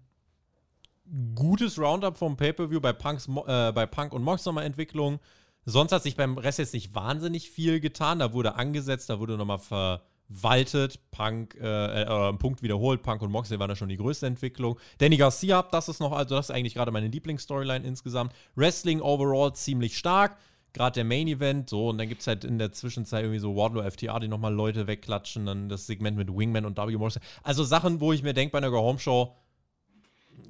gutes 1.36 1.80
Roundup 1.80 2.18
vom 2.18 2.38
Pay-Per-View 2.38 2.82
bei, 2.82 2.92
äh, 2.92 3.72
bei 3.72 3.86
Punk 3.86 4.14
und 4.14 4.24
Mox 4.24 4.46
nochmal 4.46 4.66
Entwicklung. 4.66 5.20
Sonst 5.66 5.92
hat 5.92 6.04
sich 6.04 6.16
beim 6.16 6.38
Rest 6.38 6.60
jetzt 6.60 6.74
nicht 6.74 6.96
wahnsinnig 6.96 7.50
viel 7.50 7.80
getan. 7.80 8.20
Da 8.20 8.34
wurde 8.34 8.56
angesetzt, 8.56 9.10
da 9.10 9.20
wurde 9.20 9.38
nochmal 9.38 9.60
verwaltet. 9.60 11.00
Punk, 11.12 11.56
äh, 11.56 12.04
äh, 12.04 12.34
Punkt 12.34 12.62
wiederholt. 12.62 13.04
Punk 13.04 13.22
und 13.22 13.32
Moxley 13.32 13.60
waren 13.60 13.70
da 13.70 13.76
schon 13.76 13.90
die 13.90 13.98
größte 13.98 14.28
Entwicklung. 14.28 14.80
Danny 14.98 15.18
Garcia, 15.18 15.64
das 15.64 15.90
ist 15.90 16.00
noch, 16.00 16.12
also 16.14 16.36
das 16.36 16.50
ist 16.50 16.56
eigentlich 16.56 16.74
gerade 16.74 16.92
meine 16.92 17.08
Lieblingsstoryline 17.08 17.86
insgesamt. 17.86 18.34
Wrestling 18.56 19.02
overall 19.02 19.54
ziemlich 19.54 19.98
stark 19.98 20.38
gerade 20.74 20.96
der 20.96 21.04
Main 21.06 21.28
Event, 21.28 21.70
so, 21.70 21.90
und 21.90 21.98
dann 21.98 22.08
gibt 22.08 22.22
es 22.22 22.28
halt 22.28 22.44
in 22.44 22.60
der 22.60 22.72
Zwischenzeit 22.72 23.24
irgendwie 23.24 23.40
so 23.40 23.56
Wardlow 23.56 23.90
FTA, 23.90 24.20
die 24.20 24.28
nochmal 24.28 24.54
Leute 24.54 24.88
wegklatschen, 24.88 25.46
dann 25.46 25.70
das 25.70 25.88
Segment 25.88 26.18
mit 26.18 26.36
Wingman 26.36 26.66
und 26.66 26.78
W. 26.78 26.98
Morrison. 26.98 27.22
Also 27.44 27.64
Sachen, 27.64 28.00
wo 28.00 28.14
ich 28.14 28.24
mir 28.24 28.34
denke 28.34 28.52
bei 28.52 28.60
einer 28.60 28.70
Go-Home-Show, 28.70 29.36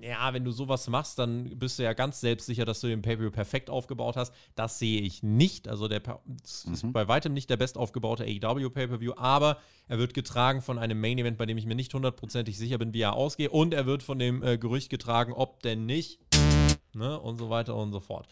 ja, 0.01 0.34
wenn 0.34 0.43
du 0.43 0.51
sowas 0.51 0.88
machst, 0.88 1.18
dann 1.18 1.57
bist 1.57 1.80
du 1.80 1.84
ja 1.84 1.93
ganz 1.93 2.20
selbstsicher, 2.20 2.65
dass 2.65 2.82
du 2.82 2.88
den 2.88 3.01
Pay-Per-View 3.01 3.32
perfekt 3.32 3.70
aufgebaut 3.70 4.15
hast. 4.15 4.34
Das 4.55 4.80
sehe 4.80 5.01
ich 5.01 5.24
nicht. 5.24 5.68
Also 5.68 5.88
der 5.88 6.01
das 6.26 6.65
ist 6.65 6.84
mhm. 6.84 6.93
bei 6.93 7.07
weitem 7.07 7.34
nicht 7.34 7.49
der 7.49 7.57
best 7.57 7.78
aufgebaute 7.78 8.24
AEW 8.24 8.70
Pay-Per-View, 8.70 9.13
aber 9.15 9.57
er 9.88 9.97
wird 9.97 10.13
getragen 10.13 10.61
von 10.61 10.78
einem 10.78 10.99
Main 10.99 11.18
Event, 11.18 11.38
bei 11.38 11.45
dem 11.45 11.57
ich 11.57 11.65
mir 11.65 11.76
nicht 11.76 11.93
hundertprozentig 11.93 12.57
sicher 12.57 12.78
bin, 12.78 12.93
wie 12.93 13.01
er 13.01 13.13
ausgeht. 13.13 13.51
Und 13.51 13.74
er 13.74 13.86
wird 13.86 14.03
von 14.03 14.20
dem 14.20 14.43
äh, 14.43 14.57
Gerücht 14.57 14.89
getragen, 14.89 15.34
ob 15.34 15.61
denn 15.61 15.86
nicht. 15.86 16.20
Ne, 16.93 17.20
und 17.20 17.38
so 17.38 17.51
weiter 17.51 17.76
und 17.76 17.91
so 17.91 17.99
fort. 17.99 18.28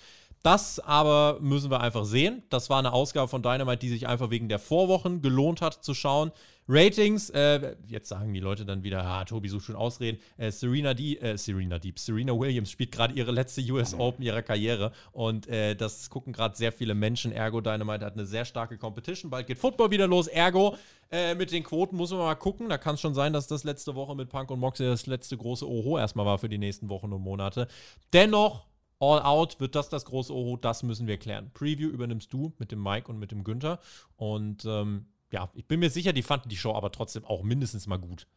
Das 0.46 0.80
aber 0.80 1.40
müssen 1.42 1.72
wir 1.72 1.82
einfach 1.82 2.06
sehen. 2.06 2.44
Das 2.50 2.70
war 2.70 2.78
eine 2.78 2.94
Ausgabe 2.94 3.28
von 3.28 3.42
Dynamite, 3.42 3.80
die 3.80 3.90
sich 3.90 4.08
einfach 4.08 4.30
wegen 4.30 4.48
der 4.48 4.60
Vorwochen 4.60 5.24
gelohnt 5.24 5.60
hat 5.60 5.84
zu 5.84 5.96
schauen. 5.96 6.32
Ratings, 6.70 7.32
äh, 7.32 7.76
jetzt 7.88 8.10
sagen 8.10 8.32
die 8.32 8.42
Leute 8.42 8.64
dann 8.64 8.84
wieder, 8.84 9.04
ah, 9.04 9.26
Tobi 9.26 9.50
sucht 9.50 9.66
schon 9.66 9.76
Ausreden. 9.76 10.20
Äh, 10.38 10.52
Serena, 10.52 10.94
Die 10.94 11.20
äh, 11.20 11.36
Serena 11.36 11.80
Deep, 11.80 11.98
Serena 11.98 12.32
Williams 12.38 12.70
spielt 12.70 12.92
gerade 12.92 13.16
ihre 13.16 13.32
letzte 13.32 13.62
US 13.72 13.96
Open 13.96 14.24
ihrer 14.24 14.44
Karriere 14.44 14.92
und 15.14 15.48
äh, 15.48 15.76
das 15.76 16.12
gucken 16.12 16.32
gerade 16.32 16.56
sehr 16.56 16.72
viele 16.72 16.94
Menschen. 16.94 17.32
Ergo 17.32 17.60
Dynamite 17.60 18.06
hat 18.06 18.14
eine 18.14 18.28
sehr 18.28 18.46
starke 18.46 18.78
Competition. 18.78 19.32
Bald 19.32 19.48
geht 19.48 19.58
Football 19.58 19.90
wieder 19.90 20.06
los. 20.06 20.28
Ergo 20.28 20.78
äh, 21.10 21.34
mit 21.34 21.52
den 21.54 21.64
Quoten 21.64 21.96
muss 21.96 22.12
man 22.12 22.20
mal 22.20 22.36
gucken. 22.36 22.70
Da 22.70 22.78
kann 22.78 22.94
es 22.94 23.02
schon 23.02 23.16
sein, 23.16 23.34
dass 23.34 23.48
das 23.48 23.64
letzte 23.64 23.96
Woche 23.96 24.14
mit 24.14 24.30
Punk 24.30 24.52
und 24.52 24.60
Moxley 24.60 24.86
das 24.86 25.08
letzte 25.08 25.38
große 25.38 25.68
Oho 25.68 25.98
erstmal 25.98 26.28
war 26.28 26.38
für 26.38 26.50
die 26.50 26.60
nächsten 26.60 26.88
Wochen 26.90 27.12
und 27.12 27.24
Monate. 27.24 27.68
Dennoch 28.14 28.68
All 29.00 29.22
Out 29.22 29.60
wird 29.60 29.76
das 29.76 29.90
das 29.90 30.06
große 30.06 30.34
Oho, 30.34 30.58
das 30.58 30.84
müssen 30.84 31.08
wir 31.08 31.18
klären. 31.18 31.52
Preview 31.54 31.90
übernimmst 31.90 32.32
du 32.32 32.54
mit 32.60 32.72
dem 32.72 32.82
Mike 32.82 33.12
und 33.12 33.20
mit 33.20 33.32
dem 33.32 33.44
Günther. 33.44 33.80
Und 34.16 34.66
ähm, 34.66 35.08
ja, 35.32 35.50
ich 35.54 35.66
bin 35.66 35.80
mir 35.80 35.90
sicher, 35.90 36.14
die 36.14 36.24
fanden 36.24 36.50
die 36.50 36.58
Show 36.58 36.74
aber 36.74 36.92
trotzdem 36.92 37.26
auch 37.26 37.44
mindestens 37.44 37.88
mal 37.88 37.98
gut. 37.98 38.28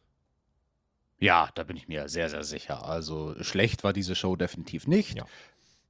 Ja, 1.21 1.51
da 1.55 1.65
bin 1.65 1.77
ich 1.77 1.89
mir 1.89 2.09
sehr, 2.09 2.29
sehr 2.29 2.45
sicher. 2.45 2.85
Also 2.85 3.35
schlecht 3.43 3.85
war 3.85 3.93
diese 3.93 4.15
Show 4.15 4.37
definitiv 4.37 4.87
nicht. 4.87 5.17
Ja. 5.17 5.27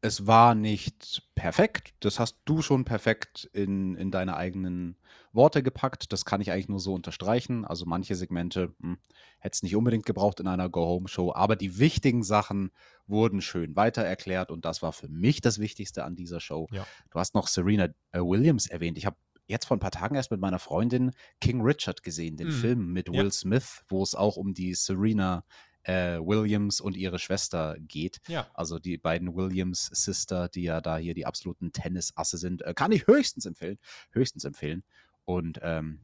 Es 0.00 0.28
war 0.28 0.54
nicht 0.54 1.22
perfekt. 1.34 1.92
Das 2.00 2.20
hast 2.20 2.38
du 2.44 2.62
schon 2.62 2.84
perfekt 2.84 3.50
in, 3.52 3.96
in 3.96 4.12
deine 4.12 4.36
eigenen 4.36 4.96
Worte 5.32 5.62
gepackt. 5.62 6.12
Das 6.12 6.24
kann 6.24 6.40
ich 6.40 6.52
eigentlich 6.52 6.68
nur 6.68 6.78
so 6.78 6.94
unterstreichen. 6.94 7.64
Also 7.64 7.84
manche 7.84 8.14
Segmente 8.14 8.74
hm, 8.80 8.98
hätte 9.40 9.54
es 9.56 9.62
nicht 9.64 9.74
unbedingt 9.74 10.06
gebraucht 10.06 10.38
in 10.38 10.46
einer 10.46 10.68
Go-Home-Show, 10.68 11.32
aber 11.34 11.56
die 11.56 11.78
wichtigen 11.78 12.22
Sachen 12.22 12.70
wurden 13.08 13.40
schön 13.40 13.74
weiter 13.74 14.02
erklärt 14.02 14.52
und 14.52 14.64
das 14.64 14.82
war 14.82 14.92
für 14.92 15.08
mich 15.08 15.40
das 15.40 15.58
Wichtigste 15.58 16.04
an 16.04 16.14
dieser 16.14 16.38
Show. 16.40 16.68
Ja. 16.70 16.86
Du 17.10 17.18
hast 17.18 17.34
noch 17.34 17.48
Serena 17.48 17.88
äh, 18.12 18.20
Williams 18.20 18.68
erwähnt. 18.68 18.98
Ich 18.98 19.06
habe 19.06 19.16
jetzt 19.48 19.66
vor 19.66 19.76
ein 19.76 19.80
paar 19.80 19.90
Tagen 19.90 20.14
erst 20.14 20.30
mit 20.30 20.40
meiner 20.40 20.58
Freundin 20.58 21.12
King 21.40 21.60
Richard 21.62 22.02
gesehen, 22.02 22.36
den 22.36 22.48
Mhm. 22.48 22.52
Film 22.52 22.92
mit 22.92 23.08
Ja. 23.08 23.14
Will 23.14 23.32
Smith, 23.32 23.82
wo 23.88 24.02
es 24.02 24.14
auch 24.14 24.36
um 24.36 24.54
die 24.54 24.74
Serena 24.74 25.44
äh, 25.82 26.18
Williams 26.18 26.80
und 26.80 26.96
ihre 26.96 27.18
Schwester 27.18 27.76
geht. 27.80 28.18
Ja. 28.28 28.46
Also 28.54 28.78
die 28.78 28.98
beiden 28.98 29.34
Williams-Sister, 29.34 30.48
die 30.48 30.62
ja 30.62 30.80
da 30.80 30.98
hier 30.98 31.14
die 31.14 31.26
absoluten 31.26 31.72
Tennisasse 31.72 32.38
sind, 32.38 32.62
äh, 32.62 32.74
kann 32.74 32.92
ich 32.92 33.06
höchstens 33.06 33.46
empfehlen. 33.46 33.78
Höchstens 34.12 34.44
empfehlen. 34.44 34.84
Und 35.24 35.60
ähm, 35.62 36.00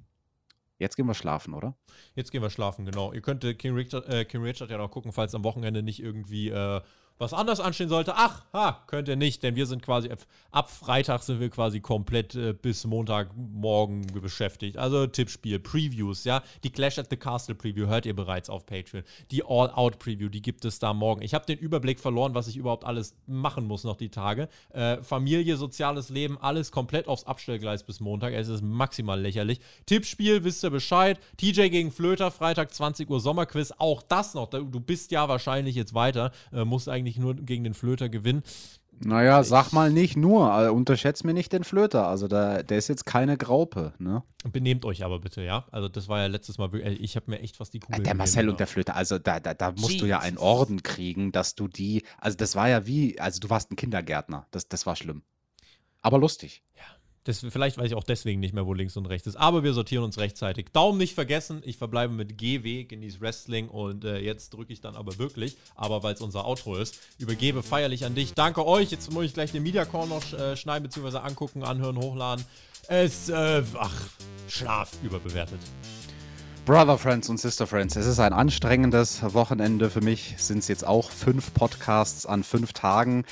jetzt 0.78 0.96
gehen 0.96 1.06
wir 1.06 1.14
schlafen, 1.14 1.54
oder? 1.54 1.76
Jetzt 2.14 2.30
gehen 2.30 2.42
wir 2.42 2.50
schlafen, 2.50 2.84
genau. 2.84 3.12
Ihr 3.12 3.22
könnt 3.22 3.44
äh, 3.44 3.54
King, 3.54 3.74
Richard, 3.74 4.08
äh, 4.08 4.24
King 4.24 4.42
Richard 4.42 4.70
ja 4.70 4.78
noch 4.78 4.90
gucken, 4.90 5.12
falls 5.12 5.34
am 5.34 5.44
Wochenende 5.44 5.82
nicht 5.82 6.00
irgendwie 6.00 6.50
äh, 6.50 6.80
was 7.18 7.32
anders 7.32 7.60
anstehen 7.60 7.88
sollte. 7.88 8.14
Ach, 8.16 8.42
ha, 8.52 8.82
könnt 8.86 9.08
ihr 9.08 9.16
nicht, 9.16 9.42
denn 9.42 9.54
wir 9.56 9.66
sind 9.66 9.82
quasi, 9.82 10.10
ab- 10.50 10.70
Freitag 10.70 11.22
sind 11.22 11.40
wir 11.40 11.48
quasi 11.50 11.80
komplett 11.80 12.34
äh, 12.34 12.52
bis 12.52 12.84
Montagmorgen 12.84 14.06
beschäftigt. 14.20 14.76
Also 14.78 15.06
Tippspiel, 15.06 15.58
Previews, 15.58 16.24
ja. 16.24 16.42
Die 16.64 16.70
Clash 16.70 16.98
at 16.98 17.08
the 17.10 17.16
Castle 17.16 17.54
Preview 17.54 17.86
hört 17.86 18.06
ihr 18.06 18.14
bereits 18.16 18.50
auf 18.50 18.66
Patreon. 18.66 19.04
Die 19.30 19.44
All-Out 19.44 19.98
Preview, 19.98 20.28
die 20.28 20.42
gibt 20.42 20.64
es 20.64 20.78
da 20.78 20.92
morgen. 20.92 21.22
Ich 21.22 21.34
habe 21.34 21.46
den 21.46 21.58
Überblick 21.58 22.00
verloren, 22.00 22.34
was 22.34 22.48
ich 22.48 22.56
überhaupt 22.56 22.84
alles 22.84 23.14
machen 23.26 23.66
muss 23.66 23.84
noch 23.84 23.96
die 23.96 24.08
Tage. 24.10 24.48
Äh, 24.70 25.02
Familie, 25.02 25.56
soziales 25.56 26.08
Leben, 26.08 26.38
alles 26.40 26.72
komplett 26.72 27.06
aufs 27.08 27.24
Abstellgleis 27.24 27.84
bis 27.84 28.00
Montag. 28.00 28.32
Es 28.34 28.48
ist 28.48 28.62
maximal 28.62 29.20
lächerlich. 29.20 29.60
Tippspiel, 29.86 30.44
wisst 30.44 30.64
ihr 30.64 30.70
Bescheid. 30.70 31.20
TJ 31.36 31.68
gegen 31.68 31.92
Flöter, 31.92 32.30
Freitag 32.30 32.72
20 32.74 33.08
Uhr 33.08 33.20
Sommerquiz. 33.20 33.72
Auch 33.78 34.02
das 34.02 34.34
noch. 34.34 34.48
Du 34.50 34.80
bist 34.80 35.10
ja 35.12 35.28
wahrscheinlich 35.28 35.74
jetzt 35.76 35.94
weiter. 35.94 36.32
Äh, 36.52 36.64
musst 36.64 36.88
eigentlich 36.88 37.03
nur 37.18 37.34
gegen 37.34 37.64
den 37.64 37.74
Flöter 37.74 38.08
gewinnen. 38.08 38.42
Naja, 39.00 39.42
sag 39.42 39.72
mal 39.72 39.90
nicht 39.90 40.16
nur, 40.16 40.66
äh, 40.66 40.68
unterschätzt 40.68 41.24
mir 41.24 41.34
nicht 41.34 41.52
den 41.52 41.64
Flöter. 41.64 42.06
Also 42.06 42.28
da, 42.28 42.62
der 42.62 42.78
ist 42.78 42.88
jetzt 42.88 43.04
keine 43.06 43.36
Graupe, 43.36 43.92
ne? 43.98 44.22
Benehmt 44.44 44.84
euch 44.84 45.04
aber 45.04 45.18
bitte, 45.18 45.42
ja. 45.42 45.66
Also 45.72 45.88
das 45.88 46.08
war 46.08 46.20
ja 46.20 46.26
letztes 46.26 46.58
Mal 46.58 46.72
ich 46.74 47.16
habe 47.16 47.30
mir 47.30 47.40
echt 47.40 47.56
fast 47.56 47.74
die 47.74 47.80
Kugel 47.80 47.96
Der 47.96 48.02
gegeben, 48.04 48.18
Marcel 48.18 48.44
ja. 48.44 48.50
und 48.50 48.60
der 48.60 48.66
Flöter, 48.66 48.94
also 48.94 49.18
da, 49.18 49.40
da, 49.40 49.54
da 49.54 49.72
musst 49.72 50.00
du 50.00 50.06
ja 50.06 50.20
einen 50.20 50.38
Orden 50.38 50.82
kriegen, 50.82 51.32
dass 51.32 51.54
du 51.54 51.66
die, 51.66 52.04
also 52.18 52.36
das 52.36 52.54
war 52.54 52.68
ja 52.68 52.86
wie, 52.86 53.18
also 53.18 53.40
du 53.40 53.50
warst 53.50 53.70
ein 53.72 53.76
Kindergärtner, 53.76 54.46
das, 54.50 54.68
das 54.68 54.86
war 54.86 54.96
schlimm. 54.96 55.22
Aber 56.00 56.18
lustig. 56.18 56.62
Das, 57.24 57.40
vielleicht 57.40 57.78
weiß 57.78 57.86
ich 57.86 57.94
auch 57.94 58.04
deswegen 58.04 58.38
nicht 58.38 58.52
mehr, 58.52 58.66
wo 58.66 58.74
links 58.74 58.98
und 58.98 59.06
rechts 59.06 59.26
ist. 59.26 59.36
Aber 59.36 59.64
wir 59.64 59.72
sortieren 59.72 60.04
uns 60.04 60.18
rechtzeitig. 60.18 60.66
Daumen 60.74 60.98
nicht 60.98 61.14
vergessen. 61.14 61.62
Ich 61.64 61.78
verbleibe 61.78 62.12
mit 62.12 62.36
GW, 62.36 62.84
Genieß 62.84 63.22
Wrestling. 63.22 63.68
Und 63.68 64.04
äh, 64.04 64.18
jetzt 64.18 64.52
drücke 64.52 64.74
ich 64.74 64.82
dann 64.82 64.94
aber 64.94 65.18
wirklich, 65.18 65.56
aber 65.74 66.02
weil 66.02 66.12
es 66.12 66.20
unser 66.20 66.46
Outro 66.46 66.76
ist, 66.76 66.98
übergebe 67.18 67.62
feierlich 67.62 68.04
an 68.04 68.14
dich. 68.14 68.34
Danke 68.34 68.66
euch. 68.66 68.90
Jetzt 68.90 69.10
muss 69.10 69.24
ich 69.24 69.32
gleich 69.32 69.52
den 69.52 69.62
Mediacore 69.62 70.06
noch 70.06 70.32
äh, 70.34 70.54
schneiden, 70.54 70.82
beziehungsweise 70.82 71.22
angucken, 71.22 71.64
anhören, 71.64 71.96
hochladen. 71.96 72.44
Es, 72.88 73.30
äh, 73.30 73.62
ach, 73.78 74.08
Schlaf 74.46 74.90
überbewertet. 75.02 75.60
Brother 76.66 76.98
Friends 76.98 77.30
und 77.30 77.38
Sister 77.38 77.66
Friends, 77.66 77.96
es 77.96 78.06
ist 78.06 78.20
ein 78.20 78.32
anstrengendes 78.32 79.22
Wochenende 79.34 79.88
für 79.88 80.02
mich. 80.02 80.34
Sind 80.38 80.58
es 80.58 80.68
jetzt 80.68 80.86
auch 80.86 81.10
fünf 81.10 81.54
Podcasts 81.54 82.26
an 82.26 82.42
fünf 82.42 82.74
Tagen. 82.74 83.24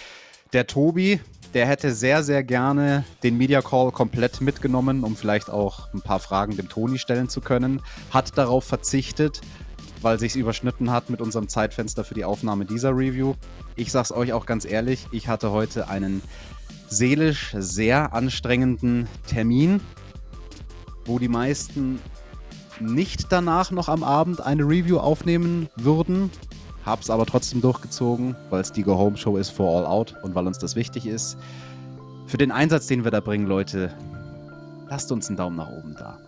Der 0.54 0.66
Tobi, 0.66 1.20
der 1.54 1.66
hätte 1.66 1.92
sehr, 1.92 2.22
sehr 2.22 2.42
gerne 2.42 3.04
den 3.22 3.36
Media 3.36 3.60
Call 3.60 3.90
komplett 3.92 4.40
mitgenommen, 4.40 5.04
um 5.04 5.16
vielleicht 5.16 5.50
auch 5.50 5.92
ein 5.92 6.00
paar 6.00 6.20
Fragen 6.20 6.56
dem 6.56 6.68
Toni 6.68 6.98
stellen 6.98 7.28
zu 7.28 7.40
können. 7.40 7.82
Hat 8.10 8.36
darauf 8.38 8.64
verzichtet, 8.64 9.40
weil 10.00 10.18
sich 10.18 10.36
überschnitten 10.36 10.90
hat 10.90 11.10
mit 11.10 11.20
unserem 11.20 11.48
Zeitfenster 11.48 12.04
für 12.04 12.14
die 12.14 12.24
Aufnahme 12.24 12.64
dieser 12.64 12.90
Review. 12.90 13.34
Ich 13.76 13.92
sag's 13.92 14.12
euch 14.12 14.32
auch 14.32 14.46
ganz 14.46 14.64
ehrlich, 14.64 15.06
ich 15.12 15.28
hatte 15.28 15.50
heute 15.50 15.88
einen 15.88 16.22
seelisch 16.88 17.54
sehr 17.56 18.12
anstrengenden 18.12 19.08
Termin, 19.26 19.80
wo 21.04 21.18
die 21.18 21.28
meisten 21.28 21.98
nicht 22.80 23.30
danach 23.30 23.70
noch 23.70 23.88
am 23.88 24.02
Abend 24.02 24.40
eine 24.40 24.64
Review 24.64 24.98
aufnehmen 24.98 25.68
würden. 25.76 26.30
Hab's 26.84 27.10
aber 27.10 27.26
trotzdem 27.26 27.60
durchgezogen, 27.60 28.34
weil 28.50 28.60
es 28.60 28.72
die 28.72 28.82
Go 28.82 28.96
Home 28.96 29.16
Show 29.16 29.36
ist 29.36 29.50
for 29.50 29.78
All 29.78 29.86
Out 29.86 30.16
und 30.22 30.34
weil 30.34 30.46
uns 30.46 30.58
das 30.58 30.74
wichtig 30.74 31.06
ist. 31.06 31.38
Für 32.26 32.38
den 32.38 32.50
Einsatz, 32.50 32.86
den 32.86 33.04
wir 33.04 33.10
da 33.10 33.20
bringen, 33.20 33.46
Leute, 33.46 33.92
lasst 34.88 35.12
uns 35.12 35.28
einen 35.28 35.36
Daumen 35.36 35.56
nach 35.56 35.68
oben 35.68 35.94
da. 35.96 36.18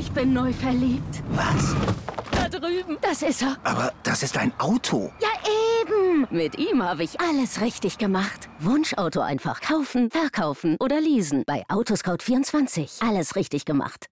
Ich 0.00 0.10
bin 0.12 0.32
neu 0.32 0.50
verliebt. 0.50 1.22
Was? 1.32 1.74
Da 2.32 2.48
drüben. 2.48 2.96
Das 3.02 3.20
ist 3.20 3.42
er. 3.42 3.58
Aber 3.64 3.92
das 4.02 4.22
ist 4.22 4.38
ein 4.38 4.50
Auto. 4.58 5.12
Ja, 5.20 5.28
eben. 5.82 6.26
Mit 6.30 6.58
ihm 6.58 6.82
habe 6.82 7.04
ich 7.04 7.20
alles 7.20 7.60
richtig 7.60 7.98
gemacht. 7.98 8.48
Wunschauto 8.60 9.20
einfach 9.20 9.60
kaufen, 9.60 10.10
verkaufen 10.10 10.78
oder 10.80 11.02
leasen. 11.02 11.44
Bei 11.46 11.64
Autoscout24. 11.68 13.06
Alles 13.06 13.36
richtig 13.36 13.66
gemacht. 13.66 14.06